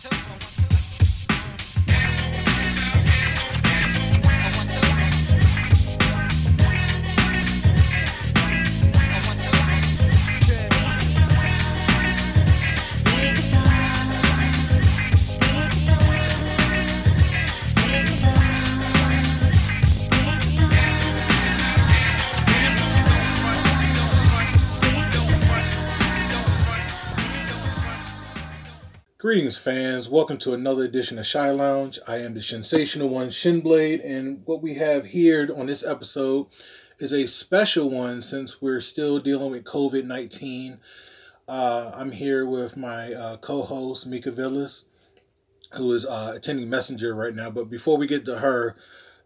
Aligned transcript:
tiptoe. 0.00 0.57
Greetings, 29.48 29.64
fans. 29.64 30.08
Welcome 30.10 30.36
to 30.40 30.52
another 30.52 30.84
edition 30.84 31.18
of 31.18 31.24
Shy 31.24 31.48
Lounge. 31.50 31.98
I 32.06 32.18
am 32.18 32.34
the 32.34 32.42
sensational 32.42 33.08
one, 33.08 33.28
Shinblade, 33.28 34.04
and 34.04 34.42
what 34.44 34.60
we 34.60 34.74
have 34.74 35.06
here 35.06 35.48
on 35.56 35.64
this 35.64 35.82
episode 35.86 36.48
is 36.98 37.14
a 37.14 37.26
special 37.26 37.88
one 37.88 38.20
since 38.20 38.60
we're 38.60 38.82
still 38.82 39.18
dealing 39.18 39.52
with 39.52 39.64
COVID 39.64 40.04
19. 40.04 40.76
Uh, 41.48 41.92
I'm 41.94 42.10
here 42.10 42.44
with 42.44 42.76
my 42.76 43.14
uh, 43.14 43.36
co 43.38 43.62
host, 43.62 44.06
Mika 44.06 44.30
Villas, 44.30 44.84
who 45.72 45.94
is 45.94 46.04
uh, 46.04 46.34
attending 46.36 46.68
Messenger 46.68 47.14
right 47.14 47.34
now. 47.34 47.48
But 47.48 47.70
before 47.70 47.96
we 47.96 48.06
get 48.06 48.26
to 48.26 48.40
her, 48.40 48.76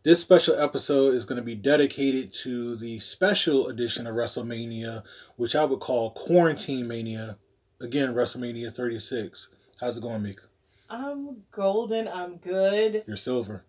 this 0.05 0.21
special 0.21 0.55
episode 0.55 1.17
is 1.17 1.25
going 1.25 1.41
to 1.41 1.45
be 1.45 1.57
dedicated 1.57 2.33
to 2.45 2.77
the 2.77 3.01
special 3.01 3.67
edition 3.67 4.07
of 4.07 4.15
WrestleMania, 4.15 5.03
which 5.35 5.57
I 5.57 5.65
would 5.65 5.81
call 5.81 6.13
Quarantine 6.13 6.87
Mania. 6.87 7.39
Again, 7.81 8.15
WrestleMania 8.15 8.73
36. 8.73 9.49
How's 9.83 9.97
it 9.97 10.03
going, 10.03 10.23
Mika? 10.23 10.45
I'm 10.91 11.43
golden. 11.51 12.07
I'm 12.07 12.37
good. 12.37 13.03
You're 13.05 13.17
silver. 13.17 13.65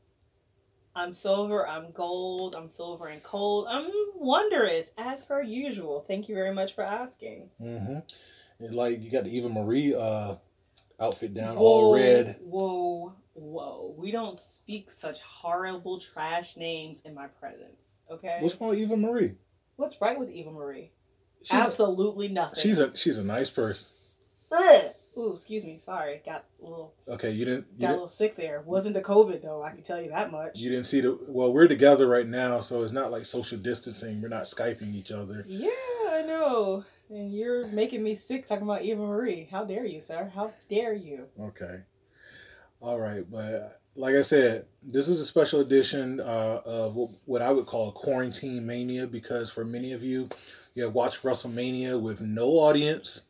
I'm 0.96 1.12
silver. 1.12 1.68
I'm 1.68 1.90
gold. 1.90 2.55
I'm 2.55 2.70
silver 2.70 3.07
and 3.07 3.24
cold. 3.24 3.65
I'm 3.68 3.90
wondrous 4.13 4.91
as 4.96 5.26
per 5.26 5.41
usual. 5.41 6.05
Thank 6.07 6.29
you 6.29 6.35
very 6.35 6.54
much 6.54 6.76
for 6.76 6.84
asking. 6.84 7.49
Mm-hmm. 7.60 7.98
And 8.63 8.76
like 8.76 9.02
you 9.02 9.10
got 9.10 9.24
the 9.24 9.35
Eva 9.35 9.49
Marie 9.49 9.96
uh, 9.96 10.35
outfit 10.99 11.34
down, 11.34 11.55
whoa, 11.55 11.63
all 11.63 11.96
red. 11.96 12.37
Whoa, 12.41 13.15
whoa! 13.34 13.96
We 13.98 14.12
don't 14.12 14.37
speak 14.37 14.91
such 14.91 15.20
horrible 15.21 15.99
trash 15.99 16.57
names 16.57 17.02
in 17.02 17.15
my 17.15 17.26
presence. 17.26 17.98
Okay. 18.12 18.37
What's 18.40 18.62
wrong 18.62 18.70
with 18.70 18.77
Eva 18.77 18.96
Marie? 18.96 19.34
What's 19.77 19.99
right 19.99 20.20
with 20.20 20.30
Eva 20.30 20.52
Marie? 20.52 20.91
She's 21.41 21.59
Absolutely 21.59 22.27
a, 22.27 22.34
nothing. 22.34 22.62
She's 22.62 22.77
a 22.77 22.96
she's 22.96 23.18
a 23.18 23.24
nice 23.24 23.49
person. 23.49 23.90
Ugh. 24.55 24.91
Ooh, 25.17 25.31
excuse 25.31 25.63
me. 25.63 25.77
Sorry, 25.77 26.21
got 26.25 26.45
a 26.61 26.63
little. 26.63 26.93
Okay, 27.07 27.31
you 27.31 27.45
didn't. 27.45 27.67
You 27.75 27.81
got 27.81 27.87
didn't, 27.87 27.89
a 27.89 27.93
little 27.93 28.07
sick 28.07 28.35
there. 28.35 28.61
Wasn't 28.61 28.95
the 28.95 29.01
COVID 29.01 29.41
though. 29.41 29.63
I 29.63 29.69
can 29.69 29.83
tell 29.83 30.01
you 30.01 30.09
that 30.09 30.31
much. 30.31 30.59
You 30.59 30.69
didn't 30.69 30.85
see 30.85 31.01
the. 31.01 31.17
Well, 31.27 31.53
we're 31.53 31.67
together 31.67 32.07
right 32.07 32.27
now, 32.27 32.59
so 32.59 32.81
it's 32.83 32.93
not 32.93 33.11
like 33.11 33.25
social 33.25 33.57
distancing. 33.57 34.21
We're 34.21 34.29
not 34.29 34.45
skyping 34.45 34.93
each 34.93 35.11
other. 35.11 35.43
Yeah, 35.47 35.69
I 36.09 36.23
know. 36.25 36.85
And 37.09 37.31
you're 37.31 37.67
making 37.67 38.01
me 38.01 38.15
sick 38.15 38.45
talking 38.45 38.63
about 38.63 38.81
Eva 38.81 39.05
Marie. 39.05 39.47
How 39.51 39.65
dare 39.65 39.85
you, 39.85 40.01
sir? 40.01 40.31
How 40.34 40.51
dare 40.67 40.93
you? 40.93 41.27
Okay. 41.39 41.84
All 42.81 42.99
right, 42.99 43.23
but 43.29 43.81
like 43.95 44.15
I 44.15 44.21
said, 44.21 44.65
this 44.81 45.07
is 45.07 45.19
a 45.19 45.25
special 45.25 45.61
edition 45.61 46.19
uh, 46.19 46.61
of 46.65 46.97
what 47.25 47.41
I 47.41 47.51
would 47.51 47.65
call 47.65 47.89
a 47.89 47.93
quarantine 47.93 48.65
mania 48.65 49.07
because 49.07 49.49
for 49.51 49.63
many 49.63 49.93
of 49.93 50.03
you, 50.03 50.27
you 50.73 50.84
have 50.84 50.93
watched 50.93 51.23
WrestleMania 51.23 52.01
with 52.01 52.19
no 52.19 52.47
audience 52.47 53.27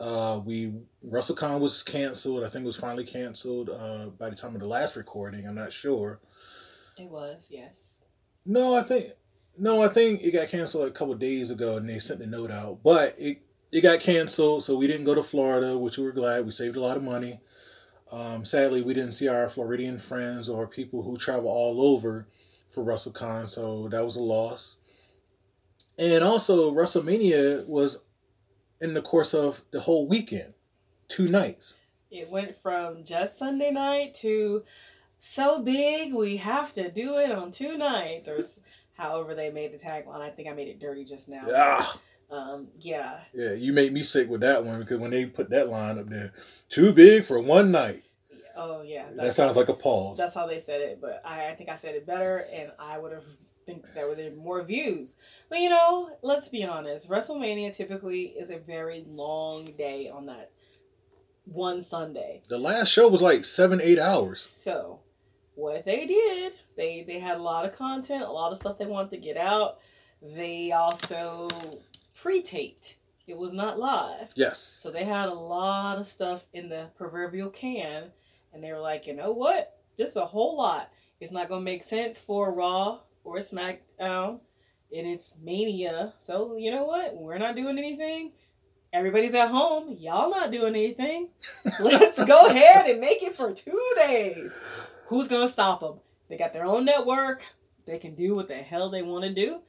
uh, 0.00 0.40
we 0.44 0.74
WrestleCon 1.06 1.60
was 1.60 1.82
canceled. 1.82 2.44
I 2.44 2.48
think 2.48 2.64
it 2.64 2.66
was 2.66 2.76
finally 2.76 3.04
canceled 3.04 3.70
uh, 3.70 4.06
by 4.18 4.30
the 4.30 4.36
time 4.36 4.54
of 4.54 4.60
the 4.60 4.66
last 4.66 4.96
recording. 4.96 5.46
I'm 5.46 5.54
not 5.54 5.72
sure. 5.72 6.20
It 6.98 7.08
was 7.08 7.48
yes. 7.50 7.98
No, 8.44 8.74
I 8.74 8.82
think 8.82 9.06
no, 9.56 9.82
I 9.82 9.88
think 9.88 10.22
it 10.22 10.32
got 10.32 10.48
canceled 10.48 10.88
a 10.88 10.90
couple 10.90 11.14
days 11.14 11.50
ago, 11.50 11.76
and 11.76 11.88
they 11.88 11.98
sent 11.98 12.20
the 12.20 12.26
note 12.26 12.50
out. 12.50 12.80
But 12.82 13.14
it 13.18 13.42
it 13.72 13.80
got 13.80 14.00
canceled, 14.00 14.62
so 14.62 14.76
we 14.76 14.86
didn't 14.86 15.04
go 15.04 15.14
to 15.14 15.22
Florida, 15.22 15.76
which 15.78 15.98
we 15.98 16.04
were 16.04 16.12
glad. 16.12 16.44
We 16.44 16.50
saved 16.50 16.76
a 16.76 16.80
lot 16.80 16.96
of 16.96 17.02
money. 17.02 17.40
Um, 18.12 18.44
sadly, 18.44 18.82
we 18.82 18.94
didn't 18.94 19.12
see 19.12 19.28
our 19.28 19.48
Floridian 19.48 19.98
friends 19.98 20.48
or 20.48 20.66
people 20.66 21.02
who 21.02 21.16
travel 21.16 21.48
all 21.48 21.80
over 21.80 22.26
for 22.68 22.84
WrestleCon, 22.84 23.48
so 23.48 23.88
that 23.88 24.04
was 24.04 24.16
a 24.16 24.22
loss. 24.22 24.78
And 25.98 26.22
also, 26.22 26.72
WrestleMania 26.72 27.68
was 27.68 28.00
in 28.80 28.94
the 28.94 29.02
course 29.02 29.34
of 29.34 29.62
the 29.70 29.80
whole 29.80 30.06
weekend, 30.08 30.54
two 31.08 31.28
nights. 31.28 31.78
It 32.10 32.30
went 32.30 32.54
from 32.54 33.04
just 33.04 33.38
Sunday 33.38 33.70
night 33.70 34.14
to 34.20 34.64
so 35.18 35.62
big 35.62 36.12
we 36.12 36.36
have 36.36 36.72
to 36.74 36.90
do 36.90 37.16
it 37.18 37.32
on 37.32 37.50
two 37.50 37.78
nights, 37.78 38.28
or 38.28 38.40
however 38.96 39.34
they 39.34 39.50
made 39.50 39.72
the 39.72 39.78
tagline. 39.78 40.20
I 40.20 40.30
think 40.30 40.48
I 40.48 40.52
made 40.52 40.68
it 40.68 40.78
dirty 40.78 41.04
just 41.04 41.28
now. 41.28 41.42
Yeah. 41.46 41.86
Um, 42.30 42.68
yeah. 42.76 43.20
Yeah, 43.32 43.52
you 43.52 43.72
made 43.72 43.92
me 43.92 44.02
sick 44.02 44.28
with 44.28 44.40
that 44.42 44.64
one 44.64 44.80
because 44.80 44.98
when 44.98 45.10
they 45.10 45.26
put 45.26 45.50
that 45.50 45.68
line 45.68 45.98
up 45.98 46.08
there, 46.08 46.32
too 46.68 46.92
big 46.92 47.24
for 47.24 47.40
one 47.40 47.70
night. 47.70 48.02
Oh 48.56 48.82
yeah, 48.82 49.08
that 49.16 49.34
sounds 49.34 49.56
like 49.56 49.68
a 49.68 49.74
pause. 49.74 50.18
That's 50.18 50.34
how 50.34 50.46
they 50.46 50.60
said 50.60 50.80
it, 50.80 51.00
but 51.00 51.20
I, 51.24 51.48
I 51.48 51.54
think 51.54 51.70
I 51.70 51.74
said 51.74 51.96
it 51.96 52.06
better, 52.06 52.46
and 52.52 52.70
I 52.78 52.98
would 52.98 53.12
have 53.12 53.24
think 53.66 53.92
that 53.94 54.08
would 54.08 54.18
have 54.18 54.36
more 54.36 54.62
views. 54.62 55.14
But 55.48 55.58
you 55.58 55.70
know, 55.70 56.16
let's 56.22 56.48
be 56.48 56.64
honest. 56.64 57.10
WrestleMania 57.10 57.74
typically 57.74 58.24
is 58.24 58.50
a 58.50 58.58
very 58.58 59.04
long 59.06 59.72
day 59.76 60.08
on 60.08 60.26
that 60.26 60.50
one 61.44 61.82
Sunday. 61.82 62.42
The 62.48 62.58
last 62.58 62.90
show 62.90 63.08
was 63.08 63.22
like 63.22 63.44
seven, 63.44 63.80
eight 63.82 63.98
hours. 63.98 64.40
So, 64.40 65.00
what 65.54 65.84
they 65.84 66.06
did, 66.06 66.54
they 66.76 67.04
they 67.06 67.18
had 67.18 67.36
a 67.36 67.42
lot 67.42 67.64
of 67.64 67.76
content, 67.76 68.24
a 68.24 68.30
lot 68.30 68.52
of 68.52 68.58
stuff 68.58 68.78
they 68.78 68.86
wanted 68.86 69.10
to 69.10 69.18
get 69.18 69.36
out. 69.36 69.78
They 70.22 70.72
also 70.72 71.50
pre-taped. 72.16 72.96
It 73.26 73.38
was 73.38 73.52
not 73.52 73.78
live. 73.78 74.30
Yes. 74.34 74.58
So 74.60 74.90
they 74.90 75.04
had 75.04 75.28
a 75.28 75.34
lot 75.34 75.98
of 75.98 76.06
stuff 76.06 76.46
in 76.52 76.68
the 76.68 76.90
proverbial 76.96 77.50
can, 77.50 78.04
and 78.52 78.62
they 78.62 78.72
were 78.72 78.80
like, 78.80 79.06
you 79.06 79.14
know 79.14 79.32
what? 79.32 79.78
Just 79.96 80.16
a 80.16 80.24
whole 80.24 80.56
lot. 80.56 80.90
It's 81.20 81.32
not 81.32 81.48
gonna 81.48 81.62
make 81.62 81.84
sense 81.84 82.20
for 82.20 82.52
Raw 82.52 83.00
or 83.24 83.38
SmackDown 83.38 84.40
and 84.94 85.06
it's 85.06 85.36
Mania. 85.42 86.14
So, 86.18 86.56
you 86.56 86.70
know 86.70 86.84
what? 86.84 87.16
We're 87.16 87.38
not 87.38 87.56
doing 87.56 87.78
anything. 87.78 88.32
Everybody's 88.92 89.34
at 89.34 89.48
home. 89.48 89.96
Y'all 89.98 90.30
not 90.30 90.52
doing 90.52 90.74
anything. 90.74 91.30
Let's 91.80 92.22
go 92.24 92.46
ahead 92.46 92.86
and 92.86 93.00
make 93.00 93.22
it 93.22 93.34
for 93.36 93.50
two 93.52 93.92
days. 93.96 94.56
Who's 95.08 95.28
going 95.28 95.42
to 95.42 95.50
stop 95.50 95.80
them? 95.80 95.98
They 96.28 96.36
got 96.36 96.52
their 96.52 96.64
own 96.64 96.84
network. 96.84 97.44
They 97.86 97.98
can 97.98 98.14
do 98.14 98.34
what 98.36 98.48
the 98.48 98.54
hell 98.54 98.90
they 98.90 99.02
want 99.02 99.24
to 99.24 99.34
do. 99.34 99.60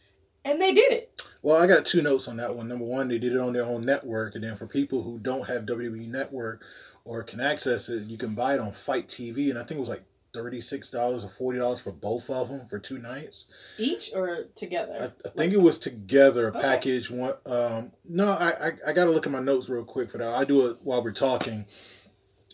And 0.43 0.61
they 0.61 0.73
did 0.73 0.93
it. 0.93 1.23
Well, 1.41 1.61
I 1.61 1.67
got 1.67 1.85
two 1.85 2.03
notes 2.03 2.27
on 2.27 2.37
that 2.37 2.55
one. 2.55 2.67
Number 2.67 2.85
one, 2.85 3.07
they 3.07 3.17
did 3.17 3.33
it 3.33 3.39
on 3.39 3.53
their 3.53 3.66
own 3.66 3.83
network. 3.83 4.35
And 4.35 4.43
then 4.43 4.55
for 4.55 4.67
people 4.67 5.01
who 5.01 5.19
don't 5.19 5.47
have 5.47 5.63
WWE 5.63 6.07
Network 6.07 6.63
or 7.03 7.23
can 7.23 7.39
access 7.39 7.89
it, 7.89 8.03
you 8.03 8.17
can 8.17 8.35
buy 8.35 8.53
it 8.53 8.59
on 8.59 8.72
FITE 8.72 9.07
TV. 9.07 9.49
And 9.49 9.57
I 9.57 9.63
think 9.63 9.77
it 9.77 9.81
was 9.81 9.89
like 9.89 10.03
thirty-six 10.35 10.90
dollars 10.90 11.25
or 11.25 11.29
forty 11.29 11.59
dollars 11.59 11.79
for 11.79 11.91
both 11.91 12.29
of 12.29 12.50
them 12.50 12.68
for 12.68 12.78
two 12.78 13.00
nights. 13.00 13.47
Each 13.79 14.12
or 14.13 14.46
together? 14.56 14.97
I, 15.00 15.06
I 15.06 15.09
think 15.09 15.35
like, 15.35 15.51
it 15.51 15.62
was 15.62 15.79
together, 15.79 16.50
okay. 16.50 16.62
package 16.62 17.09
one. 17.09 17.34
Um, 17.46 17.91
no, 18.07 18.29
I, 18.29 18.68
I 18.68 18.72
I 18.88 18.94
got 18.94 19.06
to 19.06 19.12
look 19.12 19.25
at 19.25 19.31
my 19.31 19.40
notes 19.40 19.69
real 19.69 19.84
quick 19.84 20.12
for 20.12 20.19
that. 20.19 20.28
I 20.28 20.44
do 20.44 20.68
it 20.68 20.78
while 20.84 21.03
we're 21.03 21.13
talking. 21.13 21.66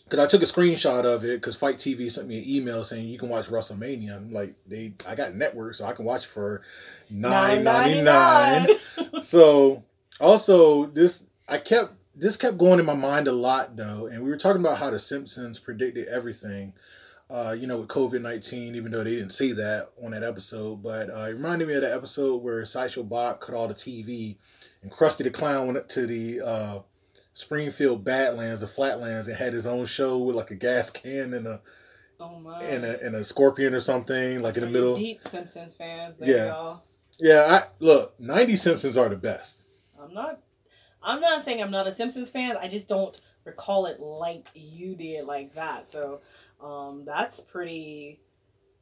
Cause 0.08 0.20
I 0.20 0.26
took 0.26 0.42
a 0.42 0.44
screenshot 0.44 1.06
of 1.06 1.24
it 1.24 1.40
because 1.40 1.56
FITE 1.56 1.76
TV 1.76 2.12
sent 2.12 2.28
me 2.28 2.36
an 2.36 2.44
email 2.46 2.84
saying 2.84 3.08
you 3.08 3.18
can 3.18 3.30
watch 3.30 3.46
WrestleMania. 3.46 4.14
I'm 4.14 4.30
like 4.30 4.50
they, 4.66 4.92
I 5.08 5.14
got 5.14 5.34
network, 5.34 5.74
so 5.74 5.86
I 5.86 5.94
can 5.94 6.04
watch 6.04 6.24
it 6.24 6.28
for 6.28 6.60
nine 7.10 7.64
ninety 7.64 8.02
nine. 8.02 8.68
so 9.22 9.84
also 10.20 10.86
this, 10.86 11.26
I 11.48 11.56
kept 11.56 11.94
this 12.14 12.36
kept 12.36 12.58
going 12.58 12.78
in 12.78 12.86
my 12.86 12.94
mind 12.94 13.26
a 13.26 13.32
lot 13.32 13.76
though, 13.76 14.06
and 14.06 14.22
we 14.22 14.28
were 14.28 14.36
talking 14.36 14.60
about 14.60 14.78
how 14.78 14.90
the 14.90 14.98
Simpsons 14.98 15.58
predicted 15.58 16.08
everything 16.08 16.74
uh, 17.32 17.56
you 17.58 17.66
know, 17.66 17.78
with 17.78 17.88
COVID 17.88 18.20
19, 18.20 18.74
even 18.74 18.92
though 18.92 19.02
they 19.02 19.14
didn't 19.14 19.30
say 19.30 19.52
that 19.52 19.88
on 20.04 20.10
that 20.10 20.22
episode. 20.22 20.82
But 20.82 21.08
uh, 21.08 21.28
it 21.30 21.34
reminded 21.34 21.66
me 21.66 21.74
of 21.74 21.80
that 21.80 21.94
episode 21.94 22.42
where 22.42 22.64
Sideshow 22.66 23.02
Bob 23.04 23.40
cut 23.40 23.54
all 23.54 23.68
the 23.68 23.74
TV 23.74 24.36
and 24.82 24.92
Krusty 24.92 25.24
the 25.24 25.30
Clown 25.30 25.68
went 25.68 25.88
to 25.90 26.06
the 26.06 26.40
uh, 26.44 26.78
Springfield 27.32 28.04
Badlands, 28.04 28.60
the 28.60 28.66
Flatlands, 28.66 29.28
and 29.28 29.36
had 29.36 29.54
his 29.54 29.66
own 29.66 29.86
show 29.86 30.18
with 30.18 30.36
like 30.36 30.50
a 30.50 30.56
gas 30.56 30.90
can 30.90 31.32
and 31.32 31.46
a. 31.46 31.62
Oh 32.20 32.38
my. 32.38 32.62
And 32.62 32.84
a, 32.84 33.02
and 33.02 33.16
a 33.16 33.24
scorpion 33.24 33.74
or 33.74 33.80
something 33.80 34.42
like 34.42 34.54
That's 34.54 34.58
in 34.58 34.72
the 34.72 34.78
middle. 34.78 34.94
Deep 34.94 35.22
Simpsons 35.22 35.74
fans. 35.74 36.16
yeah. 36.20 36.48
Y'all. 36.48 36.80
Yeah. 37.18 37.46
I 37.48 37.62
look. 37.80 38.14
Ninety 38.20 38.56
Simpsons 38.56 38.96
are 38.96 39.08
the 39.08 39.16
best. 39.16 39.62
I'm 40.00 40.12
not. 40.12 40.38
I'm 41.02 41.20
not 41.20 41.42
saying 41.42 41.62
I'm 41.62 41.70
not 41.70 41.88
a 41.88 41.92
Simpsons 41.92 42.30
fan. 42.30 42.56
I 42.60 42.68
just 42.68 42.88
don't 42.88 43.18
recall 43.44 43.86
it 43.86 43.98
like 43.98 44.46
you 44.54 44.94
did 44.94 45.24
like 45.24 45.54
that. 45.54 45.88
So 45.88 46.20
um, 46.62 47.02
that's 47.04 47.40
pretty. 47.40 48.20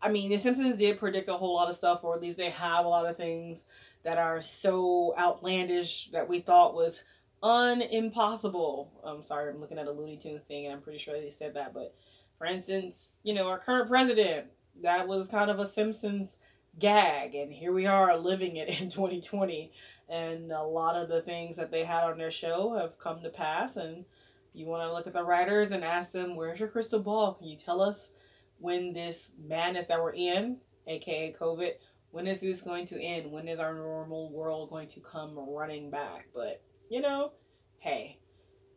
I 0.03 0.09
mean, 0.11 0.31
The 0.31 0.39
Simpsons 0.39 0.77
did 0.77 0.99
predict 0.99 1.29
a 1.29 1.35
whole 1.35 1.55
lot 1.55 1.69
of 1.69 1.75
stuff, 1.75 2.05
or 2.05 2.15
at 2.15 2.23
least 2.23 2.39
they 2.39 2.51
have 2.51 2.85
a 2.85 2.89
lot 2.89 3.07
of 3.07 3.17
things 3.17 3.67
that 4.03 4.19
are 4.19 4.41
so 4.41 5.15
outlandish 5.19 6.07
that 6.09 6.29
we 6.29 6.41
thought 6.41 6.75
was 6.75 7.05
unimpossible. 7.43 8.89
I'm 9.05 9.23
sorry, 9.23 9.51
I'm 9.51 9.61
looking 9.61 9.79
at 9.79 9.87
a 9.87 9.93
Looney 9.93 10.17
Tunes 10.17 10.43
thing, 10.43 10.67
and 10.67 10.75
I'm 10.75 10.81
pretty 10.81 10.99
sure 10.99 11.21
they 11.21 11.31
said 11.31 11.55
that. 11.55 11.75
But 11.75 11.95
for 12.39 12.47
instance, 12.47 13.21
you 13.25 13.35
know, 13.35 13.49
our 13.49 13.59
current 13.59 13.89
president, 13.89 14.47
that 14.83 15.07
was 15.07 15.29
kind 15.29 15.51
of 15.51 15.59
a 15.59 15.67
Simpsons 15.67 16.39
gag, 16.79 17.35
and 17.35 17.53
here 17.53 17.73
we 17.73 17.87
are 17.87 18.17
living 18.17 18.57
it 18.57 18.69
in 18.81 18.89
2020. 18.89 19.73
And 20.09 20.51
a 20.51 20.63
lot 20.63 20.97
of 20.97 21.09
the 21.09 21.23
things 21.23 21.57
that 21.57 21.71
they 21.71 21.85
had 21.85 22.03
on 22.03 22.19
their 22.19 22.33
show 22.33 22.75
have 22.75 22.99
come 22.99 23.23
to 23.23 23.31
pass. 23.31 23.77
And 23.77 24.05
you 24.53 24.67
want 24.67 24.83
to 24.83 24.93
look 24.93 25.07
at 25.07 25.13
the 25.13 25.25
writers 25.25 25.73
and 25.73 25.85
ask 25.85 26.13
them, 26.13 26.37
"Where's 26.37 26.61
your 26.61 26.69
crystal 26.69 27.01
ball? 27.01 27.35
Can 27.35 27.47
you 27.47 27.57
tell 27.57 27.81
us 27.81 28.11
when 28.59 28.93
this 28.93 29.33
madness 29.39 29.87
that 29.87 30.03
we're 30.03 30.13
in, 30.15 30.61
aka 30.87 31.33
COVID?" 31.33 31.73
When 32.13 32.27
is 32.27 32.41
this 32.41 32.61
going 32.61 32.87
to 32.87 33.01
end? 33.01 33.31
When 33.31 33.47
is 33.47 33.61
our 33.61 33.73
normal 33.73 34.33
world 34.33 34.71
going 34.71 34.89
to 34.89 35.01
come 35.01 35.39
running 35.39 35.91
back? 35.91 36.27
But 36.35 36.61
you 36.91 37.01
know, 37.01 37.33
hey, 37.79 38.19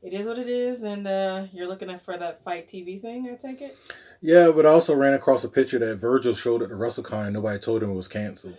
it 0.04 0.14
is 0.14 0.28
what 0.28 0.38
it 0.38 0.50
is, 0.50 0.84
and 0.84 1.08
uh, 1.08 1.46
you're 1.54 1.68
looking 1.68 1.96
for 1.98 2.18
that 2.18 2.44
FITE 2.44 2.68
TV 2.68 3.02
thing. 3.02 3.30
I 3.32 3.36
take 3.36 3.62
it. 3.62 3.78
Yeah, 4.22 4.52
but 4.54 4.66
I 4.66 4.70
also 4.70 4.96
ran 4.96 5.14
across 5.14 5.44
a 5.44 5.50
picture 5.50 5.80
that 5.80 5.96
Virgil 5.96 6.34
showed 6.34 6.62
at 6.62 6.70
the 6.70 6.76
WrestleCon, 6.76 7.26
and 7.26 7.34
nobody 7.34 7.60
told 7.60 7.82
him 7.82 7.90
it 7.90 7.96
was 7.96 8.08
canceled. 8.08 8.58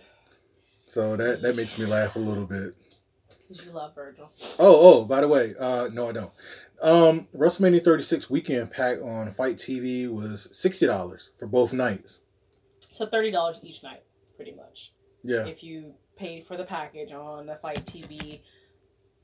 So 0.87 1.15
that 1.15 1.41
that 1.41 1.55
makes 1.55 1.77
me 1.77 1.85
laugh 1.85 2.15
a 2.15 2.19
little 2.19 2.45
bit. 2.45 2.73
Cause 3.47 3.65
you 3.65 3.71
love 3.71 3.93
Virgil. 3.93 4.29
Oh, 4.59 5.01
oh, 5.01 5.05
by 5.05 5.21
the 5.21 5.27
way, 5.27 5.53
uh, 5.59 5.89
no, 5.93 6.09
I 6.09 6.11
don't. 6.13 6.31
Um, 6.85 7.27
WrestleMania 7.33 7.83
36 7.83 8.29
weekend 8.29 8.69
pack 8.69 9.01
on 9.01 9.31
FITE 9.31 9.57
TV 9.57 10.07
was 10.07 10.55
sixty 10.55 10.85
dollars 10.85 11.31
for 11.35 11.47
both 11.47 11.73
nights. 11.73 12.21
So 12.79 13.07
thirty 13.07 13.31
dollars 13.31 13.59
each 13.63 13.81
night, 13.81 14.03
pretty 14.35 14.53
much. 14.53 14.93
Yeah. 15.23 15.47
If 15.47 15.63
you 15.63 15.95
paid 16.15 16.43
for 16.43 16.55
the 16.55 16.63
package 16.63 17.11
on 17.11 17.47
the 17.47 17.55
FITE 17.55 17.85
TV, 17.85 18.39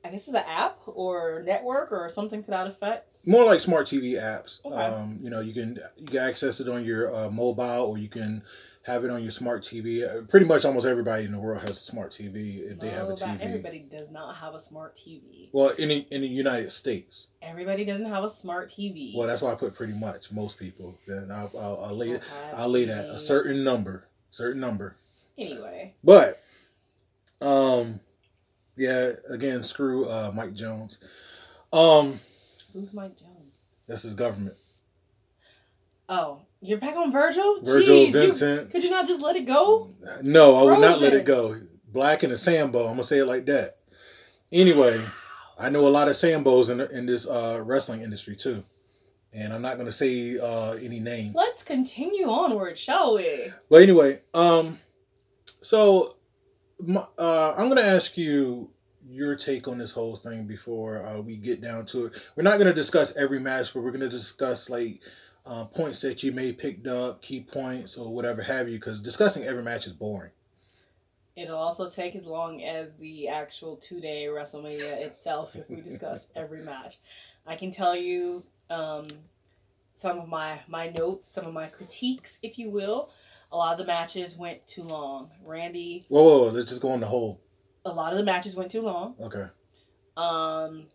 I 0.03 0.09
guess 0.09 0.27
it's 0.27 0.35
an 0.35 0.43
app 0.47 0.79
or 0.87 1.43
network 1.45 1.91
or 1.91 2.09
something 2.09 2.43
to 2.43 2.49
that 2.49 2.65
effect. 2.65 3.13
More 3.27 3.45
like 3.45 3.61
smart 3.61 3.85
TV 3.85 4.13
apps. 4.13 4.65
Okay. 4.65 4.75
Um, 4.75 5.19
you 5.21 5.29
know, 5.29 5.41
you 5.41 5.53
can 5.53 5.77
you 5.97 6.07
can 6.07 6.17
access 6.17 6.61
it 6.61 6.67
on 6.67 6.83
your 6.83 7.13
uh, 7.13 7.29
mobile 7.29 7.85
or 7.85 7.99
you 7.99 8.09
can 8.09 8.41
have 8.85 9.03
it 9.03 9.11
on 9.11 9.21
your 9.21 9.31
smart 9.31 9.61
TV. 9.61 10.03
Uh, 10.03 10.25
pretty 10.27 10.45
much 10.45 10.65
almost 10.65 10.87
everybody 10.87 11.25
in 11.25 11.31
the 11.31 11.39
world 11.39 11.61
has 11.61 11.71
a 11.71 11.75
smart 11.75 12.11
TV 12.11 12.71
if 12.71 12.79
they 12.79 12.89
have 12.89 13.09
a 13.09 13.13
TV. 13.13 13.39
Everybody 13.39 13.85
does 13.91 14.09
not 14.11 14.35
have 14.37 14.55
a 14.55 14.59
smart 14.59 14.95
TV. 14.95 15.49
Well, 15.51 15.69
in 15.77 15.89
the, 15.89 16.07
in 16.09 16.21
the 16.21 16.27
United 16.27 16.71
States. 16.71 17.29
Everybody 17.41 17.85
doesn't 17.85 18.05
have 18.05 18.23
a 18.23 18.29
smart 18.29 18.69
TV. 18.69 19.15
Well, 19.15 19.27
that's 19.27 19.41
why 19.41 19.51
I 19.51 19.55
put 19.55 19.75
pretty 19.75 19.93
much 19.99 20.31
most 20.31 20.57
people. 20.57 20.97
Then 21.07 21.29
I'll, 21.31 21.51
I'll, 21.59 21.85
I'll 21.85 21.95
lay 21.97 22.19
I'll 22.53 22.69
lay 22.69 22.85
that 22.85 23.05
a 23.05 23.19
certain 23.19 23.63
number, 23.63 24.05
certain 24.29 24.61
number. 24.61 24.95
Anyway, 25.37 25.95
But, 26.03 26.35
um, 27.41 27.99
yeah, 28.75 29.11
again, 29.29 29.63
screw 29.63 30.07
uh, 30.07 30.31
Mike 30.35 30.53
Jones. 30.53 30.99
Um, 31.73 32.07
who's 32.11 32.93
Mike 32.93 33.17
Jones? 33.17 33.65
that's 33.87 34.03
his 34.03 34.13
government. 34.13 34.53
Oh, 36.09 36.41
you're 36.61 36.77
back 36.77 36.95
on 36.95 37.11
Virgil. 37.11 37.61
Virgil 37.63 37.95
Jeez, 37.95 38.05
you- 38.07 38.11
Vincent. 38.13 38.71
could 38.71 38.83
you 38.83 38.89
not 38.89 39.07
just 39.07 39.21
let 39.21 39.35
it 39.35 39.45
go? 39.45 39.89
No, 40.23 40.55
I 40.55 40.63
would 40.63 40.79
not 40.81 41.01
let 41.01 41.13
it 41.13 41.25
go. 41.25 41.57
Black 41.91 42.23
and 42.23 42.31
a 42.31 42.37
Sambo. 42.37 42.81
I'm 42.85 42.91
gonna 42.93 43.03
say 43.03 43.17
it 43.19 43.25
like 43.25 43.45
that. 43.47 43.77
Anyway, 44.51 45.03
I 45.59 45.69
know 45.69 45.87
a 45.87 45.89
lot 45.89 46.07
of 46.07 46.13
Sambos 46.13 46.69
in 46.69 46.79
in 46.97 47.05
this 47.05 47.27
uh, 47.27 47.61
wrestling 47.65 48.01
industry 48.01 48.35
too, 48.35 48.63
and 49.33 49.51
I'm 49.53 49.61
not 49.61 49.77
gonna 49.77 49.91
say 49.91 50.37
uh, 50.39 50.73
any 50.73 50.99
names. 50.99 51.35
Let's 51.35 51.63
continue 51.63 52.27
onward, 52.29 52.77
shall 52.77 53.15
we? 53.15 53.51
But 53.69 53.81
anyway, 53.81 54.21
um, 54.33 54.79
so 55.61 56.15
my, 56.79 57.05
uh, 57.17 57.55
I'm 57.57 57.67
gonna 57.67 57.81
ask 57.81 58.17
you 58.17 58.69
your 59.09 59.35
take 59.35 59.67
on 59.67 59.77
this 59.77 59.91
whole 59.91 60.15
thing 60.15 60.47
before 60.47 61.05
uh, 61.05 61.19
we 61.19 61.35
get 61.35 61.59
down 61.59 61.85
to 61.87 62.05
it. 62.05 62.13
We're 62.37 62.43
not 62.43 62.57
gonna 62.57 62.73
discuss 62.73 63.15
every 63.17 63.39
match, 63.39 63.73
but 63.73 63.81
we're 63.83 63.91
gonna 63.91 64.07
discuss 64.07 64.69
like 64.69 65.01
uh, 65.45 65.65
points 65.65 66.01
that 66.01 66.23
you 66.23 66.31
may 66.31 66.53
picked 66.53 66.87
up, 66.87 67.21
key 67.21 67.41
points 67.41 67.97
or 67.97 68.13
whatever 68.13 68.41
have 68.41 68.67
you, 68.69 68.77
because 68.77 68.99
discussing 68.99 69.43
every 69.43 69.63
match 69.63 69.87
is 69.87 69.93
boring. 69.93 70.31
It'll 71.35 71.57
also 71.57 71.89
take 71.89 72.15
as 72.15 72.25
long 72.25 72.61
as 72.61 72.91
the 72.97 73.27
actual 73.29 73.77
two 73.77 74.01
day 74.01 74.27
WrestleMania 74.29 75.05
itself 75.05 75.55
if 75.55 75.69
we 75.69 75.77
discuss 75.77 76.27
every 76.35 76.61
match. 76.61 76.95
I 77.47 77.55
can 77.55 77.71
tell 77.71 77.95
you 77.95 78.43
um, 78.69 79.07
some 79.95 80.19
of 80.19 80.27
my, 80.27 80.59
my 80.67 80.89
notes, 80.97 81.27
some 81.27 81.45
of 81.45 81.53
my 81.53 81.67
critiques, 81.67 82.37
if 82.43 82.59
you 82.59 82.69
will. 82.69 83.09
A 83.53 83.57
lot 83.57 83.73
of 83.73 83.79
the 83.79 83.85
matches 83.85 84.37
went 84.37 84.65
too 84.67 84.83
long. 84.83 85.29
Randy, 85.43 86.03
Whoa, 86.09 86.23
whoa, 86.23 86.37
whoa 86.43 86.49
let's 86.51 86.69
just 86.69 86.81
go 86.81 86.91
on 86.91 86.99
the 86.99 87.05
whole. 87.07 87.41
a 87.85 87.91
lot 87.91 88.11
of 88.13 88.17
the 88.19 88.23
matches 88.23 88.55
went 88.55 88.71
too 88.71 88.81
long. 88.81 89.15
Okay. 89.19 89.45
Um, 90.15 90.85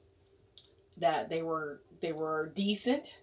that 0.98 1.28
they 1.28 1.42
were 1.42 1.80
they 2.00 2.12
were 2.12 2.52
decent 2.54 3.18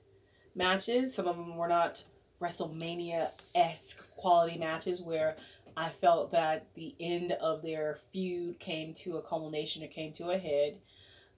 matches. 0.55 1.13
Some 1.13 1.27
of 1.27 1.35
them 1.35 1.55
were 1.57 1.67
not 1.67 2.03
WrestleMania 2.41 3.29
esque 3.55 4.09
quality 4.15 4.57
matches 4.57 5.01
where 5.01 5.37
I 5.75 5.89
felt 5.89 6.31
that 6.31 6.73
the 6.75 6.95
end 6.99 7.31
of 7.33 7.63
their 7.63 7.95
feud 8.11 8.59
came 8.59 8.93
to 8.95 9.17
a 9.17 9.21
culmination 9.21 9.83
or 9.83 9.87
came 9.87 10.11
to 10.13 10.31
a 10.31 10.37
head. 10.37 10.77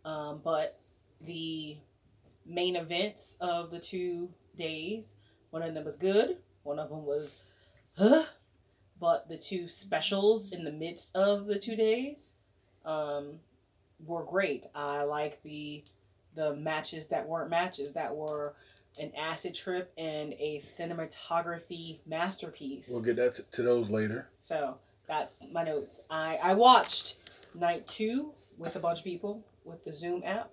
Um, 0.04 0.42
but 0.44 0.80
the 1.22 1.78
main 2.46 2.76
events 2.76 3.38
of 3.40 3.72
the 3.72 3.80
two 3.80 4.30
days, 4.58 5.16
one 5.52 5.64
of 5.64 5.74
them 5.74 5.86
was 5.86 5.96
good, 5.96 6.38
one 6.64 6.80
of 6.80 6.90
them 6.90 7.06
was, 7.06 7.44
huh? 7.98 8.24
But 9.00 9.30
the 9.30 9.38
two 9.38 9.68
specials 9.68 10.52
in 10.52 10.64
the 10.64 10.72
midst 10.72 11.16
of 11.16 11.48
the 11.48 11.60
two 11.60 11.76
days, 11.76 12.34
um, 12.86 13.40
were 14.06 14.26
great. 14.26 14.66
I 14.76 15.04
like 15.04 15.42
the 15.44 15.84
the 16.36 16.56
matches 16.56 17.08
that 17.08 17.28
weren't 17.28 17.50
matches 17.50 17.94
that 17.94 18.14
were 18.14 18.56
an 19.00 19.12
acid 19.18 19.54
trip 19.54 19.92
and 19.98 20.34
a 20.34 20.58
cinematography 20.60 22.00
masterpiece. 22.06 22.90
We'll 22.92 23.02
get 23.02 23.16
that 23.18 23.36
t- 23.36 23.44
to 23.52 23.64
those 23.64 23.90
later. 23.90 24.30
So 24.40 24.78
that's 25.08 25.46
my 25.52 25.64
notes. 25.64 26.02
I 26.10 26.40
I 26.42 26.54
watched 26.54 27.18
night 27.54 27.88
two 27.88 28.32
with 28.58 28.76
a 28.76 28.80
bunch 28.80 29.00
of 29.00 29.06
people 29.06 29.44
with 29.64 29.84
the 29.84 29.92
Zoom 29.92 30.22
app. 30.24 30.50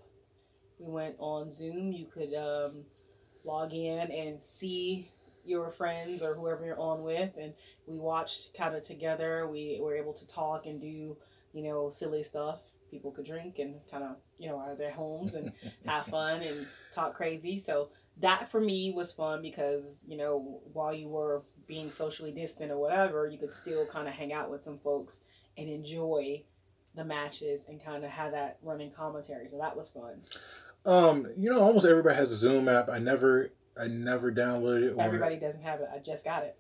We 0.78 0.90
went 0.90 1.16
on 1.18 1.50
Zoom. 1.50 1.92
You 1.92 2.06
could 2.06 2.34
um, 2.34 2.84
log 3.44 3.72
in 3.72 4.10
and 4.10 4.40
see 4.40 5.06
your 5.44 5.70
friends 5.70 6.22
or 6.22 6.34
whoever 6.34 6.64
you're 6.64 6.80
on 6.80 7.02
with, 7.02 7.36
and 7.40 7.52
we 7.86 7.98
watched 7.98 8.54
kind 8.56 8.74
of 8.74 8.82
together. 8.82 9.46
We 9.46 9.78
were 9.80 9.94
able 9.94 10.12
to 10.14 10.26
talk 10.26 10.66
and 10.66 10.80
do 10.80 11.16
you 11.52 11.62
know 11.62 11.90
silly 11.90 12.22
stuff. 12.22 12.70
People 12.90 13.10
could 13.10 13.24
drink 13.24 13.58
and 13.58 13.76
kind 13.90 14.04
of 14.04 14.16
you 14.38 14.48
know 14.48 14.60
out 14.60 14.70
of 14.72 14.78
their 14.78 14.90
homes 14.92 15.34
and 15.34 15.52
have 15.86 16.06
fun 16.06 16.42
and 16.42 16.66
talk 16.92 17.14
crazy. 17.14 17.58
So 17.58 17.90
that 18.20 18.48
for 18.48 18.60
me 18.60 18.92
was 18.94 19.12
fun 19.12 19.42
because 19.42 20.04
you 20.06 20.16
know 20.16 20.60
while 20.72 20.94
you 20.94 21.08
were 21.08 21.42
being 21.66 21.90
socially 21.90 22.32
distant 22.32 22.70
or 22.70 22.78
whatever, 22.78 23.26
you 23.26 23.38
could 23.38 23.50
still 23.50 23.86
kind 23.86 24.08
of 24.08 24.14
hang 24.14 24.32
out 24.32 24.50
with 24.50 24.62
some 24.62 24.78
folks 24.78 25.20
and 25.56 25.68
enjoy 25.68 26.42
the 26.94 27.04
matches 27.04 27.66
and 27.68 27.82
kind 27.82 28.04
of 28.04 28.10
have 28.10 28.32
that 28.32 28.58
running 28.62 28.90
commentary. 28.90 29.48
So 29.48 29.58
that 29.58 29.76
was 29.76 29.90
fun. 29.90 30.20
Um, 30.84 31.26
you 31.36 31.50
know, 31.50 31.60
almost 31.60 31.86
everybody 31.86 32.16
has 32.16 32.32
a 32.32 32.34
Zoom 32.34 32.68
app. 32.68 32.90
I 32.90 32.98
never, 32.98 33.50
I 33.80 33.86
never 33.86 34.32
downloaded 34.32 34.90
it. 34.90 34.96
Or, 34.96 35.02
Everybody 35.02 35.36
doesn't 35.36 35.62
have 35.62 35.80
it. 35.80 35.88
I 35.94 35.98
just 35.98 36.24
got 36.24 36.42
it. 36.42 36.56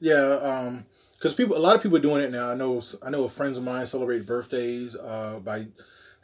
Yeah, 0.00 0.38
um, 0.42 0.86
because 1.14 1.34
people, 1.34 1.56
a 1.56 1.58
lot 1.58 1.74
of 1.74 1.82
people 1.82 1.96
are 1.96 2.02
doing 2.02 2.22
it 2.22 2.30
now. 2.30 2.50
I 2.50 2.54
know, 2.54 2.82
I 3.02 3.10
know, 3.10 3.26
friends 3.28 3.56
of 3.56 3.64
mine 3.64 3.86
celebrate 3.86 4.26
birthdays 4.26 4.96
uh, 4.96 5.40
by 5.42 5.66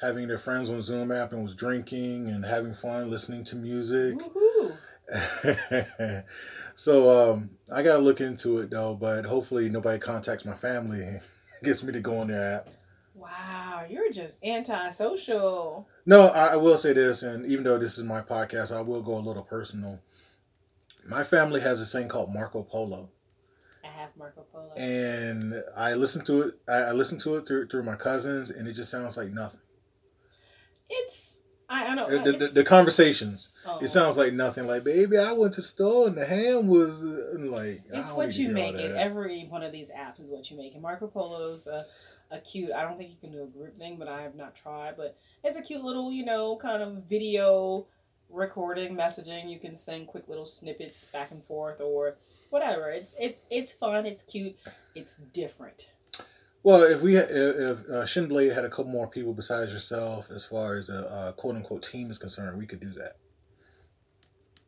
having 0.00 0.28
their 0.28 0.38
friends 0.38 0.70
on 0.70 0.80
Zoom 0.82 1.12
app 1.12 1.32
and 1.32 1.42
was 1.42 1.54
drinking 1.54 2.28
and 2.28 2.44
having 2.44 2.74
fun, 2.74 3.10
listening 3.10 3.44
to 3.44 3.56
music. 3.56 4.16
Woohoo! 4.18 4.76
so 6.74 7.32
um, 7.32 7.50
I 7.72 7.82
gotta 7.82 8.02
look 8.02 8.20
into 8.20 8.58
it 8.58 8.70
though. 8.70 8.94
But 8.94 9.24
hopefully 9.24 9.68
nobody 9.68 9.98
contacts 9.98 10.44
my 10.44 10.54
family 10.54 11.02
and 11.02 11.20
gets 11.62 11.82
me 11.82 11.92
to 11.92 12.00
go 12.00 12.18
on 12.18 12.28
their 12.28 12.58
app. 12.58 12.68
Wow, 13.14 13.84
you're 13.88 14.10
just 14.10 14.44
antisocial. 14.44 15.86
No, 16.06 16.28
I, 16.28 16.48
I 16.48 16.56
will 16.56 16.78
say 16.78 16.94
this, 16.94 17.22
and 17.22 17.44
even 17.44 17.64
though 17.64 17.76
this 17.78 17.98
is 17.98 18.04
my 18.04 18.22
podcast, 18.22 18.74
I 18.74 18.80
will 18.80 19.02
go 19.02 19.18
a 19.18 19.20
little 19.20 19.42
personal. 19.42 20.00
My 21.06 21.22
family 21.22 21.60
has 21.60 21.80
this 21.80 21.92
thing 21.92 22.08
called 22.08 22.32
Marco 22.32 22.62
Polo. 22.62 23.10
I 23.84 23.88
have 23.88 24.10
Marco 24.16 24.46
Polo. 24.52 24.72
and 24.74 25.62
I 25.76 25.94
listened 25.94 26.24
to 26.26 26.42
it. 26.42 26.54
I, 26.68 26.76
I 26.76 26.92
listened 26.92 27.20
to 27.22 27.36
it 27.36 27.46
through 27.46 27.66
through 27.68 27.82
my 27.82 27.96
cousins, 27.96 28.50
and 28.50 28.66
it 28.66 28.72
just 28.72 28.90
sounds 28.90 29.16
like 29.18 29.30
nothing. 29.30 29.60
It's 30.90 31.40
I, 31.72 31.92
I 31.92 31.94
don't 31.94 32.10
The, 32.10 32.16
know. 32.16 32.22
the, 32.24 32.30
it's- 32.30 32.52
the 32.52 32.64
conversations, 32.64 33.56
oh. 33.66 33.78
it 33.80 33.88
sounds 33.88 34.16
like 34.18 34.32
nothing. 34.32 34.66
Like, 34.66 34.82
baby, 34.82 35.16
I 35.18 35.30
went 35.32 35.54
to 35.54 35.60
the 35.60 35.66
store 35.66 36.08
and 36.08 36.16
the 36.16 36.26
ham 36.26 36.66
was 36.66 37.00
uh," 37.02 37.36
like. 37.38 37.82
It's 37.92 38.12
what 38.12 38.36
you 38.36 38.50
make 38.50 38.74
it. 38.76 38.90
Every 38.96 39.44
one 39.44 39.62
of 39.62 39.70
these 39.72 39.90
apps 39.90 40.20
is 40.20 40.28
what 40.30 40.50
you 40.50 40.56
make. 40.56 40.74
And 40.74 40.82
Marco 40.82 41.06
Polo's 41.06 41.68
a, 41.68 41.86
a 42.32 42.40
cute. 42.40 42.72
I 42.72 42.82
don't 42.82 42.96
think 42.98 43.10
you 43.10 43.16
can 43.20 43.30
do 43.30 43.44
a 43.44 43.46
group 43.46 43.78
thing, 43.78 43.96
but 43.98 44.08
I 44.08 44.22
have 44.22 44.34
not 44.34 44.56
tried. 44.56 44.96
But 44.96 45.16
it's 45.44 45.56
a 45.56 45.62
cute 45.62 45.84
little, 45.84 46.10
you 46.12 46.24
know, 46.24 46.56
kind 46.56 46.82
of 46.82 47.04
video 47.08 47.86
recording 48.28 48.96
messaging. 48.96 49.48
You 49.48 49.58
can 49.60 49.76
send 49.76 50.08
quick 50.08 50.28
little 50.28 50.46
snippets 50.46 51.04
back 51.12 51.30
and 51.30 51.42
forth 51.42 51.80
or 51.80 52.16
whatever. 52.50 52.90
It's 52.90 53.14
it's 53.20 53.44
it's 53.48 53.72
fun. 53.72 54.06
It's 54.06 54.22
cute. 54.24 54.56
It's 54.96 55.18
different. 55.18 55.90
Well, 56.62 56.82
if 56.82 57.00
we 57.00 57.16
if, 57.16 57.30
if 57.30 57.78
uh, 57.88 58.04
Shinblade 58.04 58.54
had 58.54 58.64
a 58.64 58.68
couple 58.68 58.90
more 58.90 59.06
people 59.06 59.32
besides 59.32 59.72
yourself, 59.72 60.30
as 60.30 60.44
far 60.44 60.76
as 60.76 60.90
a 60.90 61.06
uh, 61.08 61.32
quote 61.32 61.56
unquote 61.56 61.82
team 61.82 62.10
is 62.10 62.18
concerned, 62.18 62.58
we 62.58 62.66
could 62.66 62.80
do 62.80 62.90
that. 62.90 63.16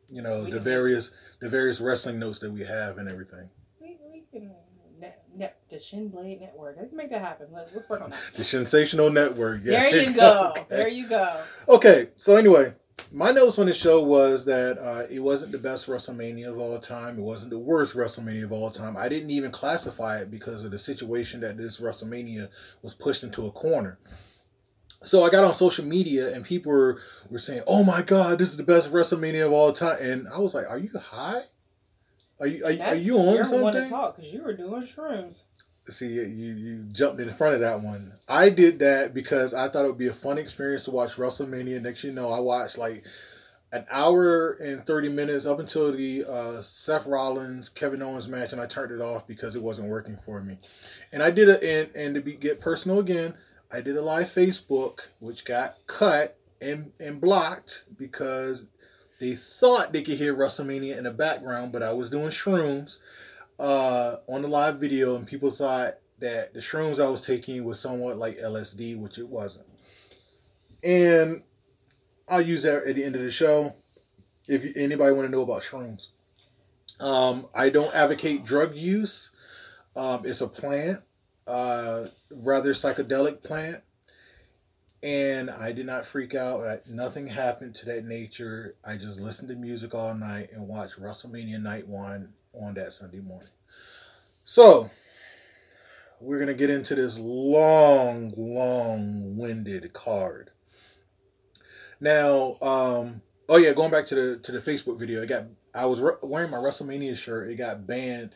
You 0.09 0.21
know 0.21 0.43
We 0.43 0.51
the 0.51 0.59
various 0.59 1.15
the 1.39 1.49
various 1.49 1.79
wrestling 1.79 2.19
notes 2.19 2.39
that 2.39 2.51
we 2.51 2.61
have 2.61 2.97
and 2.97 3.07
everything. 3.07 3.49
We, 3.79 3.97
we 4.11 4.23
can 4.31 4.51
net, 4.99 5.23
net, 5.35 5.59
the 5.69 5.77
Shin 5.77 6.09
Blade 6.09 6.41
Network. 6.41 6.79
We 6.81 6.87
can 6.87 6.97
make 6.97 7.09
that 7.11 7.21
happen. 7.21 7.47
Let's, 7.51 7.73
let's 7.73 7.89
work 7.89 8.01
on 8.01 8.11
that. 8.11 8.19
The 8.33 8.43
Sensational 8.43 9.11
Network. 9.11 9.61
Yeah. 9.63 9.89
There 9.89 10.03
you 10.03 10.13
go. 10.15 10.49
Okay. 10.49 10.65
There 10.69 10.87
you 10.87 11.09
go. 11.09 11.41
Okay, 11.69 12.09
so 12.15 12.35
anyway, 12.35 12.73
my 13.11 13.31
notes 13.31 13.57
on 13.59 13.65
the 13.65 13.73
show 13.73 14.03
was 14.03 14.45
that 14.45 14.77
uh, 14.77 15.07
it 15.09 15.19
wasn't 15.19 15.51
the 15.51 15.57
best 15.57 15.87
WrestleMania 15.87 16.47
of 16.49 16.57
all 16.59 16.77
time. 16.79 17.17
It 17.17 17.23
wasn't 17.23 17.51
the 17.51 17.57
worst 17.59 17.95
WrestleMania 17.95 18.43
of 18.43 18.51
all 18.51 18.69
time. 18.69 18.95
I 18.97 19.09
didn't 19.09 19.29
even 19.31 19.51
classify 19.51 20.19
it 20.19 20.29
because 20.29 20.63
of 20.63 20.71
the 20.71 20.79
situation 20.79 21.39
that 21.41 21.57
this 21.57 21.79
WrestleMania 21.79 22.49
was 22.81 22.93
pushed 22.93 23.23
into 23.23 23.45
a 23.47 23.51
corner. 23.51 23.97
So 25.03 25.23
I 25.23 25.29
got 25.29 25.43
on 25.43 25.53
social 25.53 25.85
media 25.85 26.33
and 26.33 26.45
people 26.45 26.71
were, 26.71 26.99
were 27.29 27.39
saying, 27.39 27.63
"Oh 27.67 27.83
my 27.83 28.01
God, 28.03 28.37
this 28.39 28.49
is 28.49 28.57
the 28.57 28.63
best 28.63 28.91
WrestleMania 28.91 29.45
of 29.45 29.51
all 29.51 29.73
time," 29.73 29.97
and 29.99 30.27
I 30.29 30.39
was 30.39 30.53
like, 30.53 30.69
"Are 30.69 30.77
you 30.79 30.91
high? 30.97 31.41
Are 32.39 32.47
you 32.47 32.63
are, 32.65 32.71
you- 32.71 32.81
are 32.83 32.95
you 32.95 33.17
on 33.17 33.45
something?" 33.45 33.83
to 33.83 33.89
talk 33.89 34.15
because 34.15 34.31
you 34.31 34.43
were 34.43 34.53
doing 34.53 34.83
shrooms. 34.83 35.43
See, 35.89 36.13
you 36.13 36.23
you 36.23 36.83
jumped 36.91 37.19
in 37.19 37.29
front 37.29 37.55
of 37.55 37.61
that 37.61 37.81
one. 37.81 38.09
I 38.29 38.49
did 38.49 38.79
that 38.79 39.13
because 39.13 39.53
I 39.53 39.67
thought 39.67 39.83
it 39.83 39.89
would 39.89 39.97
be 39.97 40.07
a 40.07 40.13
fun 40.13 40.37
experience 40.37 40.85
to 40.85 40.91
watch 40.91 41.15
WrestleMania. 41.15 41.81
Next, 41.81 42.05
you 42.05 42.13
know, 42.13 42.31
I 42.31 42.39
watched 42.39 42.77
like 42.77 43.03
an 43.73 43.85
hour 43.91 44.51
and 44.61 44.85
thirty 44.85 45.09
minutes 45.09 45.45
up 45.45 45.59
until 45.59 45.91
the 45.91 46.23
uh, 46.25 46.61
Seth 46.61 47.05
Rollins 47.05 47.67
Kevin 47.67 48.01
Owens 48.01 48.29
match, 48.29 48.53
and 48.53 48.61
I 48.61 48.65
turned 48.65 48.93
it 48.93 49.01
off 49.01 49.27
because 49.27 49.57
it 49.57 49.61
wasn't 49.61 49.89
working 49.89 50.15
for 50.15 50.41
me. 50.41 50.57
And 51.11 51.21
I 51.21 51.31
did 51.31 51.49
it, 51.49 51.61
and 51.61 51.93
and 51.95 52.15
to 52.15 52.21
be 52.21 52.33
get 52.33 52.61
personal 52.61 52.99
again, 52.99 53.33
I 53.69 53.81
did 53.81 53.97
a 53.97 54.01
live 54.01 54.27
Facebook, 54.27 55.07
which 55.19 55.43
got 55.43 55.75
cut 55.87 56.37
and 56.61 56.93
and 57.01 57.19
blocked 57.19 57.83
because 57.97 58.67
they 59.19 59.33
thought 59.33 59.91
they 59.91 60.01
could 60.01 60.17
hear 60.17 60.33
WrestleMania 60.33 60.97
in 60.97 61.03
the 61.03 61.11
background, 61.11 61.73
but 61.73 61.83
I 61.83 61.91
was 61.91 62.09
doing 62.09 62.29
shrooms 62.29 62.99
uh, 63.59 64.15
on 64.27 64.41
the 64.41 64.47
live 64.47 64.79
video, 64.79 65.15
and 65.15 65.27
people 65.27 65.49
thought 65.49 65.95
that 66.19 66.53
the 66.53 66.59
shrooms 66.59 67.03
I 67.03 67.09
was 67.09 67.21
taking 67.21 67.63
was 67.65 67.79
somewhat 67.79 68.17
like 68.17 68.37
LSD, 68.37 68.97
which 68.97 69.17
it 69.17 69.27
wasn't. 69.27 69.67
And 70.83 71.43
I'll 72.27 72.41
use 72.41 72.63
that 72.63 72.83
at 72.83 72.95
the 72.95 73.03
end 73.03 73.15
of 73.15 73.21
the 73.21 73.31
show. 73.31 73.71
If 74.47 74.75
anybody 74.75 75.13
want 75.13 75.27
to 75.27 75.31
know 75.31 75.41
about 75.41 75.61
shrooms, 75.61 76.09
um, 76.99 77.47
I 77.55 77.69
don't 77.69 77.93
advocate 77.93 78.45
drug 78.45 78.75
use. 78.75 79.31
Um, 79.95 80.23
it's 80.25 80.41
a 80.41 80.47
plant, 80.47 81.01
uh, 81.47 82.05
rather 82.31 82.73
psychedelic 82.73 83.43
plant, 83.43 83.83
and 85.01 85.49
I 85.49 85.71
did 85.71 85.85
not 85.85 86.05
freak 86.05 86.35
out. 86.35 86.65
I- 86.65 86.79
Nothing 86.89 87.27
happened 87.27 87.75
to 87.75 87.85
that 87.87 88.05
nature. 88.05 88.75
I 88.83 88.95
just 88.95 89.19
listened 89.19 89.49
to 89.49 89.55
music 89.55 89.93
all 89.93 90.13
night 90.13 90.51
and 90.51 90.67
watched 90.67 90.99
WrestleMania 90.99 91.61
Night 91.61 91.87
One 91.87 92.33
on 92.53 92.73
that 92.75 92.93
Sunday 92.93 93.19
morning. 93.19 93.49
So, 94.43 94.89
we're 96.19 96.37
going 96.37 96.47
to 96.47 96.53
get 96.53 96.69
into 96.69 96.95
this 96.95 97.19
long, 97.19 98.31
long 98.37 99.37
winded 99.37 99.91
card. 99.93 100.51
Now, 101.99 102.57
um, 102.61 103.21
oh 103.49 103.57
yeah, 103.57 103.73
going 103.73 103.91
back 103.91 104.05
to 104.07 104.15
the 104.15 104.37
to 104.39 104.51
the 104.51 104.59
Facebook 104.59 104.99
video, 104.99 105.21
it 105.21 105.29
got 105.29 105.45
I 105.73 105.85
was 105.85 105.99
re- 105.99 106.15
wearing 106.21 106.51
my 106.51 106.57
WrestleMania 106.57 107.17
shirt. 107.17 107.49
It 107.49 107.55
got 107.55 107.87
banned, 107.87 108.35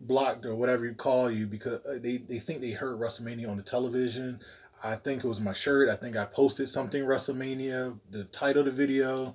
blocked, 0.00 0.44
or 0.44 0.54
whatever 0.54 0.84
you 0.84 0.94
call 0.94 1.30
you 1.30 1.46
because 1.46 1.84
uh, 1.86 1.98
they 2.00 2.16
they 2.18 2.38
think 2.38 2.60
they 2.60 2.72
heard 2.72 2.98
WrestleMania 2.98 3.48
on 3.48 3.56
the 3.56 3.62
television. 3.62 4.40
I 4.84 4.96
think 4.96 5.22
it 5.22 5.28
was 5.28 5.40
my 5.40 5.52
shirt. 5.52 5.88
I 5.88 5.94
think 5.94 6.16
I 6.16 6.24
posted 6.24 6.68
something 6.68 7.04
WrestleMania, 7.04 7.98
the 8.10 8.24
title 8.24 8.60
of 8.60 8.66
the 8.66 8.72
video. 8.72 9.34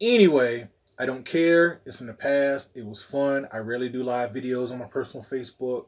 Anyway, 0.00 0.68
I 0.98 1.06
don't 1.06 1.24
care. 1.24 1.80
It's 1.84 2.00
in 2.00 2.06
the 2.06 2.14
past. 2.14 2.76
It 2.76 2.86
was 2.86 3.02
fun. 3.02 3.46
I 3.52 3.58
rarely 3.58 3.88
do 3.88 4.02
live 4.02 4.30
videos 4.32 4.72
on 4.72 4.78
my 4.78 4.86
personal 4.86 5.24
Facebook. 5.24 5.86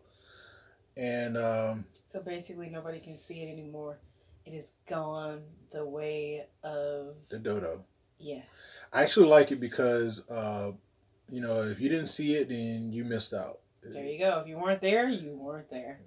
And 0.96 1.36
um, 1.36 1.84
So 2.06 2.20
basically, 2.22 2.68
nobody 2.70 3.00
can 3.00 3.16
see 3.16 3.42
it 3.42 3.52
anymore. 3.52 3.98
It 4.44 4.52
is 4.52 4.72
gone 4.86 5.42
the 5.70 5.86
way 5.86 6.46
of 6.64 7.16
the 7.30 7.38
dodo. 7.38 7.84
yes. 8.18 8.80
I 8.92 9.02
actually 9.02 9.28
like 9.28 9.52
it 9.52 9.60
because, 9.60 10.28
uh, 10.28 10.72
you 11.30 11.40
know, 11.40 11.62
if 11.62 11.80
you 11.80 11.88
didn't 11.88 12.06
see 12.08 12.34
it, 12.34 12.48
then 12.48 12.92
you 12.92 13.04
missed 13.04 13.32
out. 13.34 13.60
There 13.82 14.04
you 14.04 14.18
go. 14.18 14.38
If 14.40 14.46
you 14.46 14.58
weren't 14.58 14.80
there, 14.82 15.08
you 15.08 15.36
weren't 15.36 15.70
there. 15.70 16.00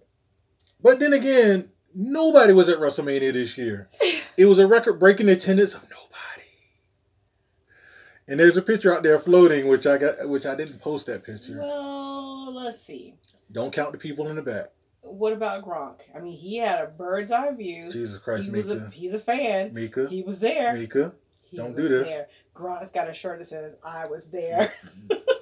But 0.84 1.00
then 1.00 1.14
again, 1.14 1.70
nobody 1.96 2.54
was 2.54 2.68
at 2.70 2.80
WrestleMania 2.80 3.34
this 3.34 3.58
year. 3.58 3.88
It 4.38 4.46
was 4.46 4.60
a 4.60 4.66
record 4.66 4.94
breaking 4.94 5.28
attendance 5.30 5.76
of 5.76 5.84
nobody. 5.84 6.08
And 8.28 8.40
there's 8.40 8.58
a 8.58 8.62
picture 8.62 8.94
out 8.94 9.04
there 9.04 9.20
floating, 9.20 9.68
which 9.68 9.86
I 9.86 9.98
got, 9.98 10.30
which 10.30 10.46
I 10.46 10.56
didn't 10.56 10.80
post 10.80 11.08
that 11.08 11.24
picture. 11.26 11.58
Well, 11.60 12.54
let's 12.54 12.82
see. 12.82 13.16
Don't 13.52 13.74
count 13.74 13.92
the 13.92 13.98
people 13.98 14.28
in 14.28 14.36
the 14.36 14.42
back. 14.42 14.68
What 15.02 15.34
about 15.34 15.64
Gronk? 15.64 16.02
I 16.16 16.20
mean, 16.20 16.38
he 16.38 16.58
had 16.58 16.82
a 16.84 16.88
bird's 16.88 17.32
eye 17.32 17.52
view. 17.54 17.92
Jesus 17.92 18.18
Christ, 18.20 18.46
he 18.46 18.52
was 18.52 18.68
Mika, 18.68 18.86
a 18.86 18.90
he's 18.90 19.14
a 19.14 19.20
fan. 19.20 19.74
Mika, 19.74 20.08
He 20.08 20.22
was 20.22 20.40
there. 20.40 20.74
Mika. 20.74 21.14
He 21.50 21.58
don't 21.58 21.76
do 21.76 21.88
this. 21.88 22.08
There. 22.08 22.28
Gronk's 22.56 22.92
got 22.92 23.10
a 23.10 23.14
shirt 23.14 23.40
that 23.40 23.46
says 23.46 23.78
"I 23.84 24.06
was 24.06 24.30
there." 24.30 24.72
Mm. 25.08 25.22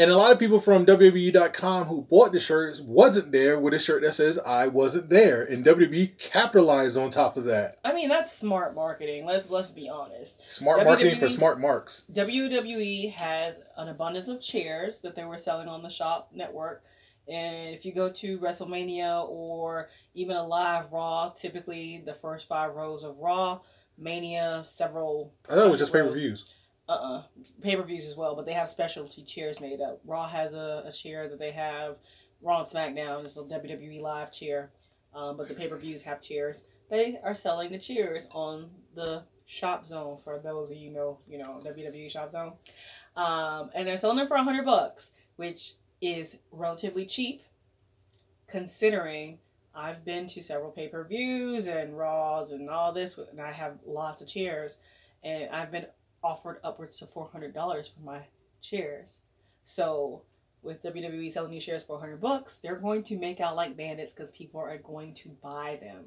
And 0.00 0.10
a 0.10 0.16
lot 0.16 0.32
of 0.32 0.38
people 0.38 0.58
from 0.58 0.86
WWE.com 0.86 1.86
who 1.86 2.00
bought 2.00 2.32
the 2.32 2.38
shirts 2.38 2.80
wasn't 2.80 3.32
there 3.32 3.58
with 3.58 3.74
a 3.74 3.78
shirt 3.78 4.00
that 4.00 4.14
says 4.14 4.38
"I 4.38 4.66
wasn't 4.66 5.10
there," 5.10 5.42
and 5.42 5.62
WWE 5.62 6.16
capitalized 6.16 6.96
on 6.96 7.10
top 7.10 7.36
of 7.36 7.44
that. 7.44 7.80
I 7.84 7.92
mean, 7.92 8.08
that's 8.08 8.32
smart 8.32 8.74
marketing. 8.74 9.26
Let's 9.26 9.50
let's 9.50 9.72
be 9.72 9.90
honest. 9.90 10.50
Smart 10.50 10.86
marketing 10.86 11.16
for 11.16 11.28
smart 11.28 11.60
marks. 11.60 12.04
WWE 12.10 13.12
has 13.12 13.60
an 13.76 13.88
abundance 13.88 14.28
of 14.28 14.40
chairs 14.40 15.02
that 15.02 15.16
they 15.16 15.24
were 15.26 15.36
selling 15.36 15.68
on 15.68 15.82
the 15.82 15.90
Shop 15.90 16.30
Network. 16.32 16.82
And 17.28 17.74
if 17.74 17.84
you 17.84 17.92
go 17.92 18.08
to 18.08 18.38
WrestleMania 18.38 19.28
or 19.28 19.90
even 20.14 20.34
a 20.34 20.46
live 20.46 20.90
Raw, 20.90 21.28
typically 21.28 21.98
the 21.98 22.14
first 22.14 22.48
five 22.48 22.74
rows 22.74 23.04
of 23.04 23.18
Raw, 23.18 23.60
Mania, 23.98 24.62
several. 24.64 25.34
I 25.46 25.56
thought 25.56 25.66
it 25.66 25.70
was 25.70 25.80
just 25.80 25.92
pay 25.92 26.00
per 26.00 26.08
views. 26.08 26.54
Uh 26.90 26.92
uh 26.92 27.22
Pay 27.62 27.76
per 27.76 27.82
views 27.82 28.06
as 28.06 28.16
well, 28.16 28.34
but 28.34 28.46
they 28.46 28.52
have 28.52 28.68
specialty 28.68 29.22
chairs 29.22 29.60
made 29.60 29.80
up. 29.80 30.00
Raw 30.04 30.26
has 30.26 30.54
a, 30.54 30.82
a 30.84 30.92
chair 30.92 31.28
that 31.28 31.38
they 31.38 31.52
have. 31.52 31.98
Raw 32.42 32.58
and 32.58 32.66
SmackDown 32.66 33.24
is 33.24 33.36
a 33.36 33.42
WWE 33.42 34.00
live 34.00 34.32
chair. 34.32 34.70
Um, 35.14 35.36
but 35.36 35.48
the 35.48 35.54
pay 35.54 35.68
per 35.68 35.76
views 35.76 36.02
have 36.04 36.20
chairs. 36.20 36.64
They 36.88 37.18
are 37.22 37.34
selling 37.34 37.70
the 37.70 37.78
chairs 37.78 38.28
on 38.32 38.70
the 38.94 39.24
Shop 39.46 39.84
Zone 39.84 40.16
for 40.16 40.38
those 40.38 40.70
of 40.70 40.76
you 40.76 40.90
know, 40.90 41.18
you 41.28 41.38
know 41.38 41.60
WWE 41.64 42.10
Shop 42.10 42.30
Zone, 42.30 42.52
um, 43.16 43.70
and 43.74 43.86
they're 43.86 43.96
selling 43.96 44.18
them 44.18 44.28
for 44.28 44.36
a 44.36 44.44
hundred 44.44 44.64
bucks, 44.64 45.12
which 45.36 45.74
is 46.00 46.38
relatively 46.52 47.06
cheap, 47.06 47.42
considering 48.46 49.38
I've 49.74 50.04
been 50.04 50.26
to 50.28 50.42
several 50.42 50.70
pay 50.70 50.88
per 50.88 51.04
views 51.04 51.66
and 51.66 51.96
Raws 51.96 52.52
and 52.52 52.68
all 52.68 52.92
this, 52.92 53.18
and 53.18 53.40
I 53.40 53.52
have 53.52 53.78
lots 53.84 54.20
of 54.20 54.28
chairs, 54.28 54.78
and 55.22 55.50
I've 55.50 55.72
been 55.72 55.86
offered 56.22 56.58
upwards 56.62 56.98
to 56.98 57.06
four 57.06 57.28
hundred 57.30 57.54
dollars 57.54 57.88
for 57.88 58.02
my 58.02 58.22
chairs. 58.60 59.20
So 59.64 60.22
with 60.62 60.82
WWE 60.82 61.30
selling 61.30 61.52
these 61.52 61.62
shares 61.62 61.82
for 61.82 61.98
hundred 61.98 62.20
bucks, 62.20 62.58
they're 62.58 62.76
going 62.76 63.02
to 63.04 63.16
make 63.16 63.40
out 63.40 63.56
like 63.56 63.76
bandits 63.76 64.12
because 64.12 64.32
people 64.32 64.60
are 64.60 64.76
going 64.78 65.14
to 65.14 65.30
buy 65.42 65.78
them. 65.80 66.04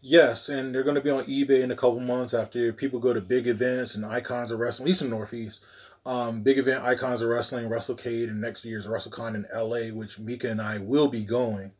Yes, 0.00 0.48
and 0.48 0.72
they're 0.72 0.84
going 0.84 0.94
to 0.94 1.00
be 1.00 1.10
on 1.10 1.24
eBay 1.24 1.62
in 1.62 1.72
a 1.72 1.76
couple 1.76 1.98
months 1.98 2.32
after 2.32 2.72
people 2.72 3.00
go 3.00 3.12
to 3.12 3.20
big 3.20 3.48
events 3.48 3.96
and 3.96 4.06
icons 4.06 4.52
of 4.52 4.60
wrestling, 4.60 4.86
at 4.86 4.88
least 4.90 5.02
in 5.02 5.10
Northeast. 5.10 5.64
Um, 6.06 6.42
big 6.42 6.58
event 6.58 6.84
icons 6.84 7.20
of 7.20 7.28
wrestling, 7.28 7.68
WrestleCade, 7.68 8.28
and 8.28 8.40
next 8.40 8.64
year's 8.64 8.86
WrestleCon 8.86 9.34
in 9.34 9.46
LA, 9.52 9.92
which 9.92 10.18
Mika 10.18 10.48
and 10.48 10.62
I 10.62 10.78
will 10.78 11.08
be 11.08 11.24
going. 11.24 11.72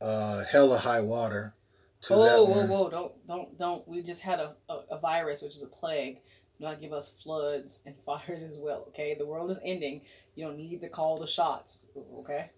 Uh, 0.00 0.42
hella 0.44 0.78
high 0.78 1.00
water 1.00 1.54
to 2.02 2.14
whoa, 2.14 2.44
whoa, 2.44 2.66
whoa! 2.66 2.90
Don't, 2.90 3.26
don't, 3.26 3.58
don't. 3.58 3.86
We 3.86 4.02
just 4.02 4.20
had 4.20 4.40
a, 4.40 4.54
a, 4.68 4.80
a 4.92 4.98
virus, 4.98 5.42
which 5.42 5.54
is 5.54 5.62
a 5.62 5.68
plague. 5.68 6.18
Do 6.62 6.68
not 6.68 6.80
give 6.80 6.92
us 6.92 7.10
floods 7.10 7.80
and 7.84 7.96
fires 8.06 8.44
as 8.44 8.56
well. 8.56 8.84
Okay, 8.88 9.16
the 9.18 9.26
world 9.26 9.50
is 9.50 9.58
ending. 9.64 10.02
You 10.36 10.46
don't 10.46 10.56
need 10.56 10.80
to 10.82 10.88
call 10.88 11.18
the 11.18 11.26
shots. 11.26 11.86
Okay. 12.20 12.50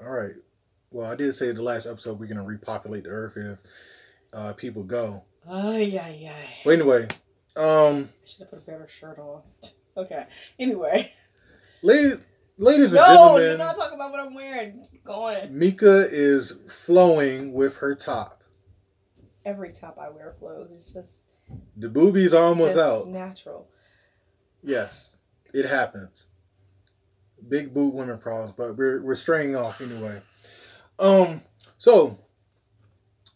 All 0.00 0.12
right. 0.12 0.34
Well, 0.92 1.10
I 1.10 1.16
did 1.16 1.34
say 1.34 1.48
in 1.48 1.56
the 1.56 1.62
last 1.62 1.86
episode 1.86 2.20
we're 2.20 2.26
going 2.26 2.36
to 2.38 2.44
repopulate 2.44 3.02
the 3.02 3.10
earth 3.10 3.36
if 3.36 3.58
uh, 4.32 4.52
people 4.52 4.84
go. 4.84 5.24
Oh, 5.48 5.76
yeah, 5.76 6.08
yeah. 6.10 6.40
But 6.64 6.74
anyway, 6.74 7.08
um, 7.56 8.08
I 8.22 8.26
should 8.26 8.38
have 8.38 8.50
put 8.50 8.62
a 8.62 8.66
better 8.70 8.86
shirt 8.86 9.18
on. 9.18 9.42
okay. 9.96 10.26
Anyway. 10.60 11.12
ladies, 11.82 12.24
ladies 12.56 12.92
and 12.92 13.02
No, 13.02 13.38
you're 13.38 13.58
not 13.58 13.74
talking 13.74 13.96
about 13.96 14.12
what 14.12 14.20
I'm 14.20 14.34
wearing. 14.34 14.80
Go 15.02 15.34
on. 15.34 15.58
Mika 15.58 16.06
is 16.08 16.60
flowing 16.68 17.52
with 17.52 17.78
her 17.78 17.96
top. 17.96 18.43
Every 19.44 19.70
top 19.72 19.98
I 19.98 20.08
wear 20.08 20.32
flows. 20.38 20.72
It's 20.72 20.92
just, 20.92 21.32
The 21.76 21.88
boobies 21.88 22.32
are 22.34 22.44
almost 22.44 22.74
just 22.76 23.06
out. 23.06 23.12
natural. 23.12 23.68
Yes, 24.62 25.18
it 25.52 25.66
happens. 25.66 26.26
Big 27.46 27.74
boob 27.74 27.94
women 27.94 28.18
problems, 28.18 28.54
but 28.56 28.76
we're 28.76 29.02
we're 29.02 29.14
straying 29.14 29.54
off 29.54 29.80
anyway. 29.82 30.20
Um, 30.98 31.42
So, 31.76 32.18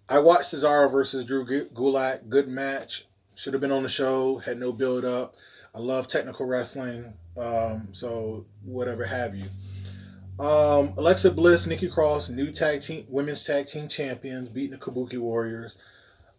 I 0.09 0.21
watched 0.21 0.55
Cesaro 0.55 0.91
versus 0.91 1.27
Drew 1.27 1.45
Gulak. 1.45 2.29
Good 2.31 2.49
match. 2.49 3.05
Should 3.37 3.53
have 3.53 3.61
been 3.61 3.73
on 3.73 3.83
the 3.83 3.88
show. 3.91 4.38
Had 4.38 4.57
no 4.59 4.73
build 4.73 5.05
up. 5.05 5.35
I 5.75 5.79
love 5.81 6.09
technical 6.09 6.47
wrestling. 6.47 7.12
Um, 7.37 7.88
so 7.93 8.47
whatever 8.65 9.05
have 9.05 9.35
you. 9.35 9.45
Um, 10.43 10.95
Alexa 10.97 11.33
Bliss, 11.33 11.67
Nikki 11.67 11.88
Cross, 11.88 12.31
new 12.31 12.50
tag 12.50 12.81
team, 12.81 13.05
women's 13.11 13.45
tag 13.45 13.67
team 13.67 13.87
champions, 13.88 14.49
beating 14.49 14.71
the 14.71 14.79
Kabuki 14.79 15.19
Warriors. 15.19 15.77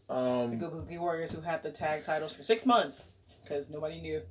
Um, 0.10 0.58
the 0.58 0.66
Kabuki 0.66 1.00
Warriors 1.00 1.32
who 1.32 1.42
had 1.42 1.62
the 1.62 1.72
tag 1.72 2.04
titles 2.04 2.34
for 2.34 2.42
six 2.44 2.66
months 2.66 3.12
because 3.44 3.70
nobody 3.70 4.00
knew. 4.02 4.22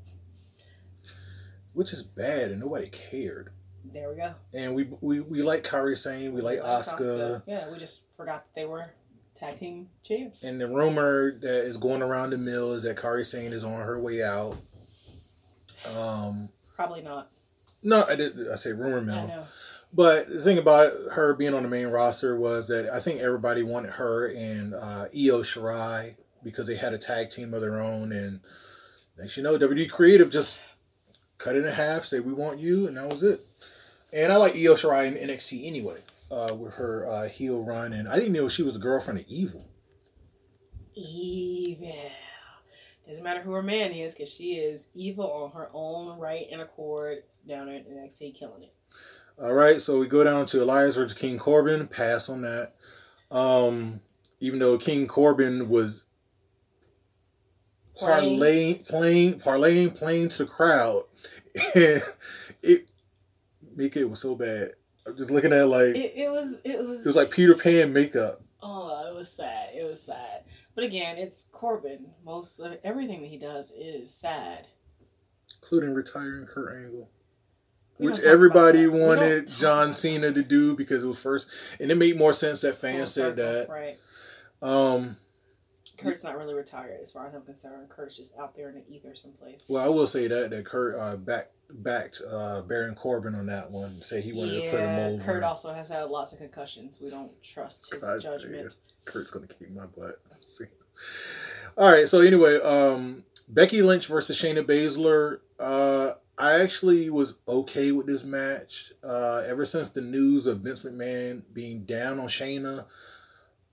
Which 1.72 1.92
is 1.92 2.02
bad, 2.02 2.50
and 2.50 2.60
nobody 2.60 2.88
cared. 2.88 3.50
There 3.84 4.10
we 4.10 4.16
go. 4.16 4.34
And 4.52 4.74
we 4.74 4.88
we, 5.00 5.20
we 5.20 5.42
like 5.42 5.62
Kairi 5.62 5.96
Sane, 5.96 6.32
we, 6.32 6.36
we 6.36 6.42
like, 6.42 6.62
like 6.62 6.82
Asuka. 6.82 7.42
Yeah, 7.46 7.70
we 7.70 7.78
just 7.78 8.12
forgot 8.14 8.44
that 8.44 8.54
they 8.54 8.66
were 8.66 8.90
tag 9.34 9.56
team 9.56 9.88
champs. 10.02 10.44
And 10.44 10.60
the 10.60 10.66
rumor 10.66 11.32
that 11.40 11.64
is 11.64 11.76
going 11.76 12.02
around 12.02 12.30
the 12.30 12.38
mill 12.38 12.72
is 12.72 12.82
that 12.82 12.96
Kairi 12.96 13.24
Sane 13.24 13.52
is 13.52 13.64
on 13.64 13.80
her 13.80 13.98
way 13.98 14.22
out. 14.22 14.56
Um, 15.96 16.48
Probably 16.74 17.02
not. 17.02 17.30
No, 17.82 18.04
I 18.08 18.16
did. 18.16 18.48
I 18.50 18.56
say 18.56 18.72
rumor 18.72 19.00
mill. 19.00 19.46
But 19.92 20.28
the 20.28 20.40
thing 20.40 20.58
about 20.58 20.92
her 21.12 21.34
being 21.34 21.54
on 21.54 21.62
the 21.62 21.68
main 21.68 21.88
roster 21.88 22.36
was 22.36 22.68
that 22.68 22.90
I 22.92 23.00
think 23.00 23.20
everybody 23.20 23.62
wanted 23.62 23.92
her 23.92 24.28
and 24.28 24.74
uh, 24.74 25.06
Io 25.14 25.40
Shirai 25.42 26.16
because 26.42 26.66
they 26.66 26.76
had 26.76 26.92
a 26.92 26.98
tag 26.98 27.30
team 27.30 27.54
of 27.54 27.60
their 27.60 27.80
own. 27.80 28.12
And 28.12 28.40
next 29.18 29.36
you 29.36 29.42
know, 29.42 29.58
WWE 29.58 29.90
Creative 29.90 30.30
just 30.30 30.60
cut 31.38 31.56
it 31.56 31.64
in 31.64 31.72
half, 31.72 32.04
say 32.04 32.20
we 32.20 32.32
want 32.32 32.58
you, 32.58 32.86
and 32.86 32.96
that 32.96 33.06
was 33.06 33.22
it. 33.22 33.40
And 34.12 34.32
I 34.32 34.36
like 34.36 34.52
Io 34.54 34.74
Shirai 34.74 35.06
in 35.06 35.28
NXT 35.28 35.66
anyway, 35.66 35.98
uh, 36.30 36.54
with 36.54 36.74
her 36.74 37.06
uh, 37.06 37.28
heel 37.28 37.64
run, 37.64 37.92
and 37.92 38.08
I 38.08 38.16
didn't 38.16 38.32
know 38.32 38.48
she 38.48 38.62
was 38.62 38.74
the 38.74 38.80
girlfriend 38.80 39.20
of 39.20 39.26
Evil. 39.28 39.66
Evil. 40.94 42.10
Doesn't 43.06 43.24
matter 43.24 43.40
who 43.40 43.52
her 43.52 43.62
man 43.62 43.92
is, 43.92 44.14
because 44.14 44.32
she 44.32 44.56
is 44.56 44.88
evil 44.94 45.30
on 45.30 45.52
her 45.52 45.70
own 45.72 46.18
right 46.18 46.46
and 46.50 46.60
accord 46.60 47.22
down 47.46 47.68
at 47.70 47.88
NXT, 47.88 48.38
killing 48.38 48.64
it. 48.64 48.74
All 49.40 49.52
right, 49.52 49.80
so 49.80 50.00
we 50.00 50.08
go 50.08 50.24
down 50.24 50.46
to 50.46 50.62
Elias 50.64 50.96
versus 50.96 51.16
King 51.16 51.38
Corbin. 51.38 51.86
Pass 51.86 52.28
on 52.28 52.42
that. 52.42 52.74
Um, 53.30 54.00
even 54.40 54.58
though 54.58 54.76
King 54.78 55.06
Corbin 55.06 55.68
was 55.68 56.06
parlaying, 58.00 58.88
playing, 58.88 59.34
parlaying, 59.34 59.96
playing 59.96 60.30
to 60.30 60.38
the 60.38 60.46
crowd, 60.46 61.04
and 61.76 62.02
it 62.62 62.90
it 63.76 64.10
was 64.10 64.20
so 64.20 64.34
bad. 64.34 64.72
I'm 65.06 65.16
just 65.16 65.30
looking 65.30 65.52
at 65.52 65.60
it 65.60 65.66
like 65.66 65.94
it, 65.94 66.14
it 66.16 66.30
was. 66.32 66.60
It 66.64 66.80
was. 66.80 67.06
It 67.06 67.08
was 67.08 67.16
like 67.16 67.30
Peter 67.30 67.54
Pan 67.54 67.92
makeup. 67.92 68.40
Oh, 68.60 69.08
it 69.08 69.14
was 69.14 69.30
sad. 69.30 69.68
It 69.72 69.88
was 69.88 70.02
sad. 70.02 70.42
But 70.74 70.82
again, 70.82 71.16
it's 71.16 71.46
Corbin. 71.52 72.06
Most 72.24 72.58
of 72.58 72.76
everything 72.82 73.20
that 73.20 73.28
he 73.28 73.38
does 73.38 73.70
is 73.70 74.12
sad, 74.12 74.66
including 75.62 75.94
retiring 75.94 76.44
Kurt 76.44 76.76
Angle 76.76 77.08
which 77.98 78.20
everybody 78.20 78.86
wanted 78.86 79.46
John 79.46 79.92
Cena 79.94 80.32
to 80.32 80.42
do 80.42 80.76
because 80.76 81.02
it 81.02 81.06
was 81.06 81.18
first, 81.18 81.50
and 81.80 81.90
it 81.90 81.96
made 81.96 82.16
more 82.16 82.32
sense 82.32 82.62
that 82.62 82.76
fans 82.76 83.12
said 83.12 83.36
that. 83.36 83.68
Right. 83.68 83.96
Um, 84.62 85.16
Kurt's 85.98 86.22
not 86.22 86.38
really 86.38 86.54
retired, 86.54 87.00
as 87.00 87.10
far 87.10 87.26
as 87.26 87.34
I'm 87.34 87.42
concerned. 87.42 87.88
Kurt's 87.88 88.16
just 88.16 88.38
out 88.38 88.54
there 88.54 88.68
in 88.68 88.76
the 88.76 88.84
ether 88.88 89.14
someplace. 89.14 89.66
Well, 89.68 89.84
I 89.84 89.88
will 89.88 90.06
say 90.06 90.28
that 90.28 90.50
that 90.50 90.64
Kurt 90.64 90.94
uh, 90.94 91.16
back 91.16 91.50
backed 91.70 92.22
uh, 92.28 92.62
Baron 92.62 92.94
Corbin 92.94 93.34
on 93.34 93.46
that 93.46 93.70
one. 93.70 93.90
Say 93.90 94.20
he 94.20 94.32
wanted 94.32 94.54
yeah, 94.54 94.70
to 94.70 94.70
put 94.70 94.80
him 94.80 94.98
over. 94.98 95.24
Kurt 95.24 95.42
also 95.42 95.72
has 95.72 95.88
had 95.88 96.04
lots 96.04 96.32
of 96.32 96.38
concussions. 96.38 97.00
We 97.02 97.10
don't 97.10 97.32
trust 97.42 97.92
his 97.92 98.04
God, 98.04 98.20
judgment. 98.20 98.76
Kurt's 99.04 99.30
gonna 99.30 99.48
kick 99.48 99.70
my 99.72 99.86
butt. 99.86 100.20
See. 100.40 100.64
All 101.76 101.90
right. 101.90 102.08
So 102.08 102.20
anyway, 102.20 102.60
um, 102.60 103.24
Becky 103.48 103.82
Lynch 103.82 104.06
versus 104.06 104.40
Shayna 104.40 104.62
Baszler. 104.62 105.40
Uh, 105.58 106.12
I 106.38 106.60
actually 106.60 107.10
was 107.10 107.38
okay 107.48 107.90
with 107.90 108.06
this 108.06 108.24
match. 108.24 108.92
Uh, 109.02 109.42
ever 109.46 109.64
since 109.64 109.90
the 109.90 110.00
news 110.00 110.46
of 110.46 110.60
Vince 110.60 110.84
McMahon 110.84 111.42
being 111.52 111.84
down 111.84 112.20
on 112.20 112.28
Shayna, 112.28 112.84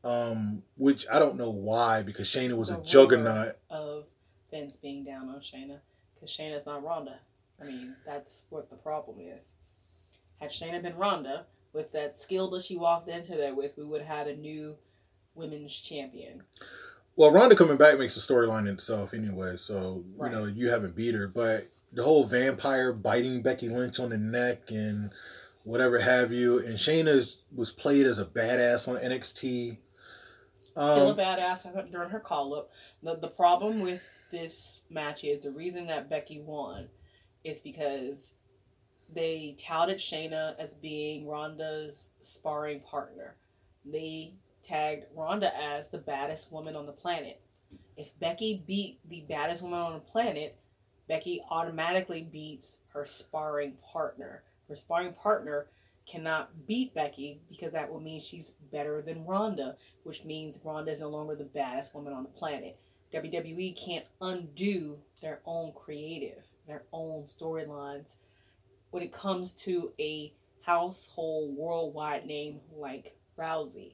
um, 0.04 0.64
which 0.76 1.06
I 1.12 1.20
don't 1.20 1.38
know 1.38 1.52
why, 1.52 2.02
because 2.02 2.28
Shayna 2.28 2.58
was 2.58 2.70
the 2.70 2.80
a 2.80 2.84
juggernaut. 2.84 3.58
Of 3.70 4.08
Vince 4.50 4.76
being 4.76 5.04
down 5.04 5.30
on 5.30 5.42
Shayna, 5.42 5.80
because 6.14 6.32
Shayna's 6.32 6.66
not 6.66 6.84
Ronda. 6.84 7.20
I 7.62 7.66
mean, 7.66 7.96
that's 8.06 8.48
what 8.50 8.70
the 8.70 8.76
problem 8.76 9.18
is. 9.20 9.54
Had 10.42 10.50
Shayna 10.50 10.82
been 10.82 10.96
Ronda, 10.96 11.46
with 11.72 11.92
that 11.92 12.18
skill 12.18 12.50
that 12.52 12.64
she 12.64 12.76
walked 12.76 13.10
into 13.10 13.36
there 13.36 13.54
with, 13.54 13.78
we 13.78 13.84
would 13.84 14.02
have 14.02 14.18
had 14.18 14.28
a 14.28 14.36
new 14.36 14.78
women's 15.36 15.78
champion. 15.80 16.42
Well, 17.16 17.32
Ronda 17.32 17.56
coming 17.56 17.78
back 17.78 18.00
makes 18.00 18.18
a 18.18 18.34
storyline 18.34 18.62
in 18.62 18.74
itself 18.74 19.14
anyway, 19.14 19.58
so 19.58 20.04
right. 20.18 20.32
you 20.32 20.38
know 20.38 20.46
you 20.46 20.70
haven't 20.70 20.96
beat 20.96 21.14
her, 21.14 21.28
but 21.28 21.68
the 21.96 22.04
whole 22.04 22.26
vampire 22.26 22.92
biting 22.92 23.42
Becky 23.42 23.70
Lynch 23.70 24.00
on 24.00 24.10
the 24.10 24.18
neck 24.18 24.70
and 24.70 25.12
whatever 25.64 25.98
have 25.98 26.32
you. 26.32 26.60
And 26.60 26.76
Shayna 26.76 27.36
was 27.56 27.72
played 27.72 28.06
as 28.06 28.20
a 28.20 28.26
badass 28.26 28.88
on 28.88 28.98
NXT. 28.98 29.78
Still 30.72 31.10
um, 31.10 31.20
a 31.20 31.22
badass 31.22 31.92
during 31.92 32.10
her 32.10 32.20
call 32.20 32.54
up. 32.54 32.70
The, 33.02 33.16
the 33.16 33.30
problem 33.30 33.80
with 33.80 34.24
this 34.30 34.84
match 34.90 35.24
is 35.24 35.40
the 35.40 35.52
reason 35.52 35.88
that 35.88 36.10
Becky 36.10 36.42
won 36.42 36.90
is 37.46 37.62
because 37.62 38.34
they 39.14 39.56
touted 39.58 39.98
Shayna 39.98 40.60
as 40.60 40.74
being 40.74 41.26
Ronda's 41.26 42.10
sparring 42.20 42.82
partner. 42.82 43.36
They 43.86 44.34
tagged 44.64 45.06
Ronda 45.16 45.52
as 45.58 45.90
the 45.90 46.00
baddest 46.00 46.52
woman 46.52 46.76
on 46.76 46.86
the 46.86 46.92
planet. 46.92 47.40
If 47.96 48.20
Becky 48.20 48.64
beat 48.68 49.00
the 49.08 49.22
baddest 49.30 49.62
woman 49.62 49.80
on 49.80 49.94
the 49.94 50.00
planet, 50.00 50.58
Becky 51.08 51.42
automatically 51.50 52.24
beats 52.24 52.80
her 52.94 53.06
sparring 53.06 53.74
partner. 53.92 54.44
Her 54.68 54.76
sparring 54.76 55.14
partner 55.14 55.68
cannot 56.06 56.68
beat 56.68 56.94
Becky 56.94 57.42
because 57.50 57.74
that 57.74 57.92
would 57.92 58.04
mean 58.04 58.20
she's 58.20 58.52
better 58.72 59.02
than 59.02 59.26
Ronda, 59.26 59.78
which 60.04 60.26
means 60.26 60.60
Ronda 60.64 60.92
is 60.92 61.02
no 61.02 61.10
longer 61.10 61.36
the 61.36 61.46
baddest 61.46 61.94
woman 61.96 62.14
on 62.14 62.24
the 62.24 62.30
planet. 62.30 62.78
WWE 63.14 63.80
can't 63.80 64.06
undo 64.22 65.00
their 65.22 65.40
own 65.46 65.72
creative, 65.74 66.50
their 66.68 66.84
own 66.92 67.24
storylines 67.24 68.16
when 68.92 69.04
it 69.04 69.12
comes 69.12 69.54
to 69.54 69.94
a 70.00 70.34
household 70.62 71.56
worldwide 71.56 72.26
name 72.26 72.60
like 72.76 73.16
Rousey. 73.38 73.94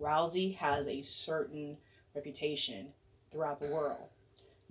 Rousey 0.00 0.56
has 0.56 0.86
a 0.86 1.02
certain 1.02 1.76
reputation 2.14 2.88
throughout 3.30 3.60
the 3.60 3.72
world. 3.72 4.08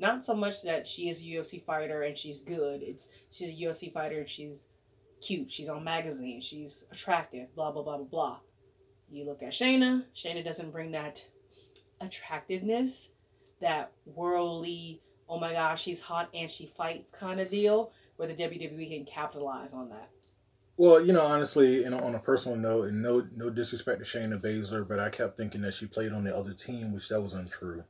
Not 0.04 0.26
so 0.26 0.36
much 0.36 0.64
that 0.64 0.86
she 0.86 1.08
is 1.08 1.22
a 1.22 1.24
UFC 1.24 1.62
fighter 1.62 2.02
and 2.02 2.18
she's 2.18 2.42
good. 2.42 2.82
It's 2.84 3.08
she's 3.32 3.52
a 3.52 3.66
UFC 3.66 3.90
fighter 3.90 4.20
and 4.20 4.28
she's 4.28 4.68
cute. 5.26 5.50
She's 5.50 5.70
on 5.70 5.86
magazines. 5.86 6.44
She's 6.44 6.86
attractive. 6.92 7.56
Blah 7.56 7.72
blah 7.72 7.84
blah 7.84 7.96
blah 7.96 8.06
blah. 8.06 8.40
You 9.10 9.26
look 9.26 9.42
at 9.42 9.54
Shayna. 9.54 10.04
Shayna 10.14 10.44
doesn't 10.44 10.72
bring 10.72 10.92
that 10.92 11.26
attractiveness, 12.02 13.12
that 13.62 13.94
worldly. 14.06 15.02
Oh 15.30 15.40
my 15.40 15.54
gosh, 15.54 15.84
she's 15.84 16.02
hot 16.02 16.28
and 16.34 16.52
she 16.52 16.66
fights 16.66 17.10
kind 17.10 17.40
of 17.40 17.50
deal. 17.50 17.94
Where 18.18 18.28
the 18.28 18.34
WWE 18.34 18.90
can 18.90 19.06
capitalize 19.06 19.74
on 19.74 19.88
that. 19.88 20.10
Well, 20.76 21.06
you 21.06 21.14
know, 21.14 21.22
honestly, 21.22 21.86
and 21.86 21.96
on 21.96 22.14
a 22.14 22.20
personal 22.20 22.58
note, 22.58 22.90
and 22.90 23.02
no 23.02 23.26
no 23.38 23.50
disrespect 23.50 24.00
to 24.00 24.06
Shayna 24.06 24.42
Baszler, 24.42 24.86
but 24.86 25.00
I 25.00 25.10
kept 25.10 25.38
thinking 25.38 25.62
that 25.62 25.76
she 25.76 25.86
played 25.86 26.12
on 26.12 26.26
the 26.26 26.36
other 26.36 26.54
team, 26.54 26.92
which 26.92 27.08
that 27.08 27.22
was 27.22 27.34
untrue. 27.34 27.86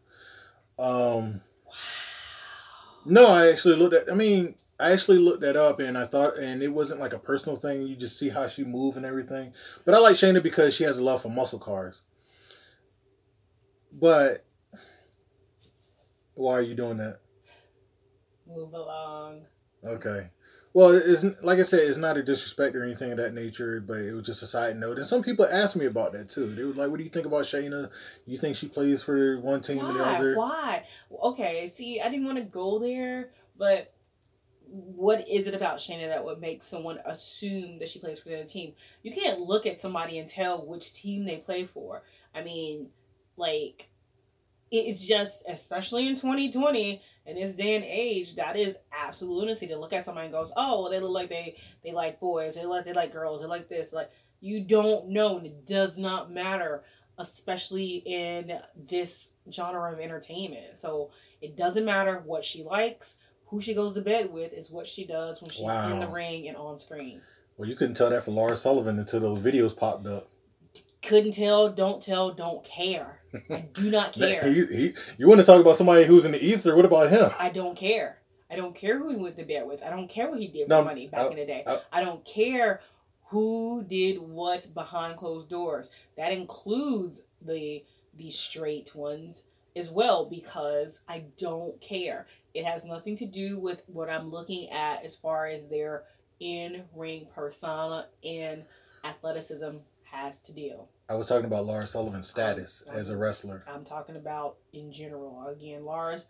Um, 0.78 1.42
no, 3.06 3.28
I 3.28 3.50
actually 3.50 3.76
looked 3.76 3.94
at. 3.94 4.12
I 4.12 4.16
mean, 4.16 4.56
I 4.80 4.92
actually 4.92 5.20
looked 5.20 5.42
that 5.42 5.56
up, 5.56 5.80
and 5.80 5.98
I 5.98 6.06
thought, 6.06 6.38
and 6.38 6.62
it 6.62 6.70
wasn't 6.70 7.00
like 7.00 7.14
a 7.14 7.20
personal 7.20 7.58
thing. 7.58 7.88
You 7.88 7.96
just 7.96 8.18
see 8.18 8.30
how 8.30 8.48
she 8.48 8.64
move 8.64 8.98
and 8.98 9.06
everything. 9.06 9.54
But 9.86 9.94
I 9.94 10.00
like 10.00 10.16
Shayna 10.16 10.42
because 10.42 10.74
she 10.74 10.84
has 10.84 10.98
a 10.98 11.04
love 11.04 11.22
for 11.22 11.30
muscle 11.30 11.60
cars. 11.60 12.04
But 13.92 14.44
why 16.34 16.54
are 16.54 16.62
you 16.62 16.76
doing 16.76 16.98
that? 16.98 17.20
Move 18.48 18.74
along. 18.74 19.46
Okay. 19.86 20.30
Well, 20.74 20.90
it's 20.90 21.24
like 21.44 21.60
I 21.60 21.64
said, 21.64 21.82
it's 21.82 22.00
not 22.00 22.18
a 22.18 22.24
disrespect 22.24 22.76
or 22.76 22.84
anything 22.84 23.12
of 23.12 23.18
that 23.18 23.36
nature, 23.36 23.80
but 23.80 24.00
it 24.00 24.14
was 24.14 24.26
just 24.26 24.42
a 24.42 24.48
side 24.48 24.76
note. 24.76 24.98
And 24.98 25.08
some 25.08 25.22
people 25.22 25.46
asked 25.46 25.76
me 25.76 25.86
about 25.86 26.14
that 26.14 26.30
too. 26.30 26.54
They 26.54 26.64
were 26.64 26.74
like, 26.74 26.90
"What 26.90 26.98
do 26.98 27.04
you 27.04 27.12
think 27.12 27.28
about 27.28 27.44
Shayna? 27.44 27.92
You 28.26 28.38
think 28.40 28.58
she 28.58 28.68
plays 28.68 29.04
for 29.04 29.40
one 29.40 29.62
team 29.62 29.78
Why? 29.78 29.90
and 29.90 30.00
the 30.00 30.04
other?" 30.04 30.36
Why? 30.36 30.86
Okay, 31.12 31.68
see, 31.68 32.02
I 32.02 32.10
didn't 32.10 32.26
want 32.26 32.40
to 32.40 32.44
go 32.44 32.80
there, 32.80 33.32
but 33.56 33.94
what 34.66 35.28
is 35.30 35.46
it 35.46 35.54
about 35.54 35.78
Shayna 35.78 36.08
that 36.08 36.26
would 36.26 36.42
make 36.42 36.64
someone 36.64 36.98
assume 37.06 37.78
that 37.78 37.90
she 37.90 38.00
plays 38.00 38.20
for 38.20 38.30
the 38.30 38.40
other 38.40 38.48
team? 38.48 38.74
You 39.04 39.12
can't 39.12 39.42
look 39.42 39.68
at 39.68 39.80
somebody 39.80 40.18
and 40.18 40.28
tell 40.28 40.66
which 40.66 40.94
team 40.94 41.26
they 41.26 41.38
play 41.38 41.66
for. 41.66 42.02
I 42.34 42.44
mean, 42.44 42.90
like 43.38 43.90
it's 44.74 45.08
just, 45.08 45.44
especially 45.48 46.08
in 46.08 46.16
2020, 46.16 47.02
in 47.26 47.36
this 47.36 47.54
day 47.54 47.76
and 47.76 47.86
age, 47.86 48.36
that 48.36 48.58
is 48.58 48.78
absolute 48.92 49.38
lunacy 49.38 49.68
to 49.68 49.78
look 49.78 49.94
at 49.94 50.04
somebody 50.04 50.26
and 50.26 50.34
goes, 50.34 50.52
oh, 50.58 50.82
well, 50.82 50.92
they 50.92 51.00
look 51.00 51.14
like 51.14 51.30
they 51.30 51.56
they 51.84 51.94
like 51.94 52.20
boys, 52.20 52.56
they 52.56 52.66
like 52.66 52.84
they 52.84 52.94
like 52.94 53.14
girls, 53.14 53.42
they 53.42 53.48
like 53.48 53.70
this, 53.70 53.94
like 53.94 54.12
you 54.42 54.60
don't 54.60 55.10
know, 55.10 55.38
and 55.38 55.46
it 55.46 55.66
does 55.66 55.98
not 55.98 56.32
matter, 56.32 56.84
especially 57.18 58.04
in 58.06 58.60
this 58.76 59.32
genre 59.52 59.94
of 59.94 60.00
entertainment. 60.00 60.76
So 60.76 61.12
it 61.40 61.56
doesn't 61.56 61.86
matter 61.86 62.24
what 62.26 62.44
she 62.44 62.64
likes, 62.64 63.18
who 63.46 63.62
she 63.62 63.76
goes 63.76 63.94
to 63.94 64.02
bed 64.02 64.34
with 64.34 64.54
is 64.54 64.72
what 64.72 64.88
she 64.88 65.06
does 65.06 65.40
when 65.40 65.52
she's 65.52 65.62
wow. 65.66 65.92
in 65.92 66.00
the 66.00 66.08
ring 66.08 66.48
and 66.48 66.58
on 66.58 66.80
screen. 66.80 67.22
Well, 67.58 67.70
you 67.70 67.76
couldn't 67.76 67.96
tell 67.96 68.10
that 68.10 68.24
for 68.24 68.32
Lars 68.32 68.62
Sullivan 68.62 68.98
until 68.98 69.20
those 69.20 69.40
videos 69.40 69.78
popped 69.78 70.08
up. 70.08 70.28
Couldn't 71.04 71.34
tell, 71.34 71.70
don't 71.70 72.02
tell, 72.02 72.32
don't 72.32 72.64
care. 72.64 73.22
I 73.50 73.66
do 73.74 73.92
not 73.92 74.14
care. 74.14 74.42
he, 74.44 74.66
he, 74.66 74.94
you 75.18 75.28
want 75.28 75.40
to 75.40 75.46
talk 75.46 75.60
about 75.60 75.76
somebody 75.76 76.06
who's 76.06 76.26
in 76.26 76.32
the 76.32 76.44
ether? 76.44 76.76
What 76.76 76.86
about 76.86 77.10
him? 77.10 77.30
I 77.40 77.50
don't 77.50 77.78
care. 77.78 78.20
I 78.50 78.56
don't 78.56 78.76
care 78.76 78.98
who 78.98 79.10
he 79.10 79.16
went 79.16 79.36
to 79.38 79.44
bed 79.44 79.66
with. 79.68 79.84
I 79.84 79.90
don't 79.90 80.08
care 80.08 80.30
what 80.30 80.40
he 80.40 80.48
did 80.48 80.68
for 80.68 80.70
no, 80.70 80.84
money 80.84 81.08
back 81.08 81.28
I, 81.28 81.30
in 81.30 81.38
the 81.38 81.46
day. 81.46 81.64
I, 81.66 81.80
I 81.92 82.04
don't 82.04 82.24
care 82.24 82.82
who 83.26 83.84
did 83.84 84.20
what 84.20 84.68
behind 84.74 85.18
closed 85.18 85.50
doors. 85.50 85.90
That 86.18 86.32
includes 86.32 87.22
the 87.42 87.84
the 88.16 88.30
straight 88.30 88.94
ones 88.94 89.44
as 89.76 89.90
well 89.90 90.26
because 90.26 91.02
I 91.10 91.26
don't 91.38 91.82
care. 91.82 92.28
It 92.54 92.64
has 92.64 92.86
nothing 92.86 93.16
to 93.18 93.26
do 93.26 93.60
with 93.60 93.82
what 93.88 94.08
I'm 94.08 94.30
looking 94.30 94.70
at 94.70 95.04
as 95.04 95.16
far 95.16 95.48
as 95.48 95.68
their 95.68 96.04
in 96.40 96.84
ring 96.96 97.26
persona 97.34 98.08
and 98.24 98.66
athleticism 99.04 99.78
has 100.04 100.40
to 100.42 100.54
deal. 100.54 100.90
I 101.10 101.16
was 101.16 101.28
talking 101.28 101.46
about 101.46 101.66
Lars 101.66 101.92
Sullivan's 101.92 102.30
status 102.30 102.84
as 102.94 103.10
a 103.10 103.18
wrestler. 103.18 103.62
I'm 103.68 103.84
talking 103.84 104.16
about 104.16 104.58
in 104.72 104.92
general. 104.92 105.48
Again, 105.48 105.84
Lars, 105.84 106.28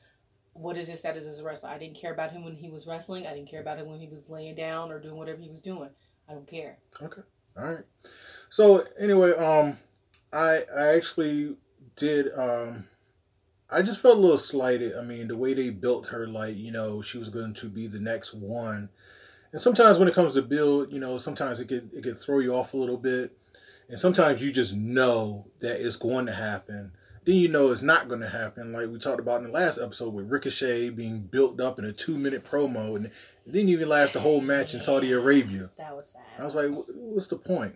what 0.54 0.78
is 0.78 0.88
his 0.88 1.00
status 1.00 1.26
as 1.26 1.40
a 1.40 1.44
wrestler? 1.44 1.70
I 1.70 1.78
didn't 1.78 1.96
care 1.96 2.14
about 2.14 2.32
him 2.32 2.44
when 2.44 2.56
he 2.56 2.70
was 2.70 2.88
wrestling. 2.88 3.28
I 3.28 3.34
didn't 3.34 3.50
care 3.50 3.62
about 3.62 3.78
him 3.78 3.88
when 3.88 4.00
he 4.00 4.08
was 4.08 4.30
laying 4.30 4.56
down 4.56 4.92
or 4.92 5.00
doing 5.00 5.18
whatever 5.18 5.42
he 5.42 5.50
was 5.50 5.62
doing. 5.62 5.90
I 6.28 6.34
don't 6.34 6.48
care. 6.48 6.78
Okay. 7.02 7.22
All 7.58 7.66
right. 7.66 7.84
So 8.50 8.86
anyway, 9.00 9.32
um, 9.34 9.78
I 10.32 10.64
I 10.76 10.96
actually 10.96 11.58
did 11.96 12.28
um 12.36 12.86
I 13.70 13.82
just 13.82 14.02
felt 14.02 14.18
a 14.18 14.22
little 14.22 14.38
slighted. 14.38 14.96
I 14.96 15.02
mean, 15.02 15.28
the 15.28 15.38
way 15.38 15.54
they 15.54 15.72
built 15.72 16.08
her, 16.08 16.28
like, 16.28 16.56
you 16.56 16.72
know, 16.72 17.02
she 17.02 17.18
was 17.18 17.30
going 17.30 17.56
to 17.56 17.68
be 17.68 17.88
the 17.88 18.00
next 18.00 18.34
one. 18.34 18.90
And 19.52 19.60
sometimes 19.60 19.98
when 19.98 20.08
it 20.08 20.14
comes 20.14 20.36
to 20.36 20.44
build, 20.44 20.92
you 20.94 21.00
know, 21.00 21.18
sometimes 21.18 21.60
it 21.60 21.68
could 21.68 21.92
it 21.94 22.04
could 22.04 22.18
throw 22.18 22.40
you 22.40 22.54
off 22.56 22.74
a 22.74 22.78
little 22.78 22.98
bit. 22.98 23.38
And 23.94 24.00
sometimes 24.00 24.42
you 24.42 24.52
just 24.52 24.76
know 24.76 25.46
that 25.60 25.80
it's 25.80 25.98
going 25.98 26.26
to 26.26 26.32
happen. 26.34 26.94
Then 27.26 27.36
you 27.36 27.48
know 27.48 27.72
it's 27.72 27.84
not 27.84 28.08
going 28.08 28.22
to 28.22 28.28
happen. 28.28 28.74
Like 28.74 28.90
we 28.90 28.98
talked 28.98 29.20
about 29.20 29.42
in 29.42 29.44
the 29.44 29.54
last 29.54 29.80
episode 29.80 30.16
with 30.16 30.32
Ricochet 30.32 30.90
being 30.90 31.20
built 31.20 31.62
up 31.62 31.78
in 31.78 31.86
a 31.86 31.94
two 31.94 32.18
minute 32.18 32.44
promo 32.44 32.96
and 32.96 33.06
it 33.06 33.12
didn't 33.52 33.70
even 33.70 33.88
last 33.88 34.14
the 34.14 34.20
whole 34.20 34.42
match 34.42 34.74
in 34.74 34.80
Saudi 34.80 35.12
Arabia. 35.12 35.70
That 35.78 35.96
was 35.96 36.08
sad. 36.08 36.24
I 36.40 36.44
was 36.44 36.56
like, 36.56 36.72
what's 36.72 37.28
the 37.28 37.36
point? 37.36 37.76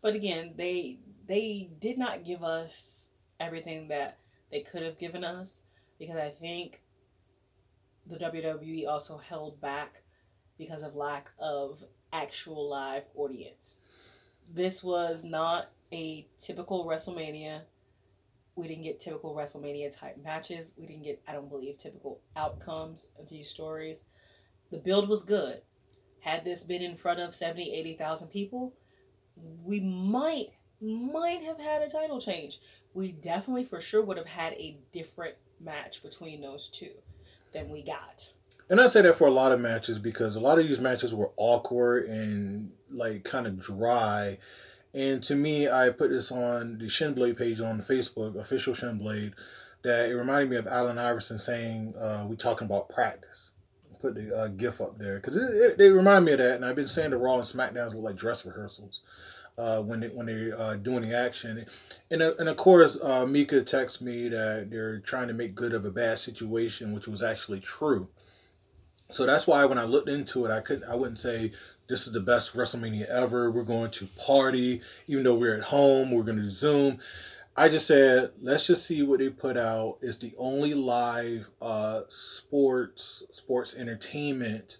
But 0.00 0.14
again, 0.14 0.52
they 0.54 1.00
they 1.26 1.70
did 1.80 1.98
not 1.98 2.24
give 2.24 2.44
us 2.44 3.10
everything 3.40 3.88
that 3.88 4.18
they 4.52 4.60
could 4.60 4.84
have 4.84 4.96
given 4.96 5.24
us 5.24 5.62
because 5.98 6.18
I 6.18 6.28
think 6.28 6.82
the 8.06 8.16
WWE 8.16 8.86
also 8.86 9.18
held 9.18 9.60
back 9.60 10.02
because 10.56 10.84
of 10.84 10.94
lack 10.94 11.32
of 11.40 11.82
actual 12.12 12.70
live 12.70 13.02
audience. 13.16 13.80
This 14.52 14.82
was 14.82 15.24
not 15.24 15.70
a 15.92 16.26
typical 16.38 16.86
WrestleMania. 16.86 17.62
We 18.54 18.68
didn't 18.68 18.84
get 18.84 18.98
typical 18.98 19.34
WrestleMania 19.34 19.96
type 19.98 20.16
matches. 20.22 20.72
We 20.78 20.86
didn't 20.86 21.04
get, 21.04 21.22
I 21.28 21.32
don't 21.32 21.48
believe, 21.48 21.76
typical 21.78 22.20
outcomes 22.36 23.08
of 23.18 23.28
these 23.28 23.48
stories. 23.48 24.06
The 24.70 24.78
build 24.78 25.08
was 25.08 25.22
good. 25.22 25.60
Had 26.20 26.44
this 26.44 26.64
been 26.64 26.82
in 26.82 26.96
front 26.96 27.20
of 27.20 27.34
70, 27.34 27.74
80,000 27.74 28.28
people, 28.28 28.72
we 29.64 29.80
might 29.80 30.48
might 30.80 31.42
have 31.42 31.58
had 31.58 31.82
a 31.82 31.88
title 31.88 32.20
change. 32.20 32.58
We 32.94 33.12
definitely 33.12 33.64
for 33.64 33.80
sure 33.80 34.02
would 34.02 34.18
have 34.18 34.28
had 34.28 34.52
a 34.54 34.76
different 34.92 35.36
match 35.60 36.02
between 36.02 36.40
those 36.40 36.68
two 36.68 36.92
than 37.52 37.70
we 37.70 37.82
got. 37.82 38.30
And 38.68 38.80
I 38.80 38.88
say 38.88 39.02
that 39.02 39.16
for 39.16 39.26
a 39.26 39.30
lot 39.30 39.52
of 39.52 39.60
matches 39.60 39.98
because 39.98 40.36
a 40.36 40.40
lot 40.40 40.58
of 40.58 40.66
these 40.66 40.80
matches 40.80 41.14
were 41.14 41.30
awkward 41.36 42.06
and 42.06 42.72
like 42.90 43.24
kind 43.24 43.46
of 43.46 43.60
dry. 43.60 44.38
And 44.94 45.22
to 45.24 45.36
me, 45.36 45.68
I 45.68 45.90
put 45.90 46.10
this 46.10 46.32
on 46.32 46.78
the 46.78 46.86
Shinblade 46.86 47.38
page 47.38 47.60
on 47.60 47.80
Facebook, 47.80 48.38
official 48.38 48.74
Shinblade, 48.74 49.34
that 49.82 50.10
it 50.10 50.14
reminded 50.14 50.50
me 50.50 50.56
of 50.56 50.66
Allen 50.66 50.98
Iverson 50.98 51.38
saying, 51.38 51.94
uh, 51.98 52.24
"We 52.28 52.36
talking 52.36 52.66
about 52.66 52.88
practice." 52.88 53.52
Put 54.00 54.14
the 54.14 54.34
uh, 54.36 54.48
GIF 54.48 54.80
up 54.80 54.98
there 54.98 55.16
because 55.16 55.76
they 55.76 55.90
remind 55.90 56.24
me 56.24 56.32
of 56.32 56.38
that, 56.38 56.56
and 56.56 56.64
I've 56.64 56.76
been 56.76 56.88
saying 56.88 57.10
the 57.10 57.16
Raw 57.16 57.34
and 57.36 57.44
SmackDowns 57.44 57.94
were 57.94 58.00
like 58.00 58.16
dress 58.16 58.44
rehearsals 58.44 59.00
uh, 59.58 59.82
when 59.82 60.00
they 60.00 60.08
when 60.08 60.26
they're 60.26 60.58
uh, 60.58 60.76
doing 60.76 61.02
the 61.02 61.16
action. 61.16 61.64
And 62.10 62.22
uh, 62.22 62.34
and 62.38 62.48
of 62.48 62.56
course, 62.56 62.98
uh, 63.02 63.26
Mika 63.26 63.62
texts 63.62 64.00
me 64.00 64.28
that 64.28 64.70
they're 64.70 65.00
trying 65.00 65.28
to 65.28 65.34
make 65.34 65.54
good 65.54 65.72
of 65.72 65.84
a 65.84 65.90
bad 65.90 66.18
situation, 66.18 66.92
which 66.92 67.08
was 67.08 67.22
actually 67.22 67.60
true. 67.60 68.08
So 69.10 69.24
that's 69.24 69.46
why 69.46 69.64
when 69.64 69.78
I 69.78 69.84
looked 69.84 70.08
into 70.08 70.44
it, 70.46 70.50
I 70.50 70.60
couldn't 70.60 70.88
I 70.88 70.94
wouldn't 70.94 71.18
say 71.18 71.52
this 71.88 72.06
is 72.06 72.12
the 72.12 72.20
best 72.20 72.56
WrestleMania 72.56 73.06
ever. 73.08 73.50
We're 73.50 73.62
going 73.64 73.90
to 73.92 74.06
party, 74.26 74.80
even 75.06 75.24
though 75.24 75.34
we're 75.36 75.56
at 75.56 75.64
home. 75.64 76.10
We're 76.10 76.22
going 76.24 76.38
to 76.38 76.50
Zoom. 76.50 76.98
I 77.56 77.68
just 77.68 77.86
said, 77.86 78.32
let's 78.40 78.66
just 78.66 78.86
see 78.86 79.02
what 79.02 79.20
they 79.20 79.30
put 79.30 79.56
out. 79.56 79.96
It's 80.02 80.18
the 80.18 80.32
only 80.36 80.74
live 80.74 81.48
uh, 81.62 82.02
sports 82.08 83.22
sports 83.30 83.76
entertainment 83.76 84.76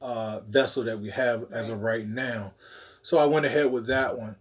uh, 0.00 0.40
vessel 0.48 0.82
that 0.84 0.98
we 0.98 1.10
have 1.10 1.46
as 1.52 1.70
of 1.70 1.82
right 1.82 2.06
now. 2.06 2.54
So 3.02 3.18
I 3.18 3.26
went 3.26 3.46
ahead 3.46 3.70
with 3.70 3.86
that 3.86 4.18
one. 4.18 4.36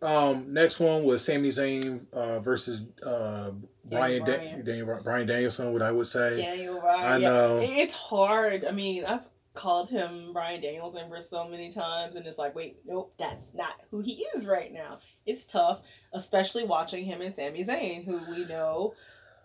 Um, 0.00 0.52
next 0.52 0.80
one 0.80 1.04
was 1.04 1.24
Sami 1.24 1.48
Zayn 1.48 2.12
uh, 2.12 2.40
versus 2.40 2.82
uh, 3.04 3.50
Brian, 3.88 4.24
Daniel, 4.24 4.24
Bryan. 4.24 4.58
Da- 4.58 4.64
Daniel, 4.64 5.00
Bryan 5.02 5.26
Danielson, 5.26 5.72
what 5.72 5.82
I 5.82 5.92
would 5.92 6.06
say. 6.06 6.36
Daniel 6.40 6.80
Bryan. 6.80 7.12
I 7.12 7.18
know. 7.18 7.60
Yeah. 7.60 7.82
It's 7.82 7.94
hard. 7.94 8.64
I 8.64 8.72
mean, 8.72 9.04
I've 9.04 9.28
called 9.58 9.90
him 9.90 10.32
Bryan 10.32 10.60
Danielson 10.60 11.08
for 11.08 11.18
so 11.18 11.48
many 11.48 11.68
times, 11.68 12.14
and 12.14 12.24
it's 12.26 12.38
like, 12.38 12.54
wait, 12.54 12.76
nope, 12.86 13.12
that's 13.18 13.52
not 13.54 13.74
who 13.90 14.00
he 14.00 14.24
is 14.34 14.46
right 14.46 14.72
now. 14.72 14.98
It's 15.26 15.44
tough, 15.44 15.82
especially 16.12 16.64
watching 16.64 17.04
him 17.04 17.20
and 17.20 17.34
Sami 17.34 17.64
Zayn, 17.64 18.04
who 18.04 18.20
we 18.30 18.44
know 18.44 18.94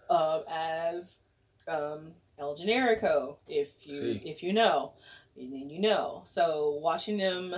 uh, 0.09 0.41
as 0.47 1.19
um, 1.67 2.11
El 2.37 2.55
Generico, 2.55 3.37
if 3.47 3.87
you 3.87 3.95
See. 3.95 4.21
if 4.23 4.43
you 4.43 4.53
know, 4.53 4.93
and 5.35 5.51
then 5.51 5.69
you 5.71 5.81
know. 5.81 6.21
So 6.25 6.79
watching 6.81 7.17
them 7.17 7.55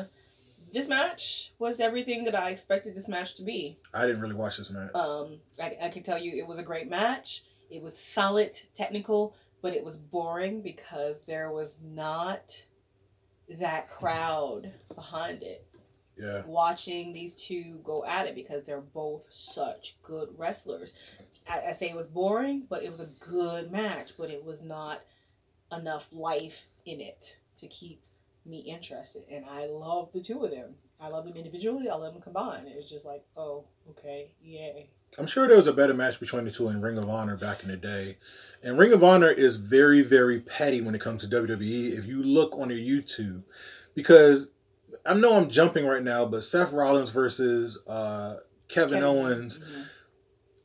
this 0.72 0.88
match 0.88 1.52
was 1.60 1.82
everything 1.82 2.24
that 2.24 2.36
I 2.36 2.52
expected 2.52 2.96
this 2.96 3.10
match 3.10 3.36
to 3.36 3.44
be. 3.44 3.78
I 3.94 4.06
didn't 4.08 4.22
really 4.22 4.36
watch 4.36 4.58
this 4.58 4.72
match. 4.72 4.96
Um, 4.96 5.40
I, 5.62 5.74
I 5.84 5.90
can 5.90 6.04
tell 6.04 6.18
you 6.18 6.42
it 6.42 6.48
was 6.48 6.58
a 6.58 6.64
great 6.64 6.90
match. 6.90 7.44
It 7.70 7.82
was 7.82 7.98
solid, 7.98 8.58
technical, 8.74 9.36
but 9.66 9.74
it 9.74 9.84
was 9.84 9.98
boring 9.98 10.62
because 10.62 11.26
there 11.26 11.50
was 11.50 11.80
not 11.84 12.64
that 13.58 13.90
crowd 13.90 14.72
behind 14.94 15.42
it. 15.42 15.66
Yeah. 16.16 16.44
Watching 16.46 17.14
these 17.14 17.34
two 17.34 17.80
go 17.84 18.06
at 18.06 18.28
it 18.28 18.36
because 18.36 18.64
they're 18.64 18.80
both 18.80 19.26
such 19.28 20.00
good 20.04 20.30
wrestlers. 20.38 20.94
I, 21.50 21.70
I 21.70 21.72
say 21.72 21.90
it 21.90 21.96
was 21.96 22.06
boring, 22.06 22.68
but 22.70 22.84
it 22.84 22.92
was 22.92 23.00
a 23.00 23.10
good 23.20 23.72
match, 23.72 24.12
but 24.20 24.30
it 24.30 24.46
was 24.46 24.62
not 24.62 25.02
enough 25.76 26.10
life 26.12 26.68
in 26.86 27.02
it 27.02 27.36
to 27.58 27.66
keep 27.66 28.04
me 28.46 28.60
interested. 28.60 29.24
And 29.32 29.46
I 29.46 29.66
love 29.66 30.12
the 30.12 30.22
two 30.22 30.44
of 30.44 30.52
them. 30.52 30.76
I 31.02 31.08
love 31.08 31.26
them 31.26 31.38
individually. 31.38 31.90
I 31.90 31.96
love 31.96 32.14
them 32.14 32.22
combined. 32.22 32.68
It 32.68 32.78
was 32.78 32.88
just 32.88 33.08
like, 33.08 33.24
oh, 33.36 33.66
okay, 33.90 34.30
yay. 34.44 34.92
I'm 35.18 35.28
sure 35.28 35.48
there 35.48 35.58
was 35.58 35.68
a 35.68 35.74
better 35.74 35.94
match 35.94 36.20
between 36.20 36.46
the 36.46 36.52
two 36.52 36.68
in 36.70 36.82
Ring 36.82 36.98
of 36.98 37.10
Honor 37.10 37.38
back 37.38 37.64
in 37.64 37.70
the 37.70 37.78
day. 37.78 38.18
And 38.64 38.78
Ring 38.78 38.92
of 38.94 39.04
Honor 39.04 39.30
is 39.30 39.58
very, 39.58 40.02
very 40.02 40.40
petty 40.40 40.82
when 40.82 40.96
it 40.96 41.02
comes 41.02 41.22
to 41.22 41.28
WWE. 41.28 41.98
If 41.98 42.06
you 42.06 42.22
look 42.22 42.58
on 42.58 42.70
their 42.70 42.78
YouTube, 42.78 43.44
because 43.94 44.50
I 45.06 45.14
know 45.14 45.36
I'm 45.36 45.50
jumping 45.50 45.86
right 45.86 46.04
now, 46.04 46.26
but 46.26 46.44
Seth 46.44 46.74
Rollins 46.74 47.12
versus 47.12 47.82
uh, 47.88 48.38
Kevin, 48.68 49.00
Kevin, 49.00 49.04
Owens. 49.04 49.60
Mm-hmm 49.60 49.82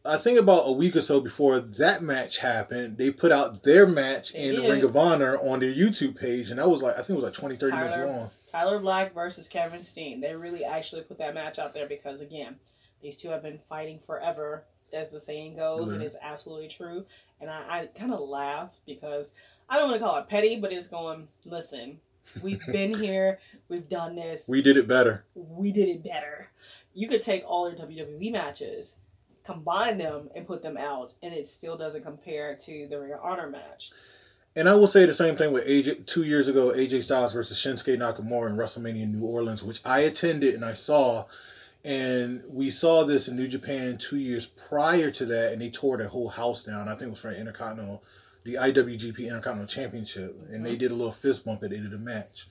I 0.05 0.17
think 0.17 0.39
about 0.39 0.63
a 0.65 0.73
week 0.73 0.97
or 0.97 1.03
so 1.03 1.21
before 1.21 1.61
that 1.61 2.03
match 2.03 2.39
happened, 2.39 2.97
they 2.97 3.11
put 3.11 3.33
out 3.33 3.63
their 3.65 3.87
match 3.87 4.35
in 4.35 4.57
the 4.57 4.63
Ring 4.63 4.83
of 4.83 4.97
Honor 4.97 5.37
on 5.37 5.61
their 5.61 5.73
YouTube 5.73 6.19
page, 6.19 6.51
and 6.51 6.59
that 6.59 6.71
was 6.71 6.81
like 6.81 6.95
I 6.95 7.03
think 7.03 7.11
it 7.19 7.23
was 7.23 7.25
like 7.25 7.35
20, 7.35 7.57
30 7.57 7.71
Tyler, 7.71 7.83
minutes 7.83 7.97
long. 7.99 8.31
Tyler 8.51 8.79
Black 8.79 9.13
versus 9.13 9.47
Kevin 9.47 9.83
Steen. 9.83 10.21
They 10.21 10.35
really 10.35 10.65
actually 10.65 11.03
put 11.03 11.19
that 11.19 11.35
match 11.35 11.59
out 11.59 11.75
there 11.75 11.87
because 11.87 12.23
again, 12.23 12.57
these 13.03 13.17
two 13.17 13.31
have 13.31 13.43
been 13.43 13.59
fighting 13.59 13.99
forever, 13.99 14.65
as 14.93 15.11
the 15.11 15.21
saying 15.21 15.57
goes, 15.57 15.87
mm-hmm. 15.87 15.95
and 15.95 16.03
it's 16.03 16.17
absolutely 16.21 16.69
true. 16.69 17.05
And 17.41 17.51
I, 17.51 17.63
I 17.69 17.87
kind 17.87 18.13
of 18.13 18.21
laugh 18.21 18.79
because 18.87 19.33
I 19.69 19.77
don't 19.77 19.91
want 19.91 20.01
to 20.01 20.07
call 20.07 20.19
it 20.19 20.29
petty, 20.29 20.57
but 20.57 20.73
it's 20.73 20.87
going. 20.87 21.29
Listen, 21.45 22.01
we've 22.43 22.65
been 22.73 22.99
here, 22.99 23.39
we've 23.69 23.89
done 23.89 24.15
this. 24.17 24.47
We 24.49 24.63
did 24.63 24.77
it 24.77 24.89
better. 24.89 25.25
We 25.35 25.73
did 25.73 25.89
it 25.89 26.05
better. 26.05 26.51
You 26.95 27.09
could 27.09 27.23
take 27.23 27.45
all 27.47 27.69
your 27.69 27.79
WWE 27.79 28.33
matches 28.33 28.99
combine 29.45 29.99
them 29.99 30.29
and 30.35 30.47
put 30.47 30.63
them 30.63 30.77
out, 30.77 31.15
and 31.23 31.33
it 31.35 31.47
still 31.47 31.77
doesn't 31.77 32.03
compare 32.03 32.55
to 32.55 32.87
the 32.89 33.01
Ring 33.01 33.13
of 33.13 33.21
Honor 33.23 33.49
match. 33.49 33.91
And 34.57 34.69
I 34.69 34.75
will 34.75 34.87
say 34.87 35.07
the 35.07 35.15
same 35.15 35.37
thing 35.37 35.53
with 35.53 35.67
AJ. 35.67 36.07
Two 36.07 36.25
years 36.25 36.49
ago, 36.49 36.73
AJ 36.73 37.05
Styles 37.05 37.33
versus 37.33 37.59
Shinsuke 37.59 37.97
Nakamura 37.97 38.51
in 38.51 38.57
WrestleMania 38.57 39.05
in 39.05 39.13
New 39.13 39.27
Orleans, 39.27 39.63
which 39.63 39.81
I 39.85 40.01
attended 40.01 40.55
and 40.55 40.65
I 40.65 40.73
saw. 40.73 41.27
And 41.85 42.43
we 42.51 42.71
saw 42.71 43.05
this 43.05 43.29
in 43.29 43.37
New 43.37 43.49
Japan 43.49 43.97
two 43.97 44.19
years 44.19 44.47
prior 44.47 45.11
to 45.12 45.25
that, 45.27 45.53
and 45.53 45.62
they 45.62 45.71
tore 45.71 45.97
the 45.97 46.09
whole 46.09 46.29
house 46.29 46.64
down. 46.64 46.88
I 46.88 46.93
think 46.93 47.09
it 47.09 47.11
was 47.11 47.21
for 47.21 47.33
Intercontinental, 47.33 48.03
the 48.45 48.55
IWGP 48.55 49.19
Intercontinental 49.19 49.66
Championship, 49.66 50.37
and 50.51 50.64
they 50.64 50.77
did 50.77 50.90
a 50.90 50.95
little 50.95 51.12
fist 51.12 51.45
bump 51.45 51.62
at 51.62 51.71
the 51.71 51.77
end 51.77 51.87
of 51.87 51.93
the 51.93 51.99
match. 51.99 52.47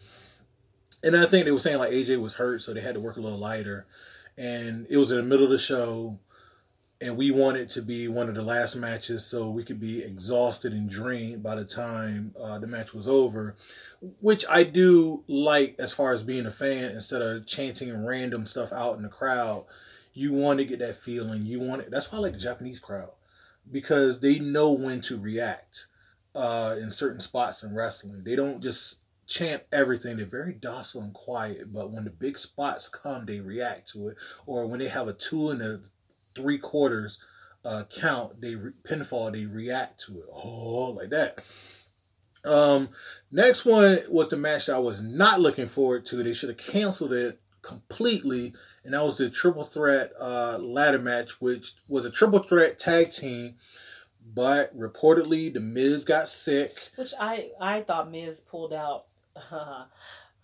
And 1.04 1.15
I 1.15 1.26
think 1.26 1.46
they 1.46 1.52
were 1.52 1.60
saying 1.60 1.78
like 1.78 1.92
AJ 1.92 2.22
was 2.22 2.34
hurt, 2.34 2.63
so 2.63 2.74
they 2.74 2.82
had 2.82 2.96
to 2.96 3.00
work 3.00 3.18
a 3.18 3.22
little 3.22 3.38
lighter. 3.38 3.86
And 4.38 4.88
it 4.89 4.98
was 4.98 5.12
in 5.12 5.18
the 5.18 5.24
middle 5.24 5.46
of 5.46 5.52
the 5.52 5.60
show 5.60 6.20
and 7.02 7.15
we 7.15 7.32
wanted 7.32 7.70
to 7.70 7.82
be 7.82 8.08
one 8.08 8.28
of 8.28 8.36
the 8.36 8.42
last 8.42 8.76
matches 8.76 9.26
so 9.26 9.50
we 9.50 9.63
could 9.63 9.80
be 9.80 10.04
exhausted 10.04 10.74
and 10.74 10.89
drained 10.89 11.42
by 11.42 11.56
the 11.56 11.63
time 11.63 12.34
uh, 12.39 12.60
the 12.60 12.68
match 12.68 12.94
was 12.94 13.08
over 13.08 13.56
which 14.22 14.46
i 14.50 14.64
do 14.64 15.24
like 15.28 15.76
as 15.80 15.92
far 15.92 16.14
as 16.14 16.24
being 16.24 16.46
a 16.46 16.52
fan 16.52 16.92
instead 16.92 17.22
of 17.22 17.46
chanting 17.46 18.06
random 18.06 18.46
stuff 18.46 18.72
out 18.72 18.96
in 18.98 19.04
the 19.04 19.10
crowd 19.10 19.66
you 20.14 20.34
want 20.34 20.60
to 20.60 20.66
get 20.66 20.80
that 20.80 20.96
feeling 20.96 21.44
you 21.44 21.60
want 21.60 21.82
it 21.82 21.92
that's 21.92 22.12
why 22.12 22.18
i 22.18 22.22
like 22.22 22.34
the 22.34 22.40
japanese 22.40 22.80
crowd 22.80 23.12
because 23.72 24.20
they 24.22 24.40
know 24.40 24.74
when 24.74 25.02
to 25.02 25.20
react 25.20 25.88
uh, 26.36 26.76
in 26.80 26.92
certain 26.92 27.20
spots 27.20 27.64
in 27.64 27.76
wrestling 27.76 28.24
they 28.24 28.36
don't 28.36 28.62
just 28.62 29.00
chant 29.28 29.64
everything 29.72 30.18
they're 30.18 30.26
very 30.26 30.54
docile 30.54 31.02
and 31.02 31.14
quiet 31.14 31.74
but 31.74 31.92
when 31.92 32.04
the 32.04 32.10
big 32.10 32.38
spots 32.38 32.88
come 32.88 33.26
they 33.26 33.40
react 33.40 33.90
to 33.90 34.08
it 34.08 34.18
or 34.46 34.66
when 34.66 34.80
they 34.80 34.88
have 34.88 35.08
a 35.08 35.14
two 35.14 35.50
and 35.50 35.62
a 35.62 35.80
three 36.36 36.58
quarters 36.58 37.20
uh, 37.66 37.84
count, 37.90 38.42
they 38.42 38.56
re- 38.56 38.72
pinfall, 38.84 39.32
they 39.32 39.46
react 39.46 40.00
to 40.02 40.20
it. 40.20 40.26
Oh, 40.32 40.96
like 40.98 41.10
that. 41.10 41.40
Um, 42.45 42.89
next 43.32 43.65
one 43.65 43.99
was 44.10 44.30
the 44.30 44.38
match 44.38 44.69
I 44.69 44.80
was 44.80 45.02
not 45.02 45.39
looking 45.39 45.67
forward 45.67 46.06
to. 46.06 46.23
They 46.23 46.34
should 46.34 46.49
have 46.49 46.58
canceled 46.58 47.13
it 47.13 47.39
completely, 47.62 48.54
and 48.84 48.93
that 48.93 49.04
was 49.04 49.17
the 49.17 49.30
triple 49.30 49.63
threat 49.63 50.13
uh, 50.19 50.58
ladder 50.60 50.99
match, 50.99 51.41
which 51.41 51.73
was 51.88 52.06
a 52.06 52.12
triple 52.12 52.39
threat 52.39 52.78
tag 52.78 53.12
team. 53.12 53.56
But 54.32 54.78
reportedly, 54.78 55.52
the 55.52 55.60
Miz 55.60 56.06
got 56.06 56.28
sick, 56.28 56.71
which 56.95 57.13
I 57.19 57.49
I 57.60 57.82
thought 57.82 58.12
Miz 58.12 58.41
pulled 58.41 58.73
out. 58.73 59.06
Uh, 59.52 59.86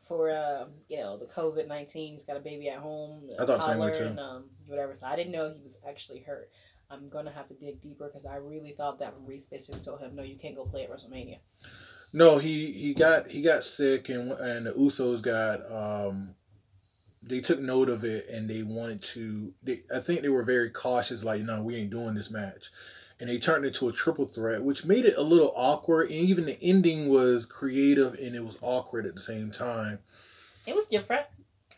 for 0.05 0.31
um, 0.31 0.69
you 0.87 0.97
know 0.97 1.17
the 1.17 1.25
COVID 1.25 1.67
nineteen. 1.67 2.13
He's 2.13 2.23
got 2.23 2.37
a 2.37 2.39
baby 2.39 2.69
at 2.69 2.79
home. 2.79 3.29
I 3.39 3.45
thought 3.45 3.63
same 3.63 3.79
way 3.79 3.91
too. 3.91 4.05
And, 4.05 4.19
um, 4.19 4.45
whatever. 4.67 4.93
So 4.93 5.07
I 5.07 5.15
didn't 5.15 5.31
know 5.31 5.51
he 5.51 5.61
was 5.61 5.79
actually 5.87 6.19
hurt. 6.19 6.49
I'm 6.89 7.09
gonna 7.09 7.31
have 7.31 7.47
to 7.47 7.55
dig 7.55 7.81
deeper 7.81 8.05
because 8.05 8.25
I 8.25 8.35
really 8.37 8.71
thought 8.71 8.99
that 8.99 9.15
when 9.15 9.25
Reese 9.25 9.47
basically 9.47 9.81
told 9.81 10.01
him, 10.01 10.15
"No, 10.15 10.23
you 10.23 10.35
can't 10.35 10.55
go 10.55 10.65
play 10.65 10.83
at 10.83 10.91
WrestleMania." 10.91 11.39
No, 12.15 12.37
he 12.37 12.71
he 12.71 12.93
got 12.93 13.27
he 13.27 13.41
got 13.41 13.63
sick 13.63 14.09
and 14.09 14.31
and 14.31 14.65
the 14.65 14.71
Usos 14.71 15.21
got 15.21 15.69
um 15.71 16.33
they 17.21 17.41
took 17.41 17.59
note 17.59 17.89
of 17.89 18.03
it 18.03 18.27
and 18.29 18.49
they 18.49 18.63
wanted 18.63 19.01
to 19.01 19.53
they, 19.61 19.81
I 19.93 19.99
think 19.99 20.21
they 20.21 20.29
were 20.29 20.43
very 20.43 20.69
cautious 20.69 21.23
like 21.23 21.41
no 21.41 21.61
we 21.61 21.75
ain't 21.75 21.91
doing 21.91 22.15
this 22.15 22.31
match 22.31 22.69
and 23.19 23.29
they 23.29 23.37
turned 23.37 23.63
it 23.63 23.69
into 23.69 23.87
a 23.87 23.93
triple 23.93 24.25
threat, 24.25 24.63
which 24.63 24.85
made 24.85 25.05
it 25.05 25.17
a 25.17 25.21
little 25.21 25.53
awkward. 25.55 26.09
And 26.09 26.19
even 26.19 26.45
the 26.45 26.61
ending 26.61 27.09
was 27.09 27.45
creative 27.45 28.13
and 28.15 28.35
it 28.35 28.43
was 28.43 28.57
awkward 28.61 29.05
at 29.05 29.13
the 29.13 29.21
same 29.21 29.51
time. 29.51 29.99
It 30.67 30.75
was 30.75 30.87
different. 30.87 31.25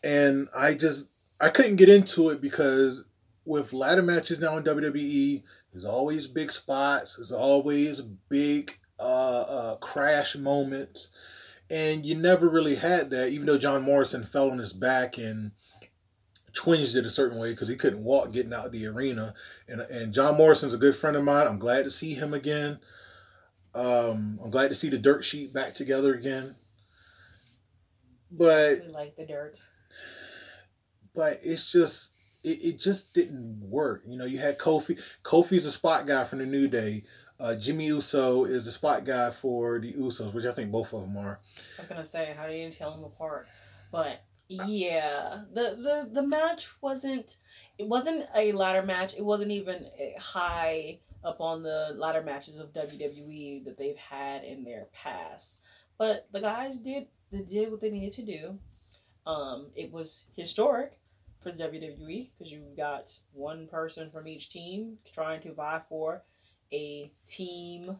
And 0.02 0.48
I 0.56 0.74
just 0.74 1.10
I 1.40 1.48
couldn't 1.50 1.76
get 1.76 1.88
into 1.88 2.30
it 2.30 2.40
because 2.40 3.04
with 3.44 3.72
ladder 3.72 4.02
matches 4.02 4.40
now 4.40 4.56
in 4.56 4.64
WWE, 4.64 5.42
there's 5.72 5.84
always 5.84 6.26
big 6.26 6.50
spots. 6.50 7.16
There's 7.16 7.32
always 7.32 8.00
big 8.00 8.78
uh, 8.98 9.44
uh, 9.48 9.76
crash 9.76 10.36
moments, 10.36 11.08
and 11.70 12.04
you 12.04 12.14
never 12.14 12.48
really 12.48 12.76
had 12.76 13.10
that. 13.10 13.30
Even 13.30 13.46
though 13.46 13.58
John 13.58 13.82
Morrison 13.82 14.24
fell 14.24 14.50
on 14.50 14.58
his 14.58 14.72
back 14.72 15.18
and 15.18 15.52
twinged 16.52 16.96
it 16.96 17.06
a 17.06 17.10
certain 17.10 17.38
way 17.38 17.50
because 17.50 17.68
he 17.68 17.76
couldn't 17.76 18.02
walk 18.02 18.32
getting 18.32 18.52
out 18.52 18.72
the 18.72 18.86
arena. 18.86 19.34
And 19.68 19.80
and 19.80 20.12
John 20.12 20.36
Morrison's 20.36 20.74
a 20.74 20.78
good 20.78 20.96
friend 20.96 21.16
of 21.16 21.24
mine. 21.24 21.46
I'm 21.46 21.58
glad 21.58 21.84
to 21.84 21.90
see 21.90 22.14
him 22.14 22.34
again. 22.34 22.80
Um, 23.74 24.40
I'm 24.42 24.50
glad 24.50 24.68
to 24.68 24.74
see 24.74 24.88
the 24.88 24.98
dirt 24.98 25.24
sheet 25.24 25.54
back 25.54 25.74
together 25.74 26.14
again. 26.14 26.54
But 28.30 28.82
we 28.86 28.92
like 28.92 29.16
the 29.16 29.26
dirt. 29.26 29.60
But 31.14 31.40
it's 31.42 31.70
just 31.70 32.12
it, 32.44 32.58
it 32.62 32.80
just 32.80 33.14
didn't 33.14 33.60
work. 33.60 34.02
You 34.06 34.18
know, 34.18 34.26
you 34.26 34.38
had 34.38 34.58
Kofi. 34.58 35.00
Kofi's 35.22 35.66
a 35.66 35.70
spot 35.70 36.06
guy 36.06 36.24
from 36.24 36.40
the 36.40 36.46
New 36.46 36.68
Day. 36.68 37.04
Uh, 37.40 37.54
Jimmy 37.54 37.86
Uso 37.86 38.44
is 38.44 38.64
the 38.64 38.70
spot 38.70 39.04
guy 39.04 39.30
for 39.30 39.78
the 39.78 39.92
Usos, 39.92 40.34
which 40.34 40.44
I 40.44 40.52
think 40.52 40.72
both 40.72 40.92
of 40.92 41.02
them 41.02 41.16
are. 41.16 41.38
I 41.56 41.60
was 41.76 41.86
gonna 41.86 42.04
say, 42.04 42.34
how 42.36 42.48
do 42.48 42.52
you 42.52 42.68
tell 42.70 42.90
them 42.90 43.04
apart? 43.04 43.46
But 43.92 44.24
yeah, 44.48 45.42
the 45.52 45.76
the 45.80 46.08
the 46.12 46.26
match 46.26 46.68
wasn't 46.82 47.36
it 47.78 47.86
wasn't 47.86 48.26
a 48.36 48.52
ladder 48.52 48.84
match. 48.84 49.14
It 49.16 49.24
wasn't 49.24 49.52
even 49.52 49.86
high 50.20 50.98
up 51.22 51.40
on 51.40 51.62
the 51.62 51.94
ladder 51.96 52.22
matches 52.22 52.58
of 52.58 52.72
WWE 52.72 53.64
that 53.64 53.78
they've 53.78 53.96
had 53.96 54.42
in 54.42 54.64
their 54.64 54.86
past. 54.92 55.60
But 55.96 56.26
the 56.32 56.40
guys 56.40 56.78
did 56.78 57.06
they 57.30 57.42
did 57.42 57.70
what 57.70 57.80
they 57.80 57.90
needed 57.90 58.12
to 58.14 58.22
do. 58.22 58.58
Um, 59.26 59.68
it 59.76 59.92
was 59.92 60.26
historic 60.34 60.98
for 61.40 61.52
the 61.52 61.64
WWE 61.64 62.30
because 62.30 62.50
you 62.50 62.64
got 62.76 63.16
one 63.32 63.68
person 63.68 64.08
from 64.08 64.26
each 64.26 64.48
team 64.50 64.98
trying 65.12 65.40
to 65.42 65.52
vie 65.52 65.82
for 65.86 66.22
a 66.72 67.10
team 67.26 67.98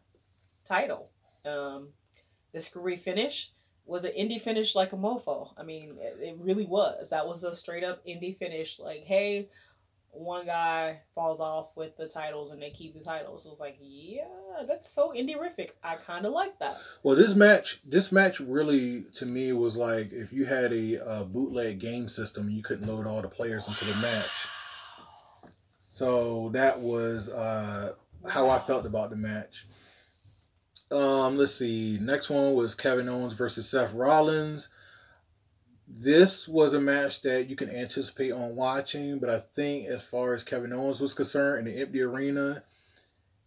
title. 0.64 1.10
Um, 1.44 1.88
the 2.52 2.60
screwy 2.60 2.96
finish 2.96 3.52
was 3.84 4.04
an 4.04 4.12
indie 4.18 4.40
finish 4.40 4.74
like 4.74 4.92
a 4.92 4.96
mofo. 4.96 5.52
I 5.56 5.62
mean, 5.62 5.96
it, 5.98 6.36
really 6.38 6.66
was. 6.66 7.10
That 7.10 7.26
was 7.26 7.42
a 7.42 7.54
straight 7.54 7.84
up 7.84 8.04
indie 8.06 8.36
finish. 8.36 8.78
Like, 8.78 9.04
hey, 9.04 9.48
one 10.10 10.46
guy 10.46 11.00
falls 11.14 11.40
off 11.40 11.76
with 11.76 11.96
the 11.96 12.06
titles 12.06 12.50
and 12.50 12.60
they 12.60 12.70
keep 12.70 12.94
the 12.94 13.02
titles. 13.02 13.46
It 13.46 13.48
was 13.48 13.60
like, 13.60 13.78
yeah, 13.80 14.24
that's 14.66 14.90
so 14.90 15.12
indie-rific. 15.12 15.70
I 15.82 15.96
kind 15.96 16.26
of 16.26 16.32
like 16.32 16.58
that. 16.58 16.78
Well, 17.02 17.16
this 17.16 17.34
match, 17.34 17.80
this 17.88 18.12
match 18.12 18.40
really 18.40 19.04
to 19.14 19.26
me 19.26 19.52
was 19.52 19.76
like 19.76 20.12
if 20.12 20.32
you 20.32 20.44
had 20.44 20.72
a, 20.72 21.20
a 21.20 21.24
bootleg 21.24 21.78
game 21.78 22.08
system 22.08 22.50
you 22.50 22.62
couldn't 22.62 22.86
load 22.86 23.06
all 23.06 23.22
the 23.22 23.28
players 23.28 23.68
into 23.68 23.84
the 23.84 23.96
match. 23.96 24.48
So 25.80 26.50
that 26.50 26.78
was 26.80 27.28
uh, 27.30 27.94
how 28.26 28.48
I 28.48 28.58
felt 28.58 28.86
about 28.86 29.10
the 29.10 29.16
match. 29.16 29.66
Um, 30.90 31.36
let's 31.36 31.54
see. 31.54 31.98
Next 32.00 32.30
one 32.30 32.54
was 32.54 32.74
Kevin 32.74 33.08
Owens 33.08 33.34
versus 33.34 33.68
Seth 33.68 33.92
Rollins. 33.92 34.70
This 35.86 36.46
was 36.46 36.74
a 36.74 36.80
match 36.80 37.22
that 37.22 37.48
you 37.48 37.56
can 37.56 37.70
anticipate 37.70 38.32
on 38.32 38.56
watching, 38.56 39.18
but 39.18 39.30
I 39.30 39.38
think 39.38 39.86
as 39.86 40.02
far 40.02 40.34
as 40.34 40.44
Kevin 40.44 40.72
Owens 40.72 41.00
was 41.00 41.14
concerned 41.14 41.66
in 41.66 41.74
the 41.74 41.80
empty 41.80 42.02
arena, 42.02 42.62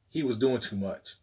he 0.09 0.23
was 0.23 0.39
doing 0.39 0.59
too 0.59 0.75
much. 0.75 1.15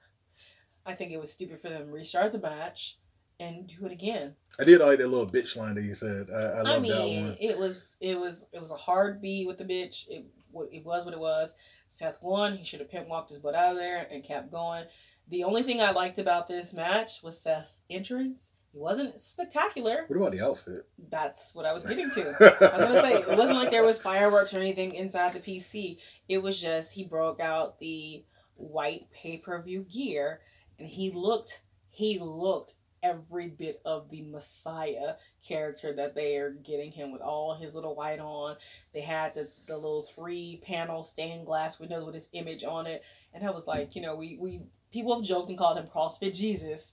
I 0.86 0.94
think 0.94 1.12
it 1.12 1.20
was 1.20 1.32
stupid 1.32 1.60
for 1.60 1.70
them 1.70 1.86
to 1.86 1.92
restart 1.92 2.32
the 2.32 2.38
match 2.38 2.98
and 3.40 3.66
do 3.66 3.84
it 3.86 3.92
again. 3.92 4.34
I 4.60 4.64
did 4.64 4.80
like 4.80 4.98
that 4.98 5.08
little 5.08 5.26
bitch 5.26 5.56
line 5.56 5.74
that 5.74 5.82
you 5.82 5.94
said. 5.94 6.28
I, 6.30 6.38
I 6.38 6.62
love 6.62 6.78
I 6.78 6.78
mean, 6.78 6.92
that 6.92 7.28
one. 7.28 7.36
It 7.40 7.58
was 7.58 7.96
it 8.00 8.18
was 8.18 8.46
it 8.52 8.60
was 8.60 8.70
a 8.70 8.76
hard 8.76 9.20
beat 9.20 9.46
with 9.46 9.58
the 9.58 9.64
bitch. 9.64 10.06
It 10.08 10.24
it 10.70 10.84
was 10.84 11.04
what 11.04 11.14
it 11.14 11.20
was. 11.20 11.54
Seth 11.94 12.18
won. 12.22 12.56
He 12.56 12.64
should 12.64 12.80
have 12.80 12.90
pimp 12.90 13.08
walked 13.08 13.30
his 13.30 13.38
butt 13.38 13.54
out 13.54 13.72
of 13.72 13.76
there 13.76 14.06
and 14.10 14.24
kept 14.24 14.50
going. 14.50 14.84
The 15.28 15.44
only 15.44 15.62
thing 15.62 15.80
I 15.80 15.92
liked 15.92 16.18
about 16.18 16.48
this 16.48 16.74
match 16.74 17.22
was 17.22 17.40
Seth's 17.40 17.82
entrance. 17.88 18.52
He 18.72 18.78
wasn't 18.78 19.20
spectacular. 19.20 20.04
What 20.08 20.16
about 20.16 20.32
the 20.32 20.40
outfit? 20.40 20.88
That's 21.08 21.54
what 21.54 21.66
I 21.66 21.72
was 21.72 21.86
getting 21.86 22.10
to. 22.10 22.20
I 22.60 22.76
was 22.76 22.84
gonna 22.86 23.00
say 23.00 23.12
it 23.14 23.38
wasn't 23.38 23.58
like 23.58 23.70
there 23.70 23.86
was 23.86 24.02
fireworks 24.02 24.52
or 24.52 24.58
anything 24.58 24.94
inside 24.94 25.32
the 25.32 25.38
PC. 25.38 25.98
It 26.28 26.42
was 26.42 26.60
just 26.60 26.94
he 26.94 27.04
broke 27.04 27.38
out 27.38 27.78
the 27.78 28.24
white 28.56 29.06
pay 29.12 29.36
per 29.38 29.62
view 29.62 29.86
gear 29.88 30.40
and 30.78 30.88
he 30.88 31.12
looked 31.12 31.62
he 31.90 32.18
looked 32.18 32.74
every 33.04 33.46
bit 33.46 33.80
of 33.84 34.10
the 34.10 34.22
Messiah 34.22 35.14
character 35.46 35.92
that 35.92 36.14
they 36.14 36.38
are 36.38 36.50
getting 36.50 36.90
him 36.90 37.12
with 37.12 37.20
all 37.20 37.54
his 37.54 37.74
little 37.74 37.94
white 37.94 38.20
on. 38.20 38.56
They 38.92 39.02
had 39.02 39.34
the, 39.34 39.48
the 39.66 39.76
little 39.76 40.02
three 40.02 40.60
panel 40.66 41.04
stained 41.04 41.46
glass 41.46 41.78
windows 41.78 42.04
with 42.04 42.14
his 42.14 42.28
image 42.32 42.64
on 42.64 42.86
it. 42.86 43.04
And 43.32 43.44
I 43.46 43.50
was 43.50 43.66
like, 43.66 43.94
you 43.94 44.02
know, 44.02 44.16
we, 44.16 44.36
we 44.40 44.60
people 44.92 45.14
have 45.14 45.24
joked 45.24 45.48
and 45.48 45.58
called 45.58 45.78
him 45.78 45.86
CrossFit 45.86 46.36
Jesus. 46.36 46.92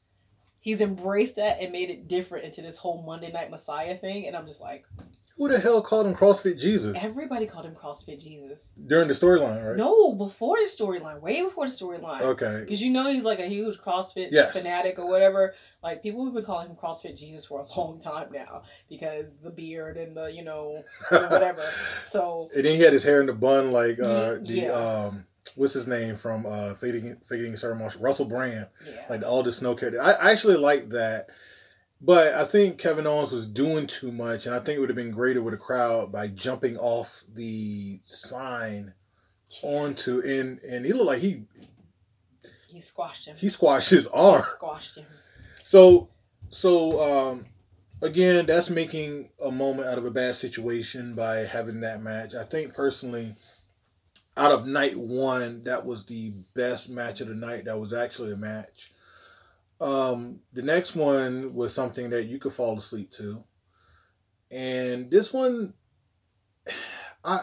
He's 0.59 0.81
embraced 0.81 1.37
that 1.37 1.59
and 1.59 1.71
made 1.71 1.89
it 1.89 2.07
different 2.07 2.45
into 2.45 2.61
this 2.61 2.77
whole 2.77 3.01
Monday 3.01 3.31
Night 3.31 3.49
Messiah 3.49 3.95
thing, 3.95 4.27
and 4.27 4.35
I'm 4.35 4.45
just 4.45 4.61
like, 4.61 4.85
Who 5.41 5.47
the 5.47 5.59
hell 5.59 5.81
called 5.81 6.05
him 6.05 6.13
CrossFit 6.13 6.59
Jesus 6.61 7.03
Everybody 7.03 7.47
called 7.47 7.65
him 7.65 7.73
CrossFit 7.73 8.21
Jesus. 8.21 8.73
during 8.85 9.07
the 9.07 9.15
storyline, 9.15 9.65
right? 9.67 9.75
No, 9.75 10.13
before 10.13 10.57
the 10.57 10.69
storyline, 10.69 11.19
way 11.19 11.41
before 11.41 11.65
the 11.65 11.71
storyline. 11.71 12.21
Okay. 12.21 12.59
Because 12.59 12.79
you 12.79 12.91
know 12.91 13.11
he's 13.11 13.23
like 13.23 13.39
a 13.39 13.47
huge 13.47 13.79
CrossFit 13.79 14.27
Yes. 14.31 14.61
fanatic 14.61 14.99
or 14.99 15.07
whatever. 15.09 15.55
Like 15.81 16.03
people 16.03 16.23
have 16.25 16.35
been 16.35 16.45
calling 16.45 16.69
him 16.69 16.75
CrossFit 16.75 17.17
Jesus 17.19 17.47
for 17.47 17.61
a 17.61 17.79
long 17.79 17.97
time 17.97 18.31
now 18.31 18.61
because 18.87 19.35
the 19.43 19.49
beard 19.49 19.97
and 19.97 20.15
the 20.15 20.31
you 20.31 20.43
know 20.43 20.83
whatever. 21.09 21.63
So 22.05 22.47
And 22.55 22.63
then 22.63 22.75
he 22.75 22.83
had 22.83 22.93
his 22.93 23.03
hair 23.03 23.19
in 23.19 23.25
the 23.25 23.33
bun, 23.33 23.71
like 23.71 23.99
uh, 23.99 24.35
the 24.35 24.43
Yeah. 24.45 24.71
um, 24.73 25.25
what's 25.55 25.73
his 25.73 25.87
name 25.87 26.17
from 26.17 26.45
uh, 26.45 26.75
Fading 26.75 27.15
Fading 27.23 27.55
Marshall, 27.79 28.01
Russell 28.01 28.25
Brand, 28.25 28.67
yeah, 28.87 29.05
like 29.09 29.23
Aldous 29.25 29.57
Snow 29.57 29.73
character. 29.73 29.99
I, 29.99 30.11
I 30.11 30.31
actually 30.33 30.57
like 30.57 30.89
that, 30.89 31.29
but 32.01 32.33
I 32.33 32.43
think 32.43 32.79
Kevin 32.79 33.05
Owens 33.05 33.31
was 33.31 33.47
doing 33.47 33.87
too 33.87 34.11
much, 34.11 34.45
and 34.45 34.55
I 34.55 34.59
think 34.59 34.77
it 34.77 34.79
would 34.79 34.89
have 34.89 34.95
been 34.95 35.11
greater 35.11 35.41
with 35.41 35.53
a 35.53 35.57
crowd 35.57 36.11
by 36.11 36.27
jumping 36.27 36.77
off 36.77 37.23
the 37.33 37.99
sign 38.03 38.93
onto 39.63 40.21
and 40.25 40.59
and 40.59 40.85
he 40.85 40.93
looked 40.93 41.07
like 41.07 41.19
he 41.19 41.43
he 42.71 42.79
squashed 42.79 43.27
him. 43.27 43.35
he 43.37 43.49
squashed 43.49 43.89
his 43.89 44.07
arm. 44.07 44.41
squashed 44.41 44.97
him. 44.97 45.05
So, 45.63 46.09
so 46.49 47.31
um, 47.31 47.45
again, 48.01 48.45
that's 48.45 48.69
making 48.69 49.29
a 49.43 49.51
moment 49.51 49.87
out 49.87 49.97
of 49.97 50.05
a 50.05 50.11
bad 50.11 50.35
situation 50.35 51.13
by 51.13 51.39
having 51.39 51.81
that 51.81 52.01
match. 52.01 52.33
I 52.33 52.43
think 52.43 52.73
personally, 52.73 53.35
out 54.37 54.51
of 54.51 54.65
night 54.67 54.95
one, 54.95 55.63
that 55.63 55.85
was 55.85 56.05
the 56.05 56.33
best 56.55 56.89
match 56.89 57.21
of 57.21 57.27
the 57.27 57.35
night. 57.35 57.65
That 57.65 57.79
was 57.79 57.93
actually 57.93 58.31
a 58.31 58.37
match. 58.37 58.90
Um, 59.81 60.39
the 60.53 60.61
next 60.61 60.95
one 60.95 61.55
was 61.55 61.73
something 61.73 62.11
that 62.11 62.25
you 62.27 62.37
could 62.37 62.53
fall 62.53 62.77
asleep 62.77 63.11
to, 63.13 63.43
and 64.51 65.09
this 65.09 65.33
one, 65.33 65.73
I 67.23 67.33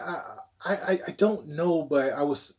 I 0.65 0.73
I, 0.75 0.97
I- 1.07 1.11
don't 1.17 1.49
know, 1.49 1.83
but 1.83 2.13
I 2.13 2.23
was. 2.23 2.55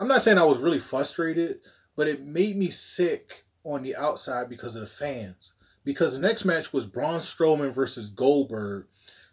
I'm 0.00 0.08
not 0.08 0.22
saying 0.22 0.38
I 0.38 0.44
was 0.44 0.58
really 0.58 0.78
frustrated, 0.80 1.60
but 1.96 2.08
it 2.08 2.24
made 2.24 2.56
me 2.56 2.68
sick 2.70 3.44
on 3.64 3.82
the 3.82 3.96
outside 3.96 4.48
because 4.48 4.76
of 4.76 4.82
the 4.82 4.86
fans. 4.88 5.52
Because 5.84 6.14
the 6.14 6.26
next 6.26 6.44
match 6.44 6.72
was 6.72 6.86
Braun 6.86 7.20
Strowman 7.20 7.70
versus 7.72 8.08
Goldberg. 8.08 8.86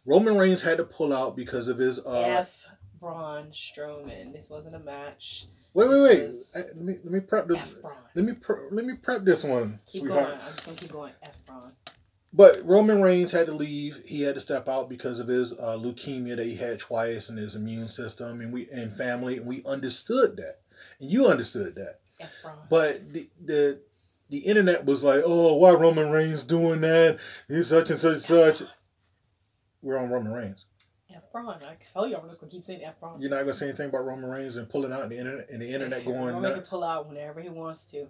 Roman 0.05 0.37
Reigns 0.37 0.61
had 0.63 0.77
to 0.77 0.83
pull 0.83 1.13
out 1.13 1.35
because 1.35 1.67
of 1.67 1.77
his. 1.77 1.99
Uh, 2.05 2.37
F. 2.39 2.65
Braun 2.99 3.47
Strowman. 3.51 4.33
This 4.33 4.49
wasn't 4.49 4.75
a 4.75 4.79
match. 4.79 5.45
Wait, 5.73 5.89
wait, 5.89 6.01
wait. 6.03 6.21
Uh, 6.55 6.59
Let 6.59 6.77
me 6.77 6.93
let 7.03 7.13
me 7.13 7.19
prep 7.21 7.47
this. 7.47 7.75
Let 8.15 8.25
me 8.25 8.33
pre- 8.33 8.69
let 8.71 8.85
me 8.85 8.93
prep 8.95 9.21
this 9.23 9.43
one, 9.43 9.79
Keep 9.85 10.01
sweetheart. 10.01 10.27
going. 10.29 10.39
I'm 10.39 10.51
just 10.51 10.65
gonna 10.65 10.77
keep 10.77 10.91
going. 10.91 11.13
Braun. 11.47 11.71
But 12.33 12.65
Roman 12.65 13.01
Reigns 13.01 13.31
had 13.31 13.47
to 13.47 13.53
leave. 13.53 14.01
He 14.05 14.21
had 14.21 14.35
to 14.35 14.41
step 14.41 14.69
out 14.69 14.89
because 14.89 15.19
of 15.19 15.27
his 15.27 15.53
uh, 15.53 15.77
leukemia 15.77 16.37
that 16.37 16.45
he 16.45 16.55
had 16.55 16.79
twice 16.79 17.27
and 17.29 17.37
his 17.37 17.55
immune 17.55 17.89
system 17.89 18.39
and 18.41 18.53
we 18.53 18.67
and 18.69 18.93
family. 18.93 19.37
And 19.37 19.45
we 19.47 19.63
understood 19.65 20.37
that, 20.37 20.59
and 20.99 21.11
you 21.11 21.27
understood 21.27 21.75
that. 21.75 21.99
Braun. 22.41 22.55
But 22.69 23.13
the 23.13 23.29
the 23.43 23.79
the 24.29 24.39
internet 24.39 24.85
was 24.85 25.03
like, 25.03 25.21
"Oh, 25.25 25.55
why 25.55 25.71
Roman 25.71 26.09
Reigns 26.09 26.45
doing 26.45 26.81
that? 26.81 27.19
He's 27.49 27.67
such 27.67 27.89
and 27.89 27.99
such 27.99 28.13
and 28.13 28.21
such." 28.21 28.61
We're 29.81 29.97
on 29.97 30.09
Roman 30.09 30.31
Reigns. 30.31 30.65
F. 31.23 31.31
Braun. 31.31 31.57
I 31.67 31.75
tell 31.93 32.07
you, 32.07 32.15
I'm 32.15 32.27
just 32.27 32.41
gonna 32.41 32.51
keep 32.51 32.63
saying 32.63 32.83
F. 32.83 32.99
Braun. 32.99 33.21
You're 33.21 33.29
not 33.29 33.39
gonna 33.41 33.53
say 33.53 33.67
anything 33.67 33.89
about 33.89 34.05
Roman 34.05 34.29
Reigns 34.29 34.57
and 34.57 34.69
pulling 34.69 34.91
out 34.91 35.03
in 35.03 35.09
the 35.09 35.17
internet 35.17 35.49
and 35.49 35.61
the 35.61 35.73
internet 35.73 36.05
going 36.05 36.33
Roman 36.33 36.53
can 36.53 36.63
pull 36.63 36.83
out 36.83 37.07
whenever 37.07 37.41
he 37.41 37.49
wants 37.49 37.83
to. 37.85 38.07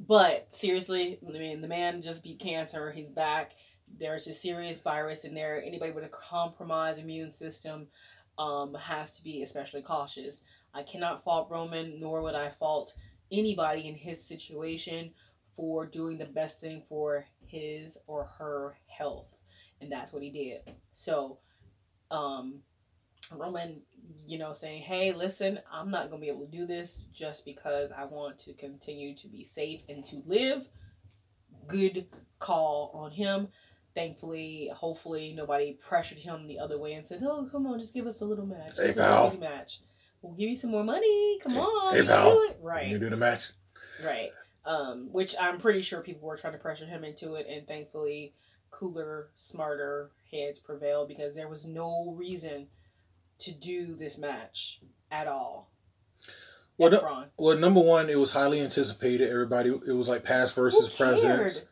But 0.00 0.52
seriously, 0.54 1.18
I 1.26 1.38
mean, 1.38 1.60
the 1.60 1.68
man 1.68 2.02
just 2.02 2.24
beat 2.24 2.38
cancer. 2.38 2.90
He's 2.90 3.10
back. 3.10 3.52
There's 3.98 4.26
a 4.26 4.32
serious 4.32 4.80
virus 4.80 5.24
in 5.24 5.34
there. 5.34 5.62
Anybody 5.62 5.92
with 5.92 6.04
a 6.04 6.08
compromised 6.08 7.00
immune 7.00 7.30
system 7.30 7.86
um, 8.38 8.74
has 8.74 9.16
to 9.16 9.24
be 9.24 9.42
especially 9.42 9.82
cautious. 9.82 10.42
I 10.74 10.82
cannot 10.82 11.22
fault 11.22 11.48
Roman, 11.50 12.00
nor 12.00 12.22
would 12.22 12.34
I 12.34 12.48
fault 12.48 12.96
anybody 13.30 13.86
in 13.86 13.94
his 13.94 14.22
situation 14.22 15.12
for 15.48 15.86
doing 15.86 16.18
the 16.18 16.24
best 16.24 16.60
thing 16.60 16.80
for 16.80 17.26
his 17.46 17.96
or 18.06 18.24
her 18.24 18.76
health. 18.88 19.40
And 19.80 19.90
that's 19.90 20.12
what 20.12 20.22
he 20.22 20.30
did. 20.30 20.62
So, 20.92 21.38
um, 22.14 22.60
Roman, 23.32 23.82
you 24.26 24.38
know, 24.38 24.52
saying, 24.52 24.82
hey, 24.82 25.12
listen, 25.12 25.58
I'm 25.72 25.90
not 25.90 26.08
going 26.10 26.20
to 26.22 26.26
be 26.26 26.30
able 26.30 26.46
to 26.46 26.50
do 26.50 26.66
this 26.66 27.04
just 27.12 27.44
because 27.44 27.90
I 27.92 28.04
want 28.04 28.38
to 28.40 28.52
continue 28.54 29.14
to 29.16 29.28
be 29.28 29.44
safe 29.44 29.82
and 29.88 30.04
to 30.06 30.22
live. 30.26 30.68
Good 31.66 32.06
call 32.38 32.90
on 32.94 33.10
him. 33.10 33.48
Thankfully, 33.94 34.70
hopefully, 34.74 35.32
nobody 35.36 35.78
pressured 35.88 36.18
him 36.18 36.46
the 36.46 36.58
other 36.58 36.78
way 36.78 36.94
and 36.94 37.06
said, 37.06 37.20
oh, 37.22 37.48
come 37.50 37.66
on, 37.66 37.78
just 37.78 37.94
give 37.94 38.06
us 38.06 38.20
a 38.20 38.24
little 38.24 38.44
match. 38.46 38.76
Hey, 38.76 38.86
Just 38.86 38.98
a 38.98 39.02
pal. 39.02 39.24
little 39.24 39.40
match. 39.40 39.78
We'll 40.20 40.34
give 40.34 40.48
you 40.50 40.56
some 40.56 40.70
more 40.70 40.84
money. 40.84 41.38
Come 41.42 41.52
Hey- 41.52 41.58
on. 41.60 41.94
hey, 41.94 42.00
you 42.00 42.06
pal. 42.06 42.32
do 42.34 42.42
it." 42.50 42.58
Right. 42.60 42.88
You 42.88 42.98
do 42.98 43.08
the 43.08 43.16
match. 43.16 43.50
Right. 44.04 44.30
Um, 44.66 45.12
which 45.12 45.34
I'm 45.40 45.58
pretty 45.58 45.80
sure 45.82 46.00
people 46.00 46.26
were 46.26 46.36
trying 46.36 46.54
to 46.54 46.58
pressure 46.58 46.86
him 46.86 47.04
into 47.04 47.34
it, 47.34 47.46
and 47.48 47.66
thankfully, 47.66 48.32
cooler, 48.78 49.30
smarter 49.34 50.10
heads 50.30 50.58
prevailed 50.58 51.08
because 51.08 51.34
there 51.34 51.48
was 51.48 51.66
no 51.66 52.14
reason 52.16 52.68
to 53.38 53.52
do 53.52 53.94
this 53.94 54.18
match 54.18 54.80
at 55.10 55.26
all. 55.26 55.70
Well, 56.76 56.90
no- 56.90 57.26
Well, 57.38 57.58
number 57.58 57.80
one, 57.80 58.10
it 58.10 58.18
was 58.18 58.30
highly 58.30 58.60
anticipated. 58.60 59.30
Everybody, 59.30 59.70
it 59.70 59.92
was 59.92 60.08
like 60.08 60.24
past 60.24 60.54
versus 60.54 60.94
present. 60.94 61.66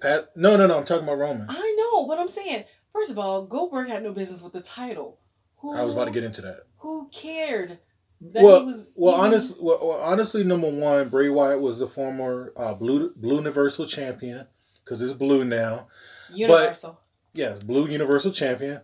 Pat, 0.00 0.30
no, 0.36 0.56
no, 0.56 0.66
no. 0.66 0.78
I'm 0.78 0.84
talking 0.84 1.04
about 1.04 1.18
Roman. 1.18 1.46
I 1.48 1.76
know, 1.78 2.06
but 2.06 2.18
I'm 2.18 2.28
saying, 2.28 2.64
first 2.92 3.10
of 3.10 3.18
all, 3.18 3.44
Goldberg 3.44 3.88
had 3.88 4.02
no 4.02 4.12
business 4.12 4.42
with 4.42 4.52
the 4.52 4.60
title. 4.60 5.18
Who, 5.58 5.74
I 5.76 5.84
was 5.84 5.94
about 5.94 6.06
to 6.06 6.10
get 6.10 6.24
into 6.24 6.42
that. 6.42 6.62
Who 6.78 7.08
cared? 7.12 7.78
That 8.20 8.42
well, 8.42 8.60
he 8.60 8.66
was 8.66 8.92
well, 8.96 9.14
even- 9.14 9.26
honest, 9.26 9.62
well, 9.62 9.78
well, 9.82 10.00
honestly, 10.00 10.44
number 10.44 10.70
one, 10.70 11.08
Bray 11.08 11.28
Wyatt 11.28 11.60
was 11.60 11.78
the 11.78 11.86
former 11.86 12.52
uh, 12.56 12.74
blue 12.74 13.12
blue 13.16 13.36
Universal 13.36 13.86
Champion 13.86 14.46
because 14.84 15.02
it's 15.02 15.12
blue 15.12 15.44
now. 15.44 15.88
Universal. 16.34 16.98
Yes, 17.34 17.62
blue 17.62 17.88
Universal 17.88 18.32
Champion, 18.32 18.80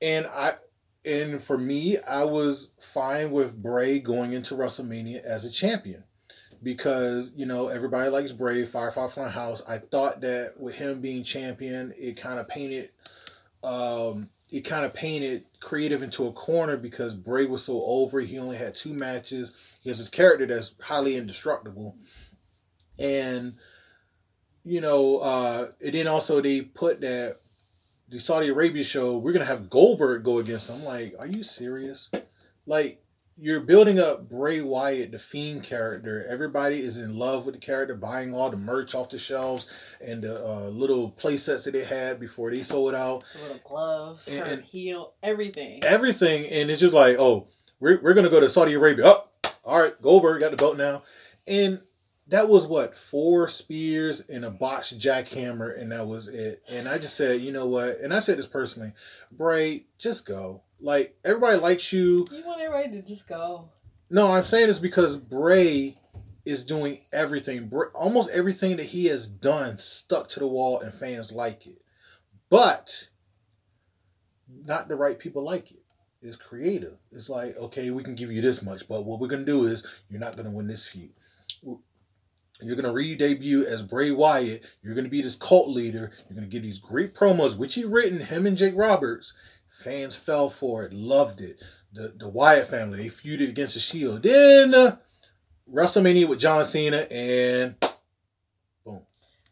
and 0.00 0.26
I, 0.26 0.54
and 1.04 1.40
for 1.40 1.56
me, 1.56 1.98
I 1.98 2.24
was 2.24 2.72
fine 2.80 3.30
with 3.30 3.60
Bray 3.60 3.98
going 4.00 4.32
into 4.32 4.54
WrestleMania 4.54 5.22
as 5.22 5.44
a 5.44 5.50
champion 5.50 6.04
because 6.62 7.32
you 7.34 7.46
know 7.46 7.68
everybody 7.68 8.08
likes 8.10 8.32
Bray, 8.32 8.64
Firefly 8.64 9.28
House. 9.28 9.62
I 9.68 9.78
thought 9.78 10.20
that 10.20 10.58
with 10.58 10.74
him 10.74 11.00
being 11.00 11.24
champion, 11.24 11.92
it 11.96 12.16
kind 12.16 12.38
of 12.38 12.48
painted, 12.48 12.90
um, 13.64 14.28
it 14.50 14.60
kind 14.60 14.84
of 14.84 14.94
painted 14.94 15.44
creative 15.60 16.02
into 16.02 16.26
a 16.26 16.32
corner 16.32 16.76
because 16.76 17.14
Bray 17.14 17.46
was 17.46 17.64
so 17.64 17.82
over. 17.84 18.20
He 18.20 18.38
only 18.38 18.56
had 18.56 18.74
two 18.74 18.92
matches. 18.92 19.52
He 19.82 19.90
has 19.90 19.98
this 19.98 20.08
character 20.08 20.46
that's 20.46 20.74
highly 20.80 21.16
indestructible, 21.16 21.96
and 22.98 23.54
you 24.64 24.80
know, 24.80 25.18
uh, 25.18 25.68
and 25.84 25.92
then 25.94 26.06
also 26.06 26.40
they 26.40 26.62
put 26.62 27.00
that 27.00 27.36
the 28.08 28.20
Saudi 28.20 28.48
Arabia 28.48 28.84
show, 28.84 29.16
we're 29.18 29.32
gonna 29.32 29.44
have 29.44 29.70
Goldberg 29.70 30.22
go 30.24 30.38
against 30.38 30.68
him. 30.70 30.76
I'm 30.76 30.84
like, 30.84 31.14
are 31.18 31.26
you 31.26 31.42
serious? 31.42 32.10
Like, 32.66 32.98
you're 33.38 33.60
building 33.60 33.98
up 33.98 34.28
Bray 34.28 34.60
Wyatt, 34.60 35.10
the 35.12 35.18
Fiend 35.18 35.64
character. 35.64 36.24
Everybody 36.28 36.76
is 36.76 36.98
in 36.98 37.16
love 37.18 37.46
with 37.46 37.54
the 37.54 37.60
character, 37.60 37.94
buying 37.96 38.34
all 38.34 38.50
the 38.50 38.58
merch 38.58 38.94
off 38.94 39.08
the 39.08 39.18
shelves 39.18 39.66
and 40.06 40.22
the 40.22 40.46
uh, 40.46 40.68
little 40.68 41.10
play 41.10 41.38
sets 41.38 41.64
that 41.64 41.70
they 41.72 41.84
had 41.84 42.20
before 42.20 42.50
they 42.50 42.62
sold 42.62 42.94
out. 42.94 43.24
The 43.34 43.42
little 43.42 43.60
gloves, 43.64 44.28
And- 44.28 44.46
and- 44.46 44.62
heel, 44.62 45.14
everything. 45.22 45.82
Everything, 45.82 46.44
and 46.52 46.70
it's 46.70 46.80
just 46.82 46.94
like, 46.94 47.16
oh, 47.18 47.48
we're, 47.80 47.98
we're 48.02 48.14
gonna 48.14 48.28
go 48.28 48.38
to 48.40 48.50
Saudi 48.50 48.74
Arabia. 48.74 49.04
Oh, 49.06 49.24
all 49.64 49.80
right, 49.80 50.00
Goldberg 50.02 50.40
got 50.40 50.50
the 50.50 50.56
belt 50.58 50.76
now, 50.76 51.02
and 51.48 51.80
that 52.32 52.48
was 52.48 52.66
what 52.66 52.96
four 52.96 53.46
spears 53.46 54.22
and 54.30 54.42
a 54.46 54.50
botched 54.50 54.98
jackhammer, 54.98 55.78
and 55.78 55.92
that 55.92 56.06
was 56.06 56.28
it. 56.28 56.62
And 56.70 56.88
I 56.88 56.96
just 56.96 57.14
said, 57.14 57.42
you 57.42 57.52
know 57.52 57.68
what? 57.68 57.98
And 57.98 58.12
I 58.12 58.20
said 58.20 58.38
this 58.38 58.46
personally, 58.46 58.92
Bray, 59.30 59.84
just 59.98 60.26
go. 60.26 60.62
Like 60.80 61.14
everybody 61.26 61.58
likes 61.58 61.92
you. 61.92 62.26
You 62.32 62.42
want 62.46 62.62
everybody 62.62 62.96
to 62.96 63.06
just 63.06 63.28
go. 63.28 63.68
No, 64.08 64.32
I'm 64.32 64.44
saying 64.44 64.68
this 64.68 64.78
because 64.78 65.18
Bray 65.18 65.98
is 66.46 66.64
doing 66.64 67.02
everything. 67.12 67.70
Almost 67.94 68.30
everything 68.30 68.78
that 68.78 68.86
he 68.86 69.04
has 69.06 69.28
done 69.28 69.78
stuck 69.78 70.28
to 70.28 70.40
the 70.40 70.46
wall, 70.46 70.80
and 70.80 70.94
fans 70.94 71.32
like 71.32 71.66
it. 71.66 71.82
But 72.48 73.08
not 74.64 74.88
the 74.88 74.96
right 74.96 75.18
people 75.18 75.44
like 75.44 75.70
it. 75.70 75.82
It's 76.22 76.36
creative. 76.36 76.96
It's 77.10 77.28
like, 77.28 77.58
okay, 77.58 77.90
we 77.90 78.02
can 78.02 78.14
give 78.14 78.32
you 78.32 78.40
this 78.40 78.62
much, 78.62 78.88
but 78.88 79.04
what 79.04 79.20
we're 79.20 79.28
gonna 79.28 79.44
do 79.44 79.66
is 79.66 79.86
you're 80.08 80.18
not 80.18 80.38
gonna 80.38 80.50
win 80.50 80.66
this 80.66 80.88
feud. 80.88 81.10
You're 82.62 82.76
gonna 82.76 82.92
re-debut 82.92 83.66
as 83.66 83.82
Bray 83.82 84.10
Wyatt. 84.10 84.64
You're 84.82 84.94
gonna 84.94 85.08
be 85.08 85.22
this 85.22 85.36
cult 85.36 85.68
leader. 85.68 86.10
You're 86.28 86.34
gonna 86.36 86.46
give 86.46 86.62
these 86.62 86.78
great 86.78 87.14
promos, 87.14 87.56
which 87.56 87.74
he 87.74 87.84
written 87.84 88.20
him 88.20 88.46
and 88.46 88.56
Jake 88.56 88.74
Roberts. 88.76 89.34
Fans 89.68 90.14
fell 90.16 90.50
for 90.50 90.84
it, 90.84 90.92
loved 90.92 91.40
it. 91.40 91.62
The 91.92 92.14
the 92.16 92.28
Wyatt 92.28 92.66
family 92.68 92.98
they 92.98 93.06
feuded 93.08 93.48
against 93.48 93.74
the 93.74 93.80
Shield. 93.80 94.22
Then 94.22 94.74
uh, 94.74 94.96
WrestleMania 95.72 96.28
with 96.28 96.40
John 96.40 96.64
Cena, 96.64 97.06
and 97.10 97.74
boom, 98.84 99.02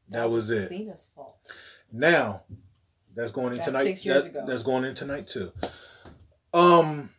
that 0.09 0.31
was 0.31 0.51
it. 0.51 0.69
Cena's 0.69 1.11
fault. 1.15 1.37
Now, 1.93 2.43
That's 3.15 3.33
going 3.33 3.49
in 3.49 3.55
That's 3.55 3.67
tonight. 3.69 3.85
six 3.85 4.07
years 4.07 4.25
that- 4.25 4.31
ago. 4.31 4.45
That's 4.47 4.63
going 4.63 4.85
in 4.85 4.95
tonight 4.95 5.27
too. 5.27 5.53
Um, 6.55 7.11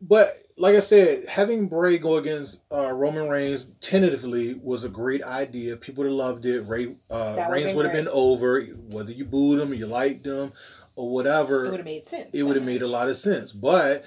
but 0.00 0.36
like 0.58 0.74
I 0.74 0.80
said, 0.80 1.26
having 1.28 1.68
Bray 1.68 1.98
go 1.98 2.16
against 2.16 2.62
uh, 2.72 2.92
Roman 2.92 3.28
Reigns 3.28 3.66
tentatively 3.80 4.54
was 4.54 4.82
a 4.84 4.88
great 4.88 5.22
idea. 5.22 5.76
People 5.76 6.02
would 6.02 6.10
have 6.10 6.16
loved 6.16 6.46
it. 6.46 6.62
Ray 6.62 6.94
uh, 7.10 7.46
Reigns 7.50 7.74
would 7.74 7.84
have 7.86 7.94
been 7.94 8.08
over, 8.08 8.60
whether 8.90 9.12
you 9.12 9.24
booed 9.24 9.60
him 9.60 9.70
or 9.70 9.74
you 9.74 9.86
liked 9.86 10.26
him 10.26 10.52
or 10.96 11.12
whatever. 11.12 11.66
It 11.66 11.70
would 11.70 11.80
have 11.80 11.86
made 11.86 12.04
sense. 12.04 12.34
it 12.34 12.42
would 12.42 12.56
have 12.56 12.64
made 12.66 12.82
a 12.82 12.88
lot 12.88 13.08
of 13.08 13.16
sense. 13.16 13.52
But 13.52 14.04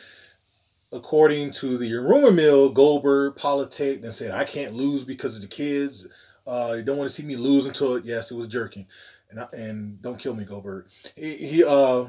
according 0.91 1.53
to 1.53 1.77
the 1.77 1.93
rumor 1.95 2.31
mill, 2.31 2.69
Goldberg 2.69 3.37
politicked 3.37 4.03
and 4.03 4.13
said, 4.13 4.31
"I 4.31 4.43
can't 4.43 4.73
lose 4.73 5.03
because 5.05 5.37
of 5.37 5.41
the 5.41 5.47
kids. 5.47 6.07
Uh, 6.45 6.73
you 6.77 6.83
don't 6.83 6.97
want 6.97 7.09
to 7.09 7.13
see 7.13 7.23
me 7.23 7.37
lose 7.37 7.65
until 7.65 7.99
yes, 7.99 8.29
it 8.29 8.35
was 8.35 8.47
jerking." 8.47 8.87
And 9.29 9.39
I, 9.39 9.47
and 9.53 10.01
don't 10.01 10.19
kill 10.19 10.35
me, 10.35 10.43
Goldberg. 10.43 10.87
He, 11.15 11.37
he 11.37 11.63
uh, 11.63 12.07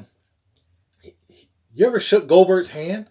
you 1.73 1.87
ever 1.87 1.99
shook 2.01 2.27
Goldberg's 2.27 2.71
hand? 2.71 3.07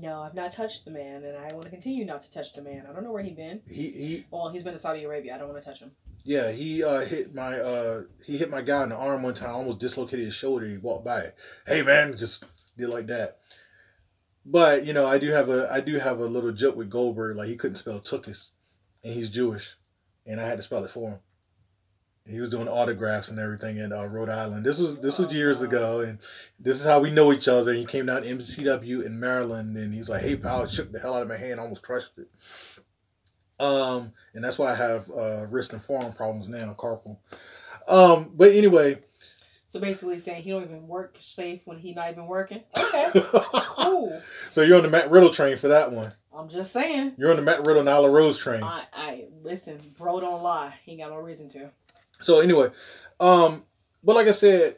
No, 0.00 0.22
I've 0.22 0.34
not 0.34 0.52
touched 0.52 0.84
the 0.84 0.90
man, 0.90 1.24
and 1.24 1.36
I 1.36 1.52
want 1.52 1.64
to 1.64 1.70
continue 1.70 2.04
not 2.04 2.22
to 2.22 2.30
touch 2.30 2.52
the 2.54 2.62
man. 2.62 2.86
I 2.88 2.92
don't 2.92 3.04
know 3.04 3.12
where 3.12 3.22
he 3.22 3.32
been. 3.32 3.60
He 3.68 3.90
he 3.90 4.24
Well, 4.30 4.48
he's 4.48 4.62
been 4.62 4.72
to 4.72 4.78
Saudi 4.78 5.04
Arabia. 5.04 5.34
I 5.34 5.38
don't 5.38 5.48
want 5.48 5.62
to 5.62 5.68
touch 5.68 5.80
him. 5.80 5.92
yeah 6.24 6.50
he 6.50 6.82
uh 6.82 7.00
hit 7.00 7.34
my 7.34 7.58
uh 7.58 8.02
he 8.24 8.38
hit 8.38 8.48
my 8.50 8.62
guy 8.62 8.84
in 8.84 8.88
the 8.90 8.96
arm 8.96 9.22
one 9.22 9.34
time, 9.34 9.50
almost 9.54 9.80
dislocated 9.80 10.24
his 10.24 10.34
shoulder. 10.34 10.66
He 10.66 10.78
walked 10.78 11.04
by. 11.04 11.32
Hey 11.66 11.82
man, 11.82 12.16
just 12.16 12.44
did 12.78 12.88
like 12.88 13.06
that. 13.08 13.38
But 14.46 14.86
you 14.86 14.92
know, 14.92 15.06
I 15.06 15.18
do 15.18 15.28
have 15.30 15.48
a 15.50 15.68
I 15.70 15.80
do 15.80 15.98
have 15.98 16.18
a 16.20 16.26
little 16.26 16.52
joke 16.52 16.76
with 16.76 16.90
Goldberg. 16.90 17.36
Like 17.36 17.48
he 17.48 17.56
couldn't 17.56 17.76
spell 17.76 18.00
Tukis, 18.00 18.52
and 19.04 19.12
he's 19.12 19.30
Jewish, 19.30 19.76
and 20.26 20.40
I 20.40 20.46
had 20.46 20.56
to 20.56 20.62
spell 20.62 20.84
it 20.84 20.90
for 20.90 21.10
him. 21.10 21.18
He 22.28 22.40
was 22.40 22.50
doing 22.50 22.68
autographs 22.68 23.30
and 23.30 23.38
everything 23.40 23.78
in 23.78 23.92
uh, 23.92 24.04
Rhode 24.04 24.28
Island. 24.28 24.64
This 24.64 24.78
was 24.78 25.00
this 25.00 25.18
was 25.18 25.34
years 25.34 25.60
ago, 25.62 26.00
and 26.00 26.18
this 26.60 26.78
is 26.78 26.86
how 26.86 27.00
we 27.00 27.10
know 27.10 27.32
each 27.32 27.48
other. 27.48 27.72
He 27.72 27.84
came 27.84 28.06
down 28.06 28.22
to 28.22 28.28
MCW 28.28 29.04
in 29.04 29.18
Maryland, 29.18 29.76
and 29.76 29.92
he's 29.92 30.08
like, 30.08 30.22
"Hey 30.22 30.36
pal," 30.36 30.66
shook 30.66 30.92
the 30.92 31.00
hell 31.00 31.14
out 31.14 31.22
of 31.22 31.28
my 31.28 31.36
hand, 31.36 31.58
almost 31.58 31.82
crushed 31.82 32.12
it. 32.18 32.28
Um, 33.58 34.12
and 34.34 34.42
that's 34.42 34.58
why 34.58 34.72
I 34.72 34.74
have 34.76 35.10
uh, 35.10 35.46
wrist 35.46 35.72
and 35.72 35.82
forearm 35.82 36.12
problems 36.12 36.48
now, 36.48 36.74
carpal. 36.78 37.18
Um, 37.88 38.30
but 38.34 38.52
anyway, 38.52 38.98
So 39.66 39.80
basically, 39.80 40.18
saying 40.18 40.42
he 40.42 40.50
don't 40.50 40.62
even 40.62 40.86
work 40.86 41.16
safe 41.18 41.66
when 41.66 41.78
he 41.78 41.92
not 41.94 42.10
even 42.10 42.26
working. 42.26 42.62
Okay, 42.78 43.10
cool. 43.42 44.20
so 44.50 44.62
you're 44.62 44.76
on 44.76 44.82
the 44.84 44.90
Matt 44.90 45.10
Riddle 45.10 45.30
train 45.30 45.56
for 45.56 45.68
that 45.68 45.90
one. 45.90 46.12
I'm 46.34 46.48
just 46.48 46.72
saying. 46.72 47.14
You're 47.18 47.30
on 47.30 47.36
the 47.36 47.42
Matt 47.42 47.66
Riddle 47.66 47.82
Nyla 47.82 48.12
Rose 48.12 48.38
train. 48.38 48.62
I, 48.62 48.84
I 48.92 49.24
listen, 49.42 49.78
bro. 49.98 50.20
Don't 50.20 50.42
lie. 50.42 50.72
He 50.84 50.92
ain't 50.92 51.00
got 51.00 51.10
no 51.10 51.18
reason 51.18 51.48
to. 51.50 51.70
So 52.22 52.40
anyway, 52.40 52.70
um, 53.20 53.64
but 54.02 54.16
like 54.16 54.28
I 54.28 54.32
said, 54.32 54.76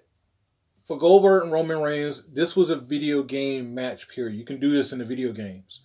for 0.83 0.99
Goldberg 0.99 1.45
and 1.45 1.53
Roman 1.53 1.81
Reigns, 1.81 2.27
this 2.27 2.55
was 2.55 2.71
a 2.71 2.77
video 2.77 3.23
game 3.23 3.75
match. 3.75 4.09
Period. 4.09 4.37
You 4.37 4.45
can 4.45 4.61
do 4.61 4.71
this 4.71 4.93
in 4.93 4.99
the 4.99 5.05
video 5.05 5.33
games. 5.33 5.81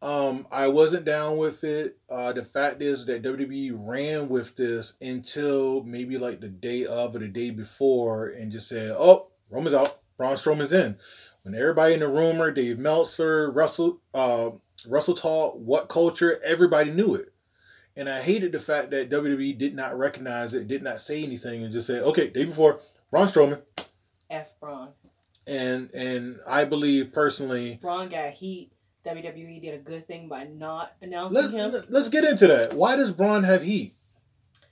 Um, 0.00 0.46
I 0.52 0.68
wasn't 0.68 1.04
down 1.04 1.38
with 1.38 1.64
it. 1.64 1.98
Uh, 2.08 2.32
the 2.32 2.44
fact 2.44 2.82
is 2.82 3.04
that 3.06 3.22
WWE 3.22 3.72
ran 3.74 4.28
with 4.28 4.56
this 4.56 4.96
until 5.00 5.82
maybe 5.82 6.18
like 6.18 6.40
the 6.40 6.48
day 6.48 6.86
of 6.86 7.16
or 7.16 7.18
the 7.18 7.28
day 7.28 7.50
before, 7.50 8.28
and 8.28 8.52
just 8.52 8.68
said, 8.68 8.92
"Oh, 8.96 9.30
Roman's 9.50 9.74
out, 9.74 9.98
Braun 10.16 10.36
Strowman's 10.36 10.72
in." 10.72 10.96
When 11.42 11.54
everybody 11.54 11.94
in 11.94 12.00
the 12.00 12.08
rumor, 12.08 12.50
Dave 12.50 12.78
Meltzer, 12.78 13.50
Russell, 13.50 14.00
uh, 14.14 14.50
WrestleTalk, 14.86 15.56
What 15.56 15.88
Culture, 15.88 16.40
everybody 16.44 16.90
knew 16.90 17.14
it. 17.14 17.32
And 17.98 18.08
I 18.08 18.20
hated 18.20 18.52
the 18.52 18.60
fact 18.60 18.92
that 18.92 19.10
WWE 19.10 19.58
did 19.58 19.74
not 19.74 19.98
recognize 19.98 20.54
it, 20.54 20.68
did 20.68 20.84
not 20.84 21.00
say 21.00 21.24
anything, 21.24 21.64
and 21.64 21.72
just 21.72 21.88
said, 21.88 22.02
"Okay, 22.04 22.30
day 22.30 22.44
before, 22.44 22.78
Braun 23.10 23.26
Strowman." 23.26 23.60
F 24.30 24.52
Braun. 24.60 24.90
And 25.48 25.90
and 25.92 26.38
I 26.46 26.64
believe 26.64 27.12
personally, 27.12 27.80
Braun 27.82 28.08
got 28.08 28.30
heat. 28.30 28.70
WWE 29.04 29.60
did 29.60 29.74
a 29.74 29.78
good 29.78 30.06
thing 30.06 30.28
by 30.28 30.44
not 30.44 30.92
announcing 31.02 31.56
let's 31.58 31.74
him. 31.74 31.84
let's 31.88 32.08
get 32.08 32.22
into 32.22 32.46
that. 32.46 32.74
Why 32.74 32.94
does 32.94 33.10
Braun 33.10 33.42
have 33.42 33.62
heat? 33.62 33.94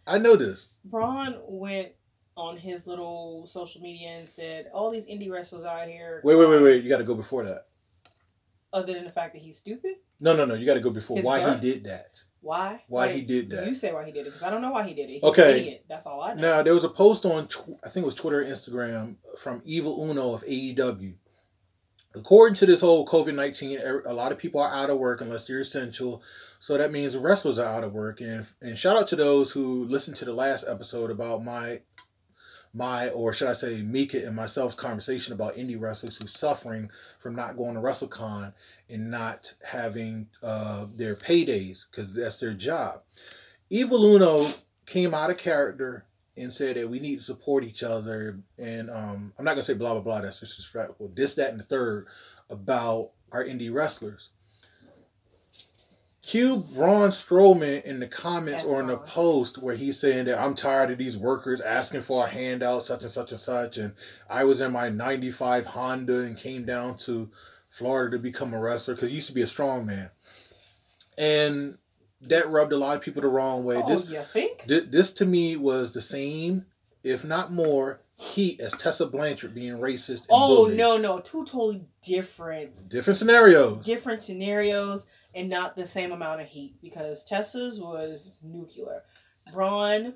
I 0.06 0.18
know 0.18 0.36
this. 0.36 0.74
Braun 0.84 1.36
went 1.48 1.92
on 2.36 2.56
his 2.56 2.86
little 2.86 3.46
social 3.48 3.80
media 3.80 4.10
and 4.10 4.28
said, 4.28 4.70
"All 4.72 4.92
these 4.92 5.06
indie 5.06 5.30
wrestlers 5.30 5.64
out 5.64 5.88
here." 5.88 6.20
Wait, 6.22 6.36
wait, 6.36 6.48
wait, 6.48 6.62
wait. 6.62 6.84
You 6.84 6.88
got 6.88 6.98
to 6.98 7.04
go 7.04 7.16
before 7.16 7.44
that. 7.44 7.66
Other 8.72 8.92
than 8.92 9.04
the 9.04 9.10
fact 9.10 9.32
that 9.32 9.40
he's 9.40 9.56
stupid, 9.56 9.96
No, 10.20 10.36
no, 10.36 10.44
no. 10.44 10.54
You 10.54 10.64
got 10.66 10.74
to 10.74 10.80
go 10.80 10.90
before 10.90 11.16
His 11.16 11.26
why 11.26 11.54
he 11.54 11.60
did 11.60 11.84
that. 11.84 12.22
Why? 12.46 12.82
Why 12.88 13.06
Like, 13.06 13.14
he 13.16 13.22
did 13.22 13.50
that. 13.50 13.66
You 13.66 13.74
say 13.74 13.92
why 13.92 14.04
he 14.04 14.12
did 14.12 14.20
it 14.20 14.26
because 14.26 14.42
I 14.42 14.50
don't 14.50 14.62
know 14.62 14.70
why 14.70 14.86
he 14.86 14.94
did 14.94 15.10
it. 15.10 15.14
He's 15.14 15.24
Okay. 15.24 15.82
That's 15.88 16.06
all 16.06 16.22
I 16.22 16.34
know. 16.34 16.42
Now 16.42 16.62
there 16.62 16.74
was 16.74 16.84
a 16.84 16.88
post 16.88 17.26
on 17.26 17.48
tw- 17.48 17.78
I 17.84 17.88
think 17.88 18.04
it 18.04 18.06
was 18.06 18.14
Twitter, 18.14 18.40
or 18.40 18.44
Instagram 18.44 19.16
from 19.38 19.60
Evil 19.64 20.08
Uno 20.08 20.32
of 20.32 20.44
AEW. 20.44 21.14
According 22.14 22.54
to 22.56 22.66
this 22.66 22.80
whole 22.80 23.04
COVID 23.06 23.34
nineteen, 23.34 23.78
a 24.06 24.14
lot 24.14 24.32
of 24.32 24.38
people 24.38 24.60
are 24.60 24.72
out 24.72 24.88
of 24.88 24.98
work 24.98 25.20
unless 25.20 25.46
they're 25.46 25.60
essential. 25.60 26.22
So 26.60 26.78
that 26.78 26.90
means 26.90 27.16
wrestlers 27.16 27.58
are 27.58 27.66
out 27.66 27.84
of 27.84 27.92
work. 27.92 28.20
And 28.20 28.46
and 28.62 28.78
shout 28.78 28.96
out 28.96 29.08
to 29.08 29.16
those 29.16 29.50
who 29.50 29.84
listened 29.84 30.16
to 30.18 30.24
the 30.24 30.32
last 30.32 30.66
episode 30.66 31.10
about 31.10 31.44
my 31.44 31.82
my 32.74 33.08
or 33.10 33.32
should 33.32 33.48
I 33.48 33.52
say 33.52 33.82
Mika 33.82 34.24
and 34.24 34.36
myself's 34.36 34.76
conversation 34.76 35.32
about 35.32 35.56
indie 35.56 35.80
wrestlers 35.80 36.18
who's 36.18 36.38
suffering 36.38 36.90
from 37.18 37.34
not 37.34 37.56
going 37.56 37.74
to 37.74 37.80
WrestleCon 37.80 38.52
and 38.90 39.10
not 39.10 39.54
having 39.64 40.28
uh, 40.42 40.86
their 40.96 41.14
paydays 41.14 41.86
because 41.90 42.14
that's 42.14 42.38
their 42.38 42.54
job. 42.54 43.02
Evil 43.70 44.04
Uno 44.04 44.42
came 44.86 45.14
out 45.14 45.30
of 45.30 45.38
character 45.38 46.04
and 46.36 46.52
said 46.52 46.76
that 46.76 46.88
we 46.88 47.00
need 47.00 47.16
to 47.16 47.22
support 47.22 47.64
each 47.64 47.82
other. 47.82 48.38
And 48.58 48.90
um, 48.90 49.32
I'm 49.38 49.44
not 49.44 49.52
gonna 49.52 49.62
say 49.62 49.74
blah 49.74 49.92
blah 49.94 50.02
blah. 50.02 50.20
That's 50.20 50.40
disrespectful. 50.40 51.10
This, 51.14 51.34
that, 51.36 51.50
and 51.50 51.58
the 51.58 51.64
third 51.64 52.06
about 52.50 53.12
our 53.32 53.44
indie 53.44 53.72
wrestlers. 53.72 54.30
Cue 56.26 56.58
Braun 56.74 57.10
Strowman 57.10 57.84
in 57.84 58.00
the 58.00 58.08
comments 58.08 58.64
or 58.64 58.80
in 58.80 58.88
the 58.88 58.96
post 58.96 59.58
where 59.58 59.76
he's 59.76 59.98
saying 60.00 60.24
that 60.24 60.40
I'm 60.40 60.56
tired 60.56 60.90
of 60.90 60.98
these 60.98 61.16
workers 61.16 61.60
asking 61.60 62.00
for 62.00 62.24
a 62.26 62.28
handout, 62.28 62.82
such 62.82 63.02
and 63.02 63.10
such 63.10 63.30
and 63.30 63.40
such. 63.40 63.78
And 63.78 63.92
I 64.28 64.42
was 64.42 64.60
in 64.60 64.72
my 64.72 64.88
95 64.88 65.66
Honda 65.66 66.22
and 66.22 66.36
came 66.36 66.64
down 66.64 66.96
to 66.98 67.30
Florida 67.68 68.16
to 68.16 68.22
become 68.22 68.54
a 68.54 68.60
wrestler 68.60 68.94
because 68.94 69.10
he 69.10 69.14
used 69.14 69.28
to 69.28 69.34
be 69.34 69.42
a 69.42 69.46
strong 69.46 69.86
man. 69.86 70.10
And 71.16 71.78
that 72.22 72.48
rubbed 72.48 72.72
a 72.72 72.76
lot 72.76 72.96
of 72.96 73.02
people 73.02 73.22
the 73.22 73.28
wrong 73.28 73.64
way. 73.64 73.76
oh, 73.76 73.88
this, 73.88 74.10
you 74.10 74.20
think? 74.22 74.62
Thi- 74.62 74.80
This 74.80 75.12
to 75.14 75.26
me 75.26 75.56
was 75.56 75.92
the 75.92 76.00
same, 76.00 76.66
if 77.06 77.24
not 77.24 77.52
more, 77.52 78.00
heat 78.18 78.60
as 78.60 78.72
Tessa 78.72 79.06
Blanchard 79.06 79.54
being 79.54 79.74
racist. 79.74 80.20
And 80.22 80.26
Oh 80.30 80.64
bullied. 80.64 80.76
no, 80.78 80.96
no, 80.96 81.20
two 81.20 81.44
totally 81.44 81.84
different, 82.02 82.88
Different 82.88 83.16
scenarios. 83.18 83.84
different 83.86 84.22
scenarios, 84.22 85.06
and 85.34 85.48
not 85.48 85.76
the 85.76 85.86
same 85.86 86.12
amount 86.12 86.40
of 86.40 86.46
heat 86.48 86.74
because 86.82 87.24
Tessa's 87.24 87.80
was 87.80 88.38
nuclear. 88.42 89.02
Braun, 89.52 90.14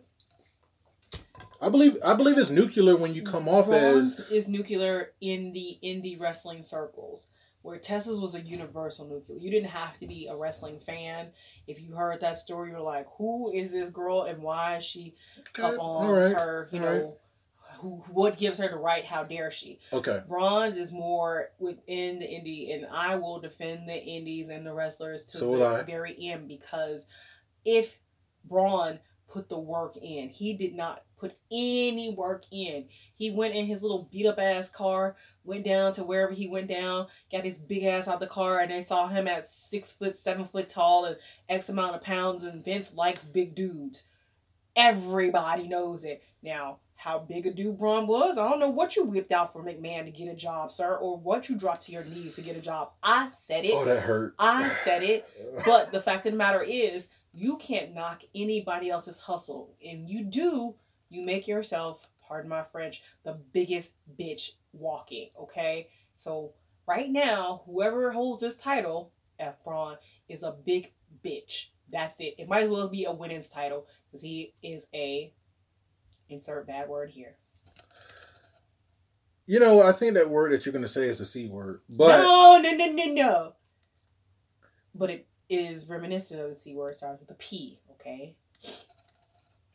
I 1.63 1.69
believe 1.69 1.99
I 2.05 2.15
believe 2.15 2.39
it's 2.39 2.51
nuclear 2.51 2.97
when 2.97 3.15
you 3.15 3.23
come 3.23 3.49
off 3.49 3.67
Braun's 3.67 4.19
as 4.21 4.31
is 4.31 4.49
nuclear 4.49 5.13
in 5.21 5.53
the 5.53 5.79
indie 5.85 6.19
wrestling 6.21 6.63
circles. 6.63 7.29
Where 7.63 7.79
Tessa's 7.79 8.21
was 8.21 8.35
a 8.35 8.41
universal 8.41 9.07
nuclear. 9.07 9.39
You 9.39 9.51
didn't 9.51 9.71
have 9.71 9.99
to 9.99 10.07
be 10.07 10.29
a 10.31 10.37
wrestling 10.37 10.79
fan. 10.79 11.29
If 11.67 11.81
you 11.81 11.95
heard 11.95 12.21
that 12.21 12.39
story, 12.39 12.71
you're 12.71 12.81
like, 12.81 13.07
who 13.19 13.53
is 13.53 13.73
this 13.73 13.91
girl 13.91 14.23
and 14.23 14.43
why 14.43 14.77
is 14.77 14.85
she 14.85 15.15
up 15.59 15.79
on 15.79 16.09
right, 16.09 16.33
her, 16.33 16.69
you 16.73 16.79
all 16.79 16.85
know, 16.85 16.93
right. 16.93 17.79
who, 17.81 17.89
what 18.13 18.39
gives 18.39 18.59
her 18.59 18.69
the 18.69 18.77
right, 18.77 19.05
how 19.05 19.25
dare 19.25 19.51
she? 19.51 19.79
Okay. 19.93 20.23
Braun's 20.27 20.79
is 20.79 20.91
more 20.91 21.51
within 21.59 22.19
the 22.19 22.27
indie, 22.27 22.75
and 22.75 22.87
I 22.91 23.17
will 23.17 23.41
defend 23.41 23.87
the 23.87 24.03
indies 24.03 24.49
and 24.49 24.67
the 24.67 24.73
wrestlers 24.73 25.25
to 25.25 25.39
So 25.39 25.57
the 25.57 25.85
very 25.85 26.17
end 26.19 26.49
because 26.49 27.07
if 27.67 27.99
Braun 28.45 29.01
put 29.29 29.49
the 29.49 29.59
work 29.59 29.97
in, 29.97 30.29
he 30.29 30.55
did 30.55 30.75
not 30.75 31.05
put 31.19 31.39
any 31.53 32.15
work 32.17 32.45
in. 32.51 32.87
He 33.15 33.31
went 33.31 33.55
in 33.55 33.67
his 33.67 33.83
little 33.83 34.09
beat 34.11 34.27
up 34.27 34.39
ass 34.39 34.69
car, 34.69 35.17
went 35.45 35.65
down 35.65 35.93
to 35.95 36.05
wherever 36.05 36.33
he 36.33 36.49
went 36.49 36.69
down, 36.69 37.07
got 37.31 37.45
his 37.45 37.59
big 37.59 37.85
ass 37.85 38.09
out 38.09 38.21
the 38.21 38.27
car, 38.27 38.61
and 38.61 38.71
they 38.71 38.81
saw 38.81 39.09
him 39.09 39.27
at 39.27 39.45
six 39.45 39.93
foot, 39.93 40.17
seven 40.17 40.45
foot 40.45 40.69
tall, 40.69 41.05
and 41.05 41.17
X 41.49 41.69
amount 41.69 41.97
of 41.97 42.03
pounds. 42.03 42.45
And 42.45 42.65
Vince 42.65 42.95
likes 42.95 43.25
big 43.25 43.55
dudes. 43.55 44.05
Everybody 44.77 45.67
knows 45.67 46.05
it. 46.05 46.23
Now, 46.43 46.79
how 47.01 47.19
big 47.19 47.47
a 47.47 47.51
dude 47.51 47.79
Braun 47.79 48.07
was, 48.07 48.37
I 48.37 48.47
don't 48.47 48.61
know 48.61 48.69
what 48.69 48.95
you 48.95 49.05
whipped 49.05 49.33
out 49.33 49.51
for 49.51 49.65
McMahon 49.65 50.05
to 50.05 50.11
get 50.11 50.31
a 50.31 50.37
job, 50.37 50.71
sir, 50.71 50.97
or 50.97 51.17
what 51.17 51.49
you 51.49 51.57
dropped 51.57 51.83
to 51.83 51.93
your 51.93 52.05
knees 52.05 52.35
to 52.35 52.43
get 52.43 52.59
a 52.59 52.61
job. 52.61 52.91
I 53.03 53.29
said 53.29 53.65
it. 53.65 53.73
Oh, 53.73 53.87
that 53.87 54.03
hurt. 54.03 54.35
I 54.39 54.69
said 54.69 55.03
it. 55.03 55.27
But 55.65 55.93
the 55.93 56.01
fact 56.01 56.27
of 56.27 56.33
the 56.33 56.39
matter 56.39 56.63
is, 56.63 57.09
you 57.33 57.57
can't 57.57 57.95
knock 57.95 58.23
anybody 58.35 58.91
else's 58.91 59.19
hustle. 59.19 59.75
And 59.87 60.11
you 60.11 60.25
do, 60.25 60.75
you 61.09 61.25
make 61.25 61.49
yourself, 61.49 62.07
pardon 62.27 62.51
my 62.51 62.63
French, 62.63 63.03
the 63.25 63.33
biggest 63.53 63.95
bitch 64.19 64.53
walking, 64.73 65.31
okay? 65.39 65.89
So 66.17 66.53
right 66.87 67.09
now, 67.09 67.63
whoever 67.67 68.11
holds 68.13 68.41
this 68.41 68.57
title, 68.57 69.13
Braun, 69.65 69.97
is 70.29 70.43
a 70.43 70.53
big 70.53 70.93
bitch. 71.25 71.71
That's 71.91 72.21
it. 72.21 72.35
It 72.39 72.49
might 72.49 72.65
as 72.65 72.71
well 72.71 72.89
be 72.89 73.05
a 73.05 73.13
women's 73.13 73.49
title 73.49 73.87
because 74.07 74.23
he 74.23 74.55
is 74.63 74.87
a 74.95 75.33
insert 76.29 76.67
bad 76.67 76.89
word 76.89 77.11
here. 77.11 77.37
You 79.47 79.59
know, 79.59 79.83
I 79.83 79.91
think 79.93 80.15
that 80.15 80.31
word 80.31 80.53
that 80.53 80.65
you're 80.65 80.73
going 80.73 80.83
to 80.83 80.89
say 80.89 81.09
is 81.09 81.21
a 81.21 81.27
c 81.27 81.49
word, 81.49 81.81
but 81.99 82.19
no, 82.19 82.61
no, 82.63 82.71
no, 82.71 82.93
no, 82.93 83.13
no. 83.13 83.53
But 84.95 85.11
it 85.11 85.27
is 85.49 85.89
reminiscent 85.89 86.41
of 86.41 86.49
the 86.49 86.55
c 86.55 86.75
word. 86.75 86.95
Starts 86.95 87.21
with 87.21 87.31
a 87.33 87.35
p. 87.35 87.81
Okay. 87.93 88.37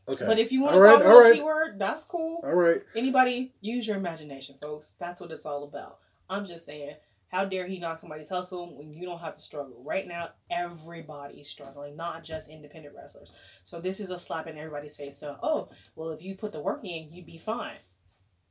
Okay. 0.08 0.26
But 0.26 0.40
if 0.40 0.52
you 0.52 0.62
want 0.62 0.76
to 0.76 0.80
right, 0.80 1.02
call 1.02 1.12
it 1.12 1.22
a 1.22 1.24
right. 1.24 1.36
c 1.36 1.42
word, 1.42 1.80
that's 1.80 2.04
cool. 2.04 2.42
all 2.44 2.56
right. 2.56 2.82
Anybody 2.96 3.54
use 3.62 3.88
your 3.88 3.98
imagination, 3.98 4.56
folks. 4.62 4.96
That's 5.00 5.22
what 5.22 5.32
it's 5.32 5.46
all 5.46 5.64
about. 5.64 6.00
I'm 6.30 6.46
just 6.46 6.66
saying, 6.66 6.96
how 7.28 7.46
dare 7.46 7.68
he 7.68 7.80
knock 7.80 8.00
somebody's 8.00 8.30
hustle 8.30 8.78
when 8.78 8.94
you 8.94 9.06
don't 9.06 9.20
have 9.20 9.36
to 9.36 9.42
struggle? 9.42 9.84
Right 9.84 10.08
now, 10.08 10.30
everybody's 10.50 11.50
struggling, 11.50 11.96
not 11.96 12.24
just 12.24 12.50
independent 12.50 12.96
wrestlers. 12.96 13.38
So 13.64 13.80
this 13.80 14.00
is 14.00 14.10
a 14.10 14.18
slap 14.18 14.48
in 14.48 14.58
everybody's 14.58 14.96
face. 14.96 15.18
So, 15.18 15.38
oh, 15.42 15.70
well, 15.96 16.12
if 16.12 16.24
you 16.24 16.36
put 16.36 16.52
the 16.52 16.62
work 16.62 16.84
in, 16.84 17.10
you'd 17.10 17.26
be 17.26 17.38
fine. 17.38 17.78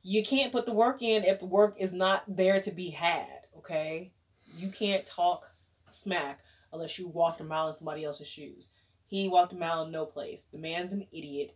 You 0.03 0.23
can't 0.23 0.51
put 0.51 0.65
the 0.65 0.73
work 0.73 1.01
in 1.01 1.23
if 1.23 1.39
the 1.39 1.47
work 1.47 1.77
is 1.79 1.91
not 1.91 2.23
there 2.27 2.61
to 2.61 2.71
be 2.71 2.91
had. 2.91 3.39
Okay, 3.57 4.13
you 4.55 4.69
can't 4.69 5.05
talk 5.07 5.45
smack 5.89 6.41
unless 6.71 6.99
you 6.99 7.07
walked 7.07 7.41
a 7.41 7.43
mile 7.43 7.67
in 7.67 7.73
somebody 7.73 8.03
else's 8.03 8.29
shoes. 8.29 8.71
He 9.07 9.27
walked 9.27 9.53
a 9.53 9.55
mile 9.55 9.85
in 9.85 9.91
no 9.91 10.05
place. 10.05 10.47
The 10.51 10.57
man's 10.57 10.93
an 10.93 11.05
idiot. 11.11 11.55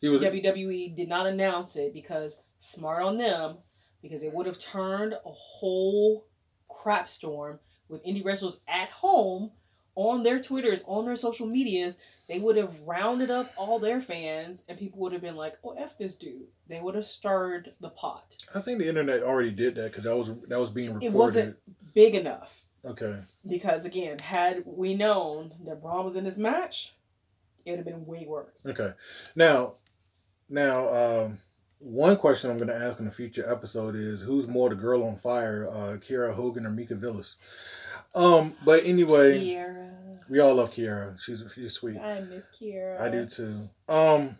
He 0.00 0.08
was 0.08 0.22
WWE 0.22 0.94
did 0.94 1.08
not 1.08 1.26
announce 1.26 1.76
it 1.76 1.94
because 1.94 2.42
smart 2.58 3.02
on 3.02 3.16
them, 3.16 3.56
because 4.02 4.22
it 4.22 4.32
would 4.32 4.46
have 4.46 4.58
turned 4.58 5.14
a 5.14 5.30
whole 5.30 6.26
crap 6.68 7.08
storm 7.08 7.58
with 7.88 8.04
indie 8.04 8.24
wrestlers 8.24 8.60
at 8.68 8.90
home 8.90 9.52
on 9.94 10.22
their 10.24 10.40
Twitters, 10.40 10.84
on 10.86 11.06
their 11.06 11.16
social 11.16 11.46
medias. 11.46 11.98
They 12.28 12.38
would 12.38 12.56
have 12.56 12.80
rounded 12.80 13.30
up 13.30 13.52
all 13.56 13.78
their 13.78 14.00
fans, 14.00 14.64
and 14.68 14.78
people 14.78 14.98
would 15.00 15.12
have 15.12 15.22
been 15.22 15.36
like, 15.36 15.56
"Oh, 15.62 15.72
f 15.72 15.96
this 15.96 16.14
dude." 16.14 16.48
They 16.68 16.80
would 16.80 16.94
have 16.94 17.04
stirred 17.04 17.74
the 17.80 17.90
pot. 17.90 18.36
I 18.54 18.60
think 18.60 18.78
the 18.78 18.88
internet 18.88 19.22
already 19.22 19.52
did 19.52 19.74
that 19.76 19.92
because 19.92 20.04
that 20.04 20.16
was 20.16 20.28
that 20.48 20.58
was 20.58 20.70
being 20.70 20.88
recorded. 20.88 21.06
It 21.06 21.12
wasn't 21.12 21.56
big 21.94 22.14
enough 22.14 22.66
Okay. 22.86 23.18
because, 23.48 23.86
again, 23.86 24.18
had 24.18 24.62
we 24.66 24.94
known 24.94 25.52
that 25.64 25.80
Braun 25.80 26.04
was 26.04 26.16
in 26.16 26.24
this 26.24 26.38
match, 26.38 26.94
it 27.64 27.70
would 27.70 27.78
have 27.78 27.86
been 27.86 28.06
way 28.06 28.26
worse. 28.28 28.64
Okay. 28.66 28.90
Now, 29.34 29.74
now, 30.48 30.88
um, 30.88 31.38
one 31.78 32.16
question 32.16 32.50
I'm 32.50 32.56
going 32.56 32.68
to 32.68 32.76
ask 32.76 33.00
in 33.00 33.06
a 33.06 33.10
future 33.10 33.50
episode 33.50 33.94
is 33.94 34.22
who's 34.22 34.46
more 34.46 34.68
the 34.68 34.74
girl 34.74 35.04
on 35.04 35.16
fire, 35.16 35.68
uh, 35.70 35.96
Kiera 35.98 36.34
Hogan 36.34 36.66
or 36.66 36.70
Mika 36.70 36.94
Villas? 36.94 37.36
Um, 38.14 38.54
but 38.64 38.84
anyway, 38.84 39.38
Kiera, 39.38 40.30
we 40.30 40.40
all 40.40 40.54
love 40.54 40.72
Kiera. 40.72 41.20
She's 41.20 41.44
she's 41.54 41.74
sweet. 41.74 41.98
I 41.98 42.20
miss 42.20 42.48
Kiera. 42.48 43.00
I 43.00 43.10
do 43.10 43.26
too. 43.26 43.68
Um, 43.88 44.38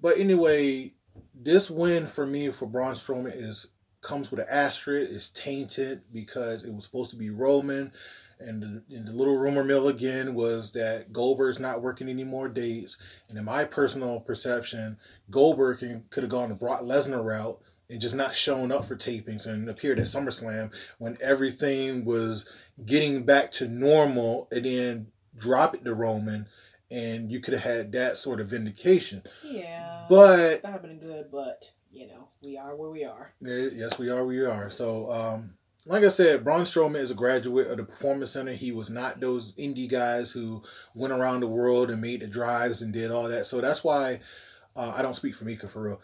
but 0.00 0.18
anyway, 0.18 0.92
this 1.34 1.70
win 1.70 2.06
for 2.06 2.26
me 2.26 2.50
for 2.50 2.66
Braun 2.66 2.94
Strowman 2.94 3.34
is 3.34 3.68
comes 4.06 4.30
with 4.30 4.40
an 4.40 4.46
asterisk. 4.48 5.10
It's 5.12 5.30
tainted 5.30 6.02
because 6.12 6.64
it 6.64 6.72
was 6.72 6.84
supposed 6.84 7.10
to 7.10 7.16
be 7.16 7.30
Roman, 7.30 7.92
and 8.38 8.62
the, 8.62 8.82
and 8.94 9.06
the 9.06 9.12
little 9.12 9.36
rumor 9.36 9.64
mill 9.64 9.88
again 9.88 10.34
was 10.34 10.72
that 10.72 11.12
Goldberg's 11.12 11.58
not 11.58 11.82
working 11.82 12.08
any 12.08 12.24
more 12.24 12.48
dates. 12.48 12.96
And 13.28 13.38
in 13.38 13.44
my 13.44 13.64
personal 13.64 14.20
perception, 14.20 14.96
Goldberg 15.30 15.78
could 16.10 16.22
have 16.22 16.30
gone 16.30 16.50
the 16.50 16.54
Brock 16.54 16.82
Lesnar 16.82 17.24
route 17.24 17.60
and 17.90 18.00
just 18.00 18.14
not 18.14 18.34
shown 18.36 18.70
up 18.70 18.84
for 18.84 18.96
tapings 18.96 19.46
and 19.46 19.68
appeared 19.68 19.98
at 19.98 20.06
SummerSlam 20.06 20.72
when 20.98 21.16
everything 21.20 22.04
was 22.04 22.48
getting 22.84 23.24
back 23.24 23.50
to 23.52 23.68
normal, 23.68 24.48
and 24.52 24.64
then 24.64 25.06
drop 25.36 25.74
it 25.74 25.84
to 25.84 25.94
Roman 25.94 26.46
and 26.90 27.32
you 27.32 27.40
could 27.40 27.54
have 27.54 27.64
had 27.64 27.92
that 27.92 28.16
sort 28.16 28.40
of 28.40 28.48
vindication. 28.48 29.22
Yeah. 29.44 30.06
But- 30.08 30.62
that 30.62 30.64
would 30.64 30.72
have 30.72 30.82
been 30.82 31.00
good, 31.00 31.26
but 31.32 31.72
you 31.96 32.06
know, 32.08 32.28
we 32.42 32.58
are 32.58 32.76
where 32.76 32.90
we 32.90 33.04
are. 33.04 33.32
Yes, 33.40 33.98
we 33.98 34.10
are. 34.10 34.24
We 34.24 34.44
are. 34.44 34.68
So, 34.68 35.10
um, 35.10 35.54
like 35.86 36.04
I 36.04 36.08
said, 36.08 36.44
Braun 36.44 36.64
Strowman 36.64 36.96
is 36.96 37.10
a 37.10 37.14
graduate 37.14 37.68
of 37.68 37.78
the 37.78 37.84
Performance 37.84 38.32
Center. 38.32 38.52
He 38.52 38.70
was 38.72 38.90
not 38.90 39.18
those 39.20 39.52
indie 39.54 39.88
guys 39.88 40.30
who 40.32 40.62
went 40.94 41.12
around 41.12 41.40
the 41.40 41.48
world 41.48 41.90
and 41.90 42.02
made 42.02 42.20
the 42.20 42.26
drives 42.26 42.82
and 42.82 42.92
did 42.92 43.10
all 43.10 43.28
that. 43.28 43.46
So 43.46 43.60
that's 43.60 43.82
why 43.82 44.20
uh, 44.74 44.92
I 44.94 45.00
don't 45.00 45.14
speak 45.14 45.34
for 45.34 45.44
Mika 45.44 45.68
for 45.68 45.82
real. 45.82 46.00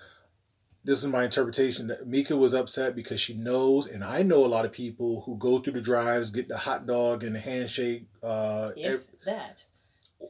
This 0.84 1.04
is 1.04 1.10
my 1.10 1.24
interpretation 1.24 1.88
that 1.88 2.06
Mika 2.06 2.36
was 2.36 2.54
upset 2.54 2.96
because 2.96 3.20
she 3.20 3.34
knows, 3.34 3.86
and 3.86 4.02
I 4.02 4.22
know 4.22 4.44
a 4.44 4.46
lot 4.46 4.64
of 4.64 4.72
people 4.72 5.20
who 5.26 5.36
go 5.36 5.58
through 5.58 5.74
the 5.74 5.80
drives, 5.82 6.30
get 6.30 6.48
the 6.48 6.56
hot 6.56 6.86
dog 6.86 7.22
and 7.22 7.36
the 7.36 7.40
handshake, 7.40 8.06
uh, 8.22 8.70
If 8.76 9.06
that. 9.26 9.64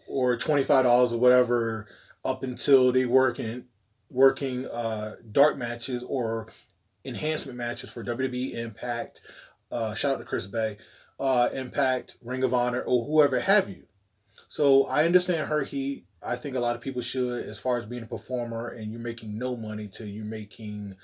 or 0.07 0.37
twenty 0.37 0.63
five 0.65 0.85
dollars 0.85 1.13
or 1.13 1.21
whatever 1.21 1.87
up 2.25 2.43
until 2.43 2.93
they 2.93 3.07
working 3.07 3.65
working 4.13 4.67
uh, 4.67 5.17
dark 5.31 5.57
matches 5.57 6.05
or 6.05 6.49
enhancement 7.05 7.59
matches 7.59 7.91
for 7.91 8.05
WWE 8.05 8.55
Impact. 8.55 9.21
Uh, 9.71 9.95
shout 9.95 10.15
out 10.15 10.19
to 10.19 10.25
Chris 10.25 10.47
Bey, 10.47 10.77
uh, 11.19 11.49
Impact, 11.53 12.17
Ring 12.23 12.45
of 12.45 12.55
Honor, 12.55 12.83
or 12.83 13.05
whoever 13.07 13.41
have 13.41 13.69
you. 13.69 13.85
So 14.49 14.87
I 14.87 15.05
understand 15.05 15.49
her 15.49 15.63
heat. 15.63 16.05
I 16.23 16.37
think 16.37 16.55
a 16.55 16.61
lot 16.61 16.77
of 16.77 16.83
people 16.83 17.03
should, 17.03 17.45
as 17.47 17.59
far 17.59 17.79
as 17.79 17.87
being 17.87 18.03
a 18.03 18.07
performer, 18.07 18.69
and 18.69 18.93
you're 18.93 19.01
making 19.01 19.39
no 19.39 19.57
money 19.57 19.89
till 19.89 20.07
you're 20.07 20.25
making 20.25 20.95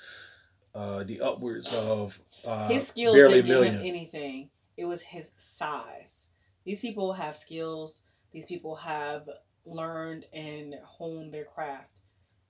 uh, 0.75 1.03
the 1.03 1.19
upwards 1.19 1.75
of 1.87 2.19
uh, 2.45 2.69
His 2.69 2.87
skills 2.87 3.15
barely 3.15 3.41
didn't 3.41 3.49
a 3.49 3.65
give 3.65 3.73
him 3.73 3.81
anything. 3.81 4.49
It 4.77 4.85
was 4.85 5.01
his 5.01 5.29
size. 5.35 6.27
These 6.63 6.81
people 6.81 7.13
have 7.13 7.35
skills. 7.35 8.01
These 8.31 8.45
people 8.45 8.75
have 8.75 9.27
learned 9.65 10.25
and 10.31 10.75
honed 10.85 11.33
their 11.33 11.45
craft. 11.45 11.89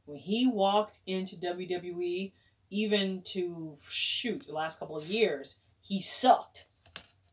When 0.09 0.17
he 0.17 0.47
walked 0.47 1.01
into 1.05 1.35
WWE, 1.35 2.31
even 2.71 3.21
to 3.25 3.77
shoot 3.87 4.47
the 4.47 4.53
last 4.53 4.79
couple 4.79 4.97
of 4.97 5.05
years, 5.05 5.57
he 5.81 6.01
sucked 6.01 6.65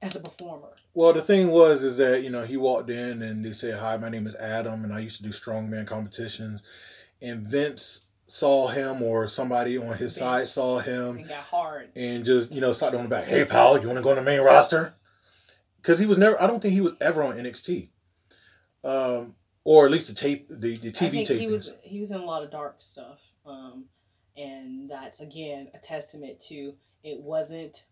as 0.03 0.15
a 0.15 0.21
performer. 0.21 0.77
Well, 0.93 1.15
the 1.15 1.23
thing 1.23 1.49
was, 1.49 1.83
is 1.83 1.97
that 1.97 2.23
you 2.23 2.29
know 2.29 2.45
he 2.45 2.59
walked 2.59 2.91
in 2.91 3.23
and 3.23 3.43
they 3.43 3.53
said, 3.53 3.79
"Hi, 3.79 3.97
my 3.97 4.11
name 4.11 4.27
is 4.27 4.35
Adam, 4.35 4.85
and 4.85 4.93
I 4.93 4.99
used 4.99 5.17
to 5.17 5.23
do 5.23 5.31
strongman 5.31 5.87
competitions." 5.87 6.63
And 7.23 7.47
Vince 7.47 8.05
saw 8.27 8.69
him, 8.69 9.01
or 9.01 9.27
somebody 9.27 9.79
on 9.79 9.89
his 9.93 9.99
Vince. 9.99 10.17
side 10.17 10.49
saw 10.49 10.79
him, 10.79 11.17
and 11.17 11.29
got 11.29 11.39
hard. 11.45 11.89
and 11.97 12.27
just 12.27 12.55
you 12.55 12.61
know 12.61 12.75
started 12.75 12.99
on 12.99 13.05
the 13.05 13.09
back. 13.09 13.25
Hey, 13.25 13.47
pal, 13.47 13.81
you 13.81 13.87
want 13.87 13.99
to 13.99 14.03
go 14.03 14.11
on 14.11 14.17
the 14.17 14.23
main 14.23 14.43
roster? 14.43 14.93
Because 15.79 15.99
he 15.99 16.05
was 16.05 16.19
never. 16.19 16.41
I 16.43 16.47
don't 16.47 16.61
think 16.61 16.75
he 16.75 16.83
was 16.83 16.95
ever 17.01 17.23
on 17.23 17.39
NXT, 17.39 17.89
um, 18.85 19.35
or 19.67 19.85
at 19.85 19.91
least 19.91 20.07
the 20.07 20.15
tape, 20.15 20.47
the 20.49 20.77
the 20.77 20.93
TV 20.93 21.07
I 21.07 21.11
think 21.11 21.29
tapings. 21.29 21.39
he 21.41 21.47
was 21.49 21.75
he 21.83 21.99
was 21.99 22.13
in 22.13 22.21
a 22.21 22.25
lot 22.25 22.45
of 22.45 22.53
dark 22.53 22.77
stuff, 22.79 23.35
um, 23.45 23.87
and 24.37 24.89
that's 24.89 25.21
again 25.21 25.69
a 25.75 25.79
testament 25.79 26.39
to 26.49 26.75
it 27.03 27.21
wasn't 27.21 27.85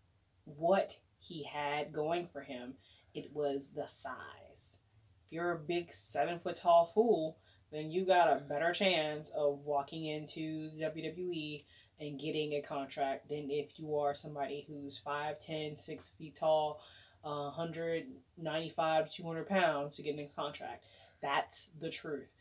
what 0.45 0.95
he 1.19 1.43
had 1.43 1.91
going 1.91 2.27
for 2.27 2.39
him; 2.39 2.75
it 3.13 3.29
was 3.33 3.71
the 3.75 3.87
size. 3.87 4.77
If 5.25 5.33
you're 5.33 5.51
a 5.51 5.59
big 5.59 5.91
seven 5.91 6.39
foot 6.39 6.55
tall 6.55 6.85
fool, 6.85 7.39
then 7.73 7.91
you 7.91 8.05
got 8.05 8.31
a 8.31 8.39
better 8.39 8.71
chance 8.71 9.29
of 9.35 9.65
walking 9.65 10.05
into 10.05 10.69
the 10.69 10.85
WWE 10.85 11.65
and 11.99 12.17
getting 12.17 12.53
a 12.53 12.61
contract 12.61 13.27
than 13.27 13.49
if 13.51 13.77
you 13.77 13.97
are 13.97 14.13
somebody 14.13 14.63
who's 14.67 15.01
5'10", 15.05 15.77
6 15.77 16.09
feet 16.11 16.35
tall, 16.35 16.81
uh, 17.23 17.51
195 17.55 19.05
to 19.05 19.11
200 19.11 19.47
pounds 19.47 19.95
to 19.95 20.03
get 20.03 20.13
in 20.13 20.19
a 20.19 20.27
contract. 20.27 20.83
That's 21.25 21.69
the 21.79 21.89
truth. 21.89 22.33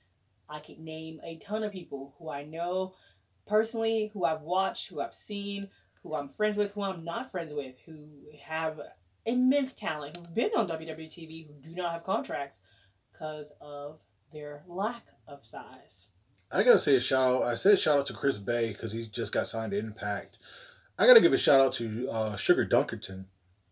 I 0.49 0.61
could 0.61 0.79
name 0.79 1.21
a 1.25 1.37
ton 1.39 1.63
of 1.63 1.73
people 1.73 2.15
who 2.19 2.29
I 2.29 2.45
know 2.45 2.95
personally, 3.47 4.11
who 4.13 4.25
I've 4.25 4.43
watched, 4.43 4.91
who 4.91 5.01
I've 5.01 5.15
seen, 5.15 5.69
who 6.03 6.15
I'm 6.15 6.29
friends 6.29 6.59
with, 6.59 6.73
who 6.73 6.83
I'm 6.83 7.03
not 7.03 7.31
friends 7.31 7.53
with, 7.55 7.77
who 7.87 8.09
have 8.45 8.79
immense 9.25 9.75
talent, 9.75 10.17
who've 10.17 10.35
been 10.35 10.51
on 10.57 10.69
WWE 10.69 11.07
TV, 11.07 11.47
who 11.47 11.55
do 11.63 11.75
not 11.75 11.93
have 11.93 12.05
contracts 12.05 12.61
because 13.11 13.53
of 13.61 14.03
their 14.33 14.63
lack 14.69 15.07
of 15.27 15.47
size. 15.47 16.11
I 16.53 16.63
gotta 16.63 16.79
say 16.79 16.97
a 16.97 17.01
shout 17.01 17.37
out. 17.37 17.43
I 17.45 17.55
said 17.55 17.79
shout 17.79 17.99
out 17.99 18.07
to 18.07 18.13
Chris 18.13 18.39
Bey 18.39 18.69
because 18.69 18.93
he 18.93 19.07
just 19.07 19.33
got 19.33 19.47
signed 19.47 19.73
to 19.73 19.79
Impact. 19.79 20.39
I 20.99 21.07
gotta 21.07 21.23
give 21.23 21.33
a 21.33 21.39
shout 21.39 21.61
out 21.61 21.73
to 21.75 22.07
uh, 22.11 22.37
Sugar 22.37 22.67
Dunkerton 22.67 23.25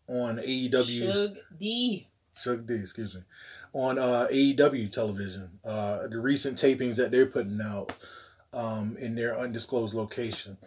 on 0.08 0.38
AEW. 0.38 1.12
Shug 1.12 1.36
D. 1.58 2.08
Sugar 2.34 2.62
D, 2.62 2.74
excuse 2.74 3.14
me, 3.14 3.20
on 3.72 3.98
uh, 3.98 4.26
AEW 4.30 4.90
television. 4.90 5.50
Uh, 5.64 6.06
the 6.08 6.20
recent 6.20 6.58
tapings 6.58 6.96
that 6.96 7.10
they're 7.10 7.26
putting 7.26 7.60
out 7.60 7.98
um, 8.52 8.96
in 8.98 9.14
their 9.14 9.38
undisclosed 9.38 9.94
location. 9.94 10.58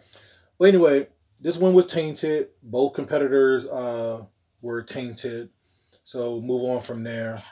But 0.58 0.68
anyway, 0.68 1.08
this 1.40 1.56
one 1.56 1.74
was 1.74 1.86
tainted. 1.86 2.48
Both 2.62 2.94
competitors 2.94 3.66
uh, 3.66 4.24
were 4.62 4.82
tainted. 4.82 5.50
So 6.02 6.40
move 6.40 6.64
on 6.70 6.82
from 6.82 7.04
there. 7.04 7.42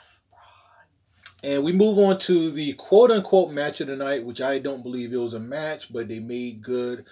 And 1.43 1.63
we 1.63 1.73
move 1.73 1.99
on 1.99 2.17
to 2.19 2.49
the 2.49 2.73
quote 2.73 3.11
unquote 3.11 3.51
match 3.51 3.79
of 3.79 3.87
the 3.87 3.95
night, 3.95 4.25
which 4.25 4.41
I 4.41 4.57
don't 4.59 4.81
believe 4.81 5.13
it 5.13 5.17
was 5.17 5.35
a 5.35 5.39
match, 5.39 5.93
but 5.93 6.07
they 6.07 6.19
made 6.19 6.63
good 6.63 7.05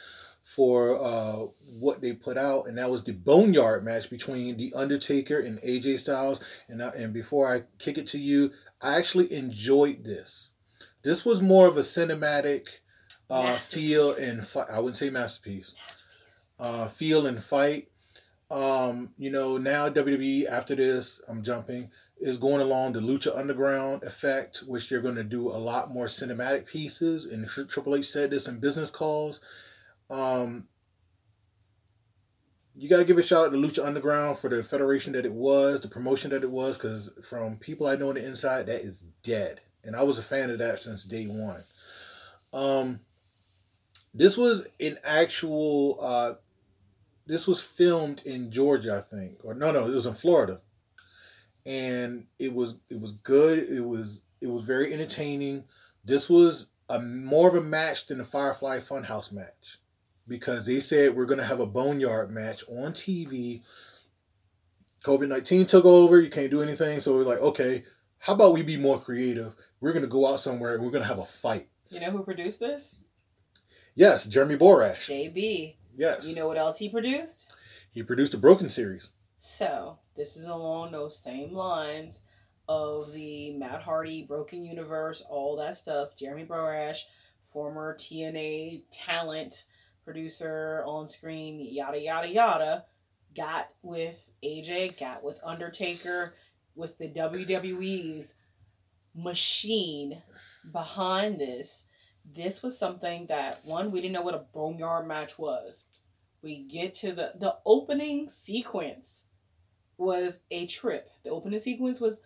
for 0.55 0.95
uh, 1.01 1.45
what 1.79 2.01
they 2.01 2.13
put 2.13 2.37
out, 2.37 2.67
and 2.67 2.77
that 2.77 2.89
was 2.91 3.03
the 3.03 3.13
Boneyard 3.13 3.83
match 3.83 4.09
between 4.09 4.57
The 4.57 4.73
Undertaker 4.75 5.39
and 5.39 5.59
AJ 5.61 5.99
Styles. 5.99 6.43
And 6.67 6.81
I, 6.83 6.89
and 6.89 7.13
before 7.13 7.47
I 7.51 7.63
kick 7.79 7.97
it 7.97 8.07
to 8.07 8.19
you, 8.19 8.51
I 8.81 8.97
actually 8.97 9.33
enjoyed 9.33 10.03
this. 10.03 10.51
This 11.03 11.25
was 11.25 11.41
more 11.41 11.67
of 11.67 11.77
a 11.77 11.81
cinematic 11.81 12.67
uh, 13.29 13.55
feel 13.57 14.13
and 14.15 14.45
fi- 14.45 14.67
I 14.71 14.77
wouldn't 14.79 14.97
say 14.97 15.09
masterpiece. 15.09 15.73
Masterpiece. 15.85 16.47
uh, 16.59 16.87
feel 16.87 17.25
and 17.25 17.41
fight. 17.41 17.89
Um, 18.51 19.11
you 19.17 19.31
know, 19.31 19.57
now 19.57 19.89
WWE 19.89 20.45
after 20.45 20.75
this, 20.75 21.21
I'm 21.27 21.41
jumping, 21.43 21.89
is 22.19 22.37
going 22.37 22.61
along 22.61 22.93
the 22.93 22.99
Lucha 22.99 23.35
Underground 23.35 24.03
effect, 24.03 24.63
which 24.67 24.87
they're 24.89 25.01
going 25.01 25.15
to 25.15 25.23
do 25.23 25.47
a 25.47 25.57
lot 25.57 25.89
more 25.89 26.05
cinematic 26.05 26.67
pieces. 26.67 27.25
And 27.25 27.47
Triple 27.49 27.95
H 27.95 28.05
said 28.09 28.29
this 28.29 28.47
in 28.47 28.59
business 28.59 28.91
calls. 28.91 29.41
Um, 30.09 30.67
you 32.75 32.89
got 32.89 32.97
to 32.97 33.05
give 33.05 33.17
a 33.17 33.23
shout 33.23 33.47
out 33.47 33.51
to 33.51 33.57
Lucha 33.57 33.85
Underground 33.85 34.37
for 34.37 34.49
the 34.49 34.63
federation 34.63 35.13
that 35.13 35.25
it 35.25 35.33
was, 35.33 35.81
the 35.81 35.87
promotion 35.87 36.31
that 36.31 36.43
it 36.43 36.49
was, 36.49 36.77
because 36.77 37.13
from 37.23 37.57
people 37.57 37.87
I 37.87 37.95
know 37.95 38.09
on 38.09 38.15
the 38.15 38.25
inside, 38.25 38.65
that 38.65 38.81
is 38.81 39.05
dead. 39.21 39.61
And 39.83 39.95
I 39.95 40.03
was 40.03 40.17
a 40.17 40.23
fan 40.23 40.49
of 40.49 40.59
that 40.59 40.79
since 40.79 41.03
day 41.03 41.25
one. 41.25 41.61
Um, 42.51 42.99
this 44.13 44.37
was 44.37 44.67
an 44.79 44.97
actual. 45.03 45.97
Uh, 46.01 46.33
this 47.25 47.47
was 47.47 47.61
filmed 47.61 48.21
in 48.25 48.51
Georgia, 48.51 48.97
I 48.97 49.01
think, 49.01 49.39
or 49.43 49.53
no, 49.53 49.71
no, 49.71 49.87
it 49.87 49.95
was 49.95 50.05
in 50.05 50.13
Florida, 50.13 50.61
and 51.65 52.25
it 52.37 52.53
was 52.53 52.79
it 52.89 52.99
was 52.99 53.13
good. 53.13 53.59
It 53.59 53.85
was 53.85 54.21
it 54.41 54.47
was 54.47 54.63
very 54.63 54.93
entertaining. 54.93 55.63
This 56.05 56.29
was 56.29 56.69
a 56.89 56.99
more 56.99 57.47
of 57.47 57.55
a 57.55 57.61
match 57.61 58.07
than 58.07 58.17
the 58.17 58.23
Firefly 58.23 58.79
Funhouse 58.79 59.31
match 59.31 59.79
because 60.27 60.65
they 60.65 60.79
said 60.79 61.15
we're 61.15 61.25
gonna 61.25 61.43
have 61.43 61.59
a 61.59 61.65
boneyard 61.65 62.31
match 62.31 62.63
on 62.69 62.93
TV. 62.93 63.61
COVID 65.03 65.27
nineteen 65.27 65.65
took 65.65 65.85
over. 65.85 66.19
You 66.19 66.29
can't 66.29 66.51
do 66.51 66.61
anything, 66.61 66.99
so 66.99 67.13
we're 67.13 67.23
like, 67.23 67.39
okay, 67.39 67.83
how 68.19 68.33
about 68.33 68.53
we 68.53 68.63
be 68.63 68.77
more 68.77 68.99
creative? 68.99 69.55
We're 69.81 69.93
gonna 69.93 70.07
go 70.07 70.27
out 70.27 70.39
somewhere 70.39 70.75
and 70.75 70.83
we're 70.83 70.91
gonna 70.91 71.05
have 71.05 71.19
a 71.19 71.25
fight. 71.25 71.67
You 71.89 71.99
know 71.99 72.11
who 72.11 72.23
produced 72.23 72.59
this? 72.59 72.99
Yes, 73.95 74.25
Jeremy 74.25 74.55
Borash. 74.55 75.09
JB. 75.09 75.75
Yes. 75.95 76.27
You 76.27 76.35
know 76.35 76.47
what 76.47 76.57
else 76.57 76.79
he 76.79 76.89
produced? 76.89 77.51
He 77.91 78.01
produced 78.01 78.31
the 78.31 78.37
Broken 78.39 78.69
series. 78.69 79.11
So 79.37 79.99
this 80.15 80.35
is 80.35 80.47
along 80.47 80.91
those 80.91 81.17
same 81.17 81.53
lines 81.53 82.23
of 82.67 83.13
the 83.13 83.51
Matt 83.51 83.83
Hardy 83.83 84.23
Broken 84.23 84.65
Universe, 84.65 85.23
all 85.29 85.57
that 85.57 85.77
stuff. 85.77 86.17
Jeremy 86.17 86.45
Borash, 86.45 87.01
former 87.41 87.95
TNA 87.95 88.83
talent 88.89 89.65
producer 90.05 90.83
on 90.85 91.07
screen, 91.07 91.59
yada 91.59 91.99
yada 91.99 92.27
yada, 92.27 92.85
got 93.35 93.69
with 93.81 94.31
AJ, 94.43 94.99
got 94.99 95.23
with 95.23 95.39
Undertaker, 95.43 96.33
with 96.75 96.97
the 96.97 97.09
WWE's 97.09 98.35
machine 99.15 100.21
behind 100.71 101.39
this. 101.39 101.85
This 102.25 102.63
was 102.63 102.77
something 102.77 103.27
that 103.27 103.59
one 103.65 103.91
we 103.91 104.01
didn't 104.01 104.13
know 104.13 104.21
what 104.21 104.35
a 104.35 104.45
boneyard 104.53 105.07
match 105.07 105.37
was. 105.37 105.85
We 106.41 106.63
get 106.63 106.93
to 106.95 107.11
the 107.11 107.33
the 107.35 107.57
opening 107.65 108.29
sequence 108.29 109.25
was 109.97 110.39
a 110.51 110.65
trip. 110.67 111.09
The 111.23 111.29
opening 111.29 111.59
sequence 111.59 111.99
was 111.99 112.19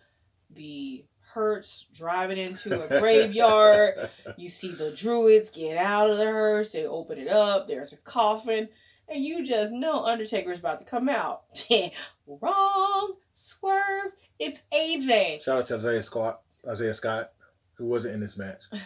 the 0.50 1.04
hearse 1.32 1.86
driving 1.92 2.38
into 2.38 2.82
a 2.82 3.00
graveyard. 3.00 3.94
you 4.36 4.48
see 4.48 4.72
the 4.72 4.90
druids 4.90 5.50
get 5.50 5.76
out 5.76 6.10
of 6.10 6.18
the 6.18 6.24
hearse, 6.24 6.72
they 6.72 6.86
open 6.86 7.18
it 7.18 7.28
up, 7.28 7.66
there's 7.66 7.92
a 7.92 7.98
coffin, 7.98 8.68
and 9.08 9.24
you 9.24 9.44
just 9.44 9.72
know 9.72 10.04
Undertaker's 10.04 10.58
about 10.58 10.80
to 10.80 10.84
come 10.84 11.08
out. 11.08 11.42
Wrong 12.26 13.14
swerve. 13.32 14.12
It's 14.38 14.62
AJ. 14.72 15.42
Shout 15.42 15.58
out 15.58 15.66
to 15.68 15.74
Isaiah 15.76 16.02
Scott, 16.02 16.40
Isaiah 16.66 16.94
Scott, 16.94 17.30
who 17.74 17.88
wasn't 17.88 18.14
in 18.14 18.20
this 18.20 18.36
match. 18.36 18.64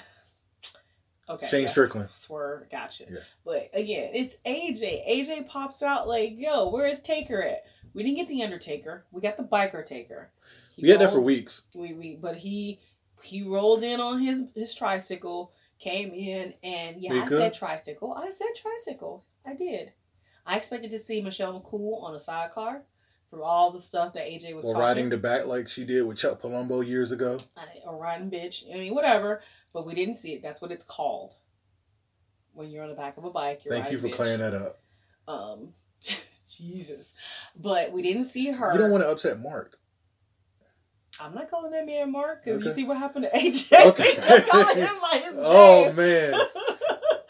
Okay. 1.29 1.47
Shane 1.47 1.69
Strickland. 1.69 2.11
Swerve, 2.11 2.69
gotcha. 2.69 3.05
Yeah. 3.09 3.21
But 3.45 3.69
again, 3.73 4.11
it's 4.13 4.37
AJ. 4.45 5.09
AJ 5.09 5.49
pops 5.49 5.83
out 5.83 6.07
like, 6.07 6.35
yo, 6.37 6.69
where 6.69 6.85
is 6.85 7.01
Taker 7.01 7.41
at? 7.41 7.65
We 7.95 8.03
didn't 8.03 8.17
get 8.17 8.29
the 8.29 8.43
Undertaker. 8.43 9.07
We 9.13 9.23
got 9.23 9.37
the 9.37 9.45
biker 9.45 9.87
Taker. 9.87 10.31
He 10.83 10.89
We 10.89 10.91
had 10.91 11.01
that 11.01 11.13
for 11.13 11.21
weeks. 11.21 11.63
We, 11.77 11.93
we 11.93 12.17
but 12.17 12.39
he 12.39 12.81
he 13.23 13.45
rolled 13.45 13.85
in 13.85 14.01
on 14.01 14.19
his 14.21 14.49
his 14.53 14.75
tricycle, 14.75 15.53
came 15.79 16.11
in, 16.11 16.55
and 16.65 16.97
yeah, 16.99 17.15
I 17.15 17.29
said 17.29 17.55
tricycle. 17.55 18.13
I 18.15 18.29
said 18.31 18.49
tricycle. 18.57 19.25
I 19.47 19.55
did. 19.55 19.93
I 20.45 20.57
expected 20.57 20.91
to 20.91 20.99
see 20.99 21.23
Michelle 21.23 21.61
McCool 21.61 22.03
on 22.03 22.17
a 22.17 22.19
sidecar 22.19 22.83
from 23.31 23.43
all 23.43 23.71
the 23.71 23.79
stuff 23.79 24.13
that 24.15 24.27
AJ 24.27 24.57
was 24.57 24.65
Or 24.67 24.73
talking. 24.73 24.81
riding 24.81 25.09
the 25.11 25.19
back 25.19 25.47
like 25.47 25.69
she 25.69 25.85
did 25.85 26.03
with 26.03 26.19
Chuck 26.19 26.43
Palumbo 26.43 26.85
years 26.85 27.13
ago. 27.13 27.39
A 27.87 27.95
riding 27.95 28.29
bitch. 28.29 28.65
I 28.75 28.79
mean, 28.79 28.93
whatever. 28.93 29.41
But 29.73 29.87
we 29.87 29.95
didn't 29.95 30.17
see 30.17 30.33
it. 30.33 30.43
That's 30.43 30.61
what 30.61 30.73
it's 30.73 30.83
called. 30.83 31.37
When 32.55 32.71
you're 32.71 32.83
on 32.83 32.91
the 32.91 32.97
back 32.97 33.19
of 33.19 33.25
a 33.25 33.31
bike, 33.31 33.65
you're 33.65 33.73
Thank 33.73 33.93
you 33.93 33.99
for 33.99 34.07
riding 34.09 34.17
clearing 34.17 34.41
that 34.41 34.55
up. 34.55 34.81
Um, 35.29 35.69
Jesus. 36.51 37.15
But 37.55 37.93
we 37.93 38.03
didn't 38.03 38.25
see 38.25 38.51
her. 38.51 38.73
You 38.73 38.79
don't 38.81 38.91
want 38.91 39.05
to 39.05 39.09
upset 39.11 39.39
Mark. 39.39 39.79
I'm 41.25 41.35
not 41.35 41.49
calling 41.51 41.71
that 41.73 41.87
man 41.87 42.11
Mark 42.13 42.45
because 42.45 42.63
you 42.65 42.71
see 42.71 42.85
what 42.85 42.97
happened 42.99 43.27
to 43.31 43.39
AJ. 43.39 43.73
Okay. 43.89 44.05
You're 44.29 44.41
calling 44.43 44.77
him 44.79 44.95
by 45.01 45.19
his 45.19 45.33
Oh 45.37 45.93
man. 45.93 46.35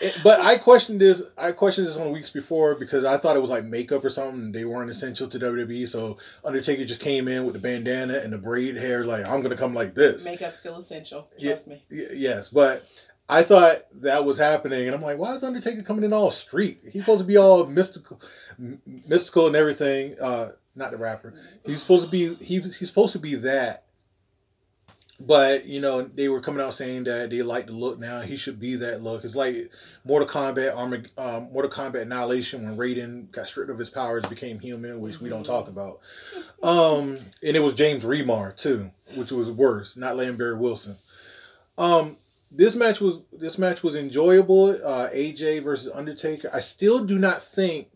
It- 0.05 0.19
but 0.25 0.41
I 0.41 0.59
questioned 0.59 1.01
this. 1.01 1.23
I 1.39 1.53
questioned 1.53 1.87
this 1.87 1.97
on 1.97 2.11
weeks 2.11 2.31
before 2.31 2.75
because 2.75 3.05
I 3.05 3.17
thought 3.19 3.37
it 3.37 3.41
was 3.41 3.51
like 3.51 3.65
makeup 3.65 4.05
or 4.05 4.11
something. 4.11 4.51
They 4.51 4.65
weren't 4.65 4.91
essential 4.91 5.29
to 5.29 5.39
WWE, 5.39 5.87
so 5.89 6.19
Undertaker 6.45 6.85
just 6.85 7.01
came 7.01 7.29
in 7.29 7.45
with 7.45 7.55
the 7.55 7.61
bandana 7.61 8.15
and 8.15 8.33
the 8.33 8.39
braid 8.39 8.75
hair. 8.75 9.05
Like 9.05 9.29
I'm 9.29 9.43
gonna 9.43 9.57
come 9.57 9.75
like 9.75 9.95
this. 9.95 10.27
Makeup's 10.27 10.59
still 10.59 10.77
essential. 10.79 11.29
Yeah. 11.39 11.51
Trust 11.51 11.69
me. 11.69 11.83
Y- 11.89 12.07
yes, 12.15 12.49
but 12.49 12.85
I 13.29 13.45
thought 13.45 13.77
that 14.01 14.25
was 14.25 14.39
happening, 14.39 14.87
and 14.89 14.95
I'm 14.97 15.03
like, 15.03 15.19
why 15.19 15.35
is 15.35 15.45
Undertaker 15.45 15.83
coming 15.83 16.03
in 16.03 16.13
all 16.13 16.33
street? 16.33 16.79
He's 16.83 17.05
supposed 17.05 17.21
to 17.21 17.27
be 17.27 17.37
all 17.37 17.65
mystical, 17.67 18.21
m- 18.59 18.83
mystical 19.07 19.47
and 19.47 19.55
everything. 19.55 20.17
Uh, 20.21 20.49
not 20.75 20.91
the 20.91 20.97
rapper. 20.97 21.35
He's 21.67 21.83
supposed 21.83 22.07
to 22.07 22.11
be. 22.11 22.35
He, 22.35 22.61
he's 22.61 22.89
supposed 22.89 23.13
to 23.13 23.19
be 23.19 23.35
that. 23.37 23.85
But 25.27 25.67
you 25.67 25.81
know, 25.81 26.03
they 26.03 26.29
were 26.29 26.41
coming 26.41 26.61
out 26.61 26.75
saying 26.75 27.05
that 27.05 27.31
they 27.31 27.43
like 27.43 27.67
the 27.67 27.73
look 27.73 27.99
now. 27.99 28.21
He 28.21 28.37
should 28.37 28.59
be 28.59 28.77
that 28.77 29.03
look. 29.03 29.25
It's 29.25 29.37
like 29.37 29.71
Mortal 30.05 30.29
Kombat, 30.29 30.75
Armag- 30.75 31.11
um, 31.19 31.53
Mortal 31.53 31.71
Kombat 31.71 32.03
Annihilation 32.03 32.65
when 32.65 32.77
Raiden 32.77 33.31
got 33.31 33.49
stripped 33.49 33.71
of 33.71 33.79
his 33.79 33.91
powers, 33.91 34.27
became 34.27 34.59
human, 34.59 35.01
which 35.01 35.21
we 35.21 35.29
don't 35.29 35.45
talk 35.45 35.69
about. 35.69 36.01
Um, 36.63 37.15
and 37.43 37.57
it 37.57 37.63
was 37.63 37.75
James 37.75 38.05
Remar 38.05 38.57
too, 38.57 38.91
which 39.15 39.31
was 39.31 39.51
worse. 39.51 39.97
Not 39.97 40.17
letting 40.17 40.37
Barry 40.37 40.57
Wilson. 40.57 40.97
Um, 41.79 42.17
this 42.51 42.75
match 42.75 43.01
was 43.01 43.23
this 43.33 43.59
match 43.59 43.83
was 43.83 43.97
enjoyable. 43.97 44.71
Uh, 44.85 45.09
AJ 45.11 45.63
versus 45.63 45.93
Undertaker. 45.95 46.51
I 46.53 46.61
still 46.61 47.05
do 47.05 47.19
not 47.19 47.43
think 47.43 47.89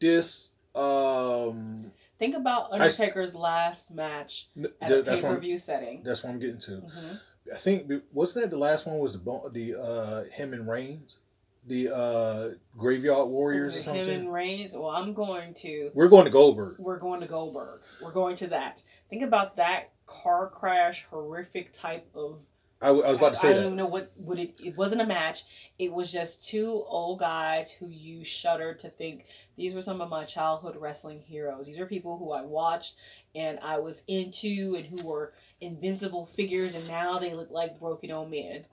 this. 0.00 0.50
Um, 0.74 1.92
Think 2.18 2.34
about 2.36 2.72
Undertaker's 2.72 3.34
last 3.34 3.94
match 3.94 4.48
at 4.80 4.90
a 4.92 5.02
pay 5.02 5.20
per 5.20 5.36
view 5.38 5.58
setting. 5.58 6.02
that's 6.02 6.22
what 6.24 6.30
I'm 6.30 6.38
getting 6.38 6.58
to. 6.60 6.70
Mhm. 6.72 7.20
I 7.54 7.56
think 7.58 7.92
wasn't 8.12 8.44
that 8.44 8.50
the 8.50 8.58
last 8.58 8.86
one 8.86 8.98
was 8.98 9.12
the 9.12 9.50
the 9.52 9.74
uh, 9.80 10.24
him 10.32 10.52
and 10.52 10.66
Reigns, 10.68 11.18
the 11.66 11.90
uh, 11.94 12.50
Graveyard 12.76 13.28
Warriors 13.28 13.76
or 13.76 13.80
something. 13.80 14.08
him 14.08 14.20
and 14.20 14.32
Reigns? 14.32 14.74
Well, 14.74 14.88
I'm 14.90 15.12
going 15.12 15.54
to. 15.54 15.90
We're 15.94 16.08
going 16.08 16.24
to 16.24 16.30
Goldberg. 16.30 16.78
We're 16.78 16.98
going 16.98 17.20
to 17.20 17.26
Goldberg. 17.26 17.82
We're 18.02 18.12
going 18.12 18.34
to 18.36 18.46
that. 18.48 18.82
Think 19.10 19.22
about 19.22 19.56
that 19.56 19.90
car 20.06 20.48
crash, 20.48 21.04
horrific 21.10 21.72
type 21.72 22.08
of 22.14 22.46
I, 22.82 22.88
w- 22.88 23.04
I 23.04 23.08
was 23.08 23.16
about 23.16 23.30
to 23.30 23.36
say 23.36 23.48
I 23.48 23.50
say 23.52 23.56
don't 23.56 23.64
even 23.66 23.76
know 23.76 23.86
what 23.86 24.12
what 24.16 24.38
it. 24.38 24.60
It 24.62 24.76
wasn't 24.76 25.00
a 25.00 25.06
match. 25.06 25.70
It 25.78 25.92
was 25.92 26.12
just 26.12 26.46
two 26.46 26.84
old 26.88 27.18
guys 27.20 27.72
who 27.72 27.88
you 27.88 28.22
shudder 28.22 28.74
to 28.74 28.88
think 28.88 29.24
these 29.56 29.74
were 29.74 29.80
some 29.82 30.00
of 30.02 30.10
my 30.10 30.24
childhood 30.24 30.76
wrestling 30.78 31.20
heroes. 31.20 31.66
These 31.66 31.80
are 31.80 31.86
people 31.86 32.18
who 32.18 32.32
I 32.32 32.42
watched 32.42 32.96
and 33.34 33.58
I 33.62 33.78
was 33.78 34.02
into 34.08 34.74
and 34.76 34.84
who 34.86 35.06
were 35.06 35.32
invincible 35.60 36.26
figures, 36.26 36.74
and 36.74 36.86
now 36.86 37.18
they 37.18 37.32
look 37.34 37.50
like 37.50 37.78
broken 37.80 38.10
old 38.10 38.30
men. 38.30 38.66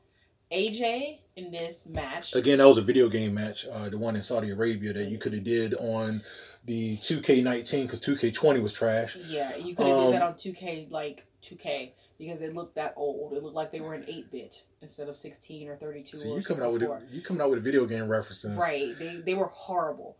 AJ 0.51 1.19
in 1.35 1.51
this 1.51 1.87
match. 1.87 2.35
Again, 2.35 2.59
that 2.59 2.67
was 2.67 2.77
a 2.77 2.81
video 2.81 3.09
game 3.09 3.33
match, 3.33 3.65
uh, 3.71 3.89
the 3.89 3.97
one 3.97 4.15
in 4.15 4.21
Saudi 4.21 4.51
Arabia 4.51 4.93
that 4.93 5.09
you 5.09 5.17
could 5.17 5.33
have 5.33 5.43
did 5.43 5.73
on 5.75 6.21
the 6.65 6.95
2K19 6.97 7.83
because 7.83 8.01
2K20 8.01 8.61
was 8.61 8.71
trash. 8.71 9.15
Yeah, 9.27 9.55
you 9.55 9.75
could 9.75 9.87
have 9.87 9.97
did 9.97 10.13
that 10.13 10.21
Um, 10.21 10.27
on 10.29 10.35
two 10.37 10.53
K 10.53 10.87
like 10.91 11.25
two 11.41 11.55
K 11.55 11.93
because 12.25 12.39
they 12.39 12.49
looked 12.49 12.75
that 12.75 12.93
old. 12.95 13.33
It 13.33 13.43
looked 13.43 13.55
like 13.55 13.71
they 13.71 13.81
were 13.81 13.95
in 13.95 14.05
eight 14.07 14.31
bit 14.31 14.63
instead 14.81 15.09
of 15.09 15.15
sixteen 15.17 15.69
or 15.69 15.75
thirty 15.75 16.03
two 16.03 16.17
So 16.17 16.29
or 16.29 16.37
you 16.37 16.43
coming 16.43 16.63
out 16.63 16.73
with 16.73 16.83
a, 16.83 17.01
you 17.11 17.21
coming 17.21 17.41
out 17.41 17.49
with 17.49 17.63
video 17.63 17.85
game 17.85 18.07
references, 18.07 18.55
Right. 18.55 18.97
They 18.97 19.17
they 19.17 19.33
were 19.33 19.47
horrible. 19.47 20.17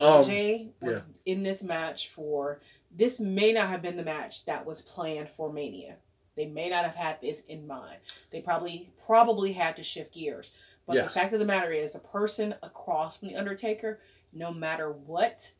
Um, 0.00 0.22
AJ 0.22 0.72
was 0.80 1.08
in 1.24 1.42
this 1.42 1.62
match 1.62 2.10
for 2.10 2.60
this 2.94 3.18
may 3.18 3.52
not 3.52 3.68
have 3.68 3.82
been 3.82 3.96
the 3.96 4.02
match 4.04 4.44
that 4.44 4.66
was 4.66 4.82
planned 4.82 5.30
for 5.30 5.52
Mania. 5.52 5.96
They 6.36 6.46
may 6.46 6.68
not 6.68 6.84
have 6.84 6.94
had 6.94 7.20
this 7.22 7.40
in 7.42 7.66
mind. 7.66 7.98
They 8.30 8.40
probably 8.40 8.90
probably 9.06 9.52
had 9.52 9.76
to 9.76 9.82
shift 9.82 10.14
gears. 10.14 10.52
But 10.86 10.96
the 11.04 11.10
fact 11.10 11.32
of 11.32 11.40
the 11.40 11.46
matter 11.46 11.72
is 11.72 11.92
the 11.92 11.98
person 11.98 12.54
across 12.62 13.16
from 13.16 13.28
the 13.28 13.36
Undertaker, 13.36 13.98
no 14.32 14.52
matter 14.52 14.92
what, 14.92 15.50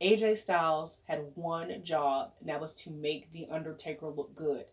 AJ 0.00 0.38
Styles 0.38 0.98
had 1.06 1.24
one 1.36 1.84
job, 1.84 2.32
and 2.40 2.48
that 2.48 2.60
was 2.60 2.74
to 2.82 2.90
make 2.90 3.30
the 3.30 3.46
Undertaker 3.48 4.08
look 4.08 4.34
good. 4.34 4.64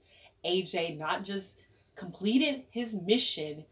AJ 0.46 0.98
not 0.98 1.24
just 1.24 1.66
completed 1.96 2.64
his 2.70 2.94
mission, 2.94 3.66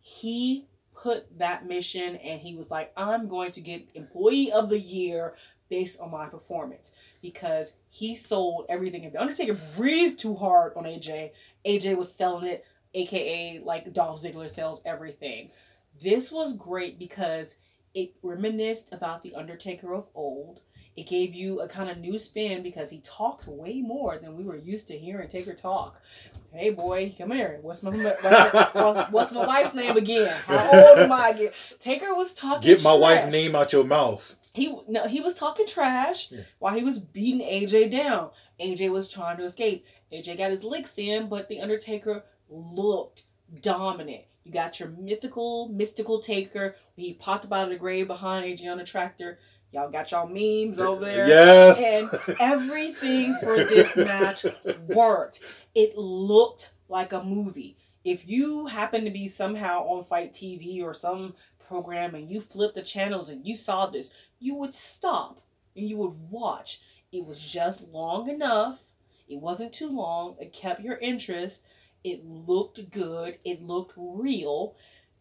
he 0.00 0.66
put 0.94 1.38
that 1.38 1.66
mission 1.66 2.16
and 2.16 2.40
he 2.40 2.54
was 2.54 2.70
like, 2.70 2.92
I'm 2.96 3.28
going 3.28 3.52
to 3.52 3.60
get 3.60 3.88
employee 3.94 4.52
of 4.52 4.68
the 4.68 4.78
year 4.78 5.34
based 5.68 6.00
on 6.00 6.10
my 6.10 6.28
performance 6.28 6.92
because 7.20 7.72
he 7.88 8.14
sold 8.14 8.66
everything. 8.68 9.04
If 9.04 9.12
the 9.12 9.20
Undertaker 9.20 9.58
breathed 9.76 10.18
too 10.18 10.34
hard 10.34 10.72
on 10.76 10.84
AJ, 10.84 11.30
AJ 11.66 11.96
was 11.96 12.12
selling 12.12 12.46
it, 12.46 12.64
aka 12.94 13.60
like 13.64 13.92
Dolph 13.92 14.22
Ziggler 14.22 14.48
sells 14.48 14.80
everything. 14.84 15.50
This 16.02 16.30
was 16.30 16.56
great 16.56 16.98
because 16.98 17.56
it 17.94 18.14
reminisced 18.22 18.92
about 18.92 19.22
the 19.22 19.34
Undertaker 19.34 19.94
of 19.94 20.08
old. 20.14 20.60
It 20.96 21.08
gave 21.08 21.34
you 21.34 21.60
a 21.60 21.68
kind 21.68 21.90
of 21.90 21.98
new 21.98 22.18
spin 22.18 22.62
because 22.62 22.90
he 22.90 23.00
talked 23.00 23.48
way 23.48 23.80
more 23.80 24.18
than 24.18 24.36
we 24.36 24.44
were 24.44 24.56
used 24.56 24.86
to 24.88 24.96
hearing 24.96 25.28
Taker 25.28 25.52
talk. 25.52 26.00
Hey 26.52 26.70
boy, 26.70 27.12
come 27.18 27.32
here. 27.32 27.58
What's 27.62 27.82
my 27.82 27.90
what's 29.10 29.32
my 29.32 29.44
wife's 29.44 29.74
name 29.74 29.96
again? 29.96 30.32
How 30.46 30.70
old 30.90 30.98
am 31.00 31.10
I 31.10 31.30
again? 31.34 31.50
Taker 31.80 32.14
was 32.14 32.32
talking. 32.32 32.68
Get 32.68 32.84
my 32.84 32.90
trash. 32.90 33.00
wife's 33.00 33.32
name 33.32 33.56
out 33.56 33.72
your 33.72 33.84
mouth. 33.84 34.36
He 34.54 34.72
no, 34.86 35.08
he 35.08 35.20
was 35.20 35.34
talking 35.34 35.66
trash 35.66 36.30
yeah. 36.30 36.42
while 36.60 36.74
he 36.74 36.84
was 36.84 37.00
beating 37.00 37.40
AJ 37.40 37.90
down. 37.90 38.30
AJ 38.60 38.92
was 38.92 39.12
trying 39.12 39.36
to 39.38 39.44
escape. 39.44 39.84
AJ 40.12 40.38
got 40.38 40.52
his 40.52 40.62
licks 40.62 40.96
in, 40.96 41.28
but 41.28 41.48
the 41.48 41.60
Undertaker 41.60 42.24
looked 42.48 43.24
dominant. 43.60 44.22
You 44.44 44.52
got 44.52 44.78
your 44.78 44.90
mythical, 44.90 45.68
mystical 45.68 46.20
Taker. 46.20 46.76
He 46.96 47.14
popped 47.14 47.46
up 47.46 47.52
out 47.52 47.64
of 47.64 47.70
the 47.70 47.76
grave 47.76 48.06
behind 48.06 48.44
AJ 48.44 48.70
on 48.70 48.78
the 48.78 48.84
tractor. 48.84 49.38
Y'all 49.74 49.90
got 49.90 50.12
y'all 50.12 50.28
memes 50.28 50.78
over 50.78 51.04
there. 51.04 51.26
Yes. 51.26 51.82
And 52.00 52.36
everything 52.40 53.36
for 53.42 53.56
this 53.56 53.96
match 53.96 54.46
worked. 54.86 55.40
It 55.74 55.98
looked 55.98 56.72
like 56.88 57.12
a 57.12 57.24
movie. 57.24 57.76
If 58.04 58.28
you 58.28 58.66
happen 58.66 59.04
to 59.04 59.10
be 59.10 59.26
somehow 59.26 59.84
on 59.86 60.04
FITE 60.04 60.32
TV 60.32 60.80
or 60.84 60.94
some 60.94 61.34
program 61.58 62.14
and 62.14 62.30
you 62.30 62.40
flip 62.40 62.74
the 62.74 62.82
channels 62.82 63.28
and 63.28 63.44
you 63.44 63.56
saw 63.56 63.86
this, 63.86 64.10
you 64.38 64.54
would 64.56 64.74
stop 64.74 65.40
and 65.74 65.88
you 65.88 65.96
would 65.96 66.14
watch. 66.30 66.80
It 67.10 67.24
was 67.26 67.52
just 67.52 67.88
long 67.88 68.28
enough. 68.28 68.92
It 69.28 69.40
wasn't 69.40 69.72
too 69.72 69.90
long. 69.90 70.36
It 70.38 70.52
kept 70.52 70.82
your 70.82 70.98
interest. 70.98 71.66
It 72.04 72.24
looked 72.24 72.92
good. 72.92 73.38
It 73.44 73.60
looked 73.60 73.94
real. 73.96 74.76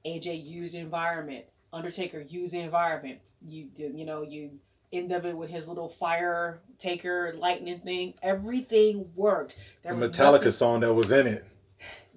AJ 0.06 0.46
used 0.46 0.76
environment. 0.76 1.46
Undertaker 1.74 2.22
used 2.22 2.54
the 2.54 2.60
environment. 2.60 3.20
You 3.46 3.66
did, 3.66 3.98
you 3.98 4.06
know, 4.06 4.22
you 4.22 4.52
end 4.94 5.12
of 5.12 5.26
it 5.26 5.36
with 5.36 5.50
his 5.50 5.68
little 5.68 5.90
fire 5.90 6.62
taker 6.78 7.34
lightning 7.38 7.80
thing. 7.80 8.14
Everything 8.22 9.10
worked. 9.16 9.58
There 9.82 9.94
the 9.96 10.08
Metallica 10.08 10.34
nothing, 10.34 10.52
song 10.52 10.80
that 10.82 10.94
was 10.94 11.12
in 11.12 11.28
it. 11.28 11.44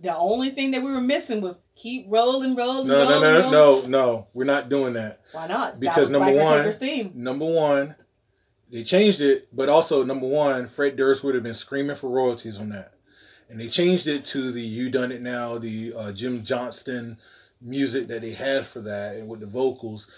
The 0.01 0.15
only 0.15 0.51
thing 0.51 0.73
that 0.73 0.83
we 0.83 0.93
were 0.93 1.01
missing 1.01 1.41
was 1.41 1.63
keep 1.75 2.05
rolling, 2.09 2.55
rolling. 2.55 2.87
No, 2.87 2.99
rolling, 2.99 3.21
no, 3.23 3.51
no, 3.51 3.51
rolling. 3.51 3.91
no, 3.91 4.07
no. 4.07 4.27
We're 4.35 4.45
not 4.45 4.69
doing 4.69 4.93
that. 4.93 5.21
Why 5.33 5.47
not? 5.47 5.81
Because 5.81 6.11
number 6.11 6.33
one, 6.33 6.71
number 7.15 7.47
one, 7.47 7.97
they 8.71 8.85
changed 8.85 9.21
it, 9.23 9.49
but 9.57 9.69
also 9.69 10.05
number 10.05 10.27
one, 10.27 10.67
Fred 10.67 10.97
Durst 10.97 11.25
would 11.25 11.35
have 11.35 11.45
been 11.45 11.55
screaming 11.55 11.97
for 11.97 12.11
royalties 12.11 12.61
on 12.61 12.69
that, 12.71 12.93
and 13.49 13.59
they 13.59 13.69
changed 13.69 14.07
it 14.07 14.25
to 14.27 14.53
the 14.53 14.61
"You 14.61 14.91
Done 14.91 15.13
It 15.13 15.23
Now," 15.23 15.57
the 15.57 15.95
uh, 15.97 16.13
Jim 16.13 16.45
Johnston 16.45 17.17
music 17.61 18.09
that 18.09 18.23
they 18.23 18.33
had 18.33 18.67
for 18.67 18.81
that 18.81 19.17
and 19.17 19.29
with 19.29 19.41
the 19.41 19.47
vocals. 19.47 20.11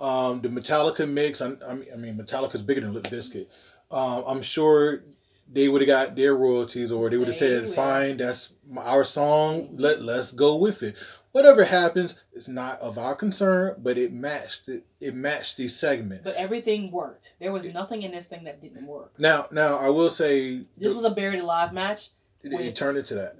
Um, 0.00 0.40
the 0.40 0.48
Metallica 0.48 1.10
mix, 1.10 1.40
I, 1.40 1.52
I 1.68 1.96
mean, 1.96 2.18
Metallica's 2.18 2.62
bigger 2.62 2.82
than 2.82 2.92
Limp 2.92 3.06
Bizkit. 3.06 3.46
Um, 3.90 4.24
I'm 4.26 4.42
sure 4.42 5.02
they 5.50 5.68
would 5.68 5.80
have 5.80 5.86
got 5.86 6.16
their 6.16 6.34
royalties 6.34 6.92
or 6.92 7.08
they 7.08 7.16
would 7.16 7.28
have 7.28 7.36
said, 7.36 7.68
fine, 7.68 8.16
that's 8.16 8.52
our 8.78 9.04
song, 9.04 9.68
let, 9.76 10.02
let's 10.02 10.32
go 10.32 10.56
with 10.56 10.82
it. 10.82 10.96
Whatever 11.32 11.64
happens, 11.64 12.20
it's 12.32 12.48
not 12.48 12.80
of 12.80 12.96
our 12.98 13.14
concern, 13.14 13.76
but 13.78 13.98
it 13.98 14.12
matched 14.12 14.68
it. 14.68 14.86
It 15.00 15.14
matched 15.14 15.58
the 15.58 15.68
segment. 15.68 16.24
But 16.24 16.34
everything 16.36 16.90
worked. 16.90 17.34
There 17.38 17.52
was 17.52 17.72
nothing 17.74 18.02
in 18.02 18.10
this 18.10 18.26
thing 18.26 18.44
that 18.44 18.62
didn't 18.62 18.86
work. 18.86 19.12
Now, 19.18 19.46
now 19.50 19.76
I 19.76 19.90
will 19.90 20.08
say 20.08 20.64
this 20.78 20.88
the, 20.88 20.94
was 20.94 21.04
a 21.04 21.10
buried 21.10 21.40
alive 21.40 21.74
match. 21.74 22.08
It, 22.42 22.52
it 22.52 22.74
turned 22.74 22.96
into 22.96 23.14
that. 23.16 23.36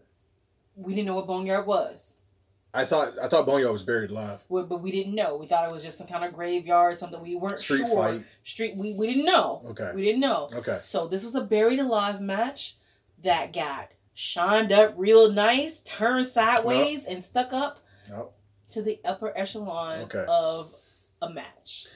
We 0.74 0.94
didn't 0.94 1.06
know 1.06 1.14
what 1.14 1.26
Boneyard 1.26 1.66
was. 1.66 2.16
I 2.76 2.84
thought 2.84 3.12
I 3.22 3.28
thought 3.28 3.46
Boneyard 3.46 3.72
was 3.72 3.82
buried 3.82 4.10
alive. 4.10 4.44
Well, 4.48 4.64
but 4.64 4.82
we 4.82 4.90
didn't 4.90 5.14
know. 5.14 5.36
We 5.36 5.46
thought 5.46 5.64
it 5.64 5.72
was 5.72 5.82
just 5.82 5.96
some 5.96 6.06
kind 6.06 6.24
of 6.24 6.34
graveyard, 6.34 6.96
something 6.96 7.20
we 7.22 7.34
weren't 7.34 7.58
Street 7.58 7.86
sure. 7.86 7.96
Fight. 7.96 8.22
Street. 8.44 8.76
We 8.76 8.92
we 8.92 9.06
didn't 9.06 9.24
know. 9.24 9.62
Okay. 9.70 9.90
We 9.94 10.02
didn't 10.02 10.20
know. 10.20 10.50
Okay. 10.52 10.78
So 10.82 11.06
this 11.06 11.24
was 11.24 11.34
a 11.34 11.42
buried 11.42 11.78
alive 11.78 12.20
match 12.20 12.76
that 13.22 13.52
got 13.52 13.88
shined 14.12 14.72
up 14.72 14.94
real 14.96 15.32
nice, 15.32 15.80
turned 15.82 16.26
sideways, 16.26 17.04
nope. 17.04 17.12
and 17.12 17.22
stuck 17.22 17.52
up 17.52 17.80
nope. 18.10 18.36
to 18.70 18.82
the 18.82 19.00
upper 19.04 19.32
echelons 19.36 20.14
okay. 20.14 20.26
of 20.28 20.74
a 21.22 21.30
match. 21.30 21.86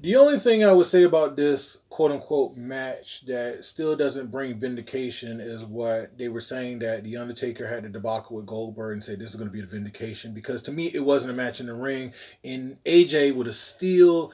The 0.00 0.16
only 0.16 0.38
thing 0.38 0.64
I 0.64 0.72
would 0.72 0.86
say 0.86 1.04
about 1.04 1.36
this 1.36 1.78
quote 1.88 2.10
unquote 2.10 2.56
match 2.56 3.24
that 3.26 3.64
still 3.64 3.96
doesn't 3.96 4.30
bring 4.30 4.58
vindication 4.58 5.40
is 5.40 5.64
what 5.64 6.18
they 6.18 6.28
were 6.28 6.40
saying 6.40 6.80
that 6.80 7.04
The 7.04 7.16
Undertaker 7.16 7.66
had 7.66 7.84
the 7.84 7.88
debacle 7.88 8.36
with 8.36 8.46
Goldberg 8.46 8.94
and 8.94 9.04
said 9.04 9.18
this 9.18 9.30
is 9.30 9.36
going 9.36 9.48
to 9.48 9.54
be 9.54 9.60
the 9.60 9.66
vindication 9.66 10.34
because 10.34 10.62
to 10.64 10.72
me 10.72 10.86
it 10.92 11.04
wasn't 11.04 11.32
a 11.32 11.36
match 11.36 11.60
in 11.60 11.66
the 11.66 11.74
ring 11.74 12.12
and 12.42 12.76
AJ 12.84 13.34
would 13.34 13.46
have 13.46 13.56
still 13.56 14.32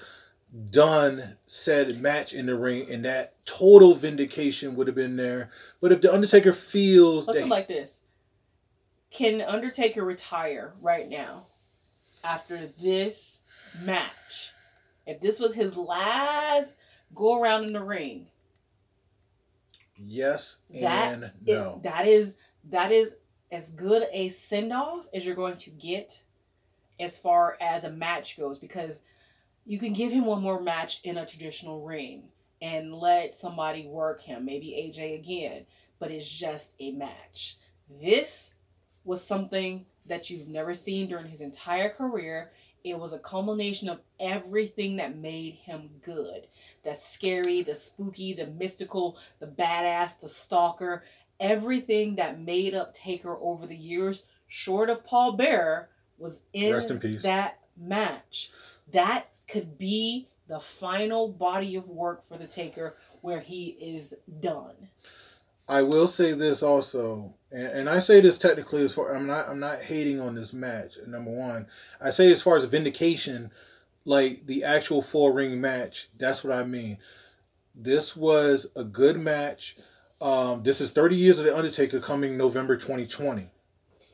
done 0.70 1.36
said 1.46 2.00
match 2.00 2.32
in 2.32 2.46
the 2.46 2.56
ring 2.56 2.90
and 2.90 3.04
that 3.04 3.34
total 3.44 3.94
vindication 3.94 4.74
would 4.76 4.86
have 4.86 4.96
been 4.96 5.16
there. 5.16 5.50
But 5.80 5.92
if 5.92 6.00
The 6.00 6.12
Undertaker 6.12 6.52
feels. 6.52 7.26
Let's 7.26 7.40
that 7.40 7.48
like 7.48 7.68
this 7.68 8.00
Can 9.10 9.40
Undertaker 9.40 10.04
retire 10.04 10.72
right 10.82 11.08
now 11.08 11.46
after 12.24 12.66
this 12.66 13.42
match? 13.80 14.52
If 15.10 15.20
this 15.20 15.40
was 15.40 15.54
his 15.54 15.76
last 15.76 16.76
go 17.14 17.40
around 17.40 17.64
in 17.64 17.72
the 17.72 17.82
ring. 17.82 18.26
Yes 19.96 20.62
that 20.80 21.12
and 21.12 21.30
no. 21.46 21.76
Is, 21.76 21.82
that 21.82 22.06
is 22.06 22.36
that 22.70 22.92
is 22.92 23.16
as 23.52 23.70
good 23.70 24.04
a 24.12 24.28
send 24.28 24.72
off 24.72 25.06
as 25.12 25.26
you're 25.26 25.34
going 25.34 25.56
to 25.58 25.70
get 25.70 26.22
as 26.98 27.18
far 27.18 27.56
as 27.60 27.84
a 27.84 27.90
match 27.90 28.38
goes 28.38 28.58
because 28.58 29.02
you 29.64 29.78
can 29.78 29.92
give 29.92 30.10
him 30.10 30.26
one 30.26 30.42
more 30.42 30.60
match 30.60 31.00
in 31.04 31.18
a 31.18 31.26
traditional 31.26 31.82
ring 31.82 32.24
and 32.62 32.94
let 32.94 33.34
somebody 33.34 33.86
work 33.86 34.20
him, 34.20 34.44
maybe 34.44 34.68
AJ 34.68 35.18
again, 35.18 35.66
but 35.98 36.10
it's 36.10 36.30
just 36.30 36.74
a 36.80 36.92
match. 36.92 37.56
This 37.88 38.54
was 39.04 39.24
something 39.24 39.86
that 40.06 40.28
you've 40.28 40.48
never 40.48 40.74
seen 40.74 41.08
during 41.08 41.26
his 41.26 41.40
entire 41.40 41.88
career. 41.88 42.50
It 42.84 42.98
was 42.98 43.12
a 43.12 43.18
culmination 43.18 43.88
of 43.88 44.00
everything 44.18 44.96
that 44.96 45.16
made 45.16 45.54
him 45.54 45.90
good. 46.02 46.46
The 46.84 46.94
scary, 46.94 47.62
the 47.62 47.74
spooky, 47.74 48.32
the 48.32 48.46
mystical, 48.46 49.18
the 49.38 49.46
badass, 49.46 50.18
the 50.18 50.28
stalker, 50.28 51.04
everything 51.38 52.16
that 52.16 52.40
made 52.40 52.74
up 52.74 52.94
Taker 52.94 53.36
over 53.40 53.66
the 53.66 53.76
years, 53.76 54.24
short 54.46 54.90
of 54.90 55.04
Paul 55.04 55.32
Bearer, 55.32 55.88
was 56.18 56.40
in, 56.52 56.74
in 56.74 57.18
that 57.22 57.58
match. 57.76 58.50
That 58.92 59.26
could 59.48 59.78
be 59.78 60.28
the 60.48 60.60
final 60.60 61.28
body 61.28 61.76
of 61.76 61.88
work 61.88 62.22
for 62.22 62.36
the 62.36 62.46
Taker 62.46 62.94
where 63.22 63.40
he 63.40 63.68
is 63.80 64.14
done. 64.40 64.88
I 65.68 65.82
will 65.82 66.08
say 66.08 66.32
this 66.32 66.62
also, 66.62 67.34
and, 67.52 67.66
and 67.68 67.88
I 67.88 67.98
say 67.98 68.20
this 68.20 68.38
technically 68.38 68.82
as 68.82 68.94
far 68.94 69.14
I'm 69.14 69.26
not 69.26 69.48
I'm 69.48 69.60
not 69.60 69.80
hating 69.80 70.20
on 70.20 70.34
this 70.34 70.52
match. 70.52 70.98
Number 71.06 71.30
one, 71.30 71.66
I 72.00 72.10
say 72.10 72.32
as 72.32 72.42
far 72.42 72.56
as 72.56 72.64
vindication, 72.64 73.50
like 74.04 74.46
the 74.46 74.64
actual 74.64 75.02
four 75.02 75.32
ring 75.32 75.60
match. 75.60 76.08
That's 76.18 76.44
what 76.44 76.54
I 76.54 76.64
mean. 76.64 76.98
This 77.74 78.16
was 78.16 78.70
a 78.76 78.84
good 78.84 79.18
match. 79.18 79.76
Um, 80.20 80.62
this 80.62 80.80
is 80.80 80.92
30 80.92 81.16
years 81.16 81.38
of 81.38 81.46
the 81.46 81.56
Undertaker 81.56 81.98
coming 81.98 82.36
November 82.36 82.76
2020. 82.76 83.48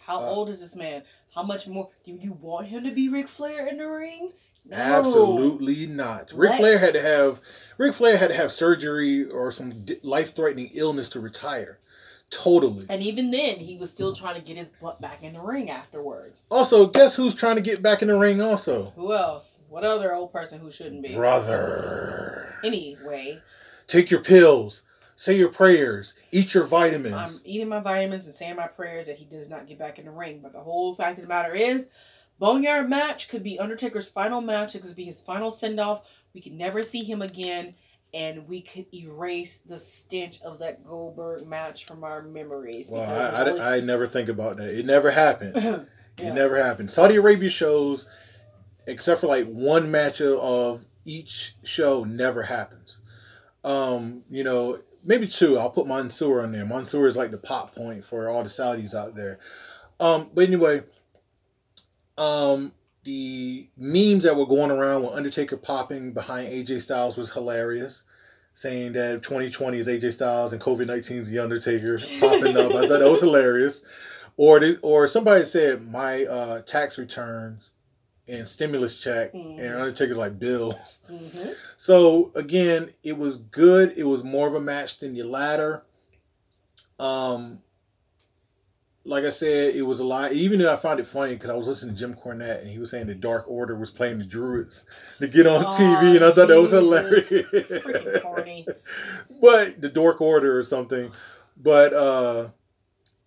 How 0.06 0.18
uh, 0.18 0.22
old 0.22 0.48
is 0.48 0.60
this 0.60 0.76
man? 0.76 1.02
How 1.34 1.42
much 1.42 1.66
more 1.66 1.88
do 2.04 2.16
you 2.20 2.32
want 2.40 2.68
him 2.68 2.84
to 2.84 2.92
be 2.92 3.08
Ric 3.08 3.28
Flair 3.28 3.66
in 3.66 3.78
the 3.78 3.86
ring? 3.86 4.32
No. 4.64 4.76
Absolutely 4.76 5.86
not. 5.86 6.32
Ric 6.32 6.54
Flair 6.54 6.78
had 6.78 6.94
to 6.94 7.02
have 7.02 7.40
Ric 7.78 7.94
Flair 7.94 8.16
had 8.16 8.30
to 8.30 8.36
have 8.36 8.50
surgery 8.50 9.28
or 9.28 9.50
some 9.52 9.72
life 10.02 10.34
threatening 10.34 10.70
illness 10.74 11.08
to 11.10 11.20
retire. 11.20 11.78
Totally. 12.30 12.84
And 12.90 13.02
even 13.02 13.30
then, 13.30 13.56
he 13.56 13.76
was 13.76 13.90
still 13.90 14.12
trying 14.12 14.34
to 14.34 14.40
get 14.40 14.56
his 14.56 14.68
butt 14.68 15.00
back 15.00 15.22
in 15.22 15.34
the 15.34 15.40
ring 15.40 15.70
afterwards. 15.70 16.44
Also, 16.50 16.86
guess 16.86 17.14
who's 17.14 17.34
trying 17.34 17.56
to 17.56 17.62
get 17.62 17.82
back 17.82 18.02
in 18.02 18.08
the 18.08 18.18
ring? 18.18 18.40
Also, 18.40 18.86
who 18.86 19.12
else? 19.12 19.60
What 19.68 19.84
other 19.84 20.12
old 20.12 20.32
person 20.32 20.58
who 20.58 20.70
shouldn't 20.70 21.02
be? 21.02 21.14
Brother. 21.14 22.56
Anyway, 22.64 23.40
take 23.86 24.10
your 24.10 24.22
pills. 24.22 24.82
Say 25.14 25.38
your 25.38 25.50
prayers. 25.50 26.14
Eat 26.30 26.52
your 26.52 26.64
vitamins. 26.64 27.14
I'm 27.14 27.50
eating 27.50 27.68
my 27.70 27.80
vitamins 27.80 28.26
and 28.26 28.34
saying 28.34 28.56
my 28.56 28.66
prayers 28.66 29.06
that 29.06 29.16
he 29.16 29.24
does 29.24 29.48
not 29.48 29.66
get 29.66 29.78
back 29.78 29.98
in 29.98 30.04
the 30.04 30.10
ring. 30.10 30.40
But 30.42 30.52
the 30.52 30.60
whole 30.60 30.94
fact 30.94 31.18
of 31.18 31.24
the 31.24 31.28
matter 31.28 31.54
is, 31.54 31.88
Boneyard 32.38 32.90
match 32.90 33.30
could 33.30 33.42
be 33.42 33.58
Undertaker's 33.58 34.10
final 34.10 34.42
match. 34.42 34.74
It 34.74 34.82
could 34.82 34.94
be 34.94 35.04
his 35.04 35.22
final 35.22 35.50
send 35.50 35.80
off. 35.80 36.24
We 36.34 36.42
could 36.42 36.52
never 36.52 36.82
see 36.82 37.02
him 37.02 37.22
again, 37.22 37.74
and 38.16 38.48
we 38.48 38.62
could 38.62 38.86
erase 38.94 39.58
the 39.58 39.76
stench 39.76 40.40
of 40.40 40.58
that 40.60 40.82
Goldberg 40.82 41.46
match 41.46 41.84
from 41.84 42.02
our 42.02 42.22
memories. 42.22 42.90
Well, 42.90 43.02
I, 43.02 43.50
I. 43.50 43.76
I, 43.76 43.80
never 43.80 44.06
think 44.06 44.30
about 44.30 44.56
that. 44.56 44.70
It 44.70 44.86
never 44.86 45.10
happened. 45.10 45.86
Yeah. 46.18 46.28
It 46.28 46.32
never 46.32 46.56
happened. 46.56 46.90
Saudi 46.90 47.16
Arabia 47.16 47.50
shows, 47.50 48.08
except 48.86 49.20
for 49.20 49.26
like 49.26 49.44
one 49.44 49.90
match 49.90 50.22
of 50.22 50.86
each 51.04 51.56
show, 51.62 52.04
never 52.04 52.44
happens. 52.44 53.00
Um, 53.62 54.22
you 54.30 54.42
know, 54.42 54.78
maybe 55.04 55.26
two. 55.26 55.58
I'll 55.58 55.68
put 55.68 55.86
Mansoor 55.86 56.40
on 56.40 56.52
there. 56.52 56.64
Mansoor 56.64 57.06
is 57.06 57.18
like 57.18 57.32
the 57.32 57.36
pop 57.36 57.74
point 57.74 58.02
for 58.02 58.30
all 58.30 58.42
the 58.42 58.48
Saudis 58.48 58.94
out 58.94 59.14
there. 59.14 59.38
Um, 60.00 60.30
but 60.32 60.48
anyway, 60.48 60.84
um, 62.16 62.72
the 63.06 63.68
memes 63.76 64.24
that 64.24 64.36
were 64.36 64.46
going 64.46 64.72
around 64.72 65.02
with 65.02 65.12
Undertaker 65.12 65.56
popping 65.56 66.12
behind 66.12 66.48
AJ 66.48 66.80
Styles 66.80 67.16
was 67.16 67.32
hilarious. 67.32 68.02
Saying 68.58 68.94
that 68.94 69.22
2020 69.22 69.76
is 69.76 69.86
AJ 69.86 70.14
Styles 70.14 70.54
and 70.54 70.62
COVID 70.62 70.86
19 70.86 71.18
is 71.18 71.28
the 71.30 71.40
Undertaker 71.40 71.98
popping 72.20 72.56
up. 72.56 72.72
I 72.72 72.88
thought 72.88 73.00
that 73.00 73.10
was 73.10 73.20
hilarious. 73.20 73.84
Or 74.38 74.58
they, 74.60 74.76
or 74.76 75.06
somebody 75.08 75.44
said 75.44 75.86
my 75.86 76.24
uh, 76.24 76.62
tax 76.62 76.96
returns 76.98 77.72
and 78.26 78.48
stimulus 78.48 78.98
check 78.98 79.34
Mhm. 79.34 79.60
and 79.60 79.74
Undertaker's 79.74 80.16
like 80.16 80.38
bills. 80.38 81.02
hmm 81.06 81.50
So 81.76 82.32
again, 82.34 82.94
it 83.04 83.18
was 83.18 83.36
good. 83.36 83.92
It 83.94 84.04
was 84.04 84.24
more 84.24 84.46
of 84.48 84.54
a 84.54 84.60
match 84.60 85.00
than 85.00 85.12
the 85.14 85.22
latter. 85.24 85.82
Um, 86.98 87.60
like 89.06 89.24
I 89.24 89.30
said, 89.30 89.74
it 89.74 89.82
was 89.82 90.00
a 90.00 90.04
lot. 90.04 90.32
Even 90.32 90.58
though 90.58 90.72
I 90.72 90.76
found 90.76 90.98
it 91.00 91.06
funny 91.06 91.34
because 91.34 91.50
I 91.50 91.54
was 91.54 91.68
listening 91.68 91.94
to 91.94 92.00
Jim 92.00 92.14
Cornette 92.14 92.60
and 92.60 92.68
he 92.68 92.78
was 92.78 92.90
saying 92.90 93.06
the 93.06 93.14
Dark 93.14 93.48
Order 93.48 93.76
was 93.76 93.90
playing 93.90 94.18
the 94.18 94.24
Druids 94.24 95.02
to 95.18 95.28
get 95.28 95.46
on 95.46 95.64
Oh, 95.64 95.68
TV, 95.68 96.16
and 96.16 96.24
I 96.24 96.30
thought 96.32 96.48
that 96.48 96.60
was 96.60 96.72
hilarious. 96.72 97.30
Freaking 97.30 98.22
corny. 98.22 98.66
but 99.40 99.80
the 99.80 99.88
Dark 99.88 100.20
Order 100.20 100.58
or 100.58 100.64
something. 100.64 101.10
But 101.56 101.94
uh, 101.94 102.48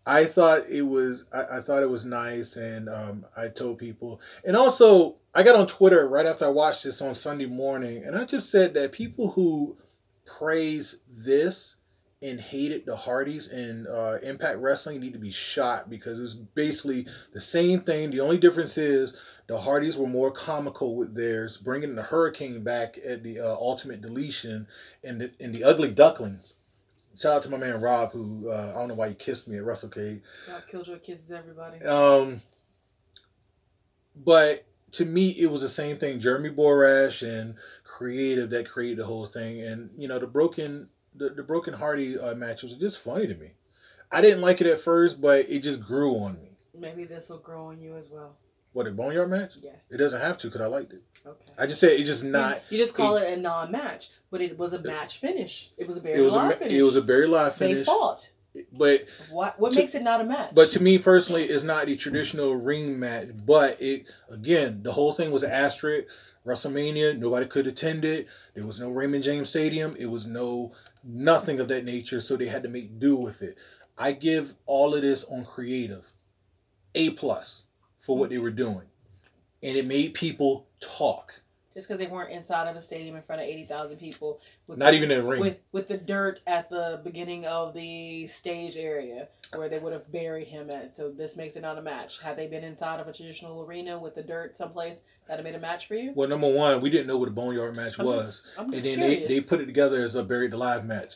I 0.06 0.26
thought 0.26 0.64
it 0.70 0.84
was 0.84 1.26
I, 1.34 1.58
I 1.58 1.62
thought 1.62 1.84
it 1.84 1.90
was 1.90 2.06
nice, 2.06 2.58
and 2.58 2.90
um, 2.90 3.26
I 3.38 3.48
told 3.48 3.80
people, 3.80 4.20
and 4.46 4.56
also 4.58 5.16
I 5.34 5.44
got 5.44 5.56
on 5.56 5.68
Twitter 5.68 6.08
right 6.08 6.26
after 6.26 6.46
I 6.46 6.50
watched 6.50 6.84
this 6.84 7.02
on 7.02 7.16
Sunday 7.16 7.46
morning, 7.46 8.04
and 8.04 8.18
I 8.18 8.26
just 8.26 8.52
said 8.52 8.74
that 8.74 8.92
people 8.92 9.32
who 9.32 9.78
praise 10.26 11.02
this 11.08 11.78
and 12.22 12.40
hated 12.40 12.86
the 12.86 12.96
Hardys 12.96 13.48
and 13.48 13.88
uh, 13.88 14.18
Impact 14.22 14.60
Wrestling 14.60 15.00
need 15.00 15.14
to 15.14 15.20
be 15.20 15.32
shot 15.32 15.90
because 15.90 16.20
it's 16.20 16.34
basically 16.34 17.08
the 17.34 17.40
same 17.40 17.80
thing. 17.80 18.12
The 18.12 18.20
only 18.20 18.38
difference 18.38 18.78
is 18.78 19.18
the 19.48 19.58
Hardys 19.58 19.98
were 19.98 20.08
more 20.08 20.30
comical 20.30 20.96
with 20.96 21.16
theirs, 21.16 21.58
bringing 21.58 21.96
the 21.96 22.04
Hurricane 22.04 22.62
back 22.62 23.00
at 23.06 23.24
the 23.24 23.40
uh, 23.40 23.54
Ultimate 23.56 24.02
Deletion, 24.02 24.68
and 25.04 25.22
the, 25.22 25.32
and 25.40 25.56
the 25.56 25.64
Ugly 25.64 25.92
Ducklings. 25.92 26.56
Shout 27.18 27.38
out 27.38 27.42
to 27.44 27.50
my 27.50 27.58
man 27.58 27.82
Rob, 27.82 28.12
who 28.12 28.50
uh, 28.50 28.74
I 28.76 28.80
don't 28.80 28.90
know 28.90 28.96
why 28.96 29.10
he 29.10 29.16
kissed 29.16 29.48
me 29.48 29.58
at 29.58 29.64
WrestleCade. 29.64 30.22
Rob 30.50 30.68
Killjoy 30.68 31.00
kisses 31.00 31.32
everybody. 31.32 31.82
Um, 31.84 32.42
but 34.16 34.66
to 34.92 35.06
me, 35.06 35.30
it 35.32 35.50
was 35.50 35.62
the 35.62 35.70
same 35.70 35.98
thing. 35.98 36.20
Jeremy 36.20 36.50
Borash 36.50 37.28
and 37.28 37.56
creative 37.84 38.50
that 38.52 38.70
created 38.70 39.00
the 39.00 39.06
whole 39.06 39.26
thing, 39.26 39.62
and 39.62 39.90
you 39.98 40.08
know 40.08 40.20
the 40.20 40.28
broken 40.28 40.90
the, 41.20 41.30
the 41.30 41.44
broken 41.44 41.74
Hardy 41.74 42.18
uh, 42.18 42.34
match 42.36 42.64
was 42.64 42.74
just 42.76 43.00
funny 43.04 43.28
to 43.28 43.36
me. 43.36 43.52
I 44.12 44.22
didn't 44.22 44.42
like 44.42 44.60
it 44.62 44.68
at 44.68 44.80
first, 44.80 45.22
but 45.22 45.48
it 45.50 45.62
just 45.62 45.84
grew 45.86 46.16
on 46.16 46.34
me. 46.42 46.50
Maybe 46.74 47.04
this 47.04 47.30
will 47.30 47.38
grow 47.40 47.66
on 47.66 47.80
you 47.80 47.96
as 47.96 48.10
well. 48.12 48.36
What 48.74 48.88
a 48.88 48.92
boneyard 48.92 49.30
match? 49.30 49.54
Yes. 49.64 49.88
It 49.92 49.98
doesn't 49.98 50.22
have 50.22 50.38
to 50.40 50.48
because 50.48 50.62
I 50.62 50.68
liked 50.68 50.94
it. 50.94 51.02
Okay. 51.26 51.52
I 51.58 51.66
just 51.66 51.80
said 51.80 51.92
it's 51.94 52.08
just 52.10 52.24
not. 52.24 52.62
You 52.70 52.78
just 52.78 52.96
call 52.96 53.18
it, 53.18 53.38
a 53.38 53.40
non-match, 53.42 54.10
but 54.32 54.42
it 54.42 54.58
was 54.58 54.74
a 54.74 54.82
match 54.82 55.18
finish. 55.20 55.70
It 55.78 55.88
was 55.88 55.98
a 55.98 56.00
It 56.00 56.04
very 56.04 56.22
was 56.24 56.34
a 56.34 56.38
live 56.38 56.56
finish. 56.56 56.74
it 56.76 56.84
was 56.84 56.96
a 56.96 57.02
very 57.02 57.28
live 57.28 57.58
they 57.58 57.84
fought. 57.84 58.30
But 58.74 59.06
What 59.30 59.60
what 59.60 59.74
To- 59.74 59.80
makes 59.80 59.96
it 59.96 60.04
not 60.04 60.22
a 60.22 60.24
match? 60.24 60.52
But 60.56 60.72
to 60.72 60.82
me 60.82 60.98
personally, 60.98 61.44
it's 61.44 61.64
not 61.64 61.86
the 61.88 61.96
traditional 61.96 62.56
ring 62.56 63.00
match. 63.00 63.30
But 63.46 63.78
it 63.82 64.08
again, 64.32 64.82
the 64.84 64.92
whole 64.92 65.14
thing 65.14 65.32
was 65.32 65.44
an 65.44 65.52
asterisk. 65.52 66.08
WrestleMania, 66.46 67.18
nobody 67.18 67.46
could 67.46 67.68
attend 67.68 68.06
it. 68.06 68.28
There 68.54 68.66
was 68.66 68.80
no 68.80 68.90
Raymond 68.90 69.24
James 69.24 69.50
Stadium. 69.50 69.96
It 70.00 70.08
was 70.08 70.26
no 70.26 70.72
nothing 71.04 71.60
of 71.60 71.68
that 71.68 71.86
nature. 71.86 72.22
So 72.22 72.36
they 72.36 72.48
had 72.48 72.64
to 72.64 72.70
make 72.70 73.00
do 73.00 73.16
with 73.16 73.42
it. 73.42 73.58
I 73.98 74.14
give 74.14 74.54
all 74.66 74.96
of 74.96 75.02
this 75.02 75.26
on 75.26 75.44
creative, 75.44 76.12
a 76.96 77.10
plus 77.12 77.66
for 78.00 78.18
what 78.18 78.30
they 78.30 78.38
were 78.38 78.50
doing, 78.50 78.88
and 79.62 79.76
it 79.76 79.86
made 79.86 80.14
people 80.14 80.68
talk. 80.80 81.42
Just 81.74 81.88
because 81.88 82.00
they 82.00 82.08
weren't 82.08 82.32
inside 82.32 82.68
of 82.70 82.76
a 82.76 82.82
stadium 82.82 83.16
in 83.16 83.22
front 83.22 83.42
of 83.42 83.48
eighty 83.48 83.64
thousand 83.64 83.98
people, 83.98 84.40
with 84.68 84.78
Not 84.78 84.94
even 84.94 85.12
in 85.12 85.20
a 85.20 85.24
ring. 85.24 85.40
with 85.40 85.62
with 85.72 85.88
the 85.88 85.98
dirt 85.98 86.42
at 86.48 86.70
the 86.70 87.00
beginning 87.04 87.46
of 87.46 87.74
the 87.74 88.26
stage 88.28 88.76
area 88.78 89.28
where 89.56 89.70
they 89.70 89.80
would 89.80 89.94
have 89.94 90.12
buried 90.12 90.48
him 90.48 90.70
at. 90.70 90.94
So 90.96 91.12
this 91.12 91.36
makes 91.38 91.56
it 91.56 91.62
not 91.62 91.78
a 91.78 91.82
match. 91.82 92.22
Had 92.22 92.38
they 92.38 92.48
been 92.48 92.64
inside 92.64 93.00
of 93.00 93.08
a 93.08 93.14
traditional 93.14 93.62
arena 93.64 94.00
with 94.00 94.16
the 94.16 94.24
dirt 94.24 94.56
someplace, 94.58 95.02
that'd 95.28 95.44
have 95.44 95.52
made 95.54 95.58
a 95.58 95.62
match 95.62 95.88
for 95.88 95.96
you. 95.96 96.12
Well, 96.16 96.28
number 96.30 96.50
one, 96.52 96.82
we 96.82 96.90
didn't 96.90 97.08
know 97.08 97.18
what 97.18 97.28
a 97.30 97.32
boneyard 97.32 97.76
match 97.76 98.00
I'm 98.00 98.06
was. 98.06 98.44
just, 98.44 98.58
and 98.58 98.74
then 98.74 99.00
they, 99.00 99.16
curious. 99.18 99.28
they 99.30 99.42
put 99.48 99.60
it 99.62 99.66
together 99.66 100.02
as 100.04 100.16
a 100.16 100.24
buried 100.24 100.54
alive 100.54 100.86
match. 100.86 101.16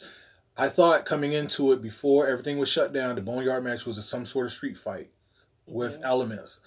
I 0.57 0.69
thought 0.69 1.05
coming 1.05 1.31
into 1.33 1.71
it 1.71 1.81
before 1.81 2.27
everything 2.27 2.57
was 2.59 2.69
shut 2.69 2.93
down, 2.93 3.15
the 3.15 3.21
boneyard 3.21 3.63
match 3.63 3.85
was 3.85 3.97
a, 3.97 4.03
some 4.03 4.25
sort 4.25 4.45
of 4.45 4.51
street 4.51 4.77
fight 4.77 5.09
with 5.65 5.99
Mhm. 5.99 6.03
elements, 6.05 6.59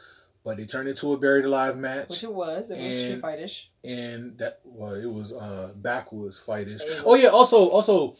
but 0.47 0.57
they 0.57 0.65
turned 0.65 0.89
it 0.89 0.97
to 0.99 1.13
a 1.13 1.19
buried 1.19 1.45
alive 1.45 1.77
match, 1.77 2.09
which 2.09 2.23
it 2.25 2.33
was. 2.33 2.71
It 2.71 2.79
was 2.81 2.99
street 2.99 3.13
and- 3.15 3.21
fightish. 3.21 3.71
and 3.85 4.39
that 4.39 4.61
well, 4.65 4.95
it 4.95 5.05
was 5.11 5.33
uh 5.35 5.73
backwoods 5.77 6.39
fightish. 6.41 6.81
Oh 7.05 7.17
yeah, 7.17 7.29
also 7.29 7.69
also 7.69 8.17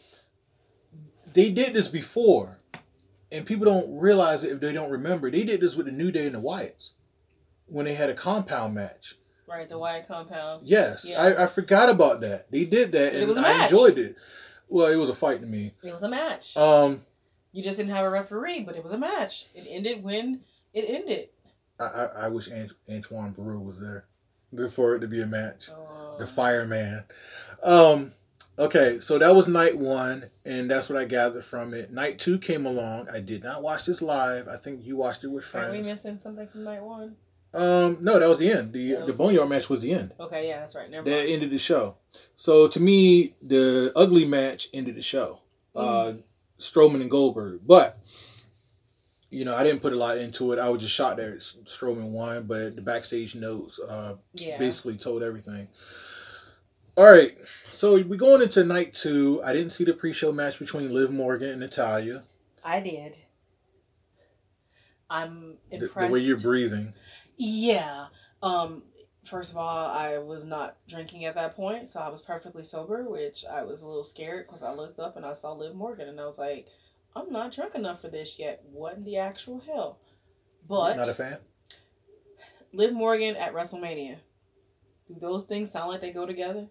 they 1.33 1.51
did 1.51 1.73
this 1.73 1.87
before, 1.87 2.59
and 3.31 3.45
people 3.45 3.65
don't 3.65 3.97
realize 3.97 4.43
it 4.43 4.51
if 4.51 4.59
they 4.59 4.73
don't 4.73 4.91
remember. 4.91 5.31
They 5.31 5.43
did 5.43 5.61
this 5.61 5.75
with 5.75 5.85
the 5.85 5.91
New 5.91 6.11
Day 6.11 6.25
and 6.25 6.35
the 6.35 6.39
Wyatts 6.41 6.91
when 7.67 7.85
they 7.85 7.93
had 7.93 8.09
a 8.09 8.13
compound 8.13 8.73
match. 8.75 9.15
Right, 9.47 9.67
the 9.69 9.77
Wyatt 9.77 10.07
compound. 10.09 10.67
Yes, 10.67 11.07
Yeah. 11.09 11.21
I, 11.21 11.43
I 11.43 11.47
forgot 11.47 11.89
about 11.89 12.19
that. 12.19 12.51
They 12.51 12.65
did 12.65 12.91
that, 12.91 13.11
But 13.11 13.15
it 13.15 13.19
and 13.19 13.27
was 13.27 13.37
a 13.37 13.41
I 13.41 13.57
match. 13.57 13.71
enjoyed 13.71 13.97
it. 13.97 14.15
Well, 14.67 14.87
it 14.87 14.97
was 14.97 15.09
a 15.09 15.13
fight 15.15 15.39
to 15.39 15.45
me. 15.45 15.71
It 15.85 15.91
was 15.93 16.03
a 16.03 16.09
match. 16.09 16.57
Um, 16.57 17.01
you 17.53 17.63
just 17.63 17.77
didn't 17.77 17.91
have 17.91 18.03
a 18.05 18.09
referee, 18.09 18.61
but 18.65 18.75
it 18.75 18.83
was 18.83 18.91
a 18.91 18.97
match. 18.97 19.45
It 19.55 19.65
ended 19.69 20.03
when 20.03 20.41
it 20.73 20.83
ended. 20.89 21.29
I, 21.79 21.83
I, 21.85 22.05
I 22.05 22.27
wish 22.29 22.49
Ant- 22.49 22.73
Antoine 22.89 23.31
Brew 23.31 23.59
was 23.59 23.79
there 23.79 24.05
for 24.69 24.95
it 24.95 24.99
to 24.99 25.07
be 25.07 25.21
a 25.21 25.25
match. 25.27 25.69
Uh, 25.69 26.17
The 26.17 26.25
fireman. 26.27 27.03
Um, 27.63 28.13
okay, 28.57 28.99
so 28.99 29.17
that 29.19 29.35
was 29.35 29.47
night 29.47 29.77
one, 29.77 30.29
and 30.45 30.69
that's 30.71 30.89
what 30.89 30.97
I 30.97 31.05
gathered 31.05 31.43
from 31.43 31.73
it. 31.73 31.91
Night 31.91 32.17
two 32.19 32.39
came 32.39 32.65
along. 32.65 33.09
I 33.09 33.19
did 33.19 33.43
not 33.43 33.61
watch 33.61 33.85
this 33.85 34.01
live. 34.01 34.47
I 34.47 34.57
think 34.57 34.85
you 34.85 34.95
watched 34.97 35.23
it 35.23 35.27
with 35.27 35.43
friends. 35.43 35.67
Aren't 35.73 35.85
we 35.85 35.91
missing 35.91 36.17
something 36.19 36.47
from 36.47 36.63
night 36.63 36.81
one? 36.81 37.15
Um, 37.53 37.97
no, 38.01 38.19
that 38.19 38.27
was 38.27 38.39
the 38.39 38.51
end. 38.51 38.73
The 38.73 39.03
the 39.07 39.13
boneyard 39.13 39.49
match 39.49 39.69
was 39.69 39.79
the 39.81 39.91
end. 39.93 40.11
Okay, 40.19 40.47
yeah, 40.49 40.59
that's 40.59 40.75
right. 40.75 40.89
Never 40.89 41.09
That 41.09 41.17
mind. 41.19 41.29
ended 41.31 41.49
the 41.51 41.57
show. 41.57 41.95
So 42.35 42.67
to 42.67 42.79
me, 42.79 43.33
the 43.41 43.91
ugly 43.95 44.25
match 44.25 44.67
ended 44.73 44.95
the 44.95 45.01
show. 45.01 45.39
Uh, 45.75 46.13
Strowman 46.59 47.01
and 47.01 47.09
Goldberg, 47.11 47.61
but 47.65 47.97
you 49.29 49.45
know 49.45 49.55
I 49.55 49.63
didn't 49.63 49.81
put 49.81 49.93
a 49.93 49.97
lot 49.97 50.17
into 50.17 50.51
it. 50.53 50.59
I 50.59 50.69
was 50.69 50.81
just 50.81 50.93
shocked 50.93 51.17
that 51.17 51.39
Strowman 51.39 52.09
won, 52.11 52.43
but 52.43 52.75
the 52.75 52.81
backstage 52.81 53.35
notes 53.35 53.79
uh, 53.79 54.15
Yeah. 54.35 54.57
basically 54.57 54.97
told 54.97 55.23
everything. 55.23 55.67
All 56.95 57.11
right, 57.11 57.37
so 57.69 57.93
we're 58.01 58.15
going 58.17 58.41
into 58.41 58.63
night 58.63 58.93
two. 58.93 59.39
I 59.45 59.53
didn't 59.53 59.69
see 59.71 59.83
the 59.83 59.93
pre-show 59.93 60.31
match 60.31 60.57
between 60.57 60.91
Liv 60.93 61.11
Morgan 61.11 61.49
and 61.49 61.59
Natalya. 61.59 62.13
I 62.63 62.79
did. 62.79 63.17
I'm 65.09 65.57
The, 65.71 65.87
the 65.87 66.07
way 66.11 66.19
you're 66.19 66.39
breathing. 66.39 66.93
Yeah. 67.37 68.07
Um. 68.41 68.83
First 69.23 69.51
of 69.51 69.57
all, 69.57 69.89
I 69.89 70.19
was 70.19 70.45
not 70.45 70.77
drinking 70.87 71.25
at 71.25 71.35
that 71.35 71.53
point, 71.53 71.89
so 71.89 71.99
I 71.99 72.07
was 72.07 72.21
perfectly 72.21 72.63
sober, 72.63 73.03
which 73.09 73.43
I 73.45 73.61
was 73.63 73.81
a 73.81 73.85
little 73.87 74.03
scared 74.03 74.45
because 74.47 74.63
I 74.63 74.71
looked 74.73 74.99
up 74.99 75.17
and 75.17 75.25
I 75.25 75.33
saw 75.33 75.51
Liv 75.51 75.75
Morgan, 75.75 76.07
and 76.07 76.19
I 76.19 76.25
was 76.25 76.39
like, 76.39 76.67
"I'm 77.17 77.31
not 77.31 77.51
drunk 77.51 77.75
enough 77.75 78.01
for 78.01 78.09
this 78.09 78.39
yet. 78.39 78.63
What 78.71 78.95
in 78.95 79.03
the 79.03 79.17
actual 79.17 79.59
hell?" 79.59 79.99
But 80.67 80.97
Not 80.97 81.09
a 81.09 81.13
fan. 81.13 81.37
Liv 82.73 82.93
Morgan 82.93 83.35
at 83.35 83.53
WrestleMania. 83.53 84.17
Do 85.07 85.15
those 85.19 85.45
things 85.45 85.71
sound 85.71 85.89
like 85.89 86.01
they 86.01 86.11
go 86.11 86.25
together? 86.25 86.67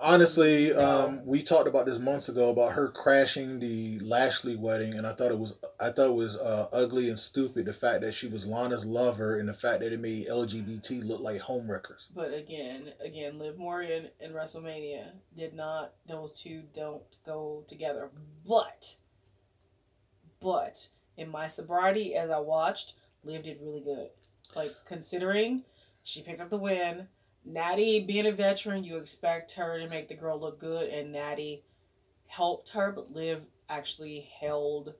Honestly, 0.00 0.72
um, 0.74 1.26
we 1.26 1.42
talked 1.42 1.66
about 1.66 1.84
this 1.84 1.98
months 1.98 2.28
ago 2.28 2.50
about 2.50 2.72
her 2.72 2.86
crashing 2.86 3.58
the 3.58 3.98
Lashley 3.98 4.54
wedding, 4.54 4.94
and 4.94 5.04
I 5.04 5.12
thought 5.12 5.32
it 5.32 5.38
was 5.38 5.58
I 5.80 5.90
thought 5.90 6.10
it 6.10 6.14
was 6.14 6.36
uh, 6.36 6.68
ugly 6.72 7.08
and 7.08 7.18
stupid. 7.18 7.66
The 7.66 7.72
fact 7.72 8.02
that 8.02 8.12
she 8.12 8.28
was 8.28 8.46
Lana's 8.46 8.84
lover, 8.84 9.40
and 9.40 9.48
the 9.48 9.54
fact 9.54 9.80
that 9.80 9.92
it 9.92 9.98
made 9.98 10.28
LGBT 10.28 11.04
look 11.04 11.20
like 11.20 11.40
homewreckers. 11.40 12.10
But 12.14 12.32
again, 12.32 12.92
again, 13.04 13.40
Liv 13.40 13.58
Morgan 13.58 14.08
and 14.20 14.32
WrestleMania 14.34 15.10
did 15.36 15.54
not; 15.54 15.94
those 16.06 16.40
two 16.40 16.62
don't 16.72 17.02
go 17.26 17.64
together. 17.66 18.10
But, 18.48 18.94
but 20.40 20.88
in 21.16 21.30
my 21.30 21.46
sobriety, 21.48 22.14
as 22.14 22.30
I 22.30 22.38
watched, 22.38 22.94
Liv 23.24 23.42
did 23.42 23.60
really 23.60 23.80
good. 23.80 24.08
Like 24.54 24.72
considering 24.84 25.64
she 26.02 26.22
picked 26.22 26.40
up 26.40 26.50
the 26.50 26.58
win. 26.58 27.08
Natty 27.44 28.00
being 28.00 28.26
a 28.26 28.32
veteran, 28.32 28.84
you 28.84 28.96
expect 28.96 29.52
her 29.52 29.78
to 29.78 29.88
make 29.88 30.08
the 30.08 30.14
girl 30.14 30.38
look 30.38 30.58
good, 30.58 30.88
and 30.90 31.12
Natty 31.12 31.62
helped 32.26 32.70
her, 32.70 32.92
but 32.92 33.12
Liv 33.12 33.46
actually 33.68 34.28
held 34.40 34.94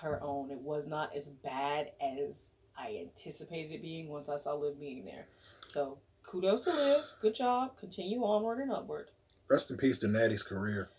her 0.00 0.20
own. 0.22 0.50
It 0.50 0.60
was 0.60 0.86
not 0.86 1.14
as 1.14 1.28
bad 1.28 1.92
as 2.00 2.50
I 2.78 2.98
anticipated 3.00 3.72
it 3.72 3.82
being 3.82 4.08
once 4.08 4.28
I 4.28 4.36
saw 4.36 4.54
Liv 4.54 4.80
being 4.80 5.04
there. 5.04 5.26
So 5.64 5.98
kudos 6.22 6.64
to 6.64 6.72
Liv. 6.72 7.04
Good 7.20 7.34
job. 7.34 7.76
Continue 7.76 8.22
onward 8.22 8.58
and 8.58 8.72
upward. 8.72 9.08
Rest 9.48 9.70
in 9.70 9.76
peace 9.76 9.98
to 9.98 10.08
Natty's 10.08 10.42
career. 10.42 10.90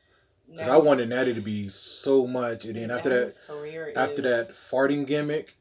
'Cause 0.58 0.86
I 0.86 0.88
wanted 0.88 1.10
Natty 1.10 1.34
to 1.34 1.42
be 1.42 1.70
so 1.70 2.28
much, 2.28 2.66
and 2.66 2.76
then 2.76 2.92
after 2.92 3.10
that, 3.10 3.94
after 3.96 4.22
that 4.22 4.46
farting 4.48 5.06
gimmick, 5.08 5.58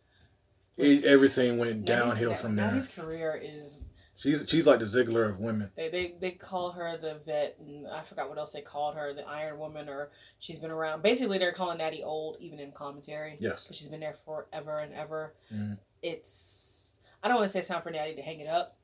it, 0.76 1.04
everything 1.04 1.58
went 1.58 1.80
Natty's- 1.80 1.98
downhill 1.98 2.34
from 2.34 2.56
there. 2.56 2.66
Natty's 2.72 2.88
career 2.88 3.40
is 3.42 3.86
She's 4.16 4.44
she's 4.46 4.66
like 4.66 4.80
the 4.80 4.84
Ziggler 4.84 5.30
of 5.30 5.38
women. 5.38 5.72
They, 5.76 5.88
they 5.88 6.14
they 6.20 6.32
call 6.32 6.72
her 6.72 6.98
the 6.98 7.14
vet, 7.24 7.56
and 7.58 7.88
I 7.88 8.02
forgot 8.02 8.28
what 8.28 8.36
else 8.36 8.52
they 8.52 8.60
called 8.60 8.94
her, 8.94 9.14
the 9.14 9.26
Iron 9.26 9.58
Woman, 9.58 9.88
or 9.88 10.10
she's 10.38 10.58
been 10.58 10.70
around. 10.70 11.02
Basically, 11.02 11.38
they're 11.38 11.52
calling 11.52 11.78
Natty 11.78 12.02
old, 12.02 12.36
even 12.38 12.58
in 12.60 12.70
commentary. 12.70 13.36
Yes. 13.40 13.72
She's 13.74 13.88
been 13.88 14.00
there 14.00 14.12
forever 14.12 14.80
and 14.80 14.92
ever. 14.92 15.32
Mhm. 15.50 15.78
It's 16.02 16.98
I 17.22 17.28
don't 17.28 17.38
want 17.38 17.46
to 17.48 17.52
say 17.52 17.60
it's 17.60 17.68
time 17.68 17.80
for 17.80 17.90
Natty 17.90 18.14
to 18.16 18.20
hang 18.20 18.40
it 18.40 18.46
up, 18.46 18.76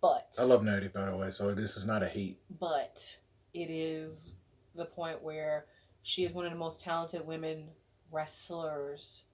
but 0.00 0.34
I 0.38 0.44
love 0.44 0.62
Natty 0.62 0.88
by 0.88 1.10
the 1.10 1.16
way, 1.16 1.30
so 1.30 1.54
this 1.54 1.76
is 1.76 1.84
not 1.84 2.02
a 2.02 2.08
hate. 2.08 2.38
but 2.58 3.18
it 3.52 3.68
is 3.70 4.32
the 4.76 4.84
point 4.86 5.22
where 5.22 5.66
she 6.02 6.24
is 6.24 6.32
one 6.32 6.44
of 6.44 6.52
the 6.52 6.58
most 6.58 6.82
talented 6.84 7.26
women 7.26 7.68
wrestlers 8.10 9.24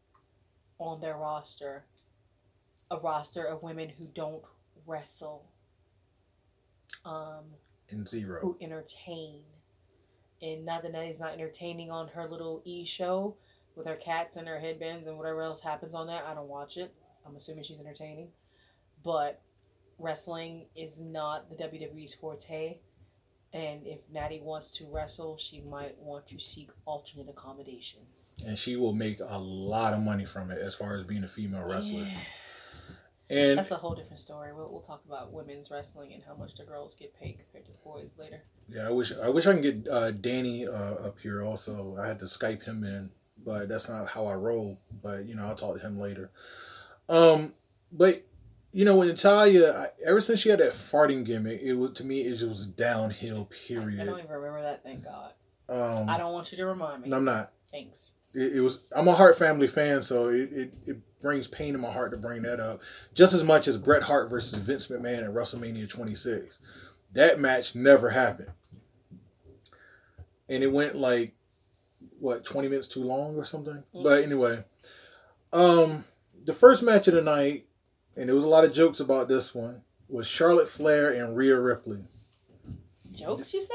on 0.79 1.01
their 1.01 1.17
roster. 1.17 1.85
A 2.91 2.97
roster 2.99 3.45
of 3.45 3.63
women 3.63 3.91
who 3.99 4.07
don't 4.07 4.45
wrestle. 4.87 5.51
Um, 7.05 7.45
In 7.89 8.05
zero. 8.07 8.41
who 8.41 8.57
entertain. 8.61 9.43
And 10.41 10.65
not 10.65 10.83
that 10.83 10.93
Natty's 10.93 11.21
not 11.21 11.33
entertaining 11.33 11.91
on 11.91 12.09
her 12.09 12.29
little 12.29 12.63
E 12.65 12.85
show 12.85 13.37
with 13.77 13.87
her 13.87 13.97
cats 13.97 14.37
and 14.37 14.47
her 14.49 14.59
headbands 14.59 15.07
and 15.07 15.17
whatever 15.17 15.43
else 15.43 15.61
happens 15.61 15.95
on 15.95 16.07
that. 16.09 16.25
I 16.27 16.35
don't 16.35 16.49
watch 16.49 16.77
it. 16.77 16.93
I'm 17.27 17.37
assuming 17.37 17.65
she's 17.65 17.81
entertaining. 17.81 18.29
But 19.05 19.41
wrestling 19.99 20.67
is 20.77 21.01
not 21.01 21.49
the 21.49 21.57
WWE's 21.57 22.15
forte. 22.15 22.79
And 23.55 23.87
if 23.87 24.09
Natty 24.11 24.41
wants 24.41 24.73
to 24.79 24.87
wrestle, 24.91 25.37
she 25.37 25.61
might 25.61 25.99
want 25.99 26.27
to 26.29 26.39
seek 26.39 26.71
alternate 26.87 27.29
accommodations. 27.29 28.33
And 28.47 28.57
she 28.59 28.77
will 28.77 28.95
make 28.95 29.19
a 29.21 29.39
lot 29.39 29.93
of 29.93 30.01
money 30.01 30.25
from 30.25 30.51
it 30.51 30.59
as 30.59 30.75
far 30.75 30.97
as 30.97 31.05
being 31.05 31.23
a 31.23 31.29
female 31.29 31.65
wrestler. 31.65 32.07
And 33.29 33.59
That's 33.59 33.71
a 33.71 33.77
whole 33.77 33.95
different 33.95 34.19
story. 34.19 34.53
We'll, 34.55 34.71
we'll 34.71 34.81
talk 34.81 35.03
about 35.07 35.33
women's 35.33 35.71
wrestling 35.71 36.13
and 36.13 36.23
how 36.27 36.35
much 36.35 36.55
the 36.55 36.65
girls 36.65 36.95
get 36.95 37.15
paid 37.15 37.39
compared 37.39 37.65
to 37.67 37.73
the 37.73 37.79
boys 37.85 38.15
later. 38.19 38.43
yeah, 38.69 38.89
I 38.89 38.91
wish 38.91 39.13
I 39.23 39.29
wish 39.29 39.47
I 39.47 39.53
can 39.53 39.63
get 39.63 39.89
uh, 39.89 40.11
Danny 40.11 40.67
uh, 40.67 40.95
up 41.07 41.19
here 41.19 41.43
also. 41.43 41.97
I 41.99 42.07
had 42.07 42.19
to 42.21 42.27
Skype 42.27 42.65
him 42.65 42.85
in, 42.85 43.11
but 43.45 43.69
that's 43.69 43.89
not 43.89 44.09
how 44.09 44.27
I 44.27 44.35
roll. 44.35 44.79
But 45.03 45.27
you 45.27 45.35
know, 45.35 45.45
I'll 45.45 45.55
talk 45.55 45.75
to 45.77 45.81
him 45.81 45.99
later. 45.99 46.31
Um, 47.09 47.53
but 47.91 48.23
you 48.73 48.85
know, 48.85 48.97
when 48.97 49.09
Natalya, 49.09 49.73
I, 49.73 50.09
ever 50.09 50.21
since 50.21 50.41
she 50.41 50.49
had 50.49 50.59
that 50.61 50.73
farting 50.73 51.25
gimmick, 51.25 51.61
it 51.63 51.75
was 51.75 51.93
to 51.93 52.05
me 52.05 52.23
it 52.23 52.31
just 52.31 52.49
was 52.49 52.67
downhill. 52.67 53.51
Period. 53.69 54.01
I 54.01 54.05
don't 54.05 54.19
even 54.19 54.31
remember 54.31 54.63
that, 54.63 54.83
thank 54.83 55.05
God. 55.05 55.33
um, 55.69 56.09
I 56.09 56.17
don't 56.19 56.33
want 56.33 56.51
you 56.53 56.59
to 56.59 56.67
remind 56.67 57.03
me. 57.03 57.07
and 57.07 57.15
I'm 57.15 57.25
not. 57.25 57.53
Thanks. 57.71 58.13
it, 58.35 58.57
it 58.57 58.61
was 58.61 58.91
I'm 58.97 59.09
a 59.09 59.13
Hart 59.13 59.39
family 59.39 59.67
fan, 59.67 60.03
so 60.03 60.29
it, 60.29 60.51
it, 60.53 60.75
it 60.87 60.97
brings 61.21 61.47
pain 61.49 61.75
in 61.75 61.81
my 61.81 61.93
heart 61.93 62.11
to 62.11 62.17
bring 62.17 62.43
that 62.43 62.61
up. 62.61 62.81
Just 63.15 63.33
as 63.33 63.45
much 63.45 63.69
as 63.69 63.77
Bret 63.79 64.03
Hart 64.03 64.29
versus 64.29 64.59
Vince 64.59 64.89
McMahon 64.89 65.25
at 65.25 65.33
WrestleMania 65.33 65.89
26. 65.89 66.59
That 67.13 67.39
match 67.39 67.75
never 67.75 68.11
happened. 68.11 68.51
And 70.49 70.63
it 70.65 70.73
went 70.73 70.97
like 70.97 71.35
what, 72.19 72.45
20 72.45 72.69
minutes 72.69 72.89
too 72.89 73.03
long 73.03 73.37
or 73.37 73.45
something? 73.45 73.83
But 73.95 74.23
anyway, 74.25 74.65
um 75.53 76.05
the 76.45 76.53
first 76.53 76.83
match 76.83 77.07
of 77.09 77.15
the 77.15 77.23
night, 77.23 77.67
and 78.17 78.29
there 78.29 78.35
was 78.35 78.45
a 78.45 78.49
lot 78.49 78.65
of 78.65 78.73
jokes 78.73 79.01
about 79.01 79.29
this 79.29 79.55
one, 79.55 79.83
was 80.09 80.27
Charlotte 80.27 80.69
Flair 80.69 81.11
and 81.11 81.37
Rhea 81.37 81.59
Ripley. 81.59 81.99
Jokes, 83.13 83.53
you 83.55 83.61
say? 83.61 83.75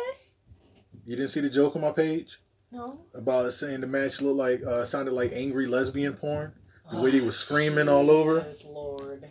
You 1.06 1.16
didn't 1.16 1.30
see 1.30 1.40
the 1.42 1.50
joke 1.50 1.76
on 1.76 1.82
my 1.82 1.92
page? 1.92 2.40
No. 2.72 3.00
about 3.14 3.52
saying 3.54 3.80
the 3.80 3.88
match 3.88 4.22
looked 4.22 4.38
like 4.38 4.62
uh, 4.64 4.84
sounded 4.84 5.14
like 5.14 5.32
angry 5.34 5.68
lesbian 5.68 6.14
porn. 6.14 6.52
The 6.92 7.02
way 7.02 7.12
they 7.12 7.22
was 7.22 7.38
screaming 7.38 7.88
all 7.90 8.12
over. 8.12 8.46
Lord. 8.70 9.30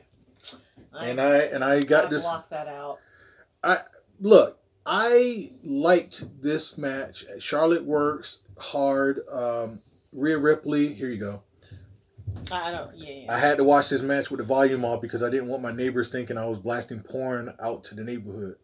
And 0.98 1.20
I 1.20 1.36
and 1.38 1.62
I 1.62 1.82
got 1.82 2.06
I 2.06 2.08
this. 2.08 2.22
block 2.22 2.48
that 2.48 2.66
out. 2.68 2.98
I 3.62 3.78
Look, 4.20 4.58
I 4.86 5.52
liked 5.62 6.42
this 6.42 6.78
match. 6.78 7.24
Charlotte 7.38 7.84
works 7.84 8.40
hard. 8.58 9.20
Um, 9.30 9.80
Rhea 10.12 10.38
Ripley. 10.38 10.94
Here 10.94 11.08
you 11.10 11.18
go. 11.18 11.42
I 12.52 12.70
don't. 12.70 12.90
Yeah. 12.96 13.10
yeah. 13.10 13.34
I 13.34 13.38
had 13.38 13.58
to 13.58 13.64
watch 13.64 13.88
this 13.88 14.02
match 14.02 14.30
with 14.30 14.38
the 14.38 14.44
volume 14.44 14.84
off 14.84 15.00
because 15.00 15.22
I 15.22 15.30
didn't 15.30 15.48
want 15.48 15.62
my 15.62 15.72
neighbors 15.72 16.10
thinking 16.10 16.38
I 16.38 16.46
was 16.46 16.58
blasting 16.58 17.00
porn 17.00 17.54
out 17.60 17.84
to 17.84 17.94
the 17.94 18.04
neighborhood. 18.04 18.56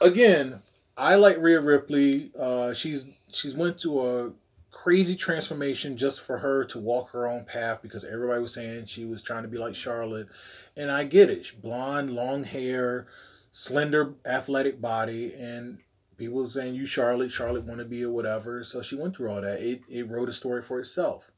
Again, 0.00 0.60
I 0.96 1.16
like 1.16 1.38
Rhea 1.38 1.60
Ripley. 1.60 2.30
Uh, 2.38 2.72
she's 2.72 3.08
she's 3.32 3.54
went 3.54 3.80
through 3.80 4.00
a 4.06 4.32
crazy 4.70 5.16
transformation 5.16 5.96
just 5.96 6.20
for 6.20 6.38
her 6.38 6.64
to 6.64 6.78
walk 6.78 7.10
her 7.10 7.26
own 7.26 7.44
path 7.44 7.82
because 7.82 8.04
everybody 8.04 8.40
was 8.40 8.54
saying 8.54 8.86
she 8.86 9.04
was 9.04 9.22
trying 9.22 9.42
to 9.42 9.48
be 9.48 9.58
like 9.58 9.74
Charlotte, 9.74 10.28
and 10.76 10.90
I 10.90 11.04
get 11.04 11.30
it. 11.30 11.46
She 11.46 11.56
blonde, 11.56 12.10
long 12.10 12.44
hair, 12.44 13.06
slender, 13.50 14.14
athletic 14.24 14.80
body, 14.80 15.34
and 15.34 15.78
people 16.20 16.46
saying 16.46 16.74
you 16.74 16.86
Charlotte, 16.86 17.32
Charlotte 17.32 17.64
want 17.64 17.80
to 17.80 17.86
be 17.86 18.04
or 18.04 18.12
whatever. 18.12 18.62
So 18.62 18.82
she 18.82 18.94
went 18.94 19.16
through 19.16 19.30
all 19.30 19.40
that. 19.40 19.60
It 19.60 19.80
it 19.88 20.08
wrote 20.08 20.28
a 20.28 20.32
story 20.32 20.62
for 20.62 20.78
itself. 20.78 21.32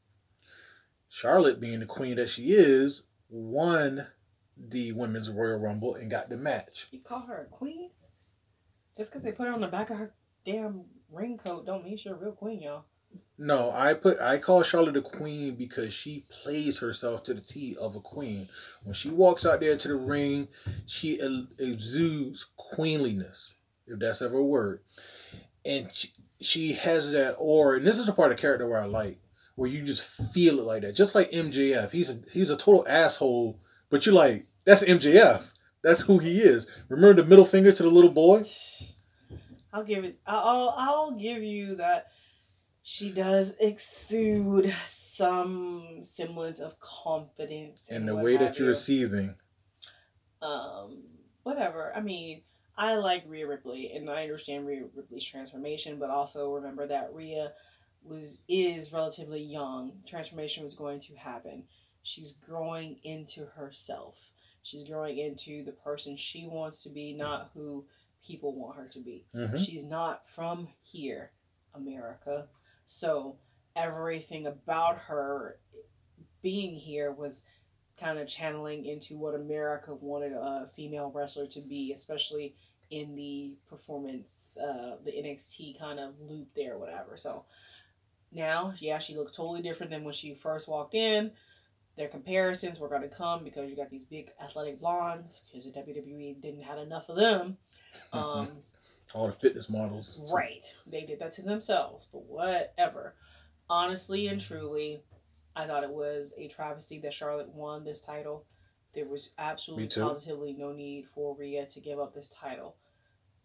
Charlotte, 1.09 1.59
being 1.59 1.79
the 1.79 1.85
queen 1.85 2.17
that 2.17 2.29
she 2.29 2.51
is, 2.51 3.05
won 3.29 4.07
the 4.57 4.91
women's 4.91 5.29
Royal 5.29 5.59
Rumble 5.59 5.95
and 5.95 6.11
got 6.11 6.29
the 6.29 6.37
match. 6.37 6.87
You 6.91 7.01
call 7.01 7.21
her 7.21 7.43
a 7.43 7.45
queen? 7.45 7.91
Just 8.95 9.11
because 9.11 9.23
they 9.23 9.31
put 9.31 9.47
her 9.47 9.53
on 9.53 9.61
the 9.61 9.67
back 9.67 9.89
of 9.89 9.97
her 9.97 10.13
damn 10.43 10.85
ring 11.11 11.37
coat 11.37 11.65
don't 11.65 11.83
mean 11.83 11.97
she's 11.97 12.11
a 12.11 12.15
real 12.15 12.33
queen, 12.33 12.61
y'all. 12.61 12.85
No, 13.37 13.71
I 13.71 13.93
put 13.93 14.19
I 14.19 14.37
call 14.37 14.63
Charlotte 14.63 14.97
a 14.97 15.01
queen 15.01 15.55
because 15.55 15.93
she 15.93 16.25
plays 16.29 16.79
herself 16.79 17.23
to 17.23 17.33
the 17.33 17.41
T 17.41 17.75
of 17.79 17.95
a 17.95 17.99
queen. 17.99 18.47
When 18.83 18.93
she 18.93 19.09
walks 19.09 19.45
out 19.45 19.61
there 19.61 19.77
to 19.77 19.87
the 19.87 19.95
ring, 19.95 20.49
she 20.85 21.19
exudes 21.59 22.51
queenliness, 22.57 23.55
if 23.87 23.99
that's 23.99 24.21
ever 24.21 24.37
a 24.37 24.43
word. 24.43 24.81
And 25.65 25.89
she, 25.93 26.09
she 26.41 26.73
has 26.73 27.11
that 27.11 27.35
aura, 27.37 27.77
and 27.77 27.87
this 27.87 27.99
is 27.99 28.05
the 28.05 28.11
part 28.13 28.31
of 28.31 28.37
the 28.37 28.41
character 28.41 28.67
where 28.67 28.81
I 28.81 28.85
like, 28.85 29.19
where 29.55 29.69
you 29.69 29.83
just 29.83 30.03
feel 30.33 30.59
it 30.59 30.63
like 30.63 30.81
that. 30.81 30.93
Just 30.95 31.15
like 31.15 31.31
MJF, 31.31 31.91
he's 31.91 32.09
a 32.09 32.19
he's 32.31 32.49
a 32.49 32.57
total 32.57 32.85
asshole, 32.87 33.59
but 33.89 34.05
you're 34.05 34.15
like, 34.15 34.45
that's 34.65 34.83
MJF. 34.83 35.51
That's 35.83 36.01
who 36.01 36.17
he 36.19 36.37
is. 36.39 36.67
Remember 36.89 37.21
the 37.21 37.27
middle 37.27 37.45
finger 37.45 37.71
to 37.71 37.83
the 37.83 37.89
little 37.89 38.09
boy? 38.11 38.43
I'll 39.71 39.83
give 39.83 40.03
it. 40.03 40.17
I'll 40.27 40.73
I'll 40.77 41.11
give 41.11 41.43
you 41.43 41.75
that. 41.75 42.07
She 42.85 43.11
does 43.11 43.55
exude 43.61 44.69
some 44.69 45.99
semblance 46.01 46.59
of 46.59 46.79
confidence, 46.79 47.87
And 47.89 48.07
the 48.07 48.15
way 48.15 48.35
that 48.37 48.57
you're 48.59 48.65
you. 48.67 48.71
receiving. 48.71 49.35
um 50.41 51.03
whatever 51.43 51.91
i 51.95 51.99
mean 52.01 52.41
i 52.77 52.95
like 52.95 53.23
Rhea 53.27 53.47
ripley 53.47 53.91
and 53.93 54.09
i 54.09 54.23
understand 54.23 54.65
Rhea 54.65 54.83
ripley's 54.95 55.25
transformation 55.25 55.99
but 55.99 56.09
also 56.09 56.53
remember 56.53 56.87
that 56.87 57.13
Rhea 57.13 57.51
was 58.05 58.41
is 58.49 58.91
relatively 58.91 59.41
young. 59.41 59.93
Transformation 60.05 60.63
was 60.63 60.73
going 60.75 60.99
to 60.99 61.15
happen. 61.15 61.63
She's 62.01 62.33
growing 62.33 62.99
into 63.03 63.45
herself. 63.45 64.33
She's 64.61 64.83
growing 64.83 65.17
into 65.17 65.63
the 65.63 65.71
person 65.71 66.17
she 66.17 66.45
wants 66.45 66.83
to 66.83 66.89
be 66.89 67.13
not 67.13 67.51
who 67.53 67.85
people 68.25 68.53
want 68.55 68.77
her 68.77 68.87
to 68.89 68.99
be. 68.99 69.25
Mhm. 69.33 69.57
she's 69.57 69.85
not 69.85 70.27
from 70.27 70.67
here 70.81 71.31
america. 71.73 72.49
So 72.85 73.37
everything 73.75 74.45
about 74.45 74.97
her 74.97 75.59
being 76.41 76.75
here 76.75 77.11
was 77.11 77.43
kind 77.99 78.17
of 78.17 78.27
channeling 78.27 78.85
into 78.85 79.17
what 79.17 79.35
America 79.35 79.93
wanted 79.95 80.33
a 80.33 80.67
female 80.67 81.11
wrestler 81.13 81.45
to 81.47 81.61
be, 81.61 81.91
especially 81.91 82.55
in 82.89 83.15
the 83.15 83.55
performance, 83.67 84.57
uh, 84.61 84.97
the 85.03 85.11
NXT 85.11 85.79
kind 85.79 85.99
of 85.99 86.13
loop 86.19 86.47
there, 86.55 86.77
whatever. 86.77 87.17
So 87.17 87.45
now, 88.31 88.73
yeah, 88.77 88.97
she 88.97 89.15
looked 89.15 89.35
totally 89.35 89.61
different 89.61 89.91
than 89.91 90.03
when 90.03 90.13
she 90.13 90.33
first 90.33 90.67
walked 90.67 90.95
in. 90.95 91.31
Their 91.95 92.07
comparisons 92.07 92.79
were 92.79 92.89
going 92.89 93.03
to 93.03 93.09
come 93.09 93.43
because 93.43 93.69
you 93.69 93.75
got 93.75 93.91
these 93.91 94.05
big 94.05 94.29
athletic 94.43 94.79
blondes 94.79 95.43
because 95.47 95.65
the 95.65 95.79
WWE 95.79 96.41
didn't 96.41 96.63
have 96.63 96.79
enough 96.79 97.09
of 97.09 97.15
them. 97.15 97.57
Um, 98.11 98.49
All 99.13 99.27
the 99.27 99.33
fitness 99.33 99.69
models. 99.69 100.31
Right. 100.33 100.65
They 100.87 101.05
did 101.05 101.19
that 101.19 101.31
to 101.33 101.41
themselves, 101.43 102.07
but 102.11 102.23
whatever. 102.25 103.15
Honestly 103.69 104.27
and 104.27 104.39
truly, 104.39 105.01
I 105.55 105.65
thought 105.65 105.83
it 105.83 105.91
was 105.91 106.33
a 106.37 106.47
travesty 106.47 106.99
that 106.99 107.13
Charlotte 107.13 107.49
won 107.49 107.83
this 107.83 108.01
title. 108.01 108.45
There 108.93 109.05
was 109.05 109.33
absolutely 109.37 109.87
positively 109.87 110.53
no 110.53 110.71
need 110.71 111.05
for 111.07 111.35
Rhea 111.35 111.65
to 111.67 111.79
give 111.79 111.99
up 111.99 112.13
this 112.13 112.27
title. 112.29 112.75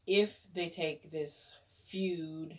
If 0.07 0.47
they 0.55 0.69
take 0.69 1.11
this 1.11 1.59
feud 1.65 2.59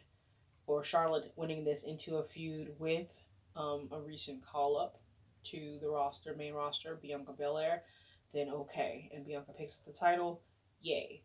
or 0.67 0.83
Charlotte 0.83 1.31
winning 1.35 1.63
this 1.63 1.83
into 1.83 2.17
a 2.17 2.23
feud 2.23 2.73
with 2.79 3.23
um, 3.55 3.89
a 3.91 3.99
recent 3.99 4.45
call 4.45 4.77
up 4.77 4.97
to 5.45 5.77
the 5.81 5.89
roster, 5.89 6.35
main 6.35 6.53
roster, 6.53 6.95
Bianca 6.95 7.33
Belair, 7.33 7.83
then 8.33 8.49
okay. 8.49 9.09
And 9.13 9.25
Bianca 9.25 9.53
picks 9.57 9.79
up 9.79 9.85
the 9.85 9.93
title, 9.93 10.41
yay. 10.81 11.23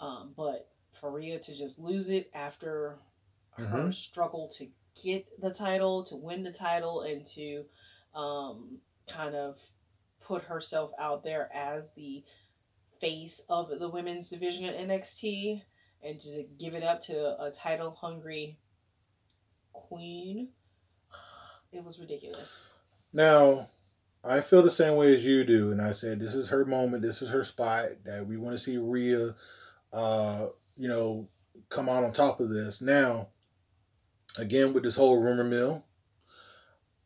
Um, 0.00 0.34
but 0.36 0.68
for 0.90 1.10
Rhea 1.10 1.38
to 1.38 1.56
just 1.56 1.78
lose 1.78 2.10
it 2.10 2.30
after 2.34 2.98
her 3.56 3.88
Mhm. 3.88 3.92
struggle 3.94 4.48
to 4.48 4.70
get 5.02 5.28
the 5.40 5.52
title, 5.52 6.02
to 6.04 6.16
win 6.16 6.42
the 6.42 6.52
title, 6.52 7.02
and 7.02 7.24
to 7.26 7.64
um, 8.14 8.78
kind 9.10 9.34
of 9.34 9.60
put 10.26 10.44
herself 10.44 10.92
out 10.98 11.24
there 11.24 11.50
as 11.54 11.92
the 11.94 12.24
face 13.00 13.42
of 13.48 13.68
the 13.78 13.88
women's 13.88 14.30
division 14.30 14.64
at 14.64 14.76
NXT 14.76 15.62
and 16.02 16.18
to 16.20 16.44
give 16.58 16.74
it 16.74 16.82
up 16.82 17.00
to 17.02 17.36
a 17.40 17.50
title 17.50 17.90
hungry 17.90 18.58
queen. 19.72 20.48
It 21.72 21.82
was 21.82 21.98
ridiculous. 21.98 22.62
Now, 23.12 23.66
I 24.22 24.42
feel 24.42 24.62
the 24.62 24.70
same 24.70 24.94
way 24.94 25.12
as 25.12 25.26
you 25.26 25.42
do, 25.42 25.72
and 25.72 25.82
I 25.82 25.90
said 25.90 26.20
this 26.20 26.36
is 26.36 26.50
her 26.50 26.64
moment, 26.64 27.02
this 27.02 27.20
is 27.20 27.30
her 27.30 27.42
spot 27.42 27.86
that 28.04 28.28
we 28.28 28.36
want 28.36 28.54
to 28.54 28.62
see 28.62 28.78
Rhea, 28.78 29.34
uh, 29.92 30.46
you 30.76 30.86
know, 30.86 31.28
come 31.70 31.88
out 31.88 32.04
on 32.04 32.12
top 32.12 32.38
of 32.38 32.48
this. 32.48 32.80
Now, 32.80 33.30
again 34.38 34.72
with 34.72 34.82
this 34.82 34.96
whole 34.96 35.20
rumor 35.20 35.44
mill, 35.44 35.84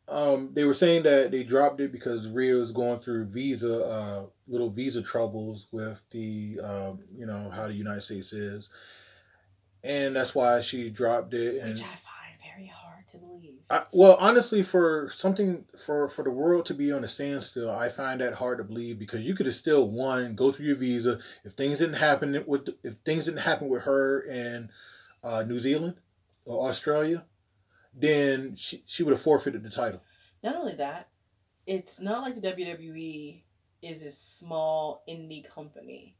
um, 0.09 0.51
they 0.53 0.63
were 0.63 0.73
saying 0.73 1.03
that 1.03 1.31
they 1.31 1.43
dropped 1.43 1.79
it 1.81 1.91
because 1.91 2.27
Rhea 2.27 2.55
was 2.55 2.71
going 2.71 2.99
through 2.99 3.25
visa, 3.25 3.85
uh, 3.85 4.25
little 4.47 4.69
visa 4.69 5.03
troubles 5.03 5.67
with 5.71 6.01
the, 6.11 6.59
um, 6.63 6.99
you 7.15 7.25
know, 7.25 7.49
how 7.53 7.67
the 7.67 7.73
United 7.73 8.01
States 8.01 8.33
is, 8.33 8.71
and 9.83 10.15
that's 10.15 10.33
why 10.33 10.61
she 10.61 10.89
dropped 10.89 11.33
it. 11.33 11.61
And 11.61 11.73
Which 11.73 11.81
I 11.81 11.85
find 11.85 12.41
very 12.41 12.67
hard 12.67 13.07
to 13.09 13.17
believe. 13.19 13.59
I, 13.69 13.83
well, 13.93 14.17
honestly, 14.19 14.63
for 14.63 15.09
something 15.13 15.65
for 15.77 16.07
for 16.07 16.23
the 16.23 16.31
world 16.31 16.65
to 16.65 16.73
be 16.73 16.91
on 16.91 17.03
a 17.03 17.07
standstill, 17.07 17.69
I 17.69 17.89
find 17.89 18.19
that 18.21 18.33
hard 18.33 18.57
to 18.57 18.63
believe 18.63 18.97
because 18.97 19.21
you 19.21 19.35
could 19.35 19.45
have 19.45 19.55
still 19.55 19.91
won, 19.91 20.33
go 20.33 20.51
through 20.51 20.65
your 20.65 20.75
visa. 20.75 21.19
If 21.43 21.53
things 21.53 21.79
didn't 21.79 21.95
happen 21.95 22.43
with 22.47 22.69
if 22.83 22.95
things 23.05 23.25
didn't 23.25 23.41
happen 23.41 23.69
with 23.69 23.83
her 23.83 24.21
in 24.21 24.71
uh, 25.23 25.43
New 25.47 25.59
Zealand 25.59 25.95
or 26.49 26.67
Australia, 26.67 27.25
then 27.93 28.55
she 28.55 28.83
she 28.85 29.03
would 29.03 29.11
have 29.11 29.21
forfeited 29.21 29.63
the 29.63 29.69
title. 29.69 30.01
Not 30.43 30.55
only 30.55 30.73
that, 30.75 31.09
it's 31.67 32.01
not 32.01 32.23
like 32.23 32.35
the 32.35 32.41
WWE 32.41 33.43
is 33.81 34.03
a 34.03 34.11
small 34.11 35.03
indie 35.07 35.47
company. 35.47 36.17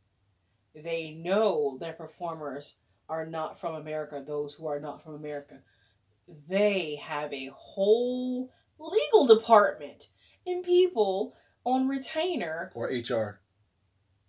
They 0.76 1.12
know 1.12 1.78
their 1.80 1.94
performers 1.94 2.76
are 3.10 3.26
not 3.26 3.60
from 3.60 3.74
America, 3.76 4.24
those 4.26 4.54
who 4.54 4.68
are 4.68 4.80
not 4.80 5.02
from 5.02 5.16
America. 5.16 5.62
They 6.48 6.98
have 6.98 7.34
a 7.34 7.50
whole 7.56 8.52
legal 8.78 9.26
department 9.26 10.10
and 10.46 10.64
people 10.64 11.34
on 11.66 11.88
retainer. 11.88 12.72
Or 12.76 12.88
HR. 12.88 13.42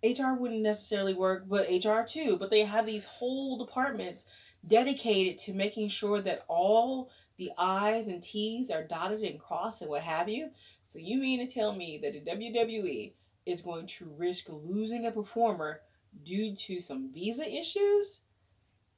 HR 0.03 0.33
wouldn't 0.33 0.63
necessarily 0.63 1.13
work, 1.13 1.45
but 1.47 1.67
HR 1.69 2.01
too. 2.01 2.37
But 2.37 2.49
they 2.49 2.61
have 2.61 2.87
these 2.87 3.05
whole 3.05 3.63
departments 3.63 4.25
dedicated 4.65 5.37
to 5.39 5.53
making 5.53 5.89
sure 5.89 6.21
that 6.21 6.45
all 6.47 7.09
the 7.37 7.51
I's 7.57 8.07
and 8.07 8.21
T's 8.21 8.69
are 8.69 8.83
dotted 8.83 9.21
and 9.21 9.39
crossed 9.39 9.81
and 9.81 9.89
what 9.89 10.03
have 10.03 10.29
you. 10.29 10.51
So 10.83 10.99
you 10.99 11.17
mean 11.17 11.39
to 11.39 11.53
tell 11.53 11.73
me 11.73 11.99
that 12.01 12.13
the 12.13 12.31
WWE 12.31 13.13
is 13.45 13.61
going 13.61 13.87
to 13.87 14.13
risk 14.17 14.47
losing 14.49 15.05
a 15.05 15.11
performer 15.11 15.81
due 16.23 16.55
to 16.55 16.79
some 16.79 17.11
visa 17.11 17.47
issues? 17.47 18.21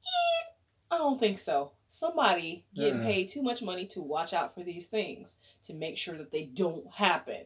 Eh, 0.04 0.50
I 0.90 0.98
don't 0.98 1.18
think 1.18 1.38
so. 1.38 1.72
Somebody 1.88 2.66
getting 2.74 3.00
Mm-mm. 3.00 3.04
paid 3.04 3.28
too 3.28 3.42
much 3.42 3.62
money 3.62 3.86
to 3.86 4.02
watch 4.02 4.34
out 4.34 4.52
for 4.54 4.62
these 4.62 4.88
things 4.88 5.36
to 5.62 5.74
make 5.74 5.96
sure 5.96 6.16
that 6.16 6.32
they 6.32 6.44
don't 6.44 6.90
happen. 6.92 7.44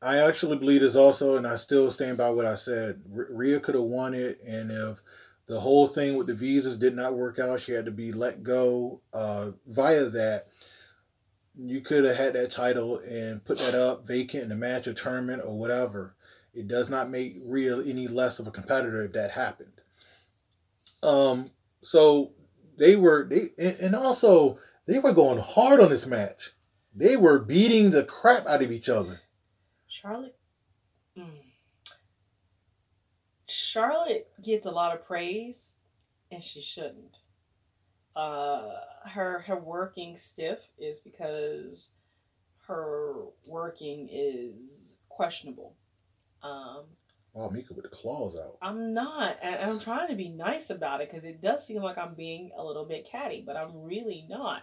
I 0.00 0.18
actually 0.18 0.58
believe 0.58 0.82
this 0.82 0.96
also, 0.96 1.36
and 1.36 1.46
I 1.46 1.56
still 1.56 1.90
stand 1.90 2.18
by 2.18 2.30
what 2.30 2.44
I 2.44 2.56
said. 2.56 3.02
R- 3.14 3.26
Rhea 3.30 3.58
could 3.58 3.74
have 3.74 3.84
won 3.84 4.14
it, 4.14 4.38
and 4.46 4.70
if 4.70 5.02
the 5.46 5.60
whole 5.60 5.86
thing 5.86 6.16
with 6.16 6.26
the 6.26 6.34
visas 6.34 6.78
did 6.78 6.96
not 6.96 7.14
work 7.14 7.38
out, 7.38 7.60
she 7.60 7.72
had 7.72 7.84
to 7.84 7.90
be 7.90 8.12
let 8.12 8.42
go 8.42 9.00
uh, 9.12 9.52
via 9.66 10.04
that. 10.04 10.42
You 11.56 11.82
could 11.82 12.04
have 12.04 12.16
had 12.16 12.32
that 12.32 12.50
title 12.50 12.98
and 12.98 13.44
put 13.44 13.58
that 13.58 13.74
up 13.74 14.06
vacant 14.06 14.44
in 14.44 14.52
a 14.52 14.56
match 14.56 14.88
or 14.88 14.94
tournament 14.94 15.42
or 15.44 15.56
whatever. 15.56 16.16
It 16.52 16.66
does 16.66 16.90
not 16.90 17.10
make 17.10 17.36
Rhea 17.46 17.78
any 17.78 18.08
less 18.08 18.38
of 18.38 18.46
a 18.46 18.50
competitor 18.50 19.04
if 19.04 19.12
that 19.12 19.32
happened. 19.32 19.72
Um, 21.02 21.50
so 21.82 22.32
they 22.78 22.96
were 22.96 23.28
they, 23.28 23.50
and 23.58 23.94
also 23.94 24.58
they 24.86 24.98
were 24.98 25.12
going 25.12 25.38
hard 25.38 25.80
on 25.80 25.90
this 25.90 26.06
match. 26.06 26.52
They 26.94 27.16
were 27.16 27.38
beating 27.38 27.90
the 27.90 28.04
crap 28.04 28.46
out 28.46 28.62
of 28.62 28.72
each 28.72 28.88
other. 28.88 29.20
Charlotte. 29.86 30.36
Mm. 31.16 31.26
Charlotte 33.54 34.28
gets 34.42 34.66
a 34.66 34.70
lot 34.70 34.94
of 34.94 35.04
praise, 35.04 35.76
and 36.30 36.42
she 36.42 36.60
shouldn't. 36.60 37.22
Uh, 38.16 38.70
her 39.10 39.40
her 39.40 39.58
working 39.58 40.16
stiff 40.16 40.70
is 40.78 41.00
because 41.00 41.90
her 42.66 43.24
working 43.46 44.08
is 44.10 44.96
questionable. 45.08 45.74
Um, 46.42 46.84
Oh, 47.36 47.50
Mika 47.50 47.74
with 47.74 47.82
the 47.82 47.88
claws 47.88 48.38
out. 48.38 48.58
I'm 48.62 48.94
not, 48.94 49.36
and 49.42 49.56
I'm 49.56 49.80
trying 49.80 50.08
to 50.08 50.14
be 50.14 50.28
nice 50.28 50.70
about 50.70 51.00
it 51.00 51.08
because 51.08 51.24
it 51.24 51.42
does 51.42 51.66
seem 51.66 51.82
like 51.82 51.98
I'm 51.98 52.14
being 52.14 52.52
a 52.56 52.64
little 52.64 52.84
bit 52.84 53.08
catty, 53.10 53.42
but 53.44 53.56
I'm 53.56 53.82
really 53.82 54.24
not. 54.28 54.62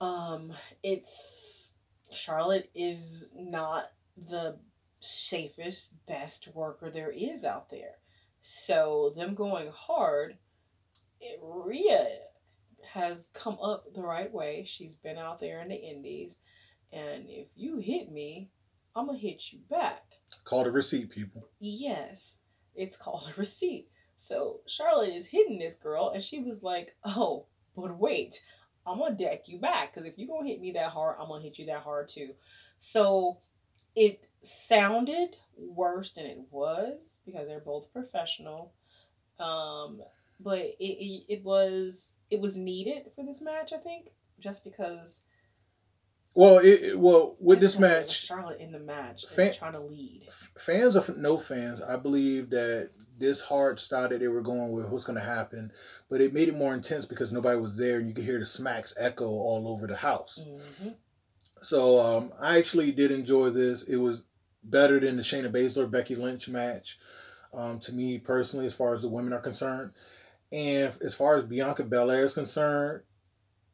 Um, 0.00 0.52
it's 0.82 1.74
Charlotte 2.10 2.68
is 2.74 3.30
not 3.36 3.92
the 4.16 4.58
safest, 5.04 5.92
best 6.06 6.48
worker 6.54 6.90
there 6.90 7.10
is 7.10 7.44
out 7.44 7.68
there. 7.70 7.96
So 8.40 9.12
them 9.16 9.34
going 9.34 9.70
hard, 9.72 10.36
it, 11.20 11.40
Rhea 11.42 12.06
has 12.92 13.28
come 13.32 13.58
up 13.62 13.92
the 13.94 14.02
right 14.02 14.32
way. 14.32 14.64
She's 14.66 14.94
been 14.94 15.16
out 15.18 15.40
there 15.40 15.60
in 15.62 15.68
the 15.68 15.76
Indies, 15.76 16.38
and 16.92 17.24
if 17.28 17.48
you 17.56 17.78
hit 17.78 18.10
me, 18.10 18.50
I'm 18.94 19.06
gonna 19.06 19.18
hit 19.18 19.52
you 19.52 19.60
back. 19.70 20.02
Call 20.44 20.64
the 20.64 20.70
receipt, 20.70 21.10
people. 21.10 21.48
Yes, 21.58 22.36
it's 22.74 22.96
called 22.96 23.32
a 23.34 23.34
receipt. 23.38 23.88
So 24.16 24.60
Charlotte 24.66 25.10
is 25.10 25.26
hitting 25.26 25.58
this 25.58 25.74
girl, 25.74 26.10
and 26.10 26.22
she 26.22 26.38
was 26.40 26.62
like, 26.62 26.96
"Oh, 27.04 27.46
but 27.74 27.98
wait, 27.98 28.40
I'm 28.86 28.98
gonna 28.98 29.16
deck 29.16 29.48
you 29.48 29.58
back 29.58 29.92
because 29.92 30.06
if 30.06 30.18
you 30.18 30.28
gonna 30.28 30.46
hit 30.46 30.60
me 30.60 30.72
that 30.72 30.92
hard, 30.92 31.16
I'm 31.20 31.28
gonna 31.28 31.42
hit 31.42 31.58
you 31.58 31.66
that 31.66 31.82
hard 31.82 32.08
too." 32.08 32.34
So 32.78 33.38
it 33.96 34.26
sounded 34.42 35.36
worse 35.56 36.10
than 36.12 36.26
it 36.26 36.38
was 36.50 37.20
because 37.24 37.46
they're 37.46 37.60
both 37.60 37.92
professional. 37.92 38.72
Um, 39.38 40.00
but 40.40 40.58
it, 40.58 40.74
it 40.80 41.24
it 41.28 41.44
was 41.44 42.14
it 42.30 42.40
was 42.40 42.56
needed 42.56 43.04
for 43.14 43.24
this 43.24 43.40
match, 43.40 43.72
I 43.72 43.78
think, 43.78 44.10
just 44.38 44.64
because 44.64 45.20
Well, 46.34 46.58
it, 46.58 46.98
well 46.98 47.36
with 47.40 47.60
this 47.60 47.76
because 47.76 47.90
it 47.90 47.94
was 47.94 48.06
match, 48.06 48.20
Charlotte 48.26 48.60
in 48.60 48.72
the 48.72 48.80
match 48.80 49.26
Fan- 49.26 49.52
trying 49.52 49.72
to 49.72 49.80
lead. 49.80 50.28
fans 50.58 50.96
of 50.96 51.16
no 51.16 51.38
fans, 51.38 51.80
I 51.80 51.96
believe 51.96 52.50
that 52.50 52.90
this 53.18 53.40
hard 53.40 53.78
style 53.78 54.08
that 54.08 54.18
they 54.18 54.28
were 54.28 54.42
going 54.42 54.72
with 54.72 54.86
what's 54.88 55.04
going 55.04 55.18
to 55.18 55.24
happen, 55.24 55.70
but 56.10 56.20
it 56.20 56.34
made 56.34 56.48
it 56.48 56.56
more 56.56 56.74
intense 56.74 57.06
because 57.06 57.32
nobody 57.32 57.58
was 57.60 57.76
there 57.76 57.98
and 57.98 58.08
you 58.08 58.14
could 58.14 58.24
hear 58.24 58.40
the 58.40 58.46
smacks 58.46 58.92
echo 58.98 59.28
all 59.28 59.68
over 59.68 59.86
the 59.86 59.96
house. 59.96 60.44
hmm 60.44 60.88
So 61.64 61.98
um, 61.98 62.32
I 62.38 62.58
actually 62.58 62.92
did 62.92 63.10
enjoy 63.10 63.50
this. 63.50 63.84
It 63.84 63.96
was 63.96 64.24
better 64.62 65.00
than 65.00 65.16
the 65.16 65.22
Shayna 65.22 65.50
Baszler 65.50 65.90
Becky 65.90 66.14
Lynch 66.14 66.48
match, 66.48 66.98
um, 67.54 67.80
to 67.80 67.92
me 67.92 68.18
personally, 68.18 68.66
as 68.66 68.74
far 68.74 68.94
as 68.94 69.02
the 69.02 69.08
women 69.08 69.32
are 69.32 69.40
concerned. 69.40 69.92
And 70.52 70.94
as 71.02 71.14
far 71.14 71.36
as 71.36 71.44
Bianca 71.44 71.82
Belair 71.84 72.24
is 72.24 72.34
concerned, 72.34 73.02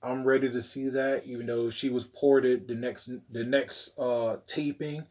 I'm 0.03 0.25
ready 0.25 0.51
to 0.51 0.62
see 0.62 0.89
that. 0.89 1.23
Even 1.27 1.47
though 1.47 1.71
she 1.71 1.91
was 1.91 2.05
ported 2.05 2.69
the 2.69 2.75
next 2.75 3.11
the 3.31 3.45
next 3.45 3.99
uh, 3.99 4.39
taping 4.47 5.05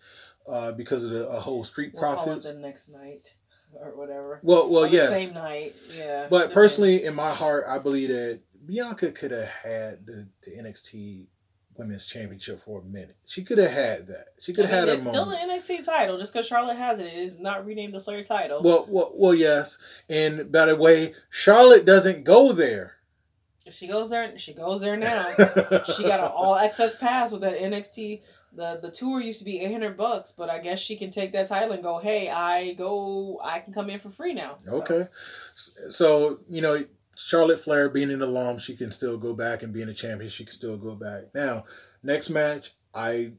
uh, 0.47 0.72
because 0.72 1.06
of 1.06 1.11
the 1.11 1.30
uh, 1.30 1.39
whole 1.39 1.64
Street 1.64 1.91
We'll 1.93 2.01
Profits. 2.01 2.47
the 2.47 2.57
next 2.60 2.89
night 2.89 3.35
or 3.73 3.95
whatever. 3.95 4.39
Well, 4.41 4.69
well, 4.69 4.88
yes. 4.88 5.10
Same 5.10 5.34
night, 5.35 5.73
yeah. 5.95 6.27
But 6.30 6.53
personally, 6.53 7.03
in 7.03 7.14
my 7.14 7.30
heart, 7.30 7.65
I 7.68 7.77
believe 7.77 8.10
that 8.10 8.39
Bianca 8.65 9.11
could 9.11 9.31
have 9.31 9.47
had 9.47 10.06
the, 10.06 10.27
the 10.43 10.51
NXT 10.51 11.27
Women's 11.80 12.06
Championship 12.06 12.60
for 12.60 12.81
a 12.81 12.84
minute. 12.84 13.15
She 13.26 13.43
could 13.43 13.57
have 13.57 13.72
had 13.72 14.07
that. 14.07 14.26
She 14.39 14.53
could 14.53 14.65
I 14.65 14.68
have 14.68 14.80
mean, 14.81 14.88
had 14.89 14.97
it's 14.97 15.06
a 15.06 15.10
still 15.10 15.26
moment. 15.26 15.49
the 15.49 15.73
NXT 15.73 15.85
title. 15.85 16.18
Just 16.18 16.34
because 16.34 16.45
Charlotte 16.47 16.76
has 16.77 16.99
it, 16.99 17.07
it 17.07 17.14
is 17.14 17.39
not 17.39 17.65
renamed 17.65 17.93
the 17.93 18.01
Flair 18.01 18.22
title. 18.23 18.61
Well, 18.61 18.85
well, 18.89 19.11
well, 19.15 19.34
yes. 19.34 19.77
And 20.10 20.51
by 20.51 20.65
the 20.65 20.76
way, 20.76 21.14
Charlotte 21.30 21.85
doesn't 21.85 22.23
go 22.26 22.51
there. 22.51 22.97
she 23.69 23.88
goes 23.88 24.10
there. 24.10 24.38
She 24.38 24.53
goes 24.53 24.81
there 24.81 24.97
now. 24.97 25.23
she 25.95 26.03
got 26.03 26.19
an 26.19 26.31
all 26.35 26.56
access 26.56 26.95
pass 26.97 27.31
with 27.31 27.41
that 27.41 27.57
NXT. 27.57 28.22
The 28.51 28.80
the 28.81 28.89
tour 28.91 29.22
used 29.22 29.39
to 29.39 29.45
be 29.45 29.61
eight 29.61 29.72
hundred 29.72 29.95
bucks, 29.95 30.31
but 30.35 30.49
I 30.49 30.57
guess 30.57 30.80
she 30.81 30.95
can 30.97 31.11
take 31.11 31.31
that 31.34 31.45
title 31.47 31.72
and 31.72 31.84
go. 31.84 31.99
Hey, 31.99 32.30
I 32.30 32.73
go. 32.73 33.39
I 33.43 33.60
can 33.60 33.73
come 33.73 33.89
in 33.91 33.99
for 33.99 34.10
free 34.10 34.34
now. 34.34 34.57
So, 34.65 34.81
Okay. 34.81 35.06
So, 35.91 36.39
you 36.49 36.61
know, 36.61 36.84
Charlotte 37.25 37.59
Flair 37.59 37.89
being 37.89 38.11
an 38.11 38.21
alum, 38.21 38.57
she 38.59 38.75
can 38.75 38.91
still 38.91 39.17
go 39.17 39.33
back 39.33 39.61
and 39.63 39.73
being 39.73 39.89
a 39.89 39.93
champion. 39.93 40.29
She 40.29 40.43
can 40.45 40.53
still 40.53 40.77
go 40.77 40.95
back. 40.95 41.25
Now, 41.35 41.65
Next 42.01 42.29
match, 42.29 42.71
I 42.95 43.33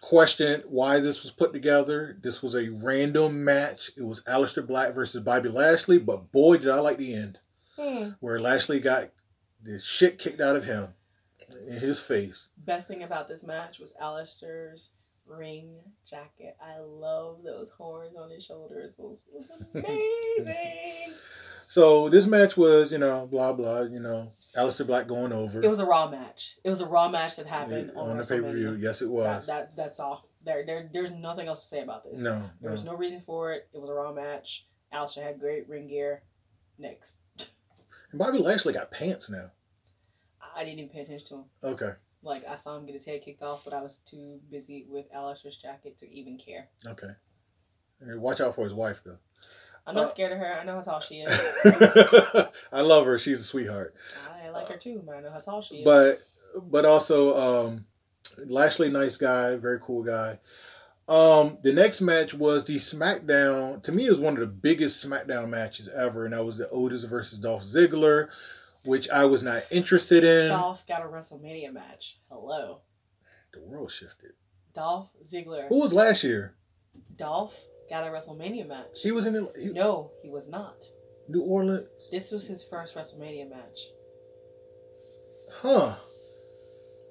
questioned 0.00 0.64
why 0.68 0.98
this 1.00 1.22
was 1.22 1.30
put 1.30 1.52
together. 1.52 2.18
This 2.20 2.42
was 2.42 2.54
a 2.56 2.68
random 2.70 3.44
match. 3.44 3.90
It 3.96 4.02
was 4.02 4.24
Aleister 4.24 4.66
Black 4.66 4.94
versus 4.94 5.22
Bobby 5.22 5.48
Lashley, 5.48 5.98
but 5.98 6.32
boy, 6.32 6.58
did 6.58 6.68
I 6.70 6.80
like 6.80 6.98
the 6.98 7.14
end 7.14 7.38
Hmm. 7.76 8.10
where 8.20 8.40
Lashley 8.40 8.80
got 8.80 9.10
the 9.62 9.78
shit 9.78 10.18
kicked 10.18 10.40
out 10.40 10.56
of 10.56 10.64
him 10.64 10.88
in 11.68 11.74
his 11.78 12.00
face. 12.00 12.50
Best 12.56 12.88
thing 12.88 13.02
about 13.02 13.28
this 13.28 13.44
match 13.44 13.78
was 13.78 13.94
Aleister's 14.02 14.90
ring 15.28 15.78
jacket. 16.04 16.56
I 16.60 16.78
love 16.80 17.42
those 17.44 17.70
horns 17.70 18.16
on 18.16 18.30
his 18.30 18.44
shoulders. 18.44 18.96
It 18.98 19.04
was, 19.04 19.26
it 19.32 19.36
was 19.36 19.66
amazing. 19.74 21.14
So 21.68 22.08
this 22.08 22.26
match 22.26 22.56
was, 22.56 22.92
you 22.92 22.98
know, 22.98 23.26
blah 23.26 23.52
blah, 23.52 23.82
you 23.82 24.00
know, 24.00 24.28
Aleister 24.56 24.86
Black 24.86 25.06
going 25.06 25.32
over 25.32 25.62
it 25.62 25.68
was 25.68 25.80
a 25.80 25.84
raw 25.86 26.08
match. 26.08 26.56
It 26.64 26.70
was 26.70 26.80
a 26.80 26.86
raw 26.86 27.08
match 27.08 27.36
that 27.36 27.46
happened 27.46 27.90
on, 27.96 28.10
on 28.10 28.16
the 28.18 28.22
pay 28.24 28.40
per 28.40 28.52
view. 28.52 28.76
Yes, 28.80 29.02
it 29.02 29.10
was. 29.10 29.46
that 29.46 29.76
that's 29.76 30.00
all. 30.00 30.28
There, 30.44 30.64
there, 30.64 30.88
there's 30.92 31.10
nothing 31.10 31.48
else 31.48 31.60
to 31.62 31.66
say 31.66 31.82
about 31.82 32.04
this. 32.04 32.22
no, 32.22 32.48
There 32.60 32.70
was 32.70 32.84
no. 32.84 32.92
no 32.92 32.96
reason 32.98 33.20
for 33.20 33.52
it. 33.52 33.68
It 33.74 33.80
was 33.80 33.90
a 33.90 33.94
raw 33.94 34.12
match. 34.12 34.66
Aleister 34.94 35.20
had 35.22 35.40
great 35.40 35.68
ring 35.68 35.88
gear. 35.88 36.22
Next. 36.78 37.18
And 38.12 38.20
Bobby 38.20 38.38
Lashley 38.38 38.72
got 38.72 38.92
pants 38.92 39.28
now. 39.28 39.50
I 40.56 40.62
didn't 40.62 40.78
even 40.78 40.90
pay 40.90 41.00
attention 41.00 41.26
to 41.26 41.34
him. 41.34 41.44
Okay, 41.64 41.92
Like 42.22 42.44
I 42.48 42.54
saw 42.54 42.76
him 42.76 42.86
get 42.86 42.92
his 42.92 43.04
head 43.04 43.20
kicked 43.20 43.42
off, 43.42 43.64
but 43.64 43.74
I 43.74 43.82
was 43.82 43.98
too 43.98 44.38
busy 44.48 44.86
with 44.88 45.12
Aleister's 45.12 45.56
jacket 45.56 45.98
to 45.98 46.08
even 46.10 46.38
care. 46.38 46.68
okay. 46.86 47.10
Watch 48.00 48.40
out 48.40 48.54
for 48.54 48.62
his 48.62 48.72
wife 48.72 49.02
though. 49.04 49.18
I'm 49.86 49.94
not 49.94 50.02
Uh, 50.04 50.06
scared 50.06 50.32
of 50.32 50.38
her. 50.38 50.52
I 50.60 50.64
know 50.64 50.74
how 50.74 50.80
tall 50.82 51.00
she 51.00 51.16
is. 51.20 51.56
I 52.72 52.80
love 52.80 53.06
her. 53.06 53.18
She's 53.18 53.40
a 53.40 53.44
sweetheart. 53.44 53.94
I 54.44 54.48
like 54.50 54.68
her 54.68 54.76
too, 54.76 55.02
but 55.06 55.16
I 55.16 55.20
know 55.20 55.30
how 55.30 55.40
tall 55.40 55.62
she 55.62 55.76
is. 55.76 55.84
But 55.84 56.16
but 56.70 56.84
also 56.84 57.36
um 57.66 57.86
Lashley 58.44 58.90
nice 58.90 59.16
guy, 59.16 59.54
very 59.56 59.78
cool 59.80 60.02
guy. 60.02 60.40
Um 61.08 61.58
the 61.62 61.72
next 61.72 62.00
match 62.00 62.34
was 62.34 62.64
the 62.64 62.76
SmackDown 62.76 63.82
to 63.84 63.92
me 63.92 64.06
is 64.06 64.18
one 64.18 64.34
of 64.34 64.40
the 64.40 64.46
biggest 64.46 65.06
SmackDown 65.08 65.48
matches 65.50 65.88
ever 65.88 66.24
and 66.24 66.34
that 66.34 66.44
was 66.44 66.58
the 66.58 66.68
Otis 66.70 67.04
versus 67.04 67.38
Dolph 67.38 67.62
Ziggler 67.62 68.28
which 68.84 69.08
I 69.10 69.24
was 69.24 69.42
not 69.42 69.62
interested 69.70 70.22
in. 70.24 70.48
Dolph 70.48 70.86
got 70.86 71.02
a 71.02 71.06
WrestleMania 71.08 71.72
match. 71.72 72.18
Hello, 72.30 72.80
The 73.52 73.60
world 73.60 73.90
shifted. 73.90 74.32
Dolph 74.74 75.10
Ziggler. 75.24 75.66
Who 75.68 75.80
was 75.80 75.92
last 75.92 76.22
year? 76.22 76.54
Dolph 77.16 77.66
got 77.88 78.04
a 78.04 78.10
WrestleMania 78.10 78.66
match. 78.66 79.02
He 79.02 79.12
was 79.12 79.26
in 79.26 79.34
the, 79.34 79.52
he, 79.60 79.68
no, 79.70 80.10
he 80.22 80.28
was 80.28 80.48
not. 80.48 80.88
New 81.28 81.42
Orleans. 81.42 81.86
This 82.10 82.30
was 82.32 82.46
his 82.46 82.62
first 82.62 82.94
WrestleMania 82.94 83.48
match. 83.50 83.88
Huh. 85.60 85.94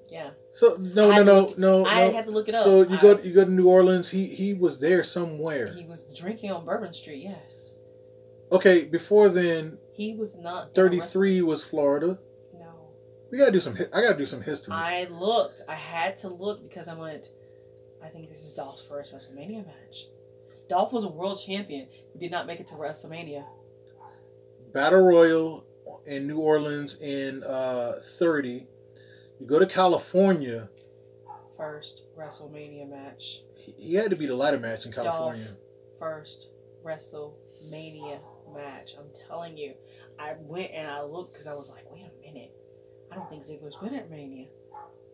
Yeah, 0.08 0.30
So 0.52 0.76
no 0.78 1.10
no 1.10 1.22
no 1.24 1.40
look- 1.40 1.58
no 1.58 1.84
I 1.84 2.06
no. 2.06 2.12
had 2.12 2.24
to 2.26 2.30
look 2.30 2.48
it 2.48 2.54
up. 2.54 2.62
So 2.62 2.82
you 2.82 2.96
I- 2.96 3.00
go 3.00 3.18
you 3.18 3.34
go 3.34 3.44
to 3.44 3.50
New 3.50 3.68
Orleans. 3.68 4.08
He 4.10 4.26
he 4.26 4.54
was 4.54 4.78
there 4.78 5.02
somewhere. 5.02 5.66
He 5.66 5.84
was 5.84 6.14
drinking 6.14 6.52
on 6.52 6.64
Bourbon 6.64 6.92
Street. 6.92 7.24
Yes, 7.24 7.72
Okay, 8.52 8.84
before 8.84 9.28
then, 9.28 9.78
he 9.94 10.14
was 10.14 10.36
not. 10.38 10.76
thirty 10.76 11.00
three 11.00 11.42
was 11.42 11.64
Florida. 11.64 12.20
No, 12.54 12.90
We 13.32 13.38
gotta 13.38 13.50
do 13.50 13.58
some. 13.58 13.76
I 13.92 14.00
gotta 14.00 14.16
do 14.16 14.26
some 14.26 14.42
history. 14.42 14.72
I 14.74 15.08
looked. 15.10 15.62
I 15.68 15.74
had 15.74 16.16
to 16.18 16.28
look 16.28 16.62
because 16.62 16.86
I 16.86 16.94
went. 16.94 17.28
I 18.00 18.06
think 18.06 18.28
this 18.28 18.44
is 18.46 18.54
Dolph's 18.54 18.82
first 18.84 19.12
WrestleMania 19.12 19.66
match. 19.66 20.06
Dolph 20.68 20.92
was 20.92 21.04
a 21.04 21.08
world 21.08 21.40
champion 21.44 21.88
who 22.12 22.18
did 22.18 22.30
not 22.30 22.46
make 22.46 22.60
it 22.60 22.66
to 22.68 22.74
WrestleMania. 22.74 23.44
Battle 24.72 25.02
Royal 25.02 25.64
in 26.06 26.26
New 26.26 26.38
Orleans 26.38 27.00
in 27.00 27.42
uh, 27.44 27.94
30. 28.02 28.66
You 29.40 29.46
go 29.46 29.58
to 29.58 29.66
California. 29.66 30.68
First 31.56 32.04
WrestleMania 32.18 32.88
match. 32.88 33.40
He, 33.56 33.72
he 33.78 33.94
had 33.94 34.10
to 34.10 34.16
be 34.16 34.26
the 34.26 34.36
ladder 34.36 34.58
match 34.58 34.86
in 34.86 34.92
California. 34.92 35.44
Dolph 35.44 35.56
first 35.98 36.48
WrestleMania 36.84 38.20
match. 38.52 38.92
I'm 38.98 39.10
telling 39.28 39.56
you, 39.56 39.74
I 40.18 40.34
went 40.38 40.70
and 40.72 40.88
I 40.88 41.02
looked 41.02 41.32
because 41.32 41.46
I 41.46 41.54
was 41.54 41.70
like, 41.70 41.84
wait 41.90 42.04
a 42.04 42.26
minute, 42.26 42.52
I 43.12 43.16
don't 43.16 43.28
think 43.28 43.42
Ziggler's 43.42 43.76
been 43.76 43.94
at 43.94 44.10
Mania. 44.10 44.46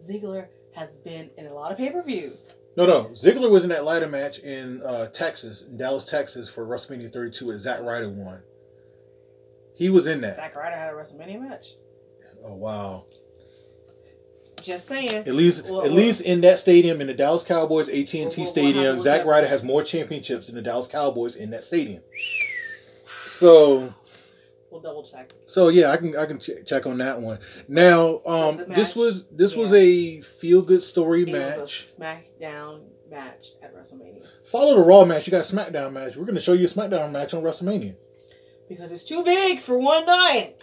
Ziggler 0.01 0.49
has 0.75 0.99
been 0.99 1.31
in 1.37 1.47
a 1.47 1.53
lot 1.53 1.73
of 1.73 1.79
pay 1.79 1.91
per 1.91 2.03
views. 2.03 2.55
No, 2.77 2.87
no. 2.87 3.05
Ziggler 3.13 3.51
was 3.51 3.65
in 3.65 3.71
that 3.71 3.85
ladder 3.85 4.09
match 4.09 4.39
in 4.39 4.83
uh, 4.83 5.07
Texas, 5.09 5.67
in 5.67 5.77
Dallas, 5.77 6.07
Texas, 6.07 6.49
for 6.49 6.67
WrestleMania 6.67 7.13
32, 7.13 7.47
where 7.47 7.59
Zack 7.59 7.83
Ryder 7.83 8.09
won. 8.09 8.41
He 9.75 9.91
was 9.91 10.07
in 10.07 10.21
that. 10.23 10.37
Zack 10.37 10.55
Ryder 10.57 10.77
had 10.77 10.91
a 10.93 10.97
WrestleMania 10.97 11.41
match. 11.41 11.67
Oh 12.45 12.55
wow! 12.55 13.05
Just 14.63 14.87
saying. 14.89 15.15
At 15.27 15.35
least, 15.35 15.65
Well, 15.69 15.81
at 15.83 15.89
well- 15.89 15.93
least 15.95 16.23
in 16.23 16.41
that 16.43 16.59
stadium, 16.59 17.01
in 17.01 17.07
the 17.09 17.15
Dallas 17.15 17.45
Cowboys 17.45 17.89
AT 17.89 18.15
and 18.15 18.31
T 18.33 18.47
Stadium, 18.47 19.01
Zack 19.01 19.25
Ryder 19.27 19.47
has 19.49 19.63
more 19.63 19.83
championships 19.83 20.47
than 20.47 20.55
the 20.57 20.63
Dallas 20.63 20.89
Cowboys 20.89 21.37
in 21.37 21.51
that 21.51 21.65
stadium. 21.65 22.03
So, 23.27 23.95
We'll 24.73 24.81
double 24.81 25.05
check. 25.05 25.33
so 25.47 25.69
yeah, 25.69 25.91
I 25.91 25.99
can 25.99 26.17
I 26.17 26.25
can 26.27 26.39
ch- 26.41 26.65
check 26.67 26.87
on 26.87 26.99
that 26.99 27.21
one. 27.21 27.39
Now, 27.69 28.21
um, 28.27 28.57
The 28.57 28.65
this 28.65 28.97
was 28.97 29.27
this 29.29 29.55
was 29.55 29.73
a 29.75 30.21
feel 30.23 30.63
good 30.63 30.83
story 30.83 31.23
It 31.23 31.33
match. 31.33 31.95
SmackDown 31.97 32.81
match 33.11 33.49
at 33.63 33.77
WrestleMania 33.77 34.25
Follow 34.51 34.77
the 34.77 34.83
Raw 34.83 35.05
match. 35.05 35.27
You 35.27 35.31
got 35.31 35.49
a 35.51 35.55
SmackDown 35.55 35.93
match. 35.93 36.17
We're 36.17 36.25
gonna 36.25 36.41
show 36.41 36.55
you 36.55 36.65
a 36.65 36.69
SmackDown 36.69 37.13
match 37.13 37.35
on 37.35 37.43
WrestleMania. 37.43 37.95
because 38.69 38.91
it's 38.93 39.05
too 39.05 39.23
big 39.23 39.61
for 39.61 39.77
one 39.79 40.07
night. 40.07 40.55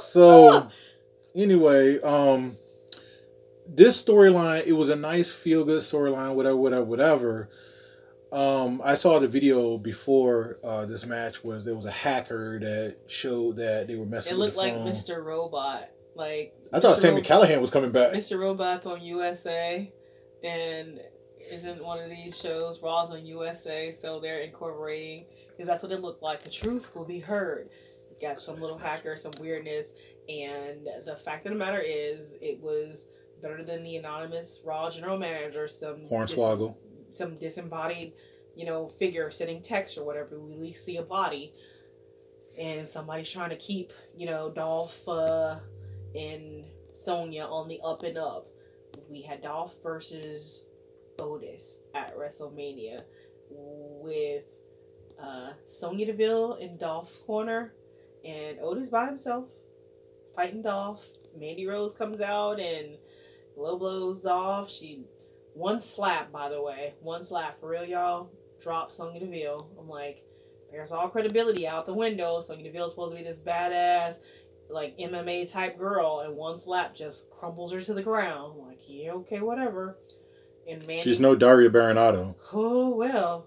So, 0.00 0.68
anyway, 1.34 2.00
um, 2.00 2.52
this 3.66 4.02
storyline 4.02 4.66
it 4.66 4.72
was 4.72 4.88
a 4.88 4.96
nice 4.96 5.30
feel 5.32 5.64
good 5.64 5.80
storyline. 5.80 6.34
Whatever, 6.34 6.56
whatever, 6.56 6.84
whatever. 6.84 7.48
Um, 8.32 8.80
I 8.82 8.94
saw 8.94 9.18
the 9.18 9.28
video 9.28 9.76
before 9.76 10.56
uh, 10.64 10.86
this 10.86 11.06
match 11.06 11.44
was 11.44 11.66
there 11.66 11.74
was 11.74 11.84
a 11.84 11.90
hacker 11.90 12.58
that 12.60 12.96
showed 13.06 13.56
that 13.56 13.88
they 13.88 13.94
were 13.96 14.06
messing. 14.06 14.32
It 14.34 14.38
looked 14.38 14.56
like 14.56 14.72
phone. 14.72 14.88
Mr. 14.88 15.22
Robot. 15.22 15.90
Like 16.14 16.54
I 16.72 16.80
thought 16.80 16.96
Mr. 16.96 17.00
Sammy 17.00 17.16
Ro- 17.16 17.22
Callahan 17.22 17.60
was 17.60 17.70
coming 17.70 17.90
back. 17.90 18.12
Mr. 18.12 18.38
Robot's 18.38 18.86
on 18.86 19.02
USA, 19.02 19.92
and 20.42 21.00
isn't 21.50 21.84
one 21.84 21.98
of 21.98 22.08
these 22.08 22.38
shows 22.40 22.82
Raw's 22.82 23.10
on 23.10 23.26
USA, 23.26 23.90
so 23.90 24.20
they're 24.20 24.40
incorporating 24.40 25.26
because 25.50 25.66
that's 25.66 25.82
what 25.82 25.92
it 25.92 26.00
looked 26.00 26.22
like. 26.22 26.42
The 26.42 26.50
truth 26.50 26.94
will 26.94 27.06
be 27.06 27.18
heard. 27.18 27.68
You 28.10 28.28
got 28.28 28.40
some 28.40 28.60
little 28.60 28.78
hacker, 28.78 29.16
some 29.16 29.32
weirdness, 29.40 29.94
and 30.28 30.86
the 31.04 31.16
fact 31.16 31.44
of 31.46 31.52
the 31.52 31.58
matter 31.58 31.82
is, 31.84 32.34
it 32.40 32.60
was 32.60 33.08
better 33.42 33.62
than 33.64 33.82
the 33.82 33.96
anonymous 33.96 34.62
Raw 34.64 34.90
general 34.90 35.18
manager. 35.18 35.66
Some 35.66 36.02
Hornswoggle. 36.02 36.76
Some 37.12 37.38
disembodied, 37.38 38.12
you 38.56 38.66
know, 38.66 38.88
figure 38.88 39.30
sending 39.30 39.62
text 39.62 39.98
or 39.98 40.04
whatever. 40.04 40.38
We 40.38 40.54
at 40.54 40.60
least 40.60 40.84
see 40.84 40.96
a 40.96 41.02
body, 41.02 41.52
and 42.58 42.86
somebody's 42.86 43.30
trying 43.30 43.50
to 43.50 43.56
keep, 43.56 43.92
you 44.16 44.26
know, 44.26 44.50
Dolph 44.50 45.06
uh, 45.08 45.56
and 46.14 46.64
Sonya 46.92 47.44
on 47.44 47.68
the 47.68 47.80
up 47.84 48.02
and 48.02 48.18
up. 48.18 48.48
We 49.08 49.22
had 49.22 49.42
Dolph 49.42 49.82
versus 49.82 50.66
Otis 51.18 51.82
at 51.94 52.16
WrestleMania 52.16 53.02
with 53.50 54.58
uh, 55.22 55.52
Sonya 55.66 56.06
Deville 56.06 56.54
in 56.54 56.76
Dolph's 56.76 57.18
corner 57.18 57.74
and 58.24 58.58
Otis 58.60 58.88
by 58.88 59.06
himself 59.06 59.50
fighting 60.34 60.62
Dolph. 60.62 61.06
Mandy 61.38 61.66
Rose 61.66 61.94
comes 61.94 62.20
out 62.20 62.60
and 62.60 62.96
blow 63.56 63.78
blows 63.78 64.26
off. 64.26 64.70
She 64.70 65.04
one 65.54 65.80
slap, 65.80 66.32
by 66.32 66.48
the 66.48 66.62
way, 66.62 66.94
one 67.00 67.24
slap 67.24 67.58
for 67.58 67.70
real, 67.70 67.84
y'all. 67.84 68.30
Drops 68.60 68.96
Sonya 68.96 69.20
Deville. 69.20 69.70
I'm 69.78 69.88
like, 69.88 70.24
there's 70.70 70.92
all 70.92 71.08
credibility 71.08 71.66
out 71.66 71.84
the 71.84 71.94
window. 71.94 72.40
Sonya 72.40 72.64
Deville's 72.64 72.92
supposed 72.92 73.12
to 73.12 73.18
be 73.18 73.24
this 73.24 73.40
badass, 73.40 74.20
like 74.70 74.96
MMA 74.98 75.50
type 75.50 75.78
girl, 75.78 76.20
and 76.20 76.36
one 76.36 76.58
slap 76.58 76.94
just 76.94 77.30
crumbles 77.30 77.72
her 77.72 77.80
to 77.80 77.94
the 77.94 78.02
ground. 78.02 78.54
I'm 78.56 78.66
like, 78.66 78.80
yeah, 78.86 79.12
okay, 79.12 79.40
whatever. 79.40 79.98
And 80.68 80.86
man, 80.86 81.02
She's 81.02 81.18
no 81.18 81.34
Daria 81.34 81.70
Berenato. 81.70 82.36
Oh 82.52 82.94
well, 82.94 83.46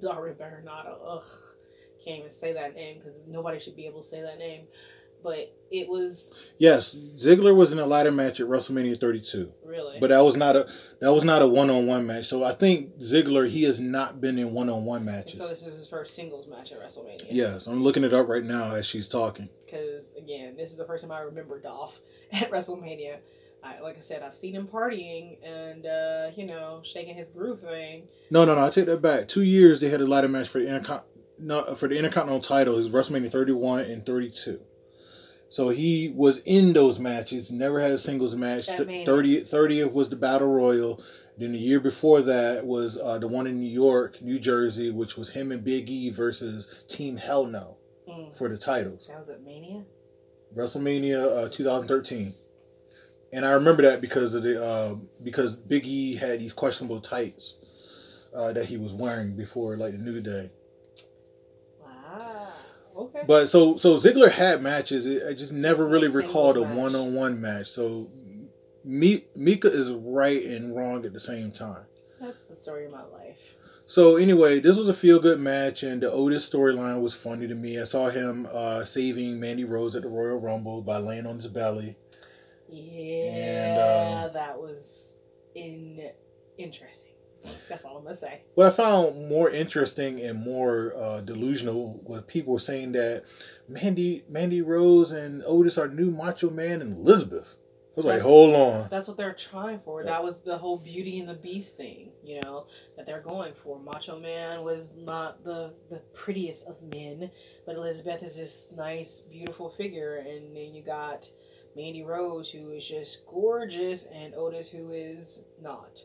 Daria 0.00 0.34
Berenato. 0.34 0.98
Ugh, 1.06 1.22
can't 2.04 2.20
even 2.20 2.30
say 2.30 2.52
that 2.52 2.74
name 2.74 2.98
because 2.98 3.26
nobody 3.26 3.58
should 3.60 3.76
be 3.76 3.86
able 3.86 4.02
to 4.02 4.08
say 4.08 4.22
that 4.22 4.38
name. 4.38 4.66
But 5.22 5.52
it 5.70 5.88
was 5.88 6.50
Yes, 6.58 6.94
Ziggler 6.94 7.54
was 7.54 7.72
in 7.72 7.78
a 7.78 7.86
ladder 7.86 8.12
match 8.12 8.40
at 8.40 8.46
WrestleMania 8.46 9.00
32. 9.00 9.52
really. 9.64 9.98
But 10.00 10.10
that 10.10 10.20
was 10.20 10.36
not 10.36 10.54
a 10.56 10.68
that 11.00 11.12
was 11.12 11.24
not 11.24 11.42
a 11.42 11.46
one 11.48 11.70
on 11.70 11.86
one 11.86 12.06
match. 12.06 12.26
So 12.26 12.44
I 12.44 12.52
think 12.52 12.98
Ziggler 12.98 13.48
he 13.48 13.64
has 13.64 13.80
not 13.80 14.20
been 14.20 14.38
in 14.38 14.52
one 14.52 14.68
on 14.70 14.84
one 14.84 15.04
matches. 15.04 15.38
so 15.38 15.48
this 15.48 15.66
is 15.66 15.76
his 15.78 15.88
first 15.88 16.14
singles 16.14 16.46
match 16.46 16.70
at 16.72 16.78
WrestleMania. 16.80 17.26
Yes, 17.30 17.66
I'm 17.66 17.82
looking 17.82 18.04
it 18.04 18.12
up 18.14 18.28
right 18.28 18.44
now 18.44 18.74
as 18.74 18.86
she's 18.86 19.08
talking. 19.08 19.48
Because 19.64 20.12
again, 20.16 20.56
this 20.56 20.70
is 20.70 20.78
the 20.78 20.84
first 20.84 21.02
time 21.04 21.12
I 21.12 21.20
remember 21.20 21.60
Dolph 21.60 22.00
at 22.32 22.50
WrestleMania. 22.50 23.18
I, 23.64 23.80
like 23.80 23.96
I 23.96 24.00
said, 24.00 24.22
I've 24.22 24.36
seen 24.36 24.54
him 24.54 24.68
partying 24.68 25.38
and 25.44 25.84
uh, 25.86 26.30
you 26.36 26.46
know 26.46 26.80
shaking 26.84 27.16
his 27.16 27.30
groove 27.30 27.60
thing. 27.62 28.04
No, 28.30 28.44
no, 28.44 28.54
no. 28.54 28.64
I 28.64 28.70
take 28.70 28.86
that 28.86 29.02
back. 29.02 29.26
Two 29.26 29.42
years 29.42 29.80
they 29.80 29.88
had 29.88 30.00
a 30.00 30.06
ladder 30.06 30.28
match 30.28 30.46
for 30.46 30.60
the 30.62 30.66
Intercon- 30.68 31.02
no, 31.40 31.74
for 31.74 31.88
the 31.88 31.96
Intercontinental 31.98 32.40
title. 32.40 32.74
It 32.74 32.76
was 32.76 32.90
WrestleMania 32.90 33.30
31 33.32 33.80
and 33.86 34.06
32. 34.06 34.60
So 35.48 35.68
he 35.68 36.12
was 36.14 36.38
in 36.38 36.72
those 36.72 36.98
matches, 36.98 37.50
never 37.52 37.80
had 37.80 37.92
a 37.92 37.98
singles 37.98 38.34
match. 38.36 38.68
At 38.68 38.86
Mania. 38.86 39.06
30th, 39.06 39.42
30th 39.50 39.92
was 39.92 40.10
the 40.10 40.16
Battle 40.16 40.48
Royal. 40.48 41.00
Then 41.38 41.52
the 41.52 41.58
year 41.58 41.80
before 41.80 42.22
that 42.22 42.64
was 42.66 42.98
uh, 42.98 43.18
the 43.18 43.28
one 43.28 43.46
in 43.46 43.60
New 43.60 43.70
York, 43.70 44.20
New 44.22 44.38
Jersey, 44.38 44.90
which 44.90 45.16
was 45.16 45.30
him 45.30 45.52
and 45.52 45.62
Big 45.62 45.88
E 45.90 46.10
versus 46.10 46.66
Team 46.88 47.16
Hell 47.16 47.46
No 47.46 47.76
Mm. 48.08 48.36
for 48.36 48.48
the 48.48 48.56
titles. 48.56 49.08
That 49.08 49.18
was 49.18 49.28
at 49.28 49.42
Mania. 49.42 49.82
WrestleMania 50.56 51.46
uh, 51.46 51.48
2013. 51.50 52.32
And 53.32 53.44
I 53.44 53.50
remember 53.52 53.82
that 53.82 54.00
because 54.00 54.34
of 54.36 54.44
the 54.44 54.64
uh, 54.64 54.94
because 55.24 55.56
Big 55.56 55.86
E 55.86 56.14
had 56.14 56.38
these 56.40 56.52
questionable 56.52 57.00
tights 57.00 57.58
uh, 58.34 58.52
that 58.52 58.66
he 58.66 58.76
was 58.76 58.92
wearing 58.92 59.36
before 59.36 59.76
like 59.76 59.92
the 59.92 59.98
New 59.98 60.20
Day. 60.20 60.50
Okay. 62.96 63.22
But 63.26 63.48
so 63.48 63.76
so 63.76 63.96
Ziggler 63.96 64.30
had 64.30 64.62
matches. 64.62 65.06
I 65.24 65.32
just 65.34 65.52
never 65.52 65.88
really 65.88 66.08
recalled 66.08 66.56
a 66.56 66.62
one 66.62 66.94
on 66.94 67.14
one 67.14 67.40
match. 67.40 67.68
So 67.68 68.08
Mi- 68.84 69.24
Mika 69.34 69.68
is 69.68 69.90
right 69.90 70.42
and 70.44 70.74
wrong 70.74 71.04
at 71.04 71.12
the 71.12 71.20
same 71.20 71.50
time. 71.50 71.84
That's 72.20 72.48
the 72.48 72.56
story 72.56 72.86
of 72.86 72.92
my 72.92 73.04
life. 73.04 73.56
So 73.88 74.16
anyway, 74.16 74.58
this 74.58 74.76
was 74.76 74.88
a 74.88 74.94
feel 74.94 75.20
good 75.20 75.38
match, 75.38 75.82
and 75.84 76.02
the 76.02 76.10
Otis 76.10 76.48
storyline 76.50 77.02
was 77.02 77.14
funny 77.14 77.46
to 77.46 77.54
me. 77.54 77.80
I 77.80 77.84
saw 77.84 78.10
him 78.10 78.48
uh, 78.52 78.84
saving 78.84 79.38
Mandy 79.38 79.64
Rose 79.64 79.94
at 79.94 80.02
the 80.02 80.08
Royal 80.08 80.40
Rumble 80.40 80.82
by 80.82 80.96
laying 80.98 81.26
on 81.26 81.36
his 81.36 81.46
belly. 81.46 81.96
Yeah, 82.68 84.24
um, 84.26 84.32
that 84.32 84.58
was 84.58 85.16
in 85.54 86.10
interesting. 86.58 87.12
That's 87.68 87.84
all 87.84 87.96
I'm 87.98 88.04
gonna 88.04 88.16
say. 88.16 88.42
What 88.54 88.66
I 88.66 88.70
found 88.70 89.28
more 89.28 89.50
interesting 89.50 90.20
and 90.20 90.38
more 90.44 90.92
uh, 90.96 91.20
delusional 91.20 92.00
was 92.04 92.22
people 92.26 92.52
were 92.52 92.58
saying 92.58 92.92
that 92.92 93.24
Mandy 93.68 94.24
Mandy 94.28 94.62
Rose 94.62 95.12
and 95.12 95.42
Otis 95.46 95.78
are 95.78 95.88
new 95.88 96.10
Macho 96.10 96.50
Man 96.50 96.80
and 96.80 96.96
Elizabeth. 96.96 97.56
I 97.58 97.96
was 98.00 98.04
like, 98.06 98.12
That's- 98.16 98.28
hold 98.30 98.54
on. 98.54 98.88
That's 98.90 99.08
what 99.08 99.16
they're 99.16 99.32
trying 99.32 99.78
for. 99.78 100.04
That 100.04 100.22
was 100.22 100.42
the 100.42 100.58
whole 100.58 100.76
Beauty 100.78 101.18
and 101.18 101.26
the 101.26 101.34
Beast 101.34 101.78
thing, 101.78 102.10
you 102.22 102.42
know, 102.42 102.66
that 102.94 103.06
they're 103.06 103.22
going 103.22 103.54
for. 103.54 103.78
Macho 103.80 104.20
Man 104.20 104.62
was 104.64 104.94
not 104.98 105.42
the 105.44 105.72
the 105.88 106.00
prettiest 106.12 106.68
of 106.68 106.82
men, 106.82 107.30
but 107.64 107.74
Elizabeth 107.76 108.22
is 108.22 108.36
this 108.36 108.68
nice, 108.76 109.22
beautiful 109.22 109.70
figure, 109.70 110.16
and 110.16 110.54
then 110.54 110.74
you 110.74 110.82
got 110.82 111.30
Mandy 111.74 112.04
Rose, 112.04 112.50
who 112.50 112.70
is 112.70 112.86
just 112.86 113.24
gorgeous, 113.26 114.06
and 114.14 114.34
Otis, 114.34 114.70
who 114.70 114.92
is 114.92 115.44
not. 115.62 116.00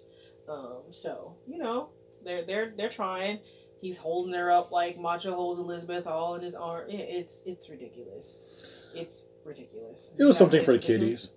Um, 0.49 0.83
so 0.91 1.35
you 1.47 1.57
know, 1.57 1.89
they're 2.23 2.43
they're 2.43 2.73
they're 2.75 2.89
trying. 2.89 3.39
He's 3.81 3.97
holding 3.97 4.33
her 4.33 4.51
up 4.51 4.71
like 4.71 4.99
Macho 4.99 5.33
holds 5.33 5.59
Elizabeth 5.59 6.05
all 6.05 6.35
in 6.35 6.41
his 6.41 6.55
arm. 6.55 6.89
It- 6.89 6.95
It's 7.09 7.41
it's 7.45 7.69
ridiculous. 7.69 8.35
It's 8.93 9.27
ridiculous. 9.45 10.13
It 10.19 10.23
was 10.23 10.37
something 10.37 10.63
for 10.63 10.73
the 10.73 10.79
think 10.79 10.89
it's 10.89 10.89
ridiculous? 10.89 11.31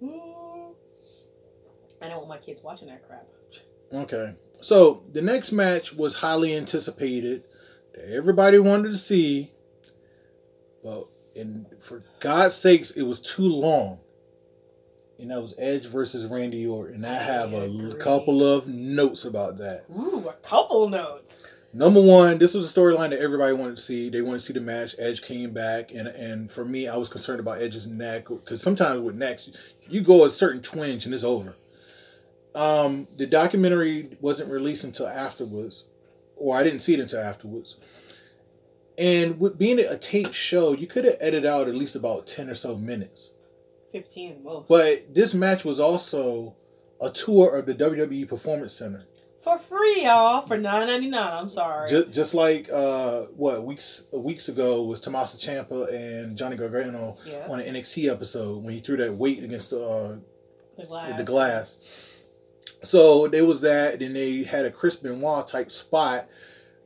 kiddies. 0.00 0.14
Mm, 0.20 0.74
I 2.02 2.08
don't 2.08 2.16
want 2.18 2.28
my 2.28 2.38
kids 2.38 2.62
watching 2.62 2.88
that 2.88 3.06
crap. 3.06 3.26
Okay. 3.92 4.34
So 4.60 5.02
the 5.12 5.22
next 5.22 5.52
match 5.52 5.94
was 5.94 6.16
highly 6.16 6.54
anticipated 6.54 7.44
that 7.94 8.12
everybody 8.12 8.58
wanted 8.58 8.88
to 8.90 8.96
see. 8.96 9.52
But 10.82 11.04
and 11.36 11.66
for 11.80 12.02
God's 12.20 12.54
sakes, 12.56 12.90
it 12.92 13.02
was 13.02 13.20
too 13.22 13.46
long. 13.48 14.00
And 15.18 15.30
that 15.30 15.40
was 15.40 15.54
Edge 15.58 15.86
versus 15.86 16.24
Randy 16.26 16.66
Orton. 16.66 16.96
And 16.96 17.06
I 17.06 17.14
have 17.14 17.52
a 17.52 17.94
couple 17.98 18.42
of 18.42 18.68
notes 18.68 19.24
about 19.24 19.58
that. 19.58 19.84
Ooh, 19.90 20.28
a 20.28 20.32
couple 20.34 20.88
notes. 20.88 21.44
Number 21.74 22.00
one, 22.00 22.38
this 22.38 22.54
was 22.54 22.70
a 22.70 22.80
storyline 22.80 23.10
that 23.10 23.20
everybody 23.20 23.52
wanted 23.52 23.76
to 23.76 23.82
see. 23.82 24.08
They 24.08 24.22
wanted 24.22 24.38
to 24.38 24.46
see 24.46 24.52
the 24.54 24.60
match. 24.60 24.94
Edge 24.98 25.20
came 25.20 25.52
back, 25.52 25.92
and 25.92 26.08
and 26.08 26.50
for 26.50 26.64
me, 26.64 26.88
I 26.88 26.96
was 26.96 27.10
concerned 27.10 27.40
about 27.40 27.60
Edge's 27.60 27.86
neck 27.86 28.28
because 28.28 28.62
sometimes 28.62 29.00
with 29.00 29.16
necks, 29.16 29.50
you 29.88 30.00
go 30.00 30.24
a 30.24 30.30
certain 30.30 30.62
twinge 30.62 31.04
and 31.04 31.14
it's 31.14 31.24
over. 31.24 31.56
Um, 32.54 33.06
the 33.18 33.26
documentary 33.26 34.16
wasn't 34.20 34.50
released 34.50 34.84
until 34.84 35.08
afterwards, 35.08 35.88
or 36.36 36.56
I 36.56 36.62
didn't 36.62 36.80
see 36.80 36.94
it 36.94 37.00
until 37.00 37.20
afterwards. 37.20 37.78
And 38.96 39.38
with 39.38 39.58
being 39.58 39.78
a 39.78 39.98
taped 39.98 40.34
show, 40.34 40.72
you 40.72 40.86
could 40.86 41.04
have 41.04 41.16
edited 41.20 41.46
out 41.46 41.68
at 41.68 41.74
least 41.74 41.96
about 41.96 42.26
ten 42.26 42.48
or 42.48 42.54
so 42.54 42.76
minutes. 42.76 43.34
Fifteen 43.92 44.42
most. 44.44 44.68
But 44.68 45.14
this 45.14 45.34
match 45.34 45.64
was 45.64 45.80
also 45.80 46.54
a 47.00 47.10
tour 47.10 47.56
of 47.56 47.66
the 47.66 47.74
WWE 47.74 48.28
Performance 48.28 48.72
Center. 48.72 49.04
for 49.38 49.58
free, 49.58 50.02
y'all, 50.04 50.40
for 50.42 50.58
nine 50.58 50.88
ninety 50.88 51.08
nine. 51.08 51.32
I'm 51.32 51.48
sorry. 51.48 51.88
Just, 51.88 52.12
just 52.12 52.34
like 52.34 52.68
uh, 52.72 53.22
what 53.36 53.64
weeks 53.64 54.06
weeks 54.12 54.48
ago 54.48 54.82
was 54.82 55.00
Tommaso 55.00 55.38
Ciampa 55.38 55.92
and 55.94 56.36
Johnny 56.36 56.56
Gargano 56.56 57.16
Yeah. 57.24 57.46
on 57.48 57.60
an 57.60 57.74
NXT 57.74 58.10
episode 58.12 58.62
when 58.64 58.74
he 58.74 58.80
threw 58.80 58.96
that 58.98 59.12
weight 59.12 59.42
against 59.42 59.70
the 59.70 59.82
uh, 59.86 60.16
the 60.76 60.86
glass. 60.86 61.16
the 61.18 61.24
glass. 61.24 62.22
So 62.84 63.26
there 63.28 63.44
was 63.46 63.60
that. 63.62 64.00
Then 64.00 64.12
they 64.12 64.42
had 64.44 64.64
a 64.64 64.70
Chris 64.70 64.96
Benoit 64.96 65.46
type 65.46 65.70
spot, 65.72 66.26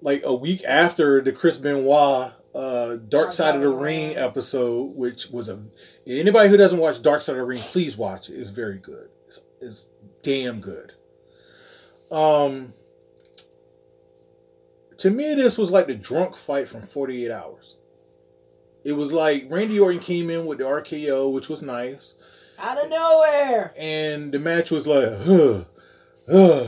like 0.00 0.22
a 0.24 0.34
week 0.34 0.62
after 0.64 1.20
the 1.20 1.32
Chris 1.32 1.58
Benoit 1.58 2.32
uh, 2.54 2.96
Dark 3.08 3.32
Side 3.32 3.54
of 3.54 3.60
the 3.62 3.68
Ring 3.70 4.14
episode, 4.16 4.96
which 4.96 5.30
was 5.30 5.48
a 5.48 5.58
anybody 6.06 6.48
who 6.48 6.56
doesn't 6.56 6.78
watch 6.78 7.02
Dark 7.02 7.22
Side 7.22 7.32
of 7.32 7.38
the 7.38 7.44
Ring, 7.44 7.58
please 7.60 7.96
watch 7.96 8.28
it. 8.28 8.34
It's 8.34 8.50
very 8.50 8.78
good. 8.78 9.08
It's, 9.26 9.44
it's 9.60 9.90
damn 10.22 10.60
good. 10.60 10.92
Um, 12.10 12.74
to 14.98 15.10
me, 15.10 15.34
this 15.34 15.58
was 15.58 15.70
like 15.70 15.86
the 15.86 15.94
drunk 15.94 16.36
fight 16.36 16.68
from 16.68 16.82
Forty 16.82 17.24
Eight 17.24 17.30
Hours. 17.32 17.76
It 18.84 18.92
was 18.92 19.12
like 19.12 19.46
Randy 19.48 19.78
Orton 19.78 20.00
came 20.00 20.28
in 20.30 20.44
with 20.46 20.58
the 20.58 20.64
RKO, 20.64 21.32
which 21.32 21.48
was 21.48 21.62
nice 21.62 22.16
Out 22.58 22.82
of 22.82 22.90
nowhere. 22.90 23.72
and 23.78 24.32
the 24.32 24.40
match 24.40 24.70
was 24.72 24.88
like, 24.88 25.06
huh, 25.24 25.60
huh, 26.28 26.64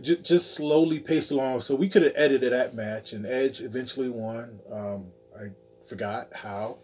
just, 0.00 0.24
just 0.24 0.54
slowly 0.54 1.00
paced 1.00 1.32
along. 1.32 1.62
So 1.62 1.74
we 1.74 1.88
could 1.88 2.02
have 2.02 2.12
edited 2.14 2.52
that 2.52 2.74
match, 2.74 3.12
and 3.12 3.26
Edge 3.26 3.60
eventually 3.60 4.08
won. 4.08 4.60
Um, 4.72 5.06
I 5.36 5.48
forgot 5.88 6.28
how, 6.32 6.76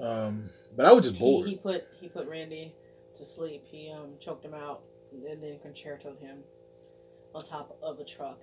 um, 0.00 0.50
but 0.76 0.86
I 0.86 0.92
was 0.92 1.04
just 1.04 1.16
He, 1.16 1.20
bored. 1.20 1.48
he 1.48 1.56
put 1.56 1.86
he 2.00 2.08
put 2.08 2.28
Randy 2.28 2.74
to 3.14 3.24
sleep. 3.24 3.64
He 3.66 3.90
um 3.90 4.14
choked 4.20 4.44
him 4.44 4.54
out 4.54 4.82
and 5.12 5.42
then 5.42 5.58
concertoed 5.58 6.18
him 6.20 6.38
on 7.34 7.44
top 7.44 7.76
of 7.82 7.98
a 7.98 8.04
truck. 8.04 8.40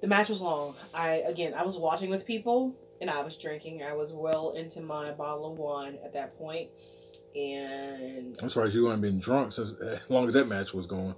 The 0.00 0.08
match 0.08 0.28
was 0.28 0.40
long. 0.42 0.74
I 0.94 1.22
again 1.28 1.54
I 1.54 1.62
was 1.62 1.76
watching 1.76 2.10
with 2.10 2.26
people 2.26 2.74
and 3.00 3.08
I 3.10 3.22
was 3.22 3.36
drinking. 3.36 3.82
I 3.82 3.92
was 3.94 4.12
well 4.12 4.50
into 4.50 4.80
my 4.80 5.10
bottle 5.12 5.52
of 5.52 5.58
wine 5.58 5.98
at 6.04 6.12
that 6.14 6.36
point, 6.38 6.70
and 7.36 8.36
I'm 8.42 8.48
surprised 8.48 8.74
you 8.74 8.86
haven't 8.86 9.02
been 9.02 9.18
drunk 9.20 9.52
since 9.52 9.74
as 9.80 10.10
long 10.10 10.26
as 10.26 10.34
that 10.34 10.48
match 10.48 10.74
was 10.74 10.86
going. 10.86 11.14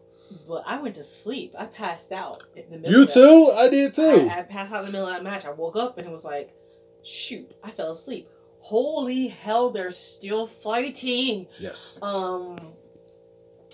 but 0.47 0.62
I 0.67 0.81
went 0.81 0.95
to 0.97 1.03
sleep. 1.05 1.55
I 1.59 1.67
passed 1.67 2.12
out 2.12 2.43
in 2.55 2.69
the 2.71 2.79
middle. 2.79 2.93
You 2.93 3.03
of 3.03 3.09
that- 3.09 3.15
too? 3.15 3.53
I 3.57 3.69
did 3.71 3.95
too. 3.95 4.29
I, 4.31 4.41
I 4.41 4.43
passed 4.43 4.73
out 4.73 4.81
in 4.81 4.87
the 4.87 4.93
middle 4.93 5.07
of 5.09 5.15
that 5.15 5.23
match. 5.25 5.45
I 5.47 5.51
woke 5.53 5.77
up 5.77 5.97
and 5.99 6.07
it 6.07 6.11
was 6.11 6.25
like, 6.25 6.51
shoot, 7.03 7.55
I 7.65 7.71
fell 7.71 7.93
asleep. 7.93 8.29
Holy 8.61 9.28
hell, 9.28 9.70
they're 9.70 9.91
still 9.91 10.47
fighting. 10.47 11.47
yes. 11.59 11.99
Um, 12.03 12.57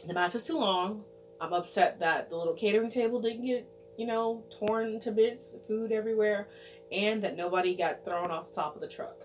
the 0.06 0.14
match 0.14 0.32
was 0.32 0.46
too 0.46 0.58
long. 0.58 1.04
I'm 1.40 1.52
upset 1.52 2.00
that 2.00 2.30
the 2.30 2.36
little 2.36 2.54
catering 2.54 2.88
table 2.90 3.20
didn't 3.20 3.44
get, 3.44 3.68
you 3.98 4.06
know, 4.06 4.44
torn 4.58 5.00
to 5.00 5.10
bits, 5.12 5.56
food 5.66 5.92
everywhere, 5.92 6.48
and 6.92 7.22
that 7.22 7.36
nobody 7.36 7.74
got 7.74 8.04
thrown 8.04 8.30
off 8.30 8.48
the 8.48 8.54
top 8.54 8.74
of 8.74 8.80
the 8.80 8.88
truck. 8.88 9.24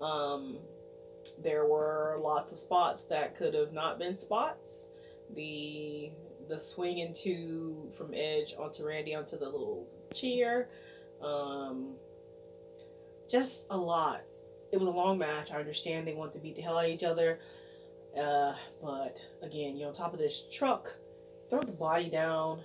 Um, 0.00 0.58
there 1.42 1.66
were 1.66 2.18
lots 2.22 2.52
of 2.52 2.58
spots 2.58 3.04
that 3.04 3.36
could 3.36 3.54
have 3.54 3.72
not 3.72 3.98
been 3.98 4.16
spots. 4.16 4.86
The 5.34 6.10
the 6.48 6.58
swing 6.58 6.98
into 6.98 7.90
from 7.96 8.12
Edge 8.14 8.54
onto 8.58 8.84
Randy 8.86 9.14
onto 9.14 9.38
the 9.38 9.46
little 9.46 9.86
chair. 10.12 10.68
Um, 11.22 11.94
just 13.30 13.66
a 13.70 13.76
lot. 13.76 14.22
It 14.74 14.80
was 14.80 14.88
a 14.88 14.92
long 14.92 15.18
match. 15.18 15.52
I 15.52 15.60
understand 15.60 16.04
they 16.04 16.14
want 16.14 16.32
to 16.32 16.40
beat 16.40 16.56
the 16.56 16.62
hell 16.62 16.76
out 16.76 16.86
of 16.86 16.90
each 16.90 17.04
other. 17.04 17.38
Uh, 18.20 18.54
but 18.82 19.18
again, 19.40 19.76
you're 19.76 19.86
on 19.86 19.94
top 19.94 20.12
of 20.12 20.18
this 20.18 20.48
truck. 20.52 20.92
Throw 21.48 21.60
the 21.60 21.70
body 21.72 22.10
down. 22.10 22.58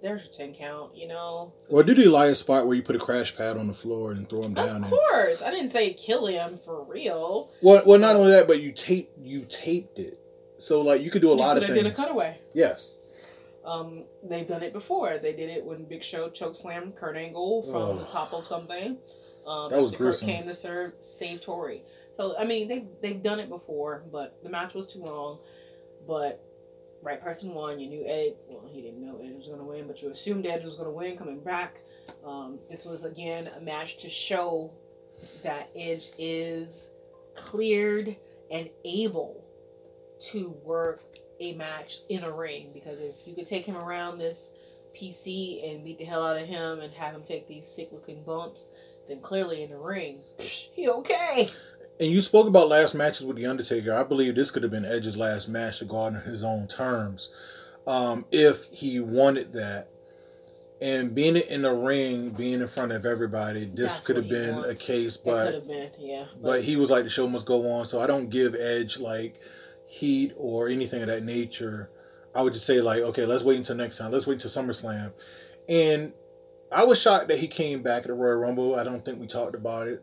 There's 0.00 0.26
your 0.26 0.46
10 0.46 0.54
count, 0.54 0.96
you 0.96 1.08
know? 1.08 1.52
Or 1.68 1.82
do 1.82 1.92
the 1.92 2.04
Elias 2.04 2.38
spot 2.38 2.68
where 2.68 2.76
you 2.76 2.84
put 2.84 2.94
a 2.94 3.00
crash 3.00 3.36
pad 3.36 3.56
on 3.56 3.66
the 3.66 3.72
floor 3.74 4.12
and 4.12 4.28
throw 4.30 4.42
him 4.42 4.54
down? 4.54 4.68
Of 4.68 4.74
and- 4.76 4.90
course. 4.92 5.42
I 5.42 5.50
didn't 5.50 5.70
say 5.70 5.92
kill 5.94 6.26
him 6.26 6.50
for 6.64 6.84
real. 6.88 7.48
well, 7.62 7.82
well, 7.84 7.98
not 7.98 8.14
only 8.14 8.30
that, 8.30 8.46
but 8.46 8.60
you 8.60 8.70
tape 8.70 9.10
you 9.20 9.44
taped 9.48 9.98
it, 9.98 10.20
so 10.58 10.82
like 10.82 11.00
you 11.00 11.10
could 11.10 11.22
do 11.22 11.32
a 11.32 11.34
You 11.34 11.40
lot 11.40 11.56
of 11.56 11.64
things. 11.64 11.76
done 11.76 11.86
a 11.90 11.94
cutaway. 11.94 12.38
Yes. 12.54 12.98
Um, 13.64 14.04
they've 14.22 14.46
done 14.46 14.62
it 14.62 14.72
before. 14.72 15.18
They 15.18 15.34
did 15.34 15.50
it 15.50 15.64
when 15.64 15.82
Big 15.86 16.04
Show 16.04 16.28
chokeslammed 16.30 16.94
Kurt 16.94 17.16
Angle 17.16 17.62
from 17.62 17.82
Ugh. 17.82 17.98
the 17.98 18.06
top 18.06 18.32
of 18.32 18.46
something. 18.46 18.98
Um, 19.46 19.70
That 19.70 19.80
was 19.80 19.94
gruesome. 19.94 20.28
Kurt 20.28 20.36
came 20.36 20.46
to 20.46 20.54
serve, 20.54 20.94
save 20.98 21.40
Tori. 21.40 21.82
So 22.16 22.34
I 22.38 22.44
mean, 22.44 22.68
they've 22.68 22.88
they've 23.02 23.22
done 23.22 23.38
it 23.40 23.48
before, 23.48 24.04
but 24.10 24.42
the 24.42 24.50
match 24.50 24.74
was 24.74 24.86
too 24.92 25.00
long. 25.00 25.40
But 26.06 26.42
right 27.02 27.22
person 27.22 27.54
won. 27.54 27.78
You 27.78 27.88
knew 27.88 28.04
Ed. 28.06 28.34
Well, 28.48 28.68
he 28.72 28.82
didn't 28.82 29.00
know 29.00 29.18
Ed 29.18 29.34
was 29.34 29.46
going 29.48 29.60
to 29.60 29.64
win, 29.64 29.86
but 29.86 30.02
you 30.02 30.10
assumed 30.10 30.46
Ed 30.46 30.62
was 30.62 30.74
going 30.74 30.86
to 30.88 30.96
win 30.96 31.16
coming 31.16 31.40
back. 31.40 31.78
Um, 32.24 32.58
this 32.68 32.84
was 32.84 33.04
again 33.04 33.48
a 33.56 33.60
match 33.60 33.98
to 33.98 34.08
show 34.08 34.72
that 35.42 35.70
Edge 35.76 36.10
is 36.18 36.90
cleared 37.34 38.16
and 38.50 38.68
able 38.84 39.44
to 40.18 40.56
work 40.64 41.02
a 41.40 41.52
match 41.52 41.98
in 42.08 42.24
a 42.24 42.30
ring 42.30 42.70
because 42.72 43.00
if 43.00 43.26
you 43.28 43.34
could 43.34 43.46
take 43.46 43.66
him 43.66 43.76
around 43.76 44.18
this 44.18 44.52
PC 44.94 45.70
and 45.70 45.84
beat 45.84 45.98
the 45.98 46.04
hell 46.04 46.24
out 46.26 46.40
of 46.40 46.46
him 46.46 46.80
and 46.80 46.92
have 46.94 47.14
him 47.14 47.22
take 47.22 47.46
these 47.46 47.66
sick 47.66 47.88
looking 47.92 48.22
bumps, 48.24 48.70
then 49.06 49.20
clearly 49.20 49.62
in 49.62 49.70
the 49.70 49.78
ring, 49.78 50.20
he 50.38 50.88
okay. 50.88 51.48
And 51.98 52.10
you 52.10 52.20
spoke 52.20 52.46
about 52.46 52.68
last 52.68 52.94
matches 52.94 53.26
with 53.26 53.36
the 53.36 53.46
Undertaker. 53.46 53.92
I 53.92 54.02
believe 54.02 54.34
this 54.34 54.50
could 54.50 54.62
have 54.62 54.72
been 54.72 54.84
Edge's 54.84 55.16
last 55.16 55.48
match 55.48 55.78
to 55.78 55.86
go 55.86 56.02
out 56.02 56.14
on 56.14 56.22
his 56.22 56.44
own 56.44 56.66
terms, 56.66 57.30
um, 57.86 58.24
if 58.30 58.66
he 58.72 59.00
wanted 59.00 59.52
that. 59.52 59.88
And 60.78 61.14
being 61.14 61.36
in 61.36 61.62
the 61.62 61.72
ring, 61.72 62.30
being 62.30 62.60
in 62.60 62.68
front 62.68 62.92
of 62.92 63.06
everybody, 63.06 63.64
this 63.64 63.92
That's 63.92 64.06
could 64.06 64.16
have 64.16 64.28
been 64.28 64.56
wants. 64.56 64.82
a 64.82 64.84
case. 64.84 65.16
But 65.16 65.66
been, 65.66 65.88
yeah. 65.98 66.26
but 66.42 66.62
he 66.62 66.76
was 66.76 66.90
like 66.90 67.04
the 67.04 67.10
show 67.10 67.26
must 67.26 67.46
go 67.46 67.70
on. 67.72 67.86
So 67.86 67.98
I 67.98 68.06
don't 68.06 68.28
give 68.28 68.54
Edge 68.54 68.98
like 68.98 69.40
heat 69.86 70.32
or 70.36 70.68
anything 70.68 71.00
of 71.00 71.06
that 71.06 71.22
nature. 71.22 71.88
I 72.34 72.42
would 72.42 72.52
just 72.52 72.66
say 72.66 72.82
like, 72.82 73.00
okay, 73.00 73.24
let's 73.24 73.42
wait 73.42 73.56
until 73.56 73.76
next 73.76 73.96
time. 73.96 74.12
Let's 74.12 74.26
wait 74.26 74.34
until 74.44 74.50
SummerSlam. 74.50 75.12
And 75.66 76.12
I 76.72 76.84
was 76.84 77.00
shocked 77.00 77.28
that 77.28 77.38
he 77.38 77.48
came 77.48 77.82
back 77.82 78.02
at 78.02 78.08
the 78.08 78.14
Royal 78.14 78.36
Rumble. 78.38 78.74
I 78.76 78.84
don't 78.84 79.04
think 79.04 79.20
we 79.20 79.26
talked 79.26 79.54
about 79.54 79.88
it. 79.88 80.02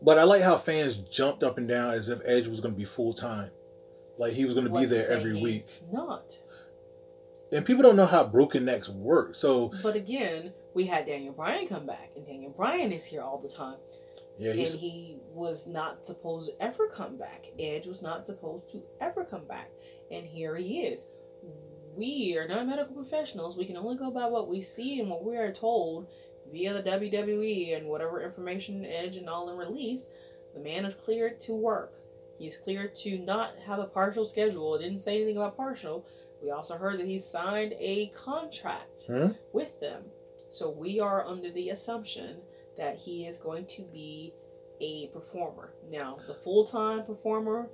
But 0.00 0.18
I 0.18 0.22
like 0.24 0.42
how 0.42 0.56
fans 0.56 0.96
jumped 0.96 1.42
up 1.42 1.58
and 1.58 1.66
down 1.66 1.94
as 1.94 2.08
if 2.08 2.20
Edge 2.24 2.46
was 2.46 2.60
going 2.60 2.74
to 2.74 2.78
be 2.78 2.84
full 2.84 3.12
time. 3.12 3.50
Like 4.16 4.32
he 4.32 4.44
was 4.44 4.54
going 4.54 4.66
to 4.66 4.72
be 4.72 4.84
there 4.84 5.10
every 5.10 5.40
week. 5.40 5.64
Not. 5.90 6.38
And 7.52 7.64
people 7.64 7.82
don't 7.82 7.96
know 7.96 8.06
how 8.06 8.24
broken 8.24 8.64
necks 8.64 8.88
work. 8.88 9.34
So, 9.34 9.72
But 9.82 9.96
again, 9.96 10.52
we 10.74 10.86
had 10.86 11.06
Daniel 11.06 11.32
Bryan 11.32 11.66
come 11.66 11.86
back, 11.86 12.10
and 12.14 12.26
Daniel 12.26 12.52
Bryan 12.52 12.92
is 12.92 13.06
here 13.06 13.22
all 13.22 13.38
the 13.38 13.48
time. 13.48 13.78
yeah, 14.38 14.52
he's 14.52 14.74
and 14.74 14.82
he 14.82 15.18
was 15.32 15.66
not 15.66 16.02
supposed 16.02 16.50
to 16.50 16.62
ever 16.62 16.88
come 16.88 17.16
back. 17.16 17.46
Edge 17.58 17.86
was 17.86 18.02
not 18.02 18.26
supposed 18.26 18.68
to 18.72 18.82
ever 19.00 19.24
come 19.24 19.46
back. 19.46 19.70
And 20.10 20.26
here 20.26 20.56
he 20.56 20.82
is. 20.82 21.06
We 21.98 22.36
are 22.38 22.46
not 22.46 22.66
medical 22.68 22.94
professionals. 22.94 23.56
We 23.56 23.64
can 23.64 23.76
only 23.76 23.96
go 23.96 24.10
by 24.10 24.26
what 24.26 24.46
we 24.48 24.60
see 24.60 25.00
and 25.00 25.10
what 25.10 25.24
we 25.24 25.36
are 25.36 25.52
told 25.52 26.06
via 26.52 26.72
the 26.72 26.88
WWE 26.90 27.76
and 27.76 27.88
whatever 27.88 28.22
information 28.22 28.86
Edge 28.86 29.16
and 29.16 29.28
all 29.28 29.46
them 29.46 29.56
release. 29.58 30.06
The 30.54 30.60
man 30.60 30.84
is 30.84 30.94
cleared 30.94 31.40
to 31.40 31.54
work. 31.54 31.94
He's 32.38 32.56
cleared 32.56 32.94
to 32.96 33.18
not 33.18 33.50
have 33.66 33.80
a 33.80 33.84
partial 33.86 34.24
schedule. 34.24 34.76
It 34.76 34.78
didn't 34.82 35.00
say 35.00 35.16
anything 35.16 35.36
about 35.36 35.56
partial. 35.56 36.06
We 36.40 36.50
also 36.52 36.76
heard 36.78 37.00
that 37.00 37.06
he 37.06 37.18
signed 37.18 37.74
a 37.80 38.06
contract 38.08 39.06
Hmm? 39.08 39.32
with 39.52 39.80
them. 39.80 40.04
So 40.48 40.70
we 40.70 41.00
are 41.00 41.26
under 41.26 41.50
the 41.50 41.70
assumption 41.70 42.36
that 42.76 42.96
he 42.96 43.26
is 43.26 43.38
going 43.38 43.64
to 43.64 43.82
be 43.92 44.32
a 44.80 45.08
performer. 45.08 45.74
Now, 45.90 46.18
the 46.28 46.34
full 46.34 46.62
time 46.62 47.02
performer, 47.04 47.70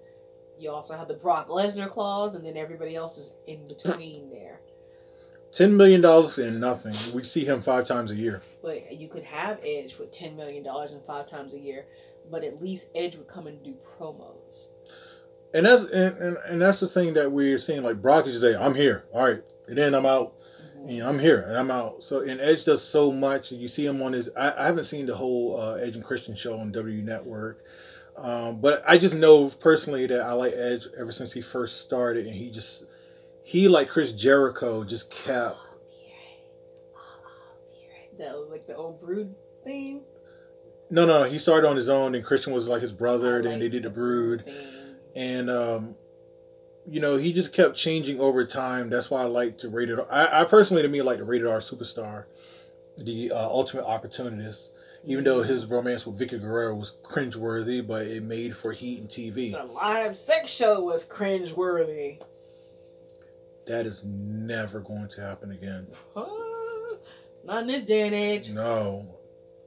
you 0.59 0.71
also 0.71 0.97
have 0.97 1.09
the 1.09 1.15
Brock 1.15 1.49
Lesnar 1.49 1.89
clause, 1.89 2.35
and 2.35 2.45
then 2.45 2.57
everybody 2.57 2.95
else 2.95 3.19
is 3.19 3.35
in 3.47 3.67
between 3.67 4.31
there. 4.31 4.61
$10 5.53 5.77
million 5.77 6.05
and 6.05 6.61
nothing. 6.61 6.93
We 7.15 7.23
see 7.23 7.45
him 7.45 7.63
five 7.63 7.85
times 7.85 8.11
a 8.11 8.17
year. 8.17 8.43
But 8.63 8.93
you 8.93 9.09
could 9.09 9.23
have 9.23 9.61
Edge 9.65 9.99
with 9.99 10.11
$10 10.11 10.37
million 10.37 10.67
and 10.67 10.67
five 10.67 10.91
and 10.91 11.03
five 11.03 11.29
times 11.29 11.55
a 11.55 11.59
year, 11.59 11.87
but 12.31 12.43
at 12.43 12.61
least 12.61 12.91
Edge 12.95 13.17
would 13.17 13.29
come 13.29 13.47
and 13.47 13.63
do 13.63 13.75
promos. 13.75 14.69
And 15.53 15.67
that's 15.67 15.85
and, 15.85 16.19
and, 16.19 16.37
and 16.49 16.61
that's 16.61 16.81
the 16.81 16.89
thing 16.89 17.15
that 17.15 17.31
we're 17.31 17.59
seeing. 17.59 17.85
Like 17.85 18.03
Brock 18.03 18.27
is 18.27 18.33
just 18.33 18.45
say, 18.45 18.57
"I'm 18.57 18.75
here, 18.75 19.05
all 19.13 19.23
right," 19.23 19.41
and 19.69 19.79
then 19.79 19.95
I'm 19.95 20.05
out. 20.05 20.35
And 20.75 21.01
I'm 21.01 21.19
here 21.19 21.45
and 21.49 21.57
I'm 21.57 21.71
out. 21.71 22.03
So 22.03 22.21
and 22.21 22.41
Edge 22.41 22.65
does 22.65 22.83
so 22.83 23.13
much. 23.13 23.53
You 23.53 23.69
see 23.69 23.87
him 23.87 24.03
on 24.03 24.13
his. 24.13 24.31
I, 24.37 24.53
I 24.65 24.67
haven't 24.67 24.85
seen 24.85 25.07
the 25.07 25.15
whole 25.15 25.59
uh, 25.59 25.77
Edge 25.77 25.95
and 25.95 26.05
Christian 26.05 26.35
show 26.35 26.59
on 26.59 26.73
W 26.73 27.03
Network, 27.03 27.63
um, 28.17 28.61
but 28.61 28.83
I 28.87 28.99
just 28.99 29.17
know 29.17 29.49
personally 29.49 30.07
that 30.07 30.21
I 30.21 30.33
like 30.33 30.53
Edge 30.55 30.87
ever 30.99 31.13
since 31.13 31.33
he 31.33 31.41
first 31.41 31.81
started, 31.81 32.27
and 32.27 32.35
he 32.35 32.51
just 32.51 32.85
he 33.43 33.69
like 33.69 33.89
Chris 33.89 34.13
Jericho 34.13 34.85
just 34.85 35.11
kept. 35.11 35.57
The, 38.17 38.47
like 38.49 38.67
the 38.67 38.77
old 38.77 39.01
Brood 39.01 39.35
theme. 39.65 40.03
No, 40.91 41.05
no, 41.05 41.25
he 41.25 41.39
started 41.39 41.67
on 41.69 41.75
his 41.75 41.89
own, 41.89 42.15
and 42.15 42.25
Christian 42.25 42.53
was 42.53 42.69
like 42.69 42.83
his 42.83 42.93
brother. 42.93 43.39
I 43.39 43.43
then 43.43 43.53
like 43.55 43.61
they 43.63 43.69
did 43.69 43.83
the 43.83 43.91
Brood. 43.91 44.45
theme. 44.45 44.97
and 45.17 45.51
um, 45.51 45.97
you 46.89 47.01
know 47.01 47.17
he 47.17 47.33
just 47.33 47.53
kept 47.53 47.77
changing 47.77 48.21
over 48.21 48.45
time. 48.47 48.91
That's 48.91 49.11
why 49.11 49.23
I 49.23 49.25
like 49.25 49.59
to 49.59 49.69
rated. 49.69 49.99
I, 50.11 50.43
I 50.43 50.45
personally, 50.45 50.83
to 50.83 50.89
me, 50.89 51.03
like 51.03 51.19
the 51.19 51.25
rated 51.25 51.49
R 51.49 51.59
superstar, 51.59 52.27
the 52.97 53.33
uh, 53.33 53.49
ultimate 53.49 53.85
opportunist. 53.85 54.73
Even 55.07 55.25
though 55.25 55.43
his 55.43 55.67
romance 55.67 56.07
with 56.07 56.19
Vickie 56.19 56.41
Guerrero 56.41 56.75
was 56.75 56.97
cringeworthy, 57.03 57.87
but 57.87 58.07
it 58.07 58.23
made 58.23 58.57
for 58.57 58.73
heat 58.73 59.01
and 59.01 59.09
TV. 59.09 59.53
The 59.53 59.65
live 59.65 60.17
sex 60.17 60.51
show 60.55 60.83
was 60.83 61.07
cringeworthy. 61.07 62.23
That 63.67 63.87
is 63.87 64.05
never 64.05 64.81
going 64.81 65.09
to 65.09 65.21
happen 65.21 65.51
again. 65.51 65.87
Not 67.45 67.63
in 67.63 67.67
this 67.67 67.85
day 67.85 68.07
and 68.07 68.15
age. 68.15 68.51
No, 68.51 69.07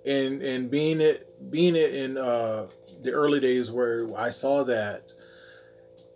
and 0.05 0.41
and 0.41 0.72
being 0.72 0.99
it 1.01 1.51
being 1.51 1.76
it 1.76 1.93
in 1.93 2.18
uh, 2.18 2.68
the 3.01 3.11
early 3.11 3.39
days 3.39 3.72
where 3.72 4.07
I 4.18 4.31
saw 4.31 4.64
that, 4.64 5.14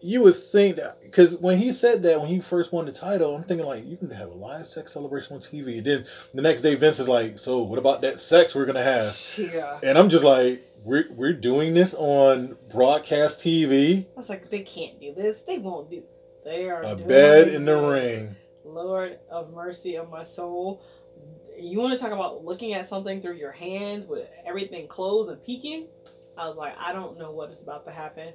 you 0.02 0.24
would 0.24 0.36
think 0.36 0.78
that 0.78 1.02
because 1.02 1.38
when 1.38 1.58
he 1.58 1.72
said 1.72 2.04
that 2.04 2.20
when 2.20 2.30
he 2.30 2.40
first 2.40 2.72
won 2.72 2.86
the 2.86 2.92
title, 2.92 3.36
I'm 3.36 3.44
thinking 3.44 3.68
like 3.68 3.86
you 3.86 3.98
can 3.98 4.10
have 4.12 4.30
a 4.30 4.34
live 4.34 4.66
sex 4.66 4.94
celebration 4.94 5.36
on 5.36 5.42
TV. 5.42 5.78
And 5.78 5.86
then 5.86 6.06
the 6.34 6.42
next 6.42 6.62
day 6.62 6.76
Vince 6.76 7.00
is 7.00 7.08
like, 7.10 7.38
so 7.38 7.64
what 7.64 7.78
about 7.80 8.02
that 8.02 8.20
sex 8.20 8.56
we're 8.56 8.66
gonna 8.66 8.84
have? 8.84 9.04
Yeah. 9.38 9.80
And 9.84 9.98
I'm 9.98 10.10
just 10.10 10.24
like, 10.24 10.62
we're 10.84 11.06
we're 11.16 11.34
doing 11.34 11.74
this 11.74 11.94
on 11.98 12.56
broadcast 12.72 13.40
TV, 13.40 14.06
I 14.06 14.08
was 14.16 14.30
like, 14.30 14.50
they 14.50 14.62
can't 14.64 15.00
do 15.00 15.14
this. 15.14 15.44
They 15.44 15.58
won't 15.58 15.90
do. 15.90 16.04
They 16.44 16.70
are 16.70 16.82
a 16.84 16.96
doing 16.96 17.08
bed 17.08 17.48
in 17.50 17.66
the 17.66 17.80
this. 17.80 18.18
ring. 18.18 18.36
Lord 18.64 19.20
of 19.30 19.54
mercy 19.54 19.98
of 19.98 20.10
my 20.10 20.24
soul. 20.24 20.84
You 21.60 21.80
want 21.80 21.94
to 21.94 22.00
talk 22.02 22.12
about 22.12 22.44
looking 22.44 22.74
at 22.74 22.86
something 22.88 23.22
through 23.22 23.36
your 23.36 23.52
hands 23.52 24.08
with 24.08 24.28
everything 24.46 24.88
closed 24.88 25.30
and 25.30 25.44
peeking? 25.44 25.88
I 26.38 26.48
was 26.48 26.58
like, 26.58 26.74
I 26.80 26.94
don't 26.94 27.20
know 27.20 27.32
what 27.32 27.50
is 27.52 27.62
about 27.62 27.86
to 27.86 27.92
happen. 27.92 28.34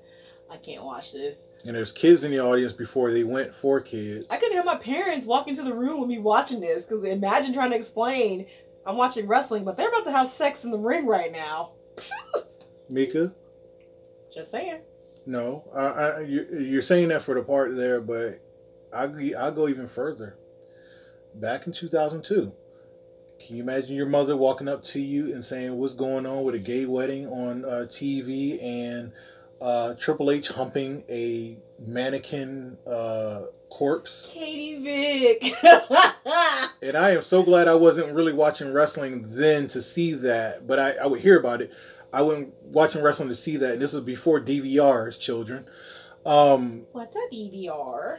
I 0.50 0.56
can't 0.56 0.84
watch 0.84 1.12
this. 1.12 1.48
And 1.64 1.74
there's 1.74 1.92
kids 1.92 2.22
in 2.24 2.30
the 2.30 2.40
audience 2.40 2.72
before 2.72 3.10
they 3.10 3.24
went 3.24 3.54
for 3.54 3.80
kids. 3.80 4.26
I 4.30 4.36
couldn't 4.36 4.56
have 4.56 4.64
my 4.64 4.76
parents 4.76 5.26
walk 5.26 5.48
into 5.48 5.62
the 5.62 5.74
room 5.74 6.00
with 6.00 6.08
me 6.08 6.18
watching 6.18 6.60
this 6.60 6.84
because 6.84 7.02
imagine 7.04 7.52
trying 7.52 7.70
to 7.70 7.76
explain 7.76 8.46
I'm 8.86 8.96
watching 8.96 9.26
wrestling, 9.26 9.64
but 9.64 9.76
they're 9.76 9.88
about 9.88 10.04
to 10.04 10.12
have 10.12 10.28
sex 10.28 10.64
in 10.64 10.70
the 10.70 10.78
ring 10.78 11.06
right 11.06 11.32
now. 11.32 11.72
Mika, 12.88 13.32
Just 14.32 14.52
saying. 14.52 14.82
No, 15.26 15.64
I, 15.74 15.80
I, 15.80 16.20
you, 16.20 16.46
you're 16.52 16.82
saying 16.82 17.08
that 17.08 17.22
for 17.22 17.34
the 17.34 17.42
part 17.42 17.74
there, 17.74 18.00
but 18.00 18.40
I 18.94 19.32
I'll 19.36 19.52
go 19.52 19.66
even 19.66 19.88
further. 19.88 20.36
Back 21.34 21.66
in 21.66 21.72
2002, 21.72 22.52
can 23.40 23.56
you 23.56 23.62
imagine 23.62 23.96
your 23.96 24.06
mother 24.06 24.36
walking 24.36 24.68
up 24.68 24.84
to 24.84 25.00
you 25.00 25.34
and 25.34 25.44
saying, 25.44 25.76
"What's 25.76 25.94
going 25.94 26.26
on 26.26 26.44
with 26.44 26.54
a 26.54 26.60
gay 26.60 26.86
wedding 26.86 27.26
on 27.26 27.64
uh, 27.64 27.86
TV?" 27.88 28.62
and 28.62 29.12
uh, 29.60 29.94
Triple 29.94 30.30
H 30.30 30.48
humping 30.48 31.04
a 31.08 31.56
mannequin 31.78 32.76
uh, 32.86 33.42
corpse? 33.70 34.32
Katie 34.34 34.82
Vick. 34.82 35.52
And 36.82 36.96
I 36.96 37.10
am 37.10 37.22
so 37.22 37.42
glad 37.42 37.68
I 37.68 37.74
wasn't 37.74 38.14
really 38.14 38.32
watching 38.32 38.72
wrestling 38.72 39.24
then 39.26 39.66
to 39.68 39.80
see 39.80 40.12
that, 40.12 40.66
but 40.66 40.78
I, 40.78 40.92
I 41.02 41.06
would 41.06 41.20
hear 41.20 41.38
about 41.38 41.60
it. 41.60 41.72
I 42.12 42.22
wasn't 42.22 42.54
watching 42.64 43.02
wrestling 43.02 43.28
to 43.30 43.34
see 43.34 43.56
that, 43.56 43.72
and 43.72 43.82
this 43.82 43.92
was 43.92 44.04
before 44.04 44.40
DVRs, 44.40 45.18
children. 45.18 45.66
Um, 46.24 46.86
What's 46.92 47.16
a 47.16 47.34
DVR? 47.34 48.18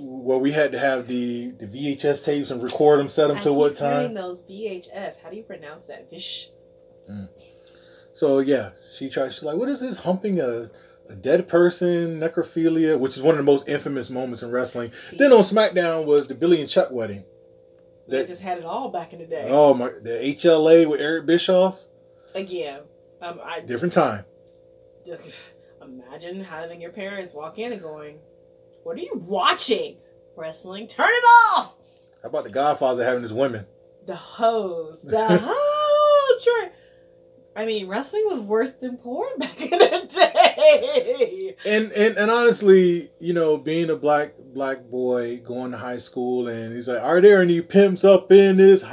well, 0.00 0.40
we 0.40 0.52
had 0.52 0.72
to 0.72 0.78
have 0.78 1.06
the, 1.06 1.50
the 1.52 1.66
VHS 1.66 2.24
tapes 2.24 2.50
and 2.50 2.62
record 2.62 2.98
them, 3.00 3.08
set 3.08 3.28
them 3.28 3.38
I 3.38 3.40
to 3.40 3.52
what 3.52 3.76
time. 3.76 4.14
those 4.14 4.42
VHS. 4.42 5.22
How 5.22 5.28
do 5.30 5.36
you 5.36 5.42
pronounce 5.42 5.86
that? 5.86 6.08
Vish. 6.08 6.50
So 8.16 8.38
yeah, 8.40 8.70
she 8.92 9.08
tried. 9.10 9.32
She's 9.34 9.42
like, 9.44 9.56
"What 9.56 9.68
is 9.68 9.80
this 9.80 9.98
humping 9.98 10.40
a 10.40 10.70
a 11.08 11.14
dead 11.14 11.46
person, 11.48 12.18
necrophilia?" 12.18 12.98
Which 12.98 13.16
is 13.16 13.22
one 13.22 13.32
of 13.34 13.38
the 13.38 13.44
most 13.44 13.68
infamous 13.68 14.10
moments 14.10 14.42
in 14.42 14.50
wrestling. 14.50 14.90
Then 15.18 15.32
on 15.32 15.40
SmackDown 15.40 16.06
was 16.06 16.26
the 16.26 16.34
Billy 16.34 16.60
and 16.60 16.68
Chuck 16.68 16.90
wedding. 16.90 17.24
They 18.08 18.18
That 18.18 18.28
just 18.28 18.42
had 18.42 18.58
it 18.58 18.64
all 18.64 18.88
back 18.88 19.12
in 19.12 19.18
the 19.18 19.26
day. 19.26 19.48
oh 19.50 19.74
my, 19.74 19.88
the 20.02 20.18
HLA 20.22 20.88
with 20.88 21.00
Eric 21.00 21.26
Bischoff. 21.26 21.78
Again, 22.34 22.80
um, 23.20 23.40
I 23.44 23.60
Different 23.60 23.92
time. 23.94 24.24
just 25.04 25.28
imagine 25.82 26.42
having 26.42 26.80
your 26.80 26.92
parents 26.92 27.34
walk 27.34 27.58
in 27.58 27.72
and 27.72 27.82
going, 27.82 28.18
"What 28.82 28.96
are 28.96 29.00
you 29.02 29.20
watching? 29.26 29.98
Wrestling? 30.36 30.86
Turn 30.86 31.06
it 31.08 31.24
off!" 31.58 31.74
How 32.22 32.30
about 32.30 32.44
the 32.44 32.50
Godfather 32.50 33.04
having 33.04 33.22
his 33.22 33.32
women? 33.34 33.66
The 34.06 34.16
hose, 34.16 35.02
the 35.02 35.38
whole 35.42 36.38
trick. 36.42 36.72
I 37.56 37.64
mean, 37.64 37.88
wrestling 37.88 38.24
was 38.26 38.40
worse 38.40 38.72
than 38.72 38.98
porn 38.98 39.30
back 39.38 39.60
in 39.60 39.70
the 39.70 40.06
day. 40.14 41.56
And, 41.64 41.90
and 41.92 42.16
and 42.18 42.30
honestly, 42.30 43.08
you 43.18 43.32
know, 43.32 43.56
being 43.56 43.88
a 43.88 43.96
black 43.96 44.34
black 44.38 44.84
boy 44.84 45.38
going 45.38 45.70
to 45.72 45.78
high 45.78 45.98
school, 45.98 46.48
and 46.48 46.74
he's 46.74 46.86
like, 46.86 47.02
"Are 47.02 47.20
there 47.22 47.40
any 47.40 47.62
pimps 47.62 48.04
up 48.04 48.30
in 48.30 48.58
this 48.58 48.82
house? 48.82 48.92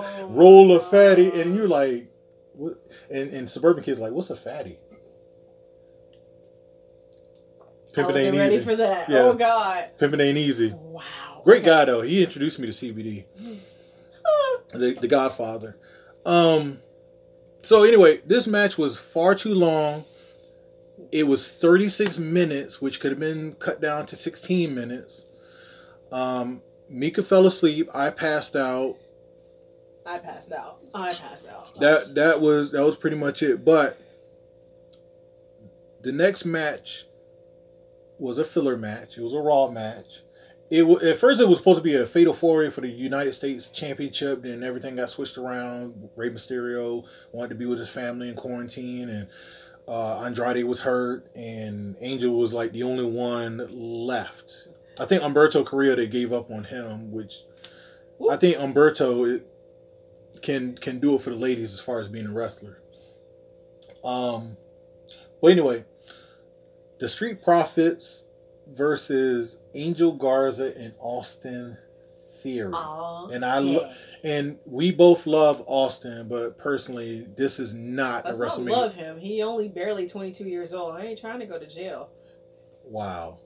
Oh 0.00 0.28
Roll 0.30 0.72
a 0.72 0.80
fatty," 0.80 1.30
and 1.40 1.54
you're 1.54 1.68
like, 1.68 2.10
"What?" 2.54 2.74
And 3.10 3.30
and 3.30 3.48
suburban 3.50 3.84
kids 3.84 4.00
like, 4.00 4.12
"What's 4.12 4.30
a 4.30 4.36
fatty?" 4.36 4.78
I 7.96 8.02
wasn't 8.02 8.26
ain't 8.26 8.36
ready 8.36 8.54
easy. 8.56 8.64
for 8.64 8.76
that. 8.76 9.08
Yeah. 9.08 9.18
Oh 9.24 9.34
God. 9.34 9.90
Pimpin' 9.98 10.20
ain't 10.20 10.38
easy. 10.38 10.72
Wow. 10.72 11.42
Great 11.44 11.58
Okay. 11.62 11.66
guy 11.66 11.84
though. 11.84 12.00
He 12.02 12.22
introduced 12.22 12.58
me 12.60 12.66
to 12.66 12.72
CBD. 12.72 13.24
the, 14.72 14.96
the 15.00 15.08
Godfather. 15.08 15.76
Um. 16.24 16.78
So 17.60 17.82
anyway, 17.82 18.20
this 18.24 18.46
match 18.46 18.78
was 18.78 18.98
far 18.98 19.34
too 19.34 19.54
long. 19.54 20.04
It 21.10 21.26
was 21.26 21.58
36 21.58 22.18
minutes, 22.18 22.80
which 22.80 23.00
could 23.00 23.10
have 23.10 23.20
been 23.20 23.54
cut 23.54 23.80
down 23.80 24.06
to 24.06 24.16
16 24.16 24.74
minutes. 24.74 25.28
Um, 26.12 26.62
Mika 26.88 27.22
fell 27.22 27.46
asleep. 27.46 27.88
I 27.94 28.10
passed 28.10 28.56
out. 28.56 28.96
I 30.06 30.18
passed 30.18 30.52
out. 30.52 30.78
I 30.94 31.12
passed 31.12 31.46
out. 31.48 31.78
That 31.80 32.12
that 32.14 32.40
was 32.40 32.72
that 32.72 32.84
was 32.84 32.96
pretty 32.96 33.16
much 33.16 33.42
it. 33.42 33.64
But 33.64 34.00
the 36.00 36.12
next 36.12 36.44
match 36.46 37.04
was 38.18 38.38
a 38.38 38.44
filler 38.44 38.76
match. 38.76 39.18
It 39.18 39.22
was 39.22 39.34
a 39.34 39.40
Raw 39.40 39.68
match. 39.68 40.20
It 40.70 40.86
wa 40.86 40.96
at 40.96 41.16
first 41.16 41.40
it 41.40 41.48
was 41.48 41.58
supposed 41.58 41.78
to 41.78 41.82
be 41.82 41.94
a 41.94 42.06
fatal 42.06 42.34
four 42.34 42.70
for 42.70 42.82
the 42.82 42.88
United 42.88 43.32
States 43.32 43.70
Championship. 43.70 44.42
Then 44.42 44.62
everything 44.62 44.96
got 44.96 45.10
switched 45.10 45.38
around. 45.38 46.10
Rey 46.14 46.30
Mysterio 46.30 47.04
wanted 47.32 47.50
to 47.50 47.54
be 47.54 47.66
with 47.66 47.78
his 47.78 47.90
family 47.90 48.28
in 48.28 48.34
quarantine, 48.34 49.08
and 49.08 49.28
uh, 49.88 50.20
Andrade 50.24 50.64
was 50.64 50.80
hurt, 50.80 51.30
and 51.34 51.96
Angel 52.00 52.38
was 52.38 52.52
like 52.52 52.72
the 52.72 52.82
only 52.82 53.04
one 53.04 53.66
left. 53.70 54.68
I 55.00 55.06
think 55.06 55.22
Humberto 55.22 55.64
Carrillo 55.64 55.96
they 55.96 56.06
gave 56.06 56.32
up 56.32 56.50
on 56.50 56.64
him, 56.64 57.12
which 57.12 57.44
I 58.30 58.36
think 58.36 58.56
Humberto 58.56 59.36
it, 59.36 59.46
can 60.42 60.76
can 60.76 61.00
do 61.00 61.14
it 61.14 61.22
for 61.22 61.30
the 61.30 61.36
ladies 61.36 61.72
as 61.72 61.80
far 61.80 62.00
as 62.00 62.08
being 62.08 62.26
a 62.26 62.32
wrestler. 62.32 62.82
Um, 64.04 64.56
but 65.40 65.52
anyway, 65.52 65.84
the 67.00 67.08
Street 67.08 67.42
Profits 67.42 68.24
versus 68.68 69.58
Angel 69.74 70.12
Garza 70.12 70.76
and 70.76 70.94
Austin 70.98 71.76
Theory. 72.42 72.72
All 72.74 73.30
And 73.32 73.44
I 73.44 73.58
lo- 73.58 73.90
and 74.24 74.58
we 74.66 74.90
both 74.90 75.26
love 75.26 75.62
Austin, 75.66 76.28
but 76.28 76.58
personally, 76.58 77.26
this 77.36 77.58
is 77.60 77.72
not 77.72 78.24
Let's 78.24 78.38
a 78.38 78.40
not 78.40 78.50
WrestleMania. 78.50 78.70
love 78.70 78.94
him. 78.94 79.18
He 79.18 79.42
only 79.42 79.68
barely 79.68 80.06
22 80.06 80.44
years 80.44 80.74
old. 80.74 80.94
I 80.94 81.04
ain't 81.06 81.18
trying 81.20 81.40
to 81.40 81.46
go 81.46 81.58
to 81.58 81.66
jail. 81.66 82.10
Wow. 82.84 83.38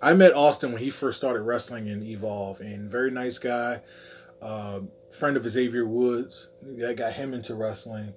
I 0.00 0.14
met 0.14 0.32
Austin 0.34 0.72
when 0.72 0.82
he 0.82 0.90
first 0.90 1.18
started 1.18 1.42
wrestling 1.42 1.88
in 1.88 2.02
Evolve, 2.02 2.60
and 2.60 2.88
very 2.88 3.10
nice 3.10 3.38
guy. 3.38 3.82
Um, 4.40 4.90
friend 5.10 5.36
of 5.36 5.50
Xavier 5.50 5.86
Woods 5.86 6.50
that 6.62 6.96
got 6.96 7.12
him 7.14 7.34
into 7.34 7.54
wrestling. 7.54 8.14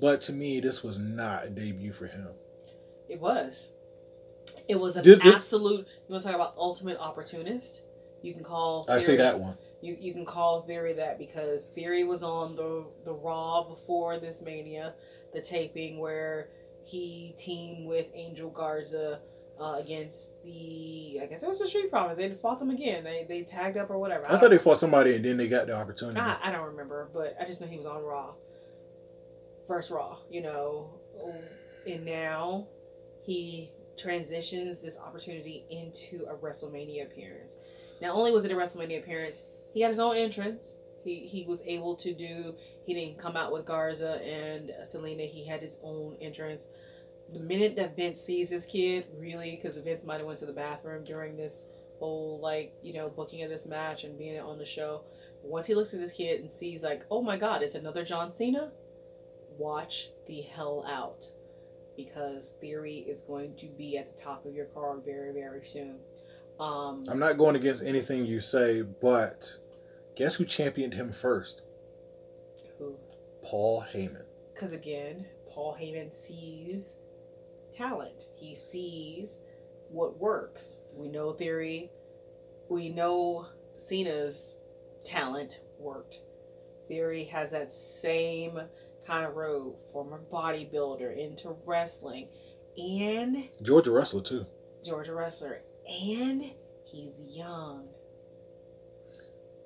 But 0.00 0.20
to 0.22 0.32
me, 0.32 0.60
this 0.60 0.82
was 0.82 0.98
not 0.98 1.46
a 1.46 1.50
debut 1.50 1.92
for 1.92 2.06
him. 2.06 2.28
It 3.08 3.20
was. 3.20 3.72
It 4.68 4.78
was 4.80 4.96
an 4.96 5.04
Did- 5.04 5.20
did- 5.22 5.34
absolute. 5.34 5.86
You 5.86 6.12
want 6.12 6.22
to 6.22 6.28
talk 6.28 6.34
about 6.34 6.54
ultimate 6.56 6.98
opportunist? 6.98 7.82
You 8.22 8.32
can 8.34 8.42
call. 8.44 8.84
I 8.88 8.98
say 8.98 9.12
Theory- 9.12 9.18
that 9.18 9.40
one. 9.40 9.58
You 9.82 9.96
you 10.00 10.12
can 10.12 10.24
call 10.24 10.62
Theory 10.62 10.94
that 10.94 11.18
because 11.18 11.68
Theory 11.68 12.02
was 12.04 12.22
on 12.22 12.56
the 12.56 12.86
the 13.04 13.12
Raw 13.12 13.64
before 13.68 14.18
this 14.18 14.42
Mania, 14.42 14.94
the 15.32 15.40
taping 15.40 15.98
where 16.00 16.48
he 16.84 17.34
teamed 17.36 17.88
with 17.88 18.10
Angel 18.14 18.50
Garza 18.50 19.20
uh, 19.60 19.76
against 19.78 20.42
the 20.42 21.20
I 21.22 21.26
guess 21.26 21.42
it 21.42 21.48
was 21.48 21.60
the 21.60 21.66
Street 21.66 21.90
Profits. 21.90 22.16
They 22.16 22.30
fought 22.30 22.58
them 22.58 22.70
again. 22.70 23.04
They 23.04 23.24
they 23.28 23.42
tagged 23.42 23.76
up 23.76 23.90
or 23.90 23.98
whatever. 23.98 24.28
I 24.30 24.38
thought 24.38 24.50
they 24.50 24.58
fought 24.58 24.78
somebody 24.78 25.14
and 25.14 25.24
then 25.24 25.36
they 25.36 25.48
got 25.48 25.66
the 25.66 25.74
opportunity. 25.74 26.18
I, 26.18 26.38
I 26.44 26.52
don't 26.52 26.66
remember, 26.66 27.08
but 27.12 27.36
I 27.40 27.44
just 27.44 27.60
know 27.60 27.66
he 27.66 27.76
was 27.76 27.86
on 27.86 28.02
Raw. 28.02 28.34
First 29.66 29.90
Raw, 29.90 30.18
you 30.30 30.40
know. 30.42 30.90
And 31.86 32.04
now 32.04 32.66
he 33.24 33.70
transitions 33.96 34.82
this 34.82 34.98
opportunity 34.98 35.64
into 35.70 36.24
a 36.30 36.34
WrestleMania 36.34 37.04
appearance. 37.04 37.56
Not 38.00 38.14
only 38.14 38.32
was 38.32 38.44
it 38.44 38.52
a 38.52 38.54
WrestleMania 38.54 38.98
appearance, 38.98 39.42
he 39.72 39.80
had 39.80 39.88
his 39.88 40.00
own 40.00 40.16
entrance. 40.16 40.74
He, 41.04 41.20
he 41.20 41.44
was 41.44 41.62
able 41.66 41.94
to 41.96 42.12
do, 42.12 42.54
he 42.84 42.94
didn't 42.94 43.18
come 43.18 43.36
out 43.36 43.52
with 43.52 43.64
Garza 43.64 44.20
and 44.24 44.72
Selena. 44.84 45.22
He 45.22 45.46
had 45.46 45.60
his 45.60 45.78
own 45.82 46.16
entrance. 46.20 46.68
The 47.32 47.40
minute 47.40 47.76
that 47.76 47.96
Vince 47.96 48.20
sees 48.20 48.50
this 48.50 48.66
kid, 48.66 49.06
really, 49.18 49.56
because 49.56 49.76
Vince 49.78 50.04
might 50.04 50.18
have 50.18 50.26
went 50.26 50.38
to 50.40 50.46
the 50.46 50.52
bathroom 50.52 51.04
during 51.04 51.36
this 51.36 51.66
whole, 51.98 52.40
like, 52.40 52.74
you 52.82 52.92
know, 52.92 53.08
booking 53.08 53.42
of 53.42 53.50
this 53.50 53.66
match 53.66 54.04
and 54.04 54.18
being 54.18 54.40
on 54.40 54.58
the 54.58 54.64
show. 54.64 55.02
Once 55.42 55.66
he 55.66 55.74
looks 55.74 55.94
at 55.94 56.00
this 56.00 56.12
kid 56.12 56.40
and 56.40 56.50
sees, 56.50 56.82
like, 56.82 57.04
oh 57.10 57.22
my 57.22 57.36
god, 57.36 57.62
it's 57.62 57.74
another 57.74 58.04
John 58.04 58.30
Cena, 58.30 58.72
watch 59.56 60.10
the 60.26 60.42
hell 60.42 60.84
out. 60.88 61.30
Because 61.96 62.54
Theory 62.60 62.98
is 63.08 63.22
going 63.22 63.54
to 63.56 63.66
be 63.68 63.96
at 63.96 64.06
the 64.06 64.22
top 64.22 64.44
of 64.44 64.54
your 64.54 64.66
card 64.66 65.04
very, 65.04 65.32
very 65.32 65.64
soon. 65.64 65.98
Um, 66.60 67.02
I'm 67.08 67.18
not 67.18 67.36
going 67.36 67.56
against 67.56 67.84
anything 67.84 68.24
you 68.24 68.40
say, 68.40 68.82
but 68.82 69.46
guess 70.14 70.34
who 70.34 70.44
championed 70.44 70.94
him 70.94 71.12
first? 71.12 71.62
who 72.78 72.96
Paul 73.42 73.84
Heyman. 73.92 74.24
Because 74.54 74.72
again, 74.72 75.26
Paul 75.48 75.76
Heyman 75.80 76.12
sees 76.12 76.96
talent. 77.72 78.26
He 78.34 78.54
sees 78.54 79.40
what 79.90 80.18
works. 80.18 80.78
We 80.94 81.08
know 81.08 81.32
theory. 81.32 81.90
We 82.68 82.88
know 82.88 83.46
Cena's 83.76 84.56
talent 85.04 85.60
worked. 85.78 86.22
Theory 86.88 87.24
has 87.24 87.50
that 87.50 87.70
same 87.70 88.60
kind 89.06 89.24
of 89.26 89.34
road, 89.34 89.76
former 89.92 90.20
bodybuilder 90.32 91.16
into 91.16 91.54
wrestling, 91.66 92.28
and 92.78 93.48
Georgia 93.62 93.90
wrestler 93.90 94.20
too. 94.22 94.46
Georgia 94.84 95.14
wrestler, 95.14 95.60
and 95.86 96.42
he's 96.84 97.36
young. 97.36 97.88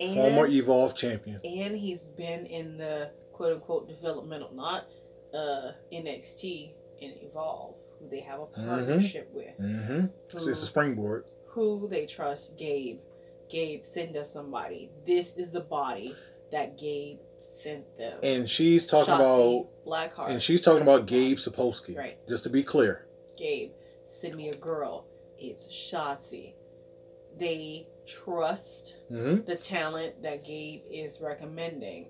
And 0.01 0.15
Former 0.15 0.47
Evolve 0.47 0.97
champion. 0.97 1.41
and 1.45 1.77
he's 1.77 2.05
been 2.07 2.47
in 2.47 2.79
the 2.79 3.13
quote 3.33 3.53
unquote 3.55 3.89
developmental, 3.89 4.51
not 4.55 4.87
uh, 5.35 5.73
NXT 5.93 6.73
and 7.03 7.13
Evolve, 7.23 7.77
who 7.99 8.09
they 8.09 8.21
have 8.21 8.41
a 8.41 8.47
partnership 8.47 9.31
with, 9.35 9.59
Mm-hmm. 9.61 10.07
It's 10.33 10.47
a 10.47 10.55
springboard. 10.55 11.27
who 11.49 11.87
they 11.89 12.07
trust. 12.07 12.59
Gabe, 12.59 13.01
Gabe, 13.51 13.85
send 13.85 14.17
us 14.17 14.33
somebody. 14.33 14.91
This 15.07 15.37
is 15.37 15.51
the 15.51 15.61
body 15.61 16.15
that 16.51 16.79
Gabe 16.79 17.19
sent 17.41 17.97
them. 17.97 18.19
And 18.23 18.49
she's 18.49 18.87
talking 18.87 19.15
Shotzi 19.15 19.61
about 19.61 19.69
Blackheart. 19.87 20.31
and 20.31 20.43
she's 20.43 20.63
talking 20.63 20.83
about. 20.83 21.07
Gabe 21.07 21.39
Sapolsky. 21.39 21.97
Right. 21.97 22.19
Just 22.29 22.45
to 22.45 22.51
be 22.51 22.63
clear. 22.63 23.07
Gabe, 23.37 23.71
send 24.05 24.37
me 24.37 24.49
a 24.51 24.57
girl. 24.57 25.07
It's 25.39 25.67
Shotzi. 25.69 26.55
They 27.39 27.87
trust 28.07 28.97
Mm-hmm. 29.11 29.45
the 29.45 29.57
talent 29.57 30.23
that 30.23 30.45
Gabe 30.45 30.83
is 30.91 31.21
recommending. 31.21 32.09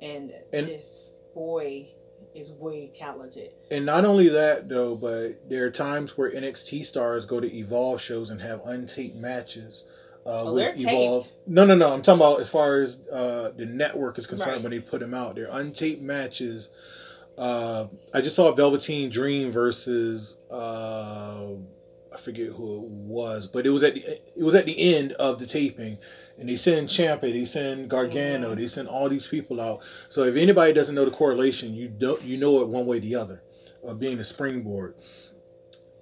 And, 0.00 0.32
And- 0.52 0.66
this 0.66 1.20
boy 1.34 1.88
is 2.34 2.52
way 2.52 2.90
talented. 2.92 3.50
And 3.70 3.84
not 3.84 4.04
only 4.04 4.28
that 4.28 4.68
though, 4.68 4.94
but 4.96 5.48
there 5.50 5.66
are 5.66 5.70
times 5.70 6.16
where 6.16 6.30
NXT 6.30 6.84
stars 6.86 7.26
go 7.26 7.40
to 7.40 7.52
Evolve 7.54 8.00
shows 8.00 8.30
and 8.30 8.40
have 8.40 8.62
untaped 8.64 9.16
matches. 9.16 9.84
Uh, 10.24 10.42
Oh, 10.44 10.54
with 10.54 10.78
Evolve. 10.80 11.24
taped. 11.24 11.34
No, 11.48 11.64
no, 11.64 11.74
no. 11.74 11.92
I'm 11.92 12.00
talking 12.02 12.20
about 12.20 12.40
as 12.40 12.48
far 12.48 12.80
as 12.80 13.00
uh, 13.08 13.50
the 13.56 13.66
network 13.66 14.18
is 14.18 14.26
concerned 14.26 14.52
Right. 14.52 14.62
when 14.62 14.70
they 14.70 14.80
put 14.80 15.00
them 15.00 15.14
out. 15.14 15.34
They're 15.34 15.48
untaped 15.48 16.00
matches. 16.00 16.68
Uh, 17.36 17.86
I 18.14 18.20
just 18.20 18.36
saw 18.36 18.52
Velveteen 18.52 19.10
Dream 19.10 19.50
versus 19.50 20.36
uh, 20.50 21.48
I 22.12 22.16
forget 22.18 22.48
who 22.48 22.84
it 22.84 22.90
was, 22.90 23.46
but 23.48 23.66
it 23.66 23.70
was 23.70 23.82
at 23.82 23.94
the 23.94 24.02
it 24.02 24.44
was 24.44 24.54
at 24.54 24.66
the 24.66 24.94
end 24.94 25.12
of 25.14 25.38
the 25.38 25.46
taping, 25.46 25.96
and 26.38 26.48
they 26.48 26.56
send 26.56 26.88
Ciampa, 26.88 27.22
they 27.22 27.44
send 27.46 27.88
Gargano, 27.88 28.52
Mhm. 28.54 28.56
they 28.58 28.68
send 28.68 28.86
all 28.88 29.08
these 29.08 29.26
people 29.26 29.60
out. 29.60 29.80
So 30.10 30.24
if 30.24 30.36
anybody 30.36 30.72
doesn't 30.74 30.94
know 30.94 31.06
the 31.06 31.10
correlation, 31.10 31.74
you 31.74 31.88
don't 31.88 32.22
you 32.22 32.36
know 32.36 32.60
it 32.60 32.68
one 32.68 32.84
way 32.86 32.98
or 32.98 33.00
the 33.00 33.16
other 33.16 33.42
of 33.82 33.98
being 33.98 34.18
a 34.20 34.24
springboard. 34.24 34.94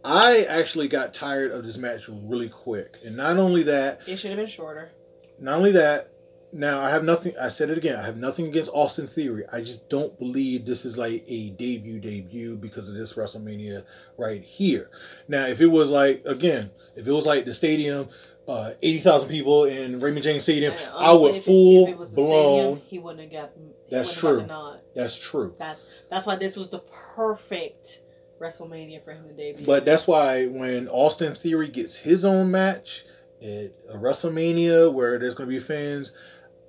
I 0.05 0.45
actually 0.49 0.89
got 0.89 1.13
tired 1.13 1.51
of 1.53 1.65
this 1.65 1.77
match 1.79 2.09
really 2.09 2.49
quick, 2.49 2.97
and 3.05 3.17
not 3.17 3.37
only 3.37 3.63
that, 3.65 4.01
It 4.07 4.17
should 4.17 4.31
have 4.31 4.39
been 4.39 4.47
shorter. 4.47 4.91
not 5.39 5.59
only 5.59 5.73
that, 5.73 6.11
now 6.53 6.81
I 6.81 6.91
have 6.91 7.05
nothing. 7.05 7.33
I 7.41 7.49
said 7.49 7.71
it 7.71 7.79
again. 7.79 7.97
I 7.99 8.03
have 8.03 8.17
nothing 8.17 8.47
against 8.47 8.73
Austin 8.75 9.07
Theory. 9.07 9.45
I 9.53 9.61
just 9.61 9.89
don't 9.89 10.19
believe 10.19 10.67
this 10.67 10.85
is 10.85 10.99
like 10.99 11.23
a 11.29 11.51
debut 11.51 12.01
debut 12.01 12.57
because 12.57 12.89
of 12.89 12.97
this 12.97 13.15
WrestleMania 13.15 13.85
right 14.19 14.43
here. 14.43 14.91
Now, 15.29 15.47
if 15.47 15.61
it 15.61 15.69
was 15.69 15.91
like 15.91 16.23
again, 16.25 16.71
if 16.97 17.07
it 17.07 17.13
was 17.13 17.25
like 17.25 17.45
the 17.45 17.55
stadium, 17.55 18.09
uh, 18.49 18.73
eighty 18.83 18.99
thousand 18.99 19.29
people 19.29 19.65
in 19.67 20.01
Raymond 20.01 20.25
James 20.25 20.43
Stadium, 20.43 20.73
And 20.73 20.91
I 20.93 21.13
would 21.13 21.37
full 21.37 21.85
if 21.85 21.91
it 21.91 21.99
was 21.99 22.11
the 22.17 22.17
blown. 22.17 22.59
stadium, 22.79 22.83
he 22.89 22.99
wouldn't 22.99 23.33
have 23.33 23.43
got. 23.43 23.53
He 23.57 23.97
That's 23.97 24.21
wouldn't 24.23 24.41
have 24.41 24.49
true. 24.49 24.57
got. 24.57 24.81
That's 24.97 25.17
true. 25.19 25.55
That's 25.57 25.85
that's 26.09 26.27
why 26.27 26.35
this 26.35 26.57
was 26.57 26.69
the 26.71 26.81
perfect 26.81 28.01
WrestleMania 28.41 29.05
for 29.05 29.13
him 29.13 29.29
to 29.29 29.35
debut. 29.35 29.67
But 29.67 29.85
that's 29.85 30.07
why 30.07 30.47
when 30.47 30.89
Austin 30.89 31.35
Theory 31.35 31.69
gets 31.69 31.99
his 31.99 32.25
own 32.25 32.51
match 32.51 33.05
at 33.43 33.73
a 33.93 33.99
WrestleMania 33.99 34.93
where 34.93 35.19
there's 35.19 35.35
going 35.35 35.49
to 35.49 35.55
be 35.55 35.61
fans, 35.61 36.13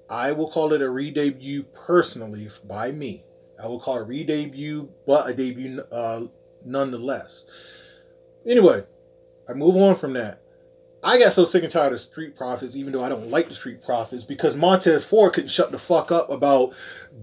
I 0.10 0.34
will 0.34 0.52
call 0.52 0.74
it 0.74 0.82
a 0.82 0.90
re-debut 0.90 1.64
personally 1.64 2.50
by 2.66 2.92
me. 2.92 3.24
I 3.62 3.68
will 3.68 3.80
call 3.80 3.98
it 3.98 4.02
a 4.02 4.04
re-debut, 4.04 4.90
but 5.08 5.30
a 5.30 5.34
debut 5.34 5.82
uh, 5.92 6.24
nonetheless. 6.66 7.50
Anyway, 8.46 8.84
I 9.50 9.54
move 9.54 9.78
on 9.78 9.96
from 9.96 10.14
that. 10.14 10.42
I 11.04 11.18
got 11.18 11.34
so 11.34 11.46
sick 11.46 11.64
and 11.64 11.72
tired 11.72 11.94
of 11.94 12.02
Street 12.02 12.36
Profits, 12.36 12.76
even 12.76 12.92
though 12.92 13.04
I 13.04 13.10
don't 13.10 13.30
like 13.30 13.48
the 13.48 13.56
Street 13.56 13.82
Profits, 13.82 14.24
because 14.26 14.56
Montez 14.56 15.06
Ford 15.06 15.34
couldn't 15.34 15.50
shut 15.50 15.72
the 15.72 15.80
fuck 15.80 16.12
up 16.12 16.30
about 16.30 16.74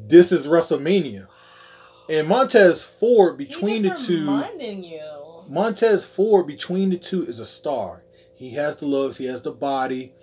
this 0.07 0.33
is 0.33 0.47
WrestleMania. 0.47 1.29
And 2.09 2.27
Montez 2.29 2.83
Ford 2.83 3.37
between 3.37 3.83
He 3.85 3.89
the 3.89 3.95
two 3.95 4.25
you. 4.83 5.43
Montez 5.49 6.05
Ford 6.05 6.47
between 6.47 6.91
the 6.91 6.99
two 6.99 7.23
is 7.23 7.39
a 7.39 7.47
star. 7.47 8.03
He 8.35 8.51
has 8.55 8.77
the 8.77 8.87
looks, 8.87 9.17
he 9.19 9.27
has 9.27 9.43
the 9.43 9.51
body, 9.51 10.15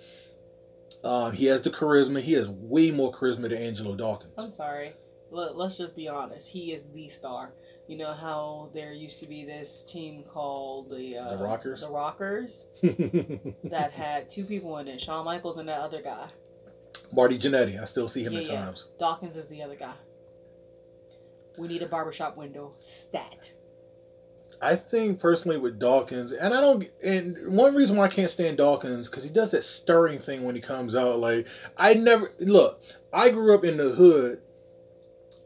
um, 1.04 1.32
he 1.32 1.46
has 1.46 1.62
the 1.62 1.70
charisma. 1.70 2.20
He 2.20 2.32
has 2.32 2.48
way 2.48 2.90
more 2.90 3.12
charisma 3.12 3.42
than 3.42 3.54
Angelo 3.54 3.94
Dawkins. 3.94 4.32
I'm 4.38 4.50
sorry. 4.50 4.94
Let, 5.30 5.56
let's 5.56 5.76
just 5.76 5.94
be 5.94 6.08
honest. 6.08 6.48
He 6.52 6.72
is 6.72 6.84
the 6.92 7.08
star. 7.08 7.52
You 7.86 7.96
know 7.98 8.12
how 8.12 8.70
there 8.74 8.92
used 8.92 9.20
to 9.22 9.28
be 9.28 9.44
this 9.44 9.84
team 9.84 10.24
called 10.24 10.90
the 10.90 11.16
uh, 11.18 11.36
The 11.36 11.44
Rockers? 11.44 11.82
The 11.82 11.90
Rockers 11.90 12.66
that 12.82 13.92
had 13.92 14.28
two 14.28 14.44
people 14.44 14.78
in 14.78 14.88
it, 14.88 15.00
Shawn 15.00 15.24
Michaels 15.24 15.58
and 15.58 15.68
that 15.68 15.78
other 15.80 16.02
guy. 16.02 16.26
Marty 17.12 17.38
Jannetty, 17.38 17.80
I 17.80 17.84
still 17.84 18.08
see 18.08 18.24
him 18.24 18.32
Yeah, 18.32 18.40
at 18.40 18.46
yeah. 18.48 18.64
times. 18.64 18.88
Dawkins 18.98 19.36
is 19.36 19.46
the 19.48 19.62
other 19.62 19.76
guy. 19.76 19.94
We 21.58 21.68
need 21.68 21.82
a 21.82 21.86
barbershop 21.86 22.36
window 22.36 22.72
stat. 22.76 23.52
I 24.60 24.74
think 24.74 25.20
personally 25.20 25.58
with 25.58 25.78
Dawkins, 25.78 26.32
and 26.32 26.54
I 26.54 26.60
don't, 26.60 26.88
and 27.02 27.36
one 27.54 27.74
reason 27.74 27.96
why 27.96 28.04
I 28.04 28.08
can't 28.08 28.30
stand 28.30 28.56
Dawkins 28.56 29.08
because 29.08 29.24
he 29.24 29.30
does 29.30 29.50
that 29.50 29.64
stirring 29.64 30.18
thing 30.18 30.44
when 30.44 30.54
he 30.54 30.60
comes 30.60 30.94
out. 30.94 31.18
Like 31.18 31.46
I 31.76 31.94
never 31.94 32.32
look. 32.40 32.82
I 33.12 33.30
grew 33.30 33.54
up 33.54 33.64
in 33.64 33.76
the 33.76 33.90
hood 33.90 34.40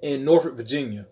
in 0.03 0.25
Norfolk, 0.25 0.57
Virginia. 0.57 1.07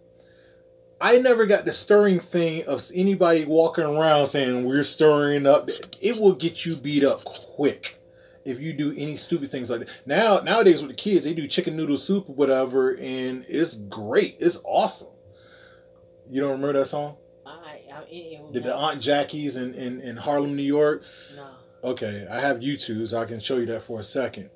I 1.00 1.18
never 1.18 1.46
got 1.46 1.64
the 1.64 1.72
stirring 1.72 2.18
thing 2.18 2.64
of 2.66 2.84
anybody 2.94 3.44
walking 3.44 3.84
around 3.84 4.26
saying 4.26 4.64
we're 4.64 4.82
stirring 4.82 5.46
up. 5.46 5.68
It 6.00 6.20
will 6.20 6.34
get 6.34 6.66
you 6.66 6.76
beat 6.76 7.04
up 7.04 7.24
quick 7.24 8.00
if 8.48 8.60
you 8.60 8.72
do 8.72 8.92
any 8.96 9.16
stupid 9.16 9.50
things 9.50 9.70
like 9.70 9.80
that. 9.80 9.88
Now 10.06 10.38
nowadays 10.40 10.80
with 10.82 10.90
the 10.90 10.96
kids, 10.96 11.24
they 11.24 11.34
do 11.34 11.46
chicken 11.46 11.76
noodle 11.76 11.96
soup 11.96 12.28
or 12.28 12.34
whatever, 12.34 12.96
and 12.96 13.44
it's 13.48 13.76
great. 13.76 14.36
It's 14.40 14.60
awesome. 14.64 15.12
You 16.30 16.40
don't 16.40 16.52
remember 16.52 16.78
that 16.78 16.86
song? 16.86 17.16
I, 17.46 17.80
I 17.92 18.02
it, 18.10 18.14
it, 18.14 18.52
The, 18.52 18.60
the 18.60 18.74
Aunt 18.74 19.00
Jackie's 19.00 19.56
in, 19.56 19.74
in, 19.74 20.00
in 20.00 20.16
Harlem, 20.16 20.54
New 20.56 20.62
York. 20.62 21.02
no. 21.36 21.46
Okay, 21.84 22.26
I 22.28 22.40
have 22.40 22.58
YouTube, 22.58 23.06
so 23.06 23.18
I 23.18 23.24
can 23.24 23.38
show 23.38 23.56
you 23.58 23.66
that 23.66 23.82
for 23.82 24.00
a 24.00 24.04
second. 24.04 24.50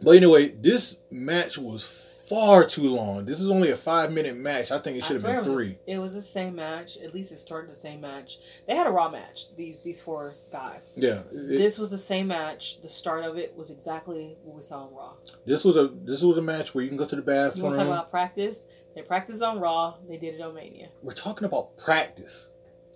But 0.00 0.12
anyway, 0.12 0.48
this 0.50 1.00
match 1.10 1.58
was 1.58 1.82
far 2.28 2.64
too 2.66 2.88
long. 2.88 3.24
This 3.24 3.40
is 3.40 3.50
only 3.50 3.70
a 3.70 3.76
five 3.76 4.10
minute 4.12 4.36
match. 4.36 4.70
I 4.70 4.78
think 4.78 4.96
it 4.96 5.04
should 5.04 5.14
have 5.16 5.22
been 5.22 5.36
it 5.36 5.38
was, 5.46 5.48
three. 5.48 5.78
the- 5.86 5.92
it 5.92 5.98
was 5.98 6.14
the 6.14 6.22
same 6.22 6.56
match. 6.56 6.96
At 6.98 7.14
least 7.14 7.32
it 7.32 7.36
started 7.36 7.70
the 7.70 7.74
same 7.76 8.00
match. 8.00 8.38
They 8.66 8.74
had 8.74 8.86
a 8.86 8.90
raw 8.90 9.08
match. 9.10 9.54
These 9.56 9.80
these 9.80 10.00
four 10.00 10.34
guys. 10.52 10.92
Yeah, 10.96 11.20
it- 11.32 11.58
this 11.58 11.78
was 11.78 11.90
the 11.90 11.98
same 11.98 12.28
match. 12.28 12.80
The 12.82 12.88
start 12.88 13.24
of 13.24 13.36
it 13.38 13.56
was 13.56 13.70
exactly 13.70 14.36
what 14.44 14.56
we 14.56 14.62
saw 14.62 14.84
on 14.86 14.94
Raw. 14.94 15.12
this 15.44 15.64
was 15.64 15.76
a 15.76 15.88
this 16.04 16.22
was 16.22 16.36
a 16.38 16.42
match 16.42 16.74
where 16.74 16.82
you 16.82 16.88
can 16.88 16.96
go 16.98 17.04
to 17.06 17.16
the 17.16 17.22
You 17.22 17.26
bathroom. 17.26 17.64
want 17.64 17.74
to 17.74 17.80
talk 17.80 17.88
about 17.88 18.10
practice? 18.10 18.66
They 18.94 19.02
practiced 19.02 19.42
on 19.42 19.60
Raw. 19.60 19.94
They 20.08 20.16
did 20.16 20.34
it 20.36 20.40
on 20.40 20.54
Mania. 20.54 20.88
We're 21.02 21.12
talking 21.12 21.44
about 21.46 21.76
practice. 21.76 22.50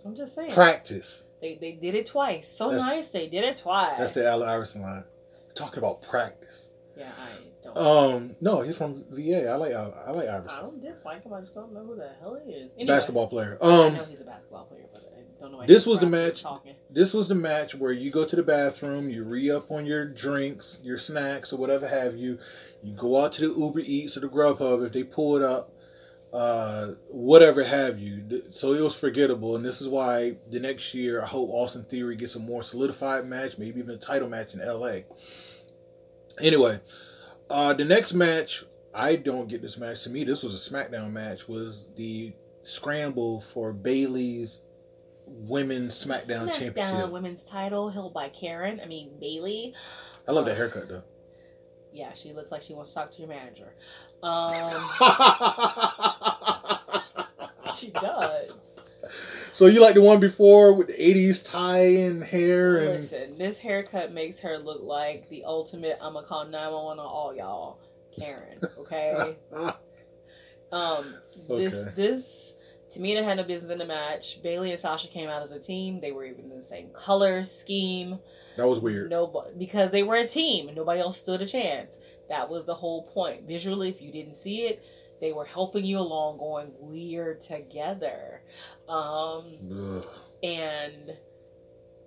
I'm 0.04 0.16
just 0.16 0.34
saying. 0.34 0.52
Practice. 0.52 1.26
They 1.42 1.56
they 1.56 1.72
did 1.72 1.94
it 1.94 2.06
twice. 2.06 2.48
So 2.48 2.70
That's- 2.70 2.86
nice. 2.86 3.08
They 3.08 3.26
did 3.28 3.44
it 3.44 3.58
twice. 3.58 3.98
That's 3.98 4.12
the 4.14 4.26
Allen 4.26 4.48
Iverson 4.48 4.82
line. 4.82 5.04
We're 5.46 5.54
talking 5.54 5.78
about 5.78 6.02
practice. 6.02 6.70
Yeah, 6.96 7.10
I. 7.18 7.49
Um, 7.76 8.36
no, 8.40 8.62
he's 8.62 8.76
from 8.78 9.04
VA. 9.10 9.48
I 9.48 9.54
like 9.56 9.72
I 9.72 10.10
like 10.10 10.28
I 10.28 10.40
don't 10.60 10.80
dislike 10.80 11.24
him. 11.24 11.32
I 11.32 11.40
just 11.40 11.54
don't 11.54 11.72
know 11.72 11.84
who 11.84 11.96
the 11.96 12.10
hell 12.20 12.38
he 12.44 12.52
is. 12.52 12.74
Anyway, 12.74 12.86
Basketball 12.86 13.28
player. 13.28 13.58
I 13.62 13.66
Um, 13.86 13.94
know 13.94 14.04
he's 14.04 14.20
a 14.20 14.24
basketball 14.24 14.64
player, 14.64 14.84
but 14.92 15.02
I 15.14 15.40
don't 15.40 15.52
know. 15.52 15.58
why 15.58 15.66
This 15.66 15.86
was 15.86 16.00
the 16.00 16.06
match. 16.06 16.44
This 16.90 17.14
was 17.14 17.28
the 17.28 17.34
match 17.34 17.74
where 17.74 17.92
you 17.92 18.10
go 18.10 18.24
to 18.24 18.36
the 18.36 18.42
bathroom, 18.42 19.08
you 19.10 19.24
re 19.24 19.50
up 19.50 19.70
on 19.70 19.86
your 19.86 20.04
drinks, 20.06 20.80
your 20.84 20.98
snacks, 20.98 21.52
or 21.52 21.56
whatever 21.58 21.86
have 21.88 22.16
you. 22.16 22.38
You 22.82 22.92
go 22.94 23.22
out 23.22 23.32
to 23.34 23.48
the 23.48 23.54
Uber 23.60 23.80
Eats 23.80 24.16
or 24.16 24.20
the 24.20 24.28
Grubhub 24.28 24.84
if 24.86 24.92
they 24.92 25.04
pull 25.04 25.36
it 25.36 25.42
up, 25.42 25.72
uh, 26.32 26.92
whatever 27.10 27.62
have 27.62 27.98
you. 27.98 28.42
So 28.50 28.72
it 28.72 28.80
was 28.80 28.94
forgettable, 28.94 29.54
and 29.56 29.64
this 29.64 29.80
is 29.80 29.88
why 29.88 30.36
the 30.50 30.60
next 30.60 30.94
year 30.94 31.22
I 31.22 31.26
hope 31.26 31.50
Austin 31.50 31.84
Theory 31.84 32.16
gets 32.16 32.34
a 32.36 32.40
more 32.40 32.62
solidified 32.62 33.26
match, 33.26 33.58
maybe 33.58 33.78
even 33.80 33.94
a 33.94 33.98
title 33.98 34.28
match 34.28 34.54
in 34.54 34.60
LA. 34.60 35.00
Anyway, 36.40 36.80
uh, 37.50 37.72
the 37.74 37.84
next 37.84 38.14
match 38.14 38.64
I 38.94 39.16
don't 39.16 39.48
get 39.48 39.62
this 39.62 39.78
match. 39.78 40.04
To 40.04 40.10
me, 40.10 40.24
this 40.24 40.42
was 40.42 40.54
a 40.54 40.70
SmackDown 40.70 41.12
match. 41.12 41.48
Was 41.48 41.86
the 41.96 42.32
scramble 42.62 43.40
for 43.40 43.72
Bayley's 43.72 44.62
Women's 45.26 45.94
SmackDown, 46.04 46.52
Championship. 46.58 47.10
Women's 47.10 47.44
title 47.44 47.88
held 47.88 48.12
by 48.12 48.28
Karen. 48.28 48.80
I 48.82 48.86
mean 48.86 49.12
Bayley. 49.20 49.74
I 50.26 50.32
love 50.32 50.46
that 50.46 50.56
haircut 50.56 50.88
though. 50.88 51.04
Yeah, 51.92 52.12
she 52.14 52.32
looks 52.32 52.50
like 52.52 52.62
she 52.62 52.74
wants 52.74 52.92
to 52.92 53.00
talk 53.00 53.10
to 53.12 53.22
your 53.22 53.28
manager. 53.28 53.74
Um, 54.22 54.72
she 57.74 57.90
does. 57.90 58.76
so 59.52 59.66
you 59.66 59.80
like 59.80 59.94
the 59.94 60.02
one 60.02 60.20
before 60.20 60.74
with 60.74 60.88
the 60.88 60.92
'80s 60.94 61.48
tie 61.48 61.78
and 62.06 62.22
hair 62.22 62.78
and 62.78 62.86
Listen, 62.92 63.38
this 63.38 63.58
haircut 63.58 64.12
makes 64.12 64.40
her 64.40 64.58
look 64.58 64.82
like 64.82 65.28
the 65.28 65.44
ultimate. 65.44 65.98
I'm 66.00 66.14
gonna 66.14 66.26
call 66.26 66.44
nine 66.46 66.72
one 66.72 66.84
one 66.84 66.98
on 66.98 67.06
all 67.06 67.34
y'all, 67.34 67.78
Karen. 68.18 68.60
Okay. 68.78 69.36
Um, 70.72 71.14
this 71.48 71.74
Okay. 71.74 71.92
this 71.96 72.54
Tamina 72.90 73.22
had 73.22 73.36
no 73.36 73.44
business 73.44 73.70
in 73.70 73.78
the 73.78 73.84
match. 73.84 74.42
Bayley 74.42 74.72
and 74.72 74.80
Sasha 74.80 75.06
came 75.08 75.28
out 75.28 75.42
as 75.42 75.52
a 75.52 75.58
team. 75.60 75.98
They 75.98 76.10
were 76.12 76.24
even 76.24 76.44
in 76.50 76.56
the 76.56 76.62
same 76.62 76.90
color 76.90 77.44
scheme. 77.44 78.18
that 78.56 78.68
was 78.68 78.80
weird. 78.80 79.10
Nobody 79.10 79.50
because 79.58 79.90
they 79.90 80.02
were 80.02 80.16
a 80.16 80.26
team 80.26 80.70
nobody 80.74 81.00
else 81.00 81.16
stood 81.16 81.42
a 81.42 81.46
chance. 81.46 81.98
That 82.28 82.48
was 82.48 82.64
the 82.64 82.74
whole 82.74 83.02
point. 83.02 83.46
Visually, 83.46 83.88
if 83.88 84.00
you 84.00 84.12
didn't 84.12 84.34
see 84.34 84.62
it, 84.66 84.84
they 85.20 85.32
were 85.32 85.44
helping 85.44 85.84
you 85.84 85.98
along, 85.98 86.38
going 86.38 86.72
we're 86.80 87.34
together. 87.34 88.42
Um, 88.90 89.44
Ugh. 89.72 90.06
and 90.42 90.96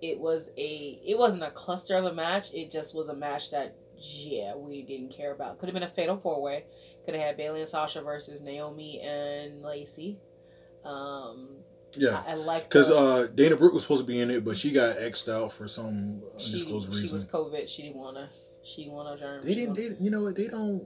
it 0.01 0.19
was 0.19 0.49
a 0.57 0.99
it 1.05 1.17
wasn't 1.17 1.43
a 1.43 1.51
cluster 1.51 1.95
of 1.95 2.05
a 2.05 2.13
match. 2.13 2.53
It 2.53 2.69
just 2.71 2.93
was 2.93 3.07
a 3.09 3.15
match 3.15 3.51
that 3.51 3.75
yeah 3.97 4.53
we 4.55 4.81
didn't 4.83 5.09
care 5.11 5.31
about. 5.31 5.59
Could 5.59 5.67
have 5.69 5.73
been 5.73 5.83
a 5.83 5.87
fatal 5.87 6.17
four 6.17 6.41
way. 6.41 6.65
Could 7.05 7.15
have 7.15 7.23
had 7.23 7.37
Bayley 7.37 7.61
and 7.61 7.69
Sasha 7.69 8.01
versus 8.01 8.41
Naomi 8.41 8.99
and 9.01 9.61
Lacey. 9.61 10.17
Um, 10.83 11.47
Yeah, 11.97 12.21
I, 12.27 12.31
I 12.31 12.33
like 12.35 12.63
because 12.63 12.91
uh, 12.91 13.27
Dana 13.33 13.55
Brooke 13.55 13.73
was 13.73 13.83
supposed 13.83 14.01
to 14.01 14.07
be 14.07 14.19
in 14.19 14.29
it, 14.29 14.43
but 14.43 14.57
she 14.57 14.71
got 14.71 14.97
xed 14.97 15.31
out 15.31 15.51
for 15.53 15.67
some 15.69 16.21
she, 16.37 16.47
undisclosed 16.47 16.93
she 16.93 17.01
reason. 17.01 17.13
was 17.13 17.27
COVID. 17.27 17.69
She 17.69 17.83
didn't 17.83 17.97
wanna. 17.97 18.29
She 18.63 18.83
didn't 18.83 18.95
wanna 18.95 19.15
germ. 19.15 19.41
they 19.43 19.55
didn't. 19.55 19.75
They, 19.75 19.89
you 20.01 20.11
know 20.11 20.23
what? 20.23 20.35
They 20.35 20.47
don't 20.47 20.85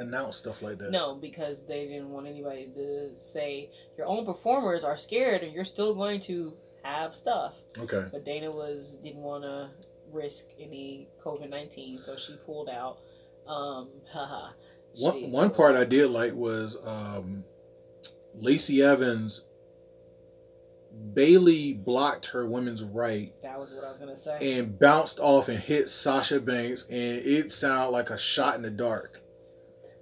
announce 0.00 0.36
stuff 0.36 0.62
like 0.62 0.78
that. 0.78 0.90
No, 0.90 1.14
because 1.14 1.66
they 1.66 1.86
didn't 1.86 2.10
want 2.10 2.26
anybody 2.26 2.68
to 2.74 3.16
say 3.16 3.70
your 3.96 4.06
own 4.06 4.24
performers 4.24 4.82
are 4.84 4.96
scared 4.96 5.42
and 5.42 5.52
you're 5.52 5.64
still 5.64 5.94
going 5.94 6.20
to 6.20 6.56
have 6.82 7.14
stuff. 7.14 7.62
Okay. 7.78 8.06
But 8.10 8.24
Dana 8.24 8.50
was 8.50 8.96
didn't 9.02 9.22
want 9.22 9.44
to 9.44 9.70
risk 10.12 10.46
any 10.58 11.08
COVID 11.24 11.48
nineteen, 11.50 12.00
so 12.00 12.16
she 12.16 12.34
pulled 12.46 12.68
out. 12.68 12.98
Um, 13.46 13.88
haha. 14.12 14.50
One 14.98 15.30
one 15.30 15.50
part 15.50 15.76
I 15.76 15.84
did 15.84 16.10
like 16.10 16.34
was 16.34 16.76
um, 16.86 17.44
Lacey 18.34 18.82
Evans. 18.82 19.44
Bayley 21.14 21.72
blocked 21.72 22.26
her 22.26 22.46
women's 22.46 22.82
right 22.82 23.32
That 23.42 23.58
was 23.60 23.72
what 23.72 23.84
I 23.84 23.88
was 23.88 23.98
gonna 23.98 24.16
say. 24.16 24.58
and 24.58 24.76
bounced 24.78 25.20
off 25.20 25.48
and 25.48 25.58
hit 25.58 25.88
Sasha 25.88 26.40
Banks, 26.40 26.86
and 26.88 27.22
it 27.24 27.52
sounded 27.52 27.90
like 27.90 28.10
a 28.10 28.18
shot 28.18 28.56
in 28.56 28.62
the 28.62 28.70
dark. 28.70 29.20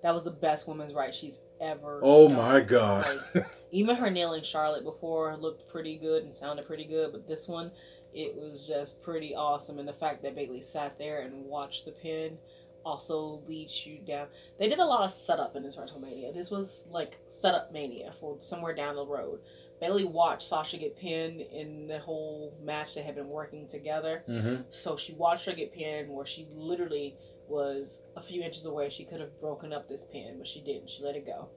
That 0.02 0.14
was 0.14 0.24
the 0.24 0.30
best 0.30 0.68
women's 0.68 0.94
right 0.94 1.14
she's 1.14 1.40
ever. 1.60 2.00
Oh 2.02 2.28
done. 2.28 2.36
my 2.36 2.60
god! 2.60 3.06
Like, 3.34 3.44
even 3.70 3.96
her 3.96 4.10
nailing 4.10 4.42
Charlotte 4.42 4.84
before 4.84 5.36
looked 5.36 5.68
pretty 5.68 5.96
good 5.96 6.22
and 6.22 6.32
sounded 6.32 6.66
pretty 6.66 6.84
good, 6.84 7.12
but 7.12 7.26
this 7.26 7.48
one, 7.48 7.70
it 8.14 8.34
was 8.36 8.66
just 8.68 9.02
pretty 9.02 9.34
awesome. 9.34 9.78
And 9.78 9.88
the 9.88 9.92
fact 9.92 10.22
that 10.22 10.34
Bayley 10.36 10.60
sat 10.60 10.98
there 10.98 11.22
and 11.22 11.44
watched 11.46 11.84
the 11.84 11.92
pin 11.92 12.38
also 12.84 13.42
leads 13.46 13.86
you 13.86 13.98
down. 13.98 14.28
They 14.56 14.68
did 14.68 14.78
a 14.78 14.84
lot 14.84 15.04
of 15.04 15.10
setup 15.10 15.56
in 15.56 15.62
this 15.62 15.76
WrestleMania. 15.76 16.32
This 16.32 16.50
was 16.50 16.86
like 16.90 17.18
setup 17.26 17.72
mania 17.72 18.12
for 18.12 18.36
somewhere 18.40 18.74
down 18.74 18.94
the 18.96 19.04
road. 19.04 19.40
Bayley 19.80 20.04
watched 20.04 20.42
Sasha 20.42 20.76
get 20.76 20.96
pinned 20.96 21.40
in 21.40 21.86
the 21.86 21.98
whole 21.98 22.56
match 22.62 22.94
they 22.94 23.02
had 23.02 23.14
been 23.14 23.28
working 23.28 23.66
together. 23.66 24.22
hmm 24.26 24.56
So 24.70 24.96
she 24.96 25.12
watched 25.12 25.44
her 25.46 25.52
get 25.52 25.72
pinned 25.72 26.08
where 26.08 26.26
she 26.26 26.46
literally 26.52 27.16
was 27.48 28.02
a 28.16 28.22
few 28.22 28.42
inches 28.42 28.66
away. 28.66 28.88
She 28.90 29.04
could 29.04 29.20
have 29.20 29.38
broken 29.40 29.72
up 29.72 29.88
this 29.88 30.04
pin, 30.04 30.34
but 30.38 30.46
she 30.46 30.60
didn't. 30.60 30.90
She 30.90 31.02
let 31.02 31.16
it 31.16 31.26
go. 31.26 31.48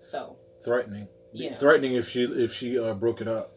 So 0.00 0.36
Threatening, 0.64 1.08
Yeah. 1.32 1.56
threatening 1.56 1.94
if 1.94 2.08
she 2.08 2.24
if 2.24 2.52
she 2.52 2.78
uh, 2.78 2.94
broke 2.94 3.20
it 3.20 3.28
up. 3.28 3.50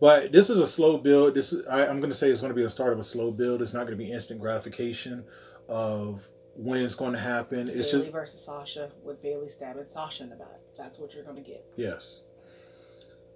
But 0.00 0.32
this 0.32 0.48
is 0.48 0.58
a 0.58 0.66
slow 0.66 0.96
build. 0.96 1.34
This 1.34 1.52
is, 1.52 1.66
I, 1.66 1.86
I'm 1.86 2.00
going 2.00 2.10
to 2.10 2.16
say 2.16 2.28
it's 2.30 2.40
going 2.40 2.52
to 2.52 2.56
be 2.56 2.62
the 2.62 2.70
start 2.70 2.92
of 2.92 2.98
a 2.98 3.04
slow 3.04 3.30
build. 3.30 3.60
It's 3.60 3.74
not 3.74 3.80
going 3.86 3.98
to 3.98 4.02
be 4.02 4.10
instant 4.10 4.40
gratification 4.40 5.24
of 5.68 6.26
when 6.54 6.82
it's 6.84 6.94
going 6.94 7.12
to 7.12 7.18
happen. 7.18 7.60
It's 7.60 7.70
Bayley 7.70 7.82
just 7.90 8.12
versus 8.12 8.44
Sasha 8.44 8.90
with 9.02 9.20
Bayley 9.22 9.48
stabbing 9.48 9.88
Sasha 9.88 10.22
in 10.24 10.30
the 10.30 10.36
back. 10.36 10.58
That's 10.78 10.98
what 10.98 11.14
you're 11.14 11.24
gonna 11.24 11.42
get. 11.42 11.64
yes. 11.76 12.22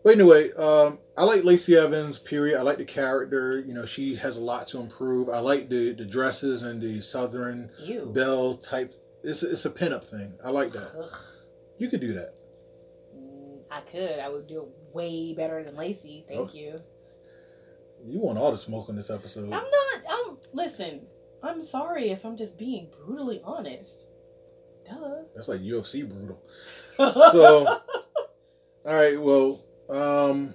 But 0.05 0.13
anyway, 0.15 0.53
um, 0.53 0.99
I 1.17 1.25
like 1.25 1.45
Lacey 1.45 1.77
Evans. 1.77 2.19
Period. 2.19 2.59
I 2.59 2.63
like 2.63 2.77
the 2.79 2.85
character. 2.85 3.59
You 3.67 3.73
know, 3.75 3.87
she 3.87 4.15
has 4.17 4.37
a 4.37 4.41
lot 4.41 4.69
to 4.69 4.81
improve. 4.81 5.29
I 5.31 5.39
like 5.41 5.69
the 5.71 5.93
the 5.95 6.05
dresses 6.05 6.63
and 6.63 6.81
the 6.83 7.01
Southern 7.01 7.71
You. 7.83 8.11
belle 8.15 8.59
type. 8.59 8.93
It's 9.23 9.43
a, 9.43 9.51
it's 9.53 9.65
a 9.65 9.71
pinup 9.71 10.05
thing. 10.05 10.35
I 10.45 10.51
like 10.51 10.73
that. 10.73 10.95
Ugh. 11.03 11.11
You 11.79 11.89
could 11.89 12.01
do 12.03 12.13
that. 12.13 12.35
Mm, 13.17 13.63
I 13.71 13.81
could. 13.81 14.19
I 14.19 14.29
would 14.29 14.47
do 14.47 14.63
it 14.63 14.69
way 14.95 15.33
better 15.35 15.65
than 15.65 15.75
Lacey. 15.77 16.25
Thank 16.29 16.51
Oh. 16.51 16.55
you. 16.55 16.79
You 18.07 18.21
want 18.21 18.37
all 18.37 18.51
the 18.51 18.59
smoke 18.59 18.91
on 18.91 18.97
this 18.97 19.09
episode. 19.11 19.45
I'm 19.45 19.51
not. 19.51 20.03
I'm. 20.11 20.37
Listen. 20.53 21.07
I'm 21.43 21.63
sorry 21.63 22.11
if 22.11 22.25
I'm 22.27 22.37
just 22.37 22.59
being 22.59 22.91
brutally 23.07 23.41
honest. 23.45 24.07
Duh. 24.87 25.23
That's 25.35 25.49
like 25.49 25.61
UFC 25.63 26.07
brutal. 26.09 26.43
So, 27.33 27.67
all 27.67 27.81
right. 28.85 29.21
Well, 29.21 29.59
um, 29.91 30.55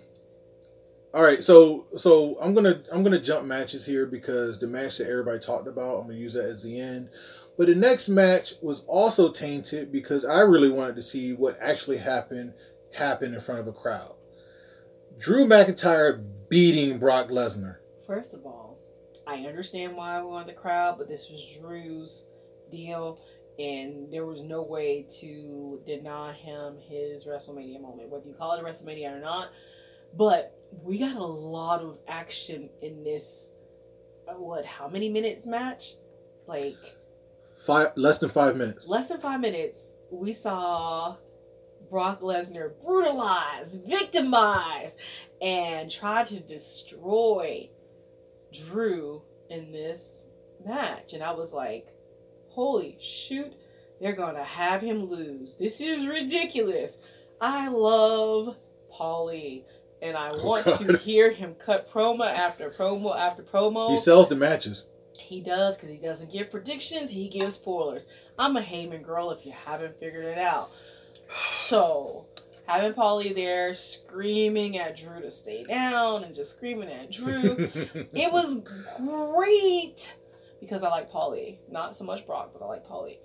all 1.13 1.23
right. 1.23 1.43
So, 1.43 1.87
so 1.97 2.37
I'm 2.41 2.53
gonna 2.53 2.81
I'm 2.93 3.03
gonna 3.03 3.19
jump 3.19 3.45
matches 3.45 3.85
here 3.85 4.05
because 4.05 4.59
the 4.59 4.67
match 4.67 4.97
that 4.97 5.09
everybody 5.09 5.39
talked 5.39 5.67
about, 5.67 5.99
I'm 5.99 6.07
gonna 6.07 6.19
use 6.19 6.33
that 6.33 6.45
as 6.45 6.63
the 6.63 6.79
end. 6.79 7.09
But 7.57 7.67
the 7.67 7.75
next 7.75 8.07
match 8.07 8.53
was 8.61 8.85
also 8.85 9.31
tainted 9.31 9.91
because 9.91 10.23
I 10.23 10.41
really 10.41 10.69
wanted 10.69 10.95
to 10.95 11.01
see 11.01 11.33
what 11.33 11.57
actually 11.59 11.97
happened 11.97 12.53
happen 12.93 13.33
in 13.33 13.39
front 13.39 13.59
of 13.61 13.67
a 13.67 13.73
crowd. 13.73 14.15
Drew 15.17 15.45
McIntyre 15.45 16.23
beating 16.47 16.97
Brock 16.99 17.27
Lesnar. 17.27 17.77
First 18.07 18.33
of 18.33 18.45
all, 18.45 18.79
I 19.27 19.45
understand 19.45 19.95
why 19.95 20.21
we 20.21 20.27
wanted 20.27 20.47
the 20.47 20.53
crowd, 20.53 20.97
but 20.97 21.07
this 21.07 21.29
was 21.29 21.59
Drew's 21.59 22.25
deal, 22.71 23.21
and 23.59 24.11
there 24.11 24.25
was 24.25 24.41
no 24.41 24.61
way 24.61 25.05
to 25.19 25.81
deny 25.85 26.31
him 26.33 26.77
his 26.79 27.25
WrestleMania 27.25 27.81
moment, 27.81 28.09
whether 28.09 28.27
you 28.27 28.33
call 28.33 28.53
it 28.53 28.61
a 28.61 28.63
WrestleMania 28.63 29.15
or 29.15 29.19
not. 29.19 29.49
But 30.17 30.55
we 30.83 30.99
got 30.99 31.15
a 31.17 31.23
lot 31.23 31.81
of 31.81 31.99
action 32.07 32.69
in 32.81 33.03
this. 33.03 33.53
uh, 34.27 34.33
What? 34.33 34.65
How 34.65 34.87
many 34.87 35.09
minutes 35.09 35.45
match? 35.45 35.93
Like 36.47 36.77
Five 37.57 37.91
less 37.97 38.19
than 38.19 38.29
five 38.29 38.55
minutes. 38.55 38.87
less 38.87 39.09
than 39.09 39.19
five 39.19 39.41
minutes. 39.41 39.97
We 40.11 40.31
saw 40.33 41.17
Brock 41.89 42.21
Lesnar 42.21 42.71
brutalized, 42.83 43.85
victimized, 43.87 44.97
and 45.41 45.91
tried 45.91 46.27
to 46.27 46.41
destroy 46.41 47.69
Drew 48.53 49.21
in 49.49 49.71
this 49.71 50.25
match. 50.65 51.13
And 51.13 51.21
I 51.21 51.31
was 51.33 51.53
like, 51.53 51.89
holy 52.59 52.97
shoot, 52.99 53.53
they're 54.01 54.13
going 54.13 54.35
to 54.35 54.43
have 54.43 54.81
him 54.81 55.05
lose. 55.09 55.55
This 55.55 55.79
is 55.81 56.05
ridiculous. 56.05 56.97
I 57.41 57.69
love 57.69 58.55
Paulie. 58.91 59.63
And 60.01 60.15
I 60.15 60.29
Oh, 60.31 60.45
want 60.45 60.65
to 60.65 60.97
hear 61.03 61.29
him 61.31 61.55
cut 61.55 61.89
promo 61.91 62.25
after 62.25 62.69
promo 62.69 63.17
after 63.17 63.43
promo. 63.43 63.89
He 63.89 63.97
sells 63.97 64.29
the 64.29 64.35
matches. 64.35 64.89
He 65.17 65.41
does 65.41 65.75
because 65.77 65.89
he 65.89 65.97
doesn't 65.99 66.31
give 66.31 66.49
predictions. 66.51 67.11
He 67.11 67.27
gives 67.27 67.55
spoilers. 67.55 68.07
I'm 68.37 68.55
a 68.55 68.61
Heyman 68.61 69.03
girl 69.03 69.31
if 69.31 69.45
you 69.45 69.51
haven't 69.51 69.95
figured 69.95 70.23
it 70.25 70.37
out. 70.37 70.69
So 71.29 72.25
having 72.67 72.93
Paulie 72.93 73.35
there 73.35 73.73
screaming 73.73 74.77
at 74.77 74.95
Drew 74.97 75.19
to 75.21 75.29
stay 75.29 75.63
down 75.65 76.23
and 76.23 76.33
just 76.33 76.51
screaming 76.51 76.89
at 76.89 77.11
Drew, 77.11 77.55
it 78.13 78.31
was 78.31 78.61
great 78.97 80.15
because 80.59 80.83
I 80.83 80.89
like 80.89 81.11
Paulie. 81.11 81.57
Not 81.69 81.95
so 81.95 82.03
much 82.03 82.25
Brock, 82.25 82.51
but 82.53 82.63
I 82.63 82.67
like 82.67 82.85
Paulie. 82.85 83.17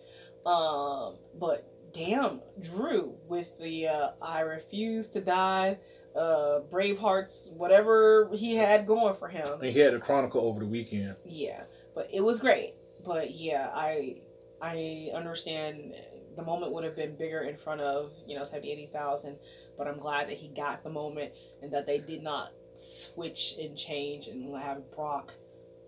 Um, 0.47 1.17
but 1.39 1.67
damn, 1.93 2.41
Drew 2.61 3.15
with 3.29 3.59
the 3.59 3.89
uh, 3.89 4.11
I 4.21 4.41
refuse 4.41 5.09
to 5.11 5.21
die, 5.21 5.79
uh, 6.15 6.61
Bravehearts, 6.71 7.53
whatever 7.55 8.31
he 8.35 8.57
had 8.57 8.87
going 8.87 9.15
for 9.15 9.29
him. 9.29 9.47
and 9.61 9.65
he 9.65 9.79
had 9.79 9.95
a 9.95 10.01
chronicle 10.01 10.43
over 10.43 10.61
the 10.61 10.67
weekend. 10.67 11.15
Yeah, 11.25 11.63
but 11.95 12.09
it 12.13 12.23
was 12.23 12.41
great. 12.41 12.75
But 13.05 13.33
yeah, 13.33 13.71
I 13.75 14.17
I 14.61 15.11
understand 15.15 15.95
the 16.37 16.43
moment 16.43 16.73
would 16.73 16.85
have 16.85 16.97
been 16.97 17.17
bigger 17.17 17.41
in 17.43 17.57
front 17.57 17.81
of 17.81 18.13
you 18.27 18.37
know 18.37 18.43
70 18.43 18.71
80,000 18.73 19.37
but 19.77 19.87
I'm 19.87 19.99
glad 19.99 20.29
that 20.29 20.37
he 20.37 20.49
got 20.49 20.83
the 20.83 20.91
moment 20.91 21.33
and 21.63 21.73
that 21.73 21.87
they 21.87 21.99
did 21.99 22.23
not 22.23 22.51
switch 22.75 23.55
and 23.61 23.77
change 23.77 24.29
and 24.29 24.57
have 24.57 24.91
Brock 24.93 25.35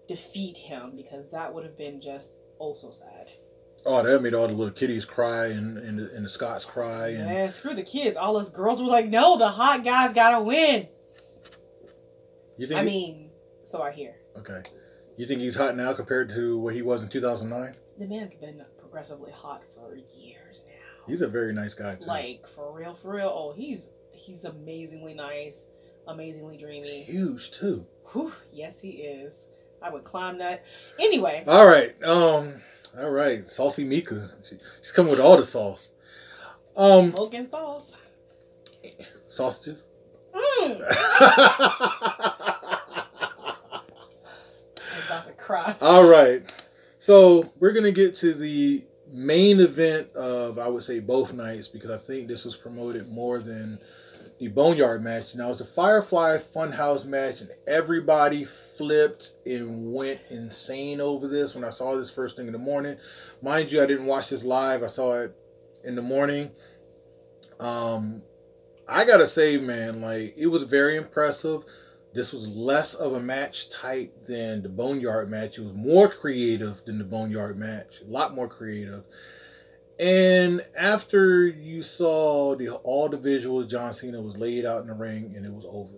defeat 0.09 0.57
him 0.57 0.95
because 0.97 1.31
that 1.33 1.53
would 1.53 1.65
have 1.65 1.77
been 1.77 2.01
just 2.01 2.37
oh 2.61 2.75
so 2.75 2.91
sad. 2.91 3.31
Oh, 3.85 4.03
that 4.03 4.21
made 4.23 4.35
all 4.35 4.49
the 4.49 4.55
little 4.55 4.73
kiddies 4.75 5.05
cry 5.05 5.47
and 5.47 5.79
and 5.79 5.99
the, 5.99 6.11
and 6.15 6.25
the 6.25 6.29
Scots 6.29 6.65
cry 6.65 7.09
and 7.11 7.27
Man, 7.27 7.51
screw 7.51 7.75
the 7.75 7.83
kids. 7.83 8.17
All 8.17 8.37
us 8.37 8.51
girls 8.51 8.81
were 8.83 8.89
like, 8.89 9.07
no, 9.07 9.39
the 9.39 9.49
hot 9.49 9.85
guys 9.85 10.13
gotta 10.13 10.43
win. 10.43 10.89
you 12.57 12.67
think 12.67 12.81
I 12.81 12.85
mean, 12.85 13.31
so 13.63 13.83
I 13.83 13.93
hear. 13.93 14.17
okay. 14.39 14.63
You 15.17 15.25
think 15.25 15.41
he's 15.41 15.57
hot 15.57 15.77
now 15.77 15.95
compared 15.95 16.29
to 16.31 16.59
what 16.59 16.75
he 16.75 16.83
was 16.83 17.03
in 17.03 17.09
2009? 17.09 17.75
The 17.99 18.07
man's 18.07 18.37
been 18.37 18.63
progressively 18.79 19.33
hot 19.33 19.65
for 19.65 19.95
years 19.97 20.63
now. 20.67 21.07
He's 21.07 21.23
a 21.23 21.29
very 21.29 21.55
nice 21.55 21.73
guy 21.73 21.95
too. 21.97 22.07
Like 22.09 22.47
for 22.47 22.71
real, 22.77 22.93
for 22.93 23.15
real. 23.15 23.33
Oh, 23.35 23.53
he's 23.57 23.89
he's 24.13 24.45
amazingly 24.45 25.15
nice, 25.15 25.65
amazingly 26.07 26.55
He's 26.57 26.63
dreamy. 26.63 27.03
huge 27.03 27.51
too. 27.53 27.87
Whew, 28.13 28.33
yes, 28.53 28.81
he 28.83 28.91
is. 28.91 29.49
I 29.83 29.91
would 29.91 30.05
climb 30.05 30.39
that. 30.39 30.65
Anyway, 30.99 31.45
All 31.47 31.67
right. 31.67 31.95
Um. 32.03 32.55
All 32.99 33.11
right. 33.11 33.49
Saucy 33.49 33.85
Mika. 33.85 34.29
She, 34.43 34.57
she's 34.79 34.93
coming 34.93 35.11
with 35.11 35.21
all 35.21 35.37
the 35.37 35.45
sauce. 35.45 35.95
Um. 36.77 37.13
smoking 37.13 37.49
sauce. 37.49 37.97
Sausages. 39.27 39.87
Mm, 40.33 40.81
I'm 44.81 45.03
about 45.07 45.27
to 45.27 45.33
cry. 45.37 45.75
All 45.81 46.09
right. 46.09 46.43
So 46.99 47.53
we're 47.59 47.73
gonna 47.73 47.93
get 47.93 48.15
to 48.17 48.35
the 48.35 48.83
main 49.11 49.61
event 49.61 50.13
of 50.15 50.59
I 50.59 50.69
would 50.69 50.83
say 50.83 51.01
both 51.01 51.33
nights 51.33 51.69
because 51.69 51.91
I 51.91 51.97
think 51.97 52.29
this 52.29 52.45
was 52.45 52.57
promoted 52.57 53.09
more 53.09 53.39
than 53.39 53.79
the 54.39 54.49
Boneyard 54.49 55.03
match. 55.03 55.35
Now 55.35 55.51
it's 55.51 55.61
a 55.61 55.65
Firefly 55.65 56.39
Funhouse 56.39 57.07
match, 57.07 57.41
and 57.41 57.51
everybody 57.67 58.45
flipped 58.45 59.33
and 59.47 59.95
went 59.95 60.21
insane 60.31 61.01
over 61.01 61.27
this 61.27 61.55
when 61.55 61.65
I 61.65 61.71
saw 61.71 61.97
this 61.97 62.11
first 62.11 62.37
thing 62.37 62.47
in 62.47 62.53
the 62.53 62.59
morning. 62.59 62.97
Mind 63.43 63.73
you, 63.73 63.83
I 63.83 63.87
didn't 63.87 64.07
watch 64.07 64.31
this 64.31 64.45
live. 64.45 64.83
I 64.83 64.89
saw 64.89 65.23
it 65.23 65.35
in 65.85 65.95
the 65.95 66.03
morning. 66.03 66.51
Um, 67.59 68.23
I 68.89 69.05
gotta 69.05 69.27
say, 69.27 69.57
man, 69.57 70.01
like 70.01 70.35
it 70.37 70.49
was 70.49 70.65
very 70.65 70.97
impressive. 70.97 71.65
This 72.13 72.33
was 72.33 72.57
less 72.57 72.95
of 72.95 73.15
a 73.15 73.21
match 73.21 73.69
type 73.69 74.23
than 74.23 74.63
the 74.63 74.69
Boneyard 74.69 75.31
match. 75.31 75.59
It 75.59 75.63
was 75.63 75.75
more 75.75 76.09
creative 76.09 76.85
than 76.85 76.99
the 76.99 77.05
Boneyard 77.05 77.59
match, 77.59 78.01
a 78.01 78.11
lot 78.11 78.35
more 78.35 78.49
creative. 78.49 79.05
And 79.99 80.63
after 80.79 81.47
you 81.47 81.83
saw 81.83 82.55
the 82.55 82.71
all 82.85 83.09
the 83.09 83.17
visuals, 83.17 83.69
John 83.69 83.95
Cena 83.95 84.21
was 84.21 84.39
laid 84.39 84.67
out 84.67 84.83
in 84.83 84.89
the 84.89 84.95
ring 84.95 85.33
and 85.35 85.47
it 85.47 85.53
was 85.53 85.65
over. 85.65 85.97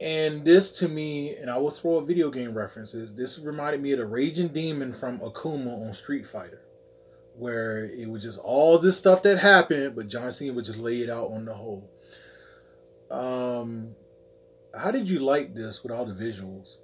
And 0.00 0.44
this 0.44 0.72
to 0.78 0.88
me, 0.88 1.36
and 1.36 1.50
I 1.50 1.58
will 1.58 1.70
throw 1.70 1.96
a 1.96 2.04
video 2.04 2.30
game 2.30 2.54
references. 2.54 3.12
This 3.14 3.38
reminded 3.38 3.82
me 3.82 3.92
of 3.92 3.98
the 3.98 4.06
Raging 4.06 4.48
Demon 4.48 4.92
from 4.92 5.20
Akuma 5.20 5.86
on 5.86 5.92
Street 5.92 6.26
Fighter, 6.26 6.62
where 7.36 7.84
it 7.84 8.08
was 8.08 8.22
just 8.22 8.40
all 8.42 8.78
this 8.78 8.98
stuff 8.98 9.22
that 9.24 9.38
happened, 9.38 9.94
but 9.94 10.08
John 10.08 10.32
Cena 10.32 10.54
would 10.54 10.64
just 10.64 10.78
lay 10.78 11.02
it 11.02 11.10
out 11.10 11.30
on 11.30 11.44
the 11.44 11.52
whole. 11.52 11.90
Um, 13.10 13.94
how 14.74 14.90
did 14.90 15.10
you 15.10 15.18
like 15.18 15.54
this 15.54 15.82
with 15.82 15.92
all 15.92 16.06
the 16.06 16.14
visuals? 16.14 16.78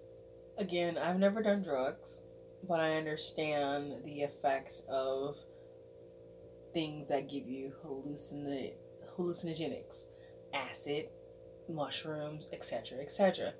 Again, 0.58 0.98
I've 0.98 1.18
never 1.18 1.42
done 1.42 1.62
drugs, 1.62 2.20
but 2.68 2.80
I 2.80 2.96
understand 2.96 4.04
the 4.04 4.20
effects 4.20 4.82
of 4.90 5.42
things 6.76 7.08
that 7.08 7.26
give 7.26 7.48
you 7.48 7.72
hallucin 7.82 8.70
hallucinogenics, 9.16 10.04
acid, 10.52 11.06
mushrooms, 11.70 12.50
etc., 12.52 12.98
etc. 12.98 13.54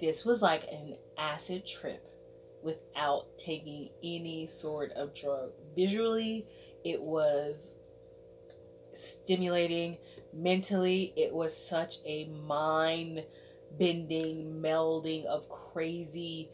This 0.00 0.24
was 0.24 0.42
like 0.42 0.64
an 0.64 0.96
acid 1.16 1.64
trip 1.64 2.08
without 2.64 3.38
taking 3.38 3.90
any 4.02 4.48
sort 4.48 4.90
of 4.96 5.14
drug. 5.14 5.52
Visually, 5.76 6.48
it 6.84 7.00
was 7.00 7.76
stimulating. 8.92 9.96
Mentally, 10.34 11.12
it 11.16 11.32
was 11.32 11.56
such 11.56 11.98
a 12.04 12.24
mind 12.44 13.24
bending 13.78 14.60
melding 14.60 15.24
of 15.26 15.48
craziness 15.48 16.48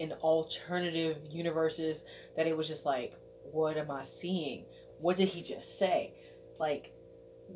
and 0.00 0.12
alternative 0.22 1.18
universes 1.30 2.02
that 2.36 2.48
it 2.48 2.56
was 2.56 2.66
just 2.66 2.84
like, 2.84 3.14
what 3.52 3.76
am 3.76 3.92
I 3.92 4.02
seeing? 4.02 4.64
What 5.00 5.16
did 5.16 5.28
he 5.28 5.42
just 5.42 5.78
say? 5.78 6.14
Like, 6.58 6.92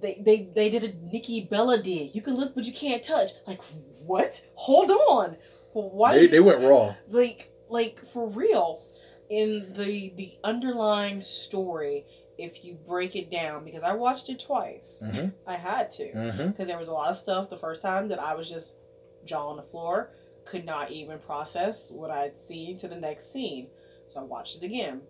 they 0.01 0.21
they 0.25 0.49
they 0.55 0.71
did 0.71 0.85
a 0.85 0.93
Nikki 1.13 1.41
Bella 1.43 1.79
did. 1.79 2.15
You 2.15 2.23
can 2.23 2.35
look, 2.35 2.55
but 2.55 2.65
you 2.67 2.73
can't 2.73 3.03
touch. 3.03 3.31
Like, 3.47 3.61
what? 4.07 4.43
Hold 4.55 4.91
on. 4.91 5.37
Why? 5.73 6.15
They, 6.17 6.27
they 6.27 6.41
went 6.41 6.63
raw. 6.63 6.95
like 7.09 7.51
like 7.69 7.99
for 7.99 8.29
real 8.29 8.83
in 9.31 9.73
the 9.75 10.13
the 10.17 10.33
underlying 10.45 11.21
story 11.21 12.07
if 12.39 12.65
you 12.65 12.75
break 12.87 13.17
it 13.17 13.31
down, 13.33 13.65
because 13.65 13.83
I 13.83 13.95
watched 13.95 14.29
it 14.31 14.39
twice, 14.39 15.03
Mhm. 15.05 15.35
I 15.45 15.55
had 15.55 15.91
to, 15.93 16.05
because 16.47 16.69
there 16.69 16.79
was 16.79 16.87
a 16.87 16.93
lot 16.93 17.11
of 17.11 17.17
stuff 17.17 17.51
the 17.51 17.57
first 17.57 17.83
time 17.83 18.07
that 18.09 18.21
I 18.21 18.35
was 18.37 18.49
just 18.49 18.77
jaw 19.25 19.49
on 19.49 19.57
the 19.57 19.63
floor, 19.65 20.13
could 20.45 20.65
not 20.65 20.93
even 20.93 21.19
process 21.19 21.91
what 21.91 22.13
I'd 22.13 22.39
seen 22.39 22.77
to 22.79 22.87
the 22.87 22.95
next 22.95 23.33
scene. 23.33 23.71
So 24.07 24.21
I 24.21 24.23
watched 24.23 24.57
it 24.57 24.63
again. 24.63 25.03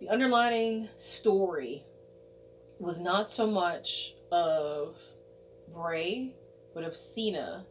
The 0.00 0.08
underlining 0.08 0.88
story 0.96 1.84
was 2.78 3.00
not 3.00 3.30
so 3.30 3.46
much 3.46 4.14
of 4.32 4.98
Bray, 5.68 6.34
but 6.74 6.84
of 6.84 6.96
Cena 6.96 7.66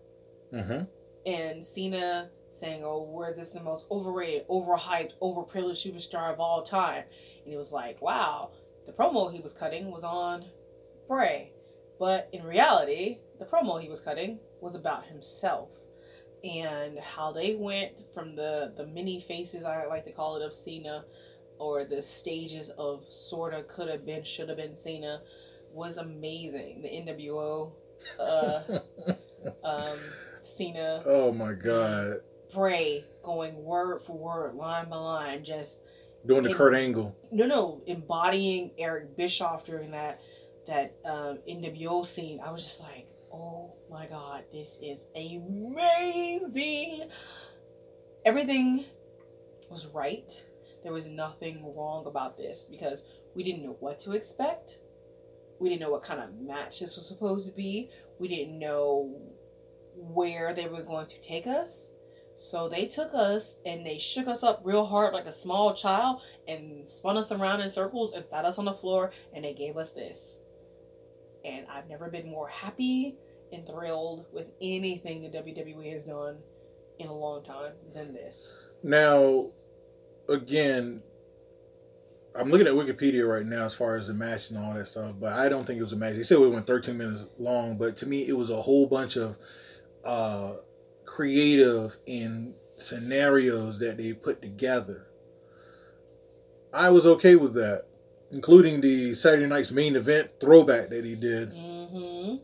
Mhm. 0.51 0.88
and 1.26 1.64
Cena 1.64 2.30
saying, 2.47 2.84
"Oh, 2.84 3.01
we're 3.01 3.34
this 3.34 3.51
the 3.51 3.60
most 3.60 3.89
overrated, 3.89 4.47
overhyped, 4.47 5.14
overprivileged 5.19 5.91
superstar 5.91 6.31
of 6.31 6.39
all 6.39 6.61
time," 6.61 7.06
and 7.43 7.53
it 7.53 7.57
was 7.57 7.73
like, 7.73 8.01
"Wow." 8.01 8.51
The 8.85 8.93
promo 8.93 9.31
he 9.31 9.39
was 9.39 9.53
cutting 9.53 9.91
was 9.91 10.03
on 10.03 10.45
Bray, 11.07 11.53
but 11.97 12.30
in 12.31 12.43
reality, 12.43 13.19
the 13.39 13.45
promo 13.45 13.81
he 13.81 13.89
was 13.89 14.01
cutting 14.01 14.39
was 14.61 14.76
about 14.76 15.06
himself 15.07 15.76
and 16.43 16.99
how 16.99 17.31
they 17.31 17.56
went 17.56 17.99
from 18.14 18.35
the 18.35 18.72
the 18.76 18.85
many 18.85 19.19
faces 19.19 19.64
I 19.65 19.85
like 19.88 20.03
to 20.06 20.11
call 20.11 20.35
it 20.35 20.41
of 20.41 20.53
Cena, 20.53 21.06
or 21.60 21.84
the 21.84 22.02
stages 22.02 22.69
of 22.77 23.06
sorta 23.10 23.64
could 23.68 23.90
have 23.90 24.06
been, 24.06 24.23
should 24.23 24.49
have 24.49 24.57
been 24.57 24.76
Cena, 24.76 25.22
was 25.73 25.98
amazing. 25.98 26.81
The 26.81 26.90
NWO. 26.90 27.72
Uh, 28.19 28.61
um, 29.64 29.98
Cena, 30.41 31.03
Oh 31.06 31.31
my 31.34 31.53
God. 31.53 32.22
Bray 32.53 33.06
going 33.22 33.61
word 33.64 33.99
for 34.02 34.18
word, 34.18 34.56
line 34.56 34.90
by 34.90 34.95
line, 34.98 35.44
just 35.44 35.84
Doing 36.26 36.44
the 36.44 36.49
And- 36.49 36.57
Kurt 36.57 36.73
Angle. 36.73 37.15
no, 37.31 37.45
no, 37.45 37.81
embodying 37.86 38.72
Eric 38.77 39.15
Bischoff 39.15 39.64
during 39.65 39.91
that 39.91 40.19
that 40.68 40.95
um, 41.06 41.40
NWO 41.49 42.06
scene. 42.06 42.40
I 42.44 42.52
was 42.52 42.64
just 42.64 42.81
like, 42.81 43.07
oh 43.34 43.73
my 43.90 44.06
god, 44.07 44.44
this 44.52 44.77
is 44.81 45.07
amazing. 45.15 47.02
Everything 48.26 48.84
was 49.69 49.88
right. 49.88 50.44
There 50.84 50.93
was 50.93 51.07
nothing 51.07 51.73
wrong 51.76 52.06
about 52.06 52.38
this 52.38 52.68
because 52.69 53.06
we 53.35 53.43
didn't 53.43 53.64
know 53.64 53.77
what 53.80 53.99
to 53.99 54.14
expect. 54.14 54.80
We 55.60 55.69
didn't 55.69 55.81
know 55.81 55.91
what 55.91 56.03
kind 56.03 56.22
of 56.22 56.39
match 56.39 56.80
this 56.80 56.95
was 56.95 57.07
supposed 57.07 57.49
to 57.49 57.56
be. 57.56 57.89
We 58.18 58.27
didn't 58.27 58.57
know 58.60 59.19
where 59.95 60.53
they 60.53 60.68
were 60.68 60.84
going 60.84 61.07
to 61.07 61.22
take 61.22 61.47
us. 61.47 61.91
So 62.35 62.69
they 62.69 62.88
took 62.88 63.14
us 63.14 63.57
and 63.65 63.85
they 63.85 63.97
shook 63.97 64.27
us 64.27 64.43
up 64.43 64.61
real 64.64 64.85
hard 64.85 65.14
like 65.14 65.26
a 65.26 65.31
small 65.31 65.73
child 65.73 66.22
and 66.47 66.88
spun 66.88 67.18
us 67.18 67.34
around 67.34 67.60
in 67.60 67.69
circles 67.69 68.14
and 68.14 68.23
sat 68.30 68.45
us 68.45 68.57
on 68.57 68.65
the 68.65 68.73
floor 68.73 69.11
and 69.34 69.43
they 69.43 69.53
gave 69.53 69.76
us 69.76 69.91
this. 69.91 70.39
And 71.43 71.65
I've 71.69 71.89
never 71.89 72.10
been 72.10 72.30
more 72.30 72.47
happy 72.47 73.18
and 73.51 73.68
thrilled 73.68 74.26
with 74.31 74.53
anything 74.61 75.22
the 75.22 75.30
WWE 75.30 75.91
has 75.91 76.06
done 76.06 76.38
in 76.99 77.07
a 77.07 77.14
long 77.14 77.43
time 77.43 77.73
than 77.93 78.14
this. 78.14 78.56
Now, 78.84 79.51
again, 80.30 81.01
I'm 82.35 82.49
looking 82.49 82.68
at 82.68 82.73
Wikipedia 82.73 83.27
right 83.27 83.45
now 83.45 83.65
as 83.65 83.73
far 83.73 83.95
as 83.95 84.07
the 84.07 84.14
match 84.14 84.49
and 84.49 84.57
all 84.60 84.73
that 84.73 84.88
stuff, 84.88 85.15
but 85.19 85.34
I 85.34 85.49
don't 85.49 85.65
think 85.65 85.80
it 85.80 85.84
was 85.84 85.93
a 85.93 85.97
match. 85.97 86.15
They 86.15 86.23
said 86.23 86.38
it 86.39 86.47
went 86.47 86.68
13 86.68 86.97
minutes 86.97 87.27
long, 87.38 87.77
but 87.77 87.97
to 87.97 88.06
me, 88.06 88.27
it 88.27 88.38
was 88.38 88.49
a 88.49 88.61
whole 88.61 88.88
bunch 88.88 89.18
of 89.18 89.38
uh, 90.06 90.53
creative 91.06 91.97
and 92.07 92.53
scenarios 92.77 93.80
that 93.80 93.97
they 93.97 94.14
put 94.14 94.41
together. 94.41 95.07
I 96.73 96.89
was 96.91 97.06
okay 97.07 97.35
with 97.35 97.56
that, 97.56 97.85
including 98.31 98.81
the 98.81 99.15
Saturday 99.15 99.47
night's 99.47 99.72
main 99.72 99.95
event 99.95 100.31
throwback 100.39 100.89
that 100.89 101.03
he 101.03 101.15
did. 101.15 101.51
Mm-hmm. 101.51 102.35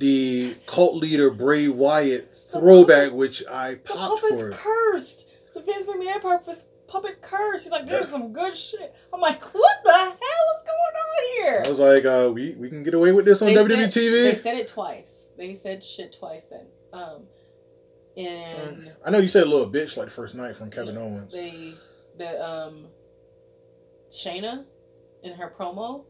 The 0.00 0.56
cult 0.66 0.96
leader 0.96 1.30
Bray 1.30 1.68
Wyatt 1.68 2.34
throwback, 2.34 3.12
which 3.12 3.44
I 3.48 3.74
The 3.74 3.78
popped 3.84 4.20
puppet's 4.22 4.42
for. 4.42 4.50
cursed. 4.50 5.28
The 5.54 5.60
Vince 5.60 5.86
McMahon 5.86 6.20
puppet, 6.20 6.56
puppet 6.92 7.22
curse. 7.22 7.62
He's 7.64 7.72
like, 7.72 7.86
there's 7.86 8.08
some 8.08 8.32
good 8.32 8.56
shit. 8.56 8.94
I'm 9.12 9.20
like, 9.20 9.40
what 9.54 9.76
the 9.84 9.92
hell 9.92 10.10
is 10.12 10.62
going 10.66 10.96
on 10.96 11.36
here? 11.36 11.62
I 11.64 11.68
was 11.68 11.78
like, 11.80 12.04
uh, 12.04 12.30
we, 12.32 12.54
we 12.56 12.68
can 12.68 12.82
get 12.82 12.94
away 12.94 13.12
with 13.12 13.24
this 13.24 13.40
on 13.42 13.48
They 13.48 13.54
WWE 13.54 13.90
said- 13.90 14.02
TV. 14.02 14.30
They 14.30 14.34
said 14.36 14.56
it 14.56 14.68
twice. 14.68 15.30
They 15.38 15.54
said 15.54 15.82
shit 15.82 16.16
twice 16.18 16.46
then. 16.46 16.66
Um, 16.92 17.22
and 18.16 18.92
I 19.04 19.10
know 19.10 19.18
you 19.18 19.28
said 19.28 19.44
a 19.44 19.48
little 19.50 19.70
bitch 19.70 19.96
like 19.96 20.06
the 20.08 20.12
first 20.12 20.34
night 20.34 20.54
from 20.54 20.70
Kevin 20.70 20.98
Owens. 20.98 21.32
they, 21.32 21.72
the 22.18 22.44
um, 22.46 22.86
Shayna, 24.10 24.64
in 25.22 25.32
her 25.32 25.52
promo, 25.58 26.04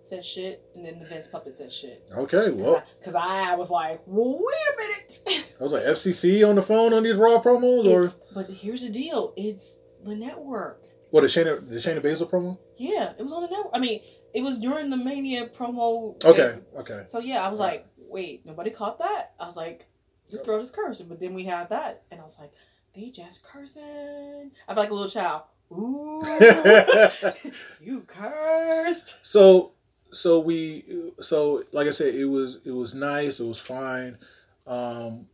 said 0.00 0.24
shit, 0.24 0.62
and 0.74 0.84
then 0.84 0.98
the 0.98 1.06
Vince 1.06 1.28
puppet 1.28 1.56
said 1.56 1.72
shit. 1.72 2.02
Okay, 2.16 2.50
well, 2.50 2.82
Because 2.98 3.14
I, 3.14 3.52
I 3.52 3.54
was 3.54 3.70
like, 3.70 4.00
well, 4.06 4.32
wait 4.38 4.40
a 4.40 4.76
minute. 4.82 5.54
I 5.60 5.62
was 5.62 5.72
like 5.72 5.84
FCC 5.84 6.46
on 6.46 6.56
the 6.56 6.62
phone 6.62 6.92
on 6.92 7.04
these 7.04 7.14
Raw 7.14 7.40
promos, 7.40 7.86
or 7.86 8.12
but 8.34 8.50
here's 8.50 8.82
the 8.82 8.90
deal. 8.90 9.32
It's 9.36 9.76
the 10.04 10.14
network. 10.14 10.84
what 11.10 11.22
the 11.22 11.26
Shayna 11.28 11.68
the 11.68 11.76
Shayna 11.76 12.00
Baszler 12.00 12.28
promo? 12.30 12.58
Yeah, 12.76 13.12
it 13.18 13.22
was 13.22 13.32
on 13.32 13.42
the 13.42 13.48
network. 13.48 13.72
I 13.74 13.78
mean, 13.78 14.00
it 14.34 14.42
was 14.42 14.58
during 14.58 14.90
the 14.90 14.96
Mania 14.96 15.46
promo. 15.46 16.22
Okay, 16.24 16.58
okay. 16.76 17.02
So 17.06 17.18
yeah, 17.18 17.44
I 17.44 17.48
was 17.48 17.58
like, 17.60 17.86
wait, 17.98 18.44
nobody 18.44 18.70
caught 18.70 18.98
that? 18.98 19.32
I 19.40 19.46
was 19.46 19.56
like, 19.56 19.86
this 20.30 20.42
girl 20.42 20.58
just 20.58 20.74
cursed. 20.74 21.08
But 21.08 21.20
then 21.20 21.34
we 21.34 21.44
had 21.44 21.68
that, 21.70 22.02
and 22.10 22.20
I 22.20 22.22
was 22.24 22.38
like, 22.38 22.52
they 22.94 23.10
just 23.10 23.44
cursing. 23.44 24.50
I 24.68 24.74
felt 24.74 24.78
like 24.78 24.90
a 24.90 24.94
little 24.94 25.08
child. 25.08 25.42
Ooh, 25.72 26.22
you 27.80 28.02
cursed. 28.02 29.26
so 29.26 29.72
so 30.12 30.38
we 30.40 30.84
so 31.20 31.62
like 31.72 31.86
I 31.86 31.90
said, 31.90 32.14
it 32.14 32.26
was 32.26 32.66
it 32.66 32.72
was 32.72 32.94
nice. 32.94 33.40
It 33.40 33.46
was 33.46 33.58
fine. 33.60 34.18
Um, 34.66 35.26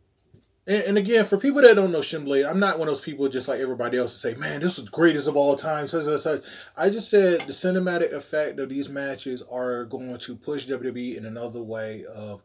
and, 0.70 0.84
and 0.84 0.98
again, 0.98 1.24
for 1.24 1.36
people 1.36 1.60
that 1.62 1.74
don't 1.74 1.90
know 1.90 2.00
Shin 2.00 2.24
Blade, 2.24 2.44
I'm 2.44 2.60
not 2.60 2.78
one 2.78 2.86
of 2.86 2.94
those 2.94 3.00
people 3.00 3.28
just 3.28 3.48
like 3.48 3.58
everybody 3.58 3.98
else 3.98 4.12
to 4.14 4.20
say, 4.20 4.34
"Man, 4.36 4.60
this 4.60 4.78
was 4.78 4.88
greatest 4.88 5.26
of 5.26 5.36
all 5.36 5.56
time." 5.56 5.88
Such 5.88 6.04
such. 6.20 6.44
I 6.76 6.90
just 6.90 7.10
said 7.10 7.40
the 7.40 7.52
cinematic 7.52 8.12
effect 8.12 8.60
of 8.60 8.68
these 8.68 8.88
matches 8.88 9.42
are 9.50 9.84
going 9.86 10.16
to 10.16 10.36
push 10.36 10.68
WWE 10.68 11.16
in 11.16 11.26
another 11.26 11.60
way 11.60 12.04
of 12.04 12.42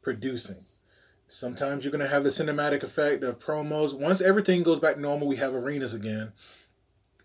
producing. 0.00 0.56
Sometimes 1.28 1.84
you're 1.84 1.92
going 1.92 2.04
to 2.04 2.10
have 2.10 2.24
the 2.24 2.30
cinematic 2.30 2.82
effect 2.82 3.22
of 3.22 3.38
promos. 3.38 3.98
Once 3.98 4.22
everything 4.22 4.62
goes 4.62 4.80
back 4.80 4.96
normal, 4.96 5.28
we 5.28 5.36
have 5.36 5.52
arenas 5.52 5.92
again. 5.92 6.32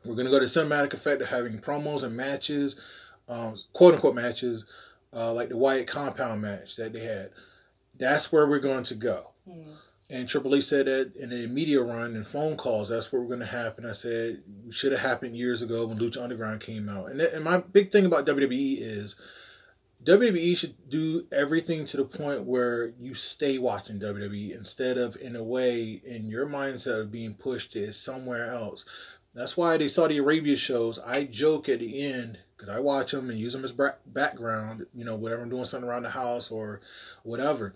We're 0.03 0.15
going 0.15 0.26
to 0.26 0.32
go 0.32 0.40
to 0.40 0.45
cinematic 0.45 0.94
effect 0.94 1.22
of 1.22 1.30
having 1.30 1.60
promos 1.60 2.03
and 2.03 2.18
matches, 2.18 2.82
um, 3.30 3.56
quote 3.72 3.94
unquote 3.94 4.15
matches, 4.15 4.65
uh, 5.14 5.32
like 5.32 5.48
the 5.48 5.57
Wyatt 5.57 5.88
Compound 5.88 6.41
match 6.41 6.76
that 6.76 6.91
they 6.91 6.99
had. 6.99 7.30
That's 7.98 8.34
where 8.34 8.48
we're 8.48 8.60
going 8.60 8.84
to 8.86 8.95
go. 8.95 9.32
Hmm. 9.48 9.72
And 10.11 10.27
Triple 10.27 10.55
H 10.55 10.65
said 10.65 10.88
that 10.88 11.15
in 11.15 11.31
a 11.31 11.47
media 11.47 11.81
run 11.81 12.15
and 12.15 12.27
phone 12.27 12.57
calls, 12.57 12.89
that's 12.89 13.11
what 13.11 13.21
we're 13.21 13.27
going 13.27 13.39
to 13.39 13.45
happen. 13.45 13.85
I 13.85 13.93
said 13.93 14.43
it 14.67 14.73
should 14.73 14.91
have 14.91 15.01
happened 15.01 15.38
years 15.38 15.61
ago 15.61 15.88
when 15.88 15.97
Lucha 15.97 16.21
Underground 16.21 16.59
came 16.59 16.89
out. 16.89 17.09
And, 17.09 17.19
that, 17.19 17.33
and 17.33 17.45
my 17.45 17.59
big 17.59 17.91
thing 17.91 18.05
about 18.05 18.25
WWE 18.25 18.77
is 18.79 19.19
WWE 20.03 20.57
should 20.57 20.89
do 20.89 21.27
everything 21.31 21.85
to 21.85 21.97
the 21.97 22.03
point 22.03 22.43
where 22.43 22.88
you 22.99 23.13
stay 23.13 23.57
watching 23.57 23.99
WWE 23.99 24.55
instead 24.55 24.97
of, 24.97 25.15
in 25.21 25.35
a 25.35 25.43
way, 25.43 26.01
in 26.03 26.27
your 26.27 26.47
mindset 26.47 27.01
of 27.01 27.11
being 27.11 27.35
pushed 27.35 27.73
to 27.73 27.93
somewhere 27.93 28.51
else. 28.51 28.83
That's 29.33 29.55
why 29.55 29.77
the 29.77 29.88
Saudi 29.88 30.17
Arabia 30.17 30.57
shows, 30.57 30.99
I 30.99 31.23
joke 31.23 31.69
at 31.69 31.79
the 31.79 32.03
end 32.03 32.39
because 32.57 32.75
I 32.75 32.79
watch 32.79 33.11
them 33.11 33.29
and 33.29 33.39
use 33.39 33.53
them 33.53 33.63
as 33.63 33.73
background, 34.05 34.85
you 34.93 35.05
know, 35.05 35.15
whatever 35.15 35.43
I'm 35.43 35.49
doing 35.49 35.65
something 35.65 35.89
around 35.89 36.03
the 36.03 36.09
house 36.09 36.51
or 36.51 36.81
whatever. 37.23 37.73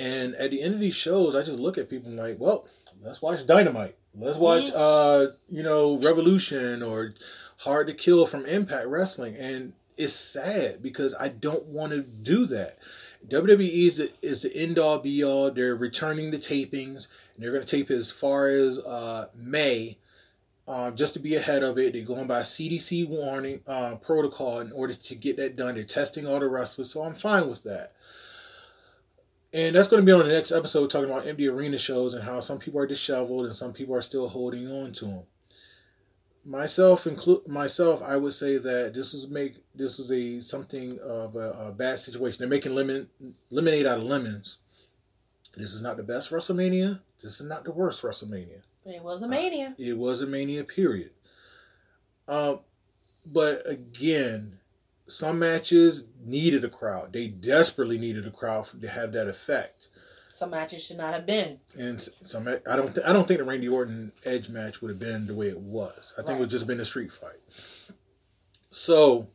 And 0.00 0.34
at 0.36 0.50
the 0.50 0.62
end 0.62 0.72
of 0.72 0.80
these 0.80 0.94
shows, 0.94 1.36
I 1.36 1.42
just 1.42 1.58
look 1.58 1.76
at 1.76 1.90
people 1.90 2.08
and 2.08 2.18
like, 2.18 2.36
well, 2.40 2.64
let's 3.02 3.20
watch 3.20 3.46
Dynamite. 3.46 3.96
Let's 4.14 4.38
watch, 4.38 4.70
uh, 4.74 5.26
you 5.50 5.62
know, 5.62 5.98
Revolution 5.98 6.82
or 6.82 7.12
Hard 7.58 7.86
to 7.88 7.92
Kill 7.92 8.24
from 8.24 8.46
Impact 8.46 8.86
Wrestling. 8.86 9.36
And 9.36 9.74
it's 9.98 10.14
sad 10.14 10.82
because 10.82 11.14
I 11.20 11.28
don't 11.28 11.66
want 11.66 11.92
to 11.92 12.00
do 12.00 12.46
that. 12.46 12.78
WWE 13.28 13.60
is 13.60 13.98
the, 13.98 14.10
is 14.22 14.40
the 14.40 14.56
end 14.56 14.78
all 14.78 15.00
be 15.00 15.22
all. 15.22 15.50
They're 15.50 15.76
returning 15.76 16.30
the 16.30 16.38
tapings. 16.38 17.08
And 17.34 17.44
they're 17.44 17.52
going 17.52 17.64
to 17.64 17.76
tape 17.76 17.90
as 17.90 18.10
far 18.10 18.48
as 18.48 18.78
uh, 18.78 19.26
May. 19.36 19.98
Uh, 20.66 20.92
just 20.92 21.12
to 21.12 21.20
be 21.20 21.34
ahead 21.34 21.62
of 21.62 21.76
it, 21.78 21.92
they're 21.92 22.04
going 22.04 22.26
by 22.26 22.40
CDC 22.40 23.06
warning 23.06 23.60
uh, 23.66 23.96
protocol 23.96 24.60
in 24.60 24.72
order 24.72 24.94
to 24.94 25.14
get 25.14 25.36
that 25.36 25.56
done. 25.56 25.74
They're 25.74 25.84
testing 25.84 26.26
all 26.26 26.40
the 26.40 26.48
wrestlers, 26.48 26.90
so 26.90 27.02
I'm 27.02 27.12
fine 27.12 27.50
with 27.50 27.64
that. 27.64 27.92
And 29.52 29.74
that's 29.74 29.88
going 29.88 30.00
to 30.00 30.06
be 30.06 30.12
on 30.12 30.20
the 30.26 30.32
next 30.32 30.52
episode, 30.52 30.90
talking 30.90 31.10
about 31.10 31.26
empty 31.26 31.48
arena 31.48 31.76
shows 31.76 32.14
and 32.14 32.22
how 32.22 32.38
some 32.40 32.58
people 32.58 32.80
are 32.80 32.86
disheveled 32.86 33.46
and 33.46 33.54
some 33.54 33.72
people 33.72 33.96
are 33.96 34.02
still 34.02 34.28
holding 34.28 34.70
on 34.70 34.92
to 34.92 35.06
them. 35.06 35.22
Myself, 36.44 37.06
include 37.06 37.48
myself, 37.48 38.02
I 38.02 38.16
would 38.16 38.32
say 38.32 38.56
that 38.58 38.94
this 38.94 39.12
is 39.12 39.28
make 39.28 39.56
this 39.74 39.98
is 39.98 40.10
a 40.10 40.40
something 40.40 40.98
of 41.00 41.36
a, 41.36 41.50
a 41.50 41.72
bad 41.72 41.98
situation. 41.98 42.38
They're 42.38 42.48
making 42.48 42.74
lemon 42.74 43.08
lemonade 43.50 43.86
out 43.86 43.98
of 43.98 44.04
lemons. 44.04 44.58
This 45.56 45.74
is 45.74 45.82
not 45.82 45.96
the 45.96 46.02
best 46.02 46.30
WrestleMania. 46.30 47.00
This 47.20 47.40
is 47.40 47.46
not 47.46 47.64
the 47.64 47.72
worst 47.72 48.02
WrestleMania. 48.02 48.62
It 48.86 49.02
was 49.02 49.22
a 49.22 49.28
mania. 49.28 49.74
It 49.78 49.98
was 49.98 50.22
a 50.22 50.26
mania, 50.26 50.64
period. 50.64 51.10
Um, 52.26 52.60
but 53.26 53.68
again, 53.68 54.60
some 55.08 55.38
matches 55.38 56.04
needed 56.24 56.64
a 56.64 56.68
crowd. 56.68 57.12
They 57.12 57.28
desperately 57.28 57.98
needed 57.98 58.26
a 58.26 58.30
crowd 58.30 58.68
to 58.80 58.88
have 58.88 59.12
that 59.12 59.28
effect. 59.28 59.88
Some 60.32 60.50
matches 60.50 60.86
should 60.86 60.96
not 60.96 61.12
have 61.12 61.26
been. 61.26 61.58
And 61.78 62.00
some, 62.00 62.48
I 62.48 62.76
don't, 62.76 62.94
th- 62.94 63.06
I 63.06 63.12
don't 63.12 63.26
think 63.26 63.38
the 63.38 63.44
Randy 63.44 63.68
Orton 63.68 64.12
Edge 64.24 64.48
match 64.48 64.80
would 64.80 64.90
have 64.90 64.98
been 64.98 65.26
the 65.26 65.34
way 65.34 65.48
it 65.48 65.58
was. 65.58 66.14
I 66.16 66.22
think 66.22 66.38
it 66.38 66.40
would 66.40 66.50
just 66.50 66.62
have 66.62 66.68
been 66.68 66.80
a 66.80 66.84
street 66.84 67.12
fight. 67.12 67.40
So, 68.70 69.28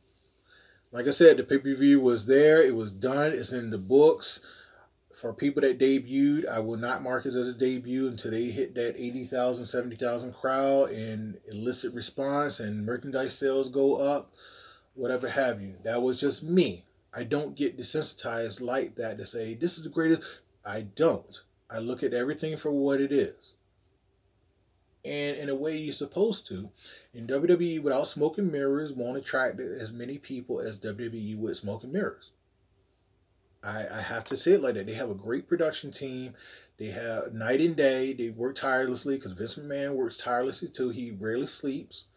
like 0.91 1.07
I 1.07 1.11
said, 1.11 1.37
the 1.37 1.43
pay 1.43 1.57
per 1.57 1.75
view 1.75 1.99
was 1.99 2.25
there. 2.25 2.63
It 2.63 2.75
was 2.75 2.91
done. 2.91 3.33
It's 3.33 3.51
in 3.51 3.69
the 3.69 3.77
books. 3.77 4.41
For 5.13 5.33
people 5.33 5.61
that 5.61 5.79
debuted, 5.79 6.47
I 6.47 6.59
will 6.59 6.77
not 6.77 7.03
mark 7.03 7.25
it 7.25 7.35
as 7.35 7.47
a 7.47 7.53
debut 7.53 8.07
until 8.07 8.31
they 8.31 8.45
hit 8.45 8.75
that 8.75 8.95
80,000, 8.97 9.65
70,000 9.65 10.33
crowd 10.33 10.89
and 10.89 11.37
elicit 11.47 11.93
response 11.93 12.59
and 12.59 12.85
merchandise 12.85 13.37
sales 13.37 13.69
go 13.69 13.95
up, 13.95 14.33
whatever 14.95 15.29
have 15.29 15.61
you. 15.61 15.75
That 15.83 16.01
was 16.01 16.19
just 16.19 16.43
me. 16.43 16.85
I 17.13 17.23
don't 17.23 17.55
get 17.55 17.77
desensitized 17.77 18.61
like 18.61 18.95
that 18.95 19.17
to 19.19 19.25
say, 19.25 19.53
this 19.53 19.77
is 19.77 19.83
the 19.83 19.89
greatest. 19.89 20.21
I 20.65 20.81
don't. 20.81 21.41
I 21.69 21.79
look 21.79 22.03
at 22.03 22.13
everything 22.13 22.57
for 22.57 22.71
what 22.71 22.99
it 22.99 23.11
is. 23.11 23.57
And 25.05 25.37
in 25.37 25.49
a 25.49 25.55
way, 25.55 25.77
you're 25.77 25.93
supposed 25.93 26.47
to. 26.47 26.71
In 27.13 27.27
WWE, 27.27 27.81
without 27.81 28.07
smoking 28.07 28.51
mirrors, 28.51 28.91
won't 28.91 29.17
attract 29.17 29.59
as 29.59 29.91
many 29.91 30.17
people 30.17 30.59
as 30.59 30.79
WWE 30.79 31.37
with 31.37 31.57
smoking 31.57 31.93
mirrors. 31.93 32.31
I, 33.63 33.85
I 33.91 34.01
have 34.01 34.23
to 34.25 34.37
say 34.37 34.53
it 34.53 34.61
like 34.61 34.73
that. 34.75 34.87
They 34.87 34.93
have 34.93 35.09
a 35.09 35.15
great 35.15 35.47
production 35.47 35.91
team. 35.91 36.33
They 36.77 36.87
have 36.87 37.33
night 37.33 37.61
and 37.61 37.75
day. 37.75 38.13
They 38.13 38.29
work 38.29 38.55
tirelessly 38.55 39.15
because 39.15 39.33
Vince 39.33 39.55
McMahon 39.55 39.93
works 39.93 40.17
tirelessly 40.17 40.69
too. 40.69 40.89
He 40.89 41.11
rarely 41.11 41.47
sleeps. 41.47 42.07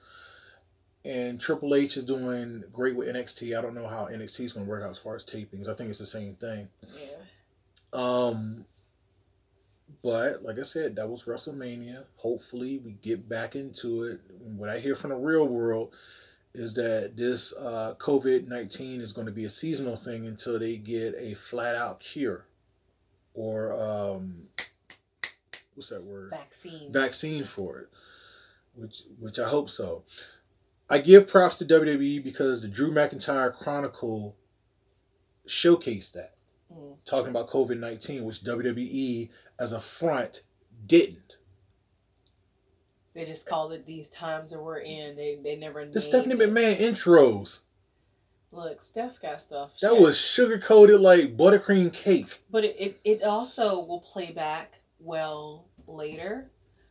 And 1.09 1.41
Triple 1.41 1.75
H 1.75 1.97
is 1.97 2.05
doing 2.05 2.65
great 2.71 2.95
with 2.95 3.09
NXT. 3.09 3.57
I 3.57 3.63
don't 3.63 3.75
know 3.75 3.89
how 3.89 4.07
NXT 4.07 4.41
is 4.45 4.53
going 4.53 4.67
to 4.67 4.71
work 4.71 4.83
out 4.83 4.91
as 4.91 4.99
far 4.99 5.17
as 5.17 5.25
tapings. 5.25 5.67
I 5.67 5.75
think 5.75 5.89
it's 5.89 5.99
the 5.99 6.05
same 6.07 6.35
thing. 6.35 6.69
Yeah. 6.83 7.17
Um, 7.95 8.67
but 10.03 10.43
like 10.43 10.59
I 10.59 10.63
said, 10.63 10.97
that 10.97 11.09
was 11.09 11.25
WrestleMania. 11.25 12.05
Hopefully, 12.17 12.79
we 12.85 12.93
get 12.93 13.27
back 13.27 13.57
into 13.57 14.05
it. 14.05 14.21
What 14.39 14.69
I 14.69 14.79
hear 14.81 14.95
from 14.95 15.11
the 15.11 15.17
real 15.17 15.49
world 15.49 15.95
is 16.53 16.75
that 16.75 17.17
this 17.17 17.57
uh, 17.57 17.95
COVID 17.99 18.47
19 18.47 19.01
is 19.01 19.13
going 19.13 19.27
to 19.27 19.33
be 19.33 19.47
a 19.47 19.51
seasonal 19.51 19.97
thing 19.97 20.27
until 20.27 20.59
they 20.59 20.77
get 20.77 21.15
a 21.19 21.35
flat 21.35 21.75
out 21.75 22.01
cure 22.01 22.45
or 23.33 23.73
um, 23.73 24.49
what's 25.75 25.89
that 25.89 26.03
word? 26.03 26.31
Vaccine. 26.31 26.93
Vaccine 26.93 27.45
for 27.45 27.79
it, 27.79 27.89
which 28.75 29.03
which 29.19 29.39
I 29.39 29.49
hope 29.49 29.71
so. 29.71 30.03
I 30.91 30.99
give 30.99 31.29
props 31.29 31.57
to 31.57 31.65
WWE 31.65 32.23
because 32.25 32.63
the 32.63 32.69
Drew 32.69 32.91
McIntyre 32.91 33.53
Chronicle 33.53 34.37
showcased 35.47 36.13
that, 36.13 36.35
Mm. 36.73 36.97
talking 37.05 37.31
about 37.31 37.49
COVID 37.49 37.79
19, 37.79 38.25
which 38.25 38.43
WWE 38.43 39.31
as 39.59 39.73
a 39.73 39.81
front 39.81 40.43
didn't. 40.87 41.37
They 43.15 43.25
just 43.25 43.49
called 43.49 43.73
it 43.73 43.85
these 43.87 44.09
times 44.09 44.51
that 44.51 44.61
we're 44.61 44.79
in. 44.79 45.17
They 45.17 45.37
they 45.43 45.57
never. 45.57 45.85
The 45.87 46.01
Stephanie 46.01 46.35
it. 46.35 46.51
McMahon 46.51 46.77
intros, 46.77 47.63
Look, 48.53 48.81
Steph 48.81 49.21
got 49.21 49.43
stuff. 49.43 49.79
that 49.81 49.97
was 49.99 50.19
sugar 50.19 50.59
coated 50.59 51.01
like 51.01 51.37
buttercream 51.37 51.93
cake. 51.93 52.41
But 52.51 52.65
it, 52.65 52.77
it, 52.79 53.01
it 53.05 53.23
also 53.23 53.81
will 53.81 54.01
play 54.01 54.31
back 54.31 54.81
well 55.01 55.67
later 55.87 56.51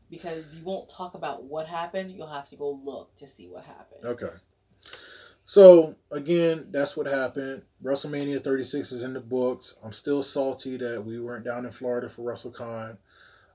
because 0.09 0.55
you 0.57 0.63
won't 0.63 0.89
talk 0.89 1.13
about 1.13 1.43
what 1.43 1.67
happened. 1.67 2.11
You'll 2.11 2.27
have 2.27 2.49
to 2.49 2.55
go 2.55 2.79
look 2.83 3.15
to 3.17 3.27
see 3.27 3.47
what 3.47 3.65
happened. 3.65 4.05
Okay. 4.05 4.35
So 5.45 5.95
again, 6.11 6.67
that's 6.71 6.97
what 6.97 7.07
happened. 7.07 7.61
WrestleMania 7.83 8.41
36 8.41 8.91
is 8.91 9.03
in 9.03 9.13
the 9.13 9.21
books. 9.21 9.77
I'm 9.83 9.93
still 9.93 10.21
salty 10.21 10.75
that 10.77 11.05
we 11.05 11.19
weren't 11.19 11.45
down 11.45 11.65
in 11.65 11.71
Florida 11.71 12.09
for 12.09 12.23
WrestleCon. 12.23 12.97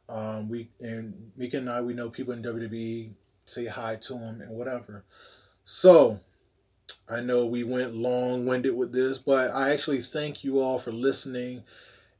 Um, 0.09 0.49
we 0.49 0.70
and 0.81 1.33
Mika 1.37 1.59
and 1.59 1.70
I, 1.70 1.81
we 1.81 1.95
know 1.95 2.11
people 2.11 2.33
in 2.33 2.43
WWE 2.43 3.12
say 3.45 3.66
hi 3.66 3.97
to 4.03 4.15
them 4.15 4.41
and 4.41 4.51
whatever. 4.51 5.05
So 5.65 6.20
I 7.09 7.20
know 7.20 7.47
we 7.47 7.62
went 7.62 7.95
long 7.95 8.47
winded 8.47 8.74
with 8.74 8.93
this, 8.93 9.19
but 9.19 9.51
I 9.51 9.70
actually 9.70 10.01
thank 10.01 10.45
you 10.45 10.61
all 10.61 10.79
for 10.79 10.93
listening. 10.93 11.62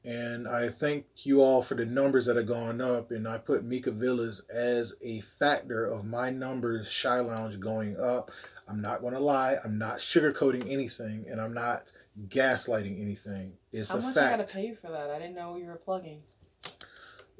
And 0.05 0.49
I 0.49 0.69
thank 0.69 1.07
you 1.25 1.43
all 1.43 1.63
for 1.63 1.75
the 1.77 1.87
numbers 1.87 2.27
that 2.27 2.37
have 2.37 2.47
gone 2.47 2.81
up. 2.81 3.13
And 3.13 3.29
I 3.29 3.39
put 3.39 3.65
Mika 3.65 3.93
Villas 3.93 4.43
as 4.53 4.97
a 5.01 5.21
factor 5.21 5.85
of 5.85 6.05
my 6.05 6.31
numbers, 6.31 6.91
Shy 6.91 7.21
Lounge 7.21 7.61
going 7.61 7.97
up. 8.01 8.31
I'm 8.69 8.81
not 8.81 9.01
going 9.01 9.15
to 9.15 9.21
lie. 9.21 9.57
I'm 9.65 9.79
not 9.79 9.99
sugarcoating 9.99 10.69
anything, 10.71 11.27
and 11.31 11.41
I'm 11.41 11.55
not 11.55 11.85
gaslighting 12.29 13.01
anything. 13.01 13.53
It's 13.73 13.91
How 13.91 13.99
a 13.99 14.03
much 14.03 14.17
I 14.17 14.31
gotta 14.31 14.45
pay 14.45 14.67
you 14.67 14.75
for 14.75 14.91
that? 14.91 15.11
I 15.11 15.19
didn't 15.19 15.35
know 15.35 15.57
you 15.57 15.67
were 15.67 15.77
plugging. 15.77 16.23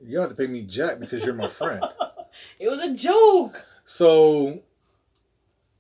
You 0.03 0.15
don't 0.19 0.29
have 0.29 0.37
to 0.37 0.37
pay 0.37 0.51
me 0.51 0.63
jack 0.63 0.99
because 0.99 1.25
you're 1.25 1.35
my 1.35 1.49
friend. 1.49 1.83
It 2.59 2.69
was 2.71 2.81
a 2.81 2.95
joke. 2.95 3.67
So 3.85 4.63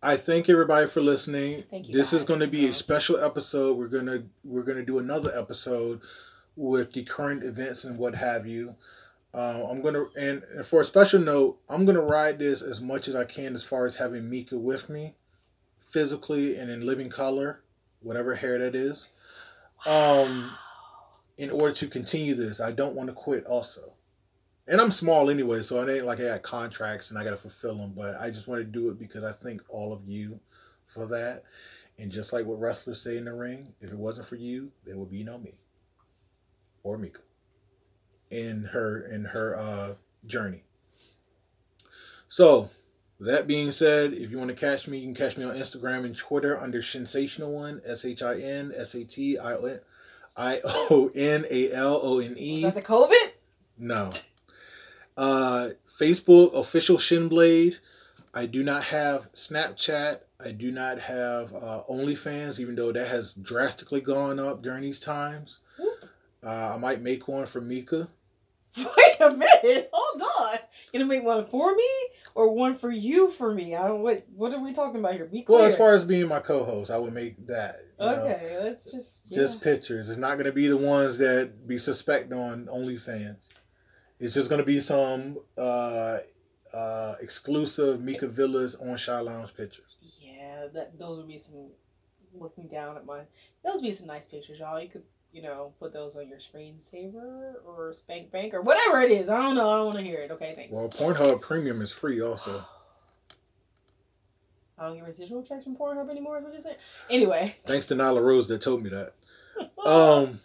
I 0.02 0.16
thank 0.18 0.50
everybody 0.50 0.86
for 0.86 1.00
listening. 1.00 1.62
Thank 1.62 1.88
you, 1.88 1.94
This 1.94 2.12
is 2.12 2.24
going 2.24 2.40
to 2.40 2.46
be 2.46 2.66
a 2.66 2.74
special 2.74 3.16
episode. 3.16 3.78
We're 3.78 3.88
gonna 3.88 4.24
we're 4.44 4.62
gonna 4.64 4.84
do 4.84 4.98
another 4.98 5.32
episode 5.34 6.02
with 6.56 6.92
the 6.92 7.04
current 7.04 7.42
events 7.42 7.84
and 7.84 7.98
what 7.98 8.14
have 8.14 8.46
you. 8.46 8.76
Uh, 9.34 9.66
I'm 9.70 9.80
gonna 9.80 10.04
and 10.16 10.42
and 10.54 10.64
for 10.64 10.82
a 10.82 10.84
special 10.84 11.20
note, 11.20 11.58
I'm 11.68 11.84
gonna 11.84 12.02
ride 12.02 12.38
this 12.38 12.62
as 12.62 12.80
much 12.80 13.08
as 13.08 13.14
I 13.14 13.24
can 13.24 13.54
as 13.54 13.64
far 13.64 13.86
as 13.86 13.96
having 13.96 14.28
Mika 14.28 14.58
with 14.58 14.90
me, 14.90 15.14
physically 15.78 16.56
and 16.56 16.70
in 16.70 16.84
living 16.84 17.08
color, 17.08 17.62
whatever 18.00 18.34
hair 18.34 18.58
that 18.58 18.74
is. 18.74 19.08
Um, 19.86 20.50
in 21.38 21.50
order 21.50 21.74
to 21.74 21.88
continue 21.88 22.34
this, 22.34 22.60
I 22.60 22.72
don't 22.72 22.94
want 22.94 23.08
to 23.08 23.14
quit. 23.14 23.46
Also, 23.46 23.96
and 24.68 24.80
I'm 24.80 24.92
small 24.92 25.30
anyway, 25.30 25.62
so 25.62 25.80
it 25.80 25.90
ain't 25.90 26.06
like 26.06 26.20
I 26.20 26.24
got 26.24 26.42
contracts 26.42 27.10
and 27.10 27.18
I 27.18 27.24
got 27.24 27.30
to 27.30 27.36
fulfill 27.38 27.76
them. 27.76 27.94
But 27.96 28.20
I 28.20 28.28
just 28.28 28.46
want 28.46 28.60
to 28.60 28.64
do 28.64 28.90
it 28.90 28.98
because 28.98 29.24
I 29.24 29.32
thank 29.32 29.62
all 29.70 29.94
of 29.94 30.06
you 30.06 30.40
for 30.86 31.06
that. 31.06 31.44
And 31.98 32.10
just 32.10 32.34
like 32.34 32.44
what 32.44 32.60
wrestlers 32.60 33.00
say 33.00 33.16
in 33.16 33.24
the 33.24 33.32
ring, 33.32 33.72
if 33.80 33.92
it 33.92 33.98
wasn't 33.98 34.26
for 34.26 34.36
you, 34.36 34.72
there 34.84 34.98
would 34.98 35.10
be 35.10 35.24
no 35.24 35.38
me 35.38 35.54
or 36.82 36.98
Mika 36.98 37.20
in 38.30 38.64
her 38.72 39.00
in 39.00 39.26
her 39.26 39.56
uh, 39.56 39.94
journey. 40.26 40.64
So, 42.28 42.70
that 43.20 43.46
being 43.46 43.70
said, 43.70 44.14
if 44.14 44.30
you 44.30 44.38
want 44.38 44.50
to 44.50 44.56
catch 44.56 44.88
me, 44.88 44.98
you 44.98 45.04
can 45.04 45.14
catch 45.14 45.36
me 45.36 45.44
on 45.44 45.54
Instagram 45.54 46.04
and 46.04 46.16
Twitter 46.16 46.58
under 46.58 46.82
Sensational 46.82 47.52
One 47.52 47.82
S 47.84 48.04
H 48.04 48.22
I 48.22 48.40
N 48.40 48.72
S 48.76 48.94
A 48.94 49.04
T 49.04 49.38
I 49.38 49.52
O 49.54 49.64
N 49.64 49.80
I 50.36 50.60
O 50.64 51.10
N 51.14 51.44
A 51.50 51.72
L 51.72 52.00
O 52.02 52.18
N 52.20 52.32
Is 52.32 52.38
E. 52.38 52.62
that 52.62 52.74
the 52.74 52.82
COVID? 52.82 53.32
No. 53.78 54.10
Uh, 55.16 55.68
Facebook 55.86 56.54
official 56.54 56.96
Shinblade. 56.96 57.78
I 58.32 58.46
do 58.46 58.62
not 58.62 58.84
have 58.84 59.30
Snapchat. 59.34 60.20
I 60.42 60.52
do 60.52 60.70
not 60.70 60.98
have 61.00 61.52
uh, 61.52 61.82
OnlyFans, 61.88 62.58
even 62.58 62.76
though 62.76 62.92
that 62.92 63.08
has 63.08 63.34
drastically 63.34 64.00
gone 64.00 64.40
up 64.40 64.62
during 64.62 64.80
these 64.80 65.00
times. 65.00 65.60
Uh, 66.44 66.74
I 66.74 66.76
might 66.78 67.00
make 67.00 67.28
one 67.28 67.46
for 67.46 67.60
Mika. 67.60 68.08
Wait 68.78 69.20
a 69.20 69.30
minute. 69.30 69.90
Hold 69.92 70.22
on. 70.22 70.58
You 70.92 71.00
gonna 71.00 71.08
make 71.08 71.22
one 71.22 71.44
for 71.44 71.74
me 71.74 71.88
or 72.34 72.52
one 72.54 72.74
for 72.74 72.90
you 72.90 73.28
for 73.28 73.52
me? 73.54 73.76
I 73.76 73.86
don't 73.86 74.00
what 74.00 74.24
what 74.34 74.52
are 74.54 74.60
we 74.60 74.72
talking 74.72 75.00
about 75.00 75.12
here? 75.12 75.26
Be 75.26 75.42
clear. 75.42 75.58
Well, 75.58 75.68
as 75.68 75.76
far 75.76 75.94
as 75.94 76.04
being 76.04 76.26
my 76.28 76.40
co-host, 76.40 76.90
I 76.90 76.96
would 76.98 77.12
make 77.12 77.46
that. 77.46 77.76
you 78.00 78.06
know, 78.06 78.14
Okay, 78.24 78.58
let's 78.62 78.90
just 78.90 79.24
yeah. 79.26 79.38
Just 79.38 79.62
pictures. 79.62 80.08
It's 80.08 80.18
not 80.18 80.36
to 80.46 80.52
be 80.52 80.68
the 80.68 80.76
ones 80.76 81.18
that 81.18 81.68
be 81.68 81.76
suspect 81.78 82.32
on 82.32 82.66
OnlyFans. 82.66 83.58
It's 84.18 84.34
just 84.34 84.48
to 84.60 84.64
be 84.64 84.80
some 84.80 85.38
uh, 85.58 86.18
uh, 86.72 87.16
exclusive 87.20 88.00
Mika 88.00 88.28
Villas 88.28 88.76
on 88.76 88.96
Shy 88.96 89.18
Lounge 89.18 89.54
pictures. 89.54 89.98
Yeah, 90.20 90.68
that 90.72 90.98
those 90.98 91.18
would 91.18 91.28
be 91.28 91.38
some 91.38 91.70
looking 92.34 92.68
down 92.68 92.96
at 92.96 93.04
my 93.04 93.20
those 93.62 93.74
would 93.74 93.82
be 93.82 93.92
some 93.92 94.06
nice 94.06 94.28
pictures, 94.28 94.60
y'all. 94.60 94.80
You 94.80 94.88
could, 94.88 95.02
you 95.32 95.42
know, 95.42 95.72
put 95.78 95.92
those 95.92 96.16
on 96.16 96.28
your 96.28 96.38
screensaver 96.38 97.54
or 97.66 97.92
Spank 97.92 98.30
Bank 98.30 98.54
or 98.54 98.60
whatever 98.60 99.00
it 99.00 99.10
is. 99.10 99.30
I 99.30 99.40
don't 99.40 99.54
know. 99.54 99.70
I 99.70 99.76
don't 99.78 99.86
want 99.86 99.98
to 99.98 100.04
hear 100.04 100.20
it. 100.20 100.30
Okay, 100.30 100.52
thanks. 100.54 100.72
Well, 100.72 100.88
Pornhub 100.88 101.40
Premium 101.40 101.80
is 101.80 101.92
free 101.92 102.20
also. 102.20 102.64
I 104.78 104.86
don't 104.86 104.96
get 104.96 105.06
residual 105.06 105.42
checks 105.42 105.64
from 105.64 105.76
Pornhub 105.76 106.10
anymore. 106.10 106.38
Is 106.38 106.44
what 106.44 106.52
you're 106.52 106.62
saying? 106.62 106.76
Anyway. 107.08 107.54
Thanks 107.64 107.86
to 107.86 107.94
Nyla 107.94 108.22
Rose 108.22 108.48
that 108.48 108.60
told 108.60 108.82
me 108.82 108.90
that. 108.90 109.12
Um. 109.84 110.40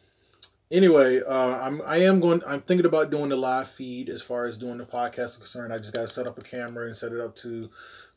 Anyway, 0.69 1.21
uh, 1.25 1.59
I'm 1.61 1.81
I 1.85 1.97
am 1.99 2.19
going. 2.19 2.41
I'm 2.45 2.61
thinking 2.61 2.85
about 2.85 3.09
doing 3.09 3.29
the 3.29 3.37
live 3.37 3.69
feed 3.69 4.09
as 4.09 4.21
far 4.21 4.45
as 4.45 4.57
doing 4.57 4.77
the 4.77 4.85
podcast 4.85 5.25
is 5.25 5.37
concerned. 5.37 5.71
I 5.71 5.77
just 5.77 5.93
got 5.93 6.01
to 6.01 6.07
set 6.09 6.27
up 6.27 6.37
a 6.37 6.41
camera 6.41 6.85
and 6.87 6.95
set 6.95 7.13
it 7.13 7.21
up 7.21 7.35
to 7.37 7.69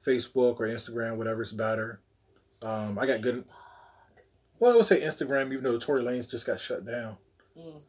Facebook 0.05 0.59
or 0.59 0.67
Instagram, 0.67 1.17
whatever's 1.17 1.53
better. 1.53 2.01
Um, 2.63 2.99
I 2.99 3.07
got 3.07 3.21
good. 3.21 3.45
Well, 4.61 4.73
I 4.73 4.77
would 4.77 4.87
say 4.87 5.01
Instagram, 5.01 5.53
even 5.53 5.65
though 5.65 5.79
Tory 5.79 6.03
Lanez 6.03 6.31
just 6.31 6.47
got 6.47 6.61
shut 6.61 6.87
down. 6.87 7.17
Mm. 7.59 7.81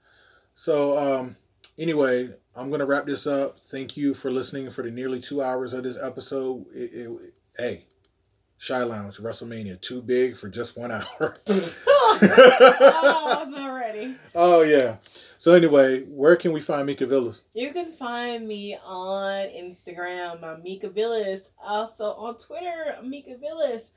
So, 0.55 0.97
um, 0.97 1.35
anyway, 1.77 2.29
I'm 2.55 2.71
gonna 2.71 2.85
wrap 2.85 3.05
this 3.05 3.27
up. 3.27 3.57
Thank 3.57 3.97
you 3.97 4.13
for 4.13 4.31
listening 4.31 4.69
for 4.71 4.81
the 4.81 4.89
nearly 4.89 5.19
two 5.19 5.41
hours 5.41 5.73
of 5.73 5.83
this 5.83 6.01
episode. 6.01 6.65
It, 6.73 6.91
it, 6.93 7.33
hey, 7.57 7.83
Shy 8.57 8.83
Lounge, 8.83 9.17
WrestleMania, 9.17 9.81
too 9.81 10.01
big 10.01 10.37
for 10.37 10.47
just 10.47 10.77
one 10.77 10.91
hour. 10.91 11.03
oh, 11.49 12.19
I 12.21 13.35
was 13.39 13.47
not 13.49 13.73
ready. 13.73 14.15
Oh 14.33 14.61
yeah. 14.61 14.97
So 15.37 15.53
anyway, 15.53 16.03
where 16.03 16.35
can 16.35 16.51
we 16.53 16.61
find 16.61 16.85
Mika 16.85 17.05
Villas? 17.05 17.45
You 17.53 17.73
can 17.73 17.91
find 17.91 18.47
me 18.47 18.77
on 18.85 19.47
Instagram, 19.47 20.63
Mika 20.63 20.89
Villas. 20.89 21.49
Also 21.61 22.13
on 22.13 22.37
Twitter, 22.37 22.97
Mika 23.03 23.35
Villas. 23.37 23.91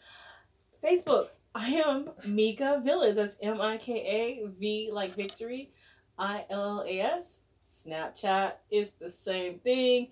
Facebook, 0.83 1.27
I 1.55 1.69
am 1.87 2.11
Mika 2.27 2.83
Villas. 2.85 3.17
That's 3.17 3.37
M 3.41 3.61
I 3.61 3.77
K 3.77 3.93
A 3.93 4.49
V 4.59 4.91
like 4.93 5.15
victory, 5.15 5.71
I 6.19 6.45
L 6.51 6.81
L 6.81 6.85
A 6.87 7.01
S. 7.01 7.41
Snapchat 7.65 8.55
is 8.71 8.91
the 8.93 9.09
same 9.09 9.59
thing. 9.61 10.09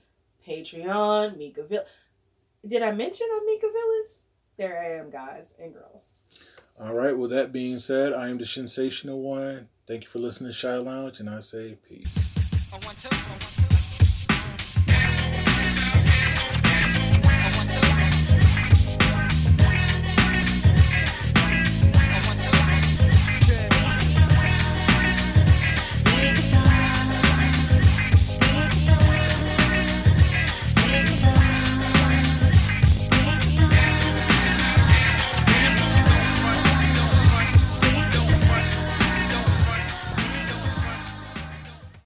Patreon, 0.47 1.37
Mika 1.37 1.65
Villas. 1.65 1.89
Did 2.67 2.83
I 2.83 2.93
mention 2.93 3.27
I'm 3.35 3.45
Mika 3.45 3.67
Villas? 3.73 4.23
There 4.57 4.79
I 4.79 5.01
am, 5.01 5.11
guys 5.11 5.55
and 5.61 5.75
girls. 5.75 6.21
All 6.81 6.95
right. 6.95 7.17
With 7.17 7.31
that 7.31 7.53
being 7.53 7.81
said, 7.81 8.13
I 8.13 8.29
am 8.29 8.39
the 8.39 8.47
sensational 8.47 9.21
one. 9.21 9.69
Thank 9.87 10.05
you 10.05 10.11
for 10.11 10.21
listening 10.21 10.51
to 10.51 10.57
Shy 10.57 10.77
Lounge, 10.77 11.19
and 11.19 11.29
I 11.29 11.41
say 11.41 11.77
peace. 11.89 12.33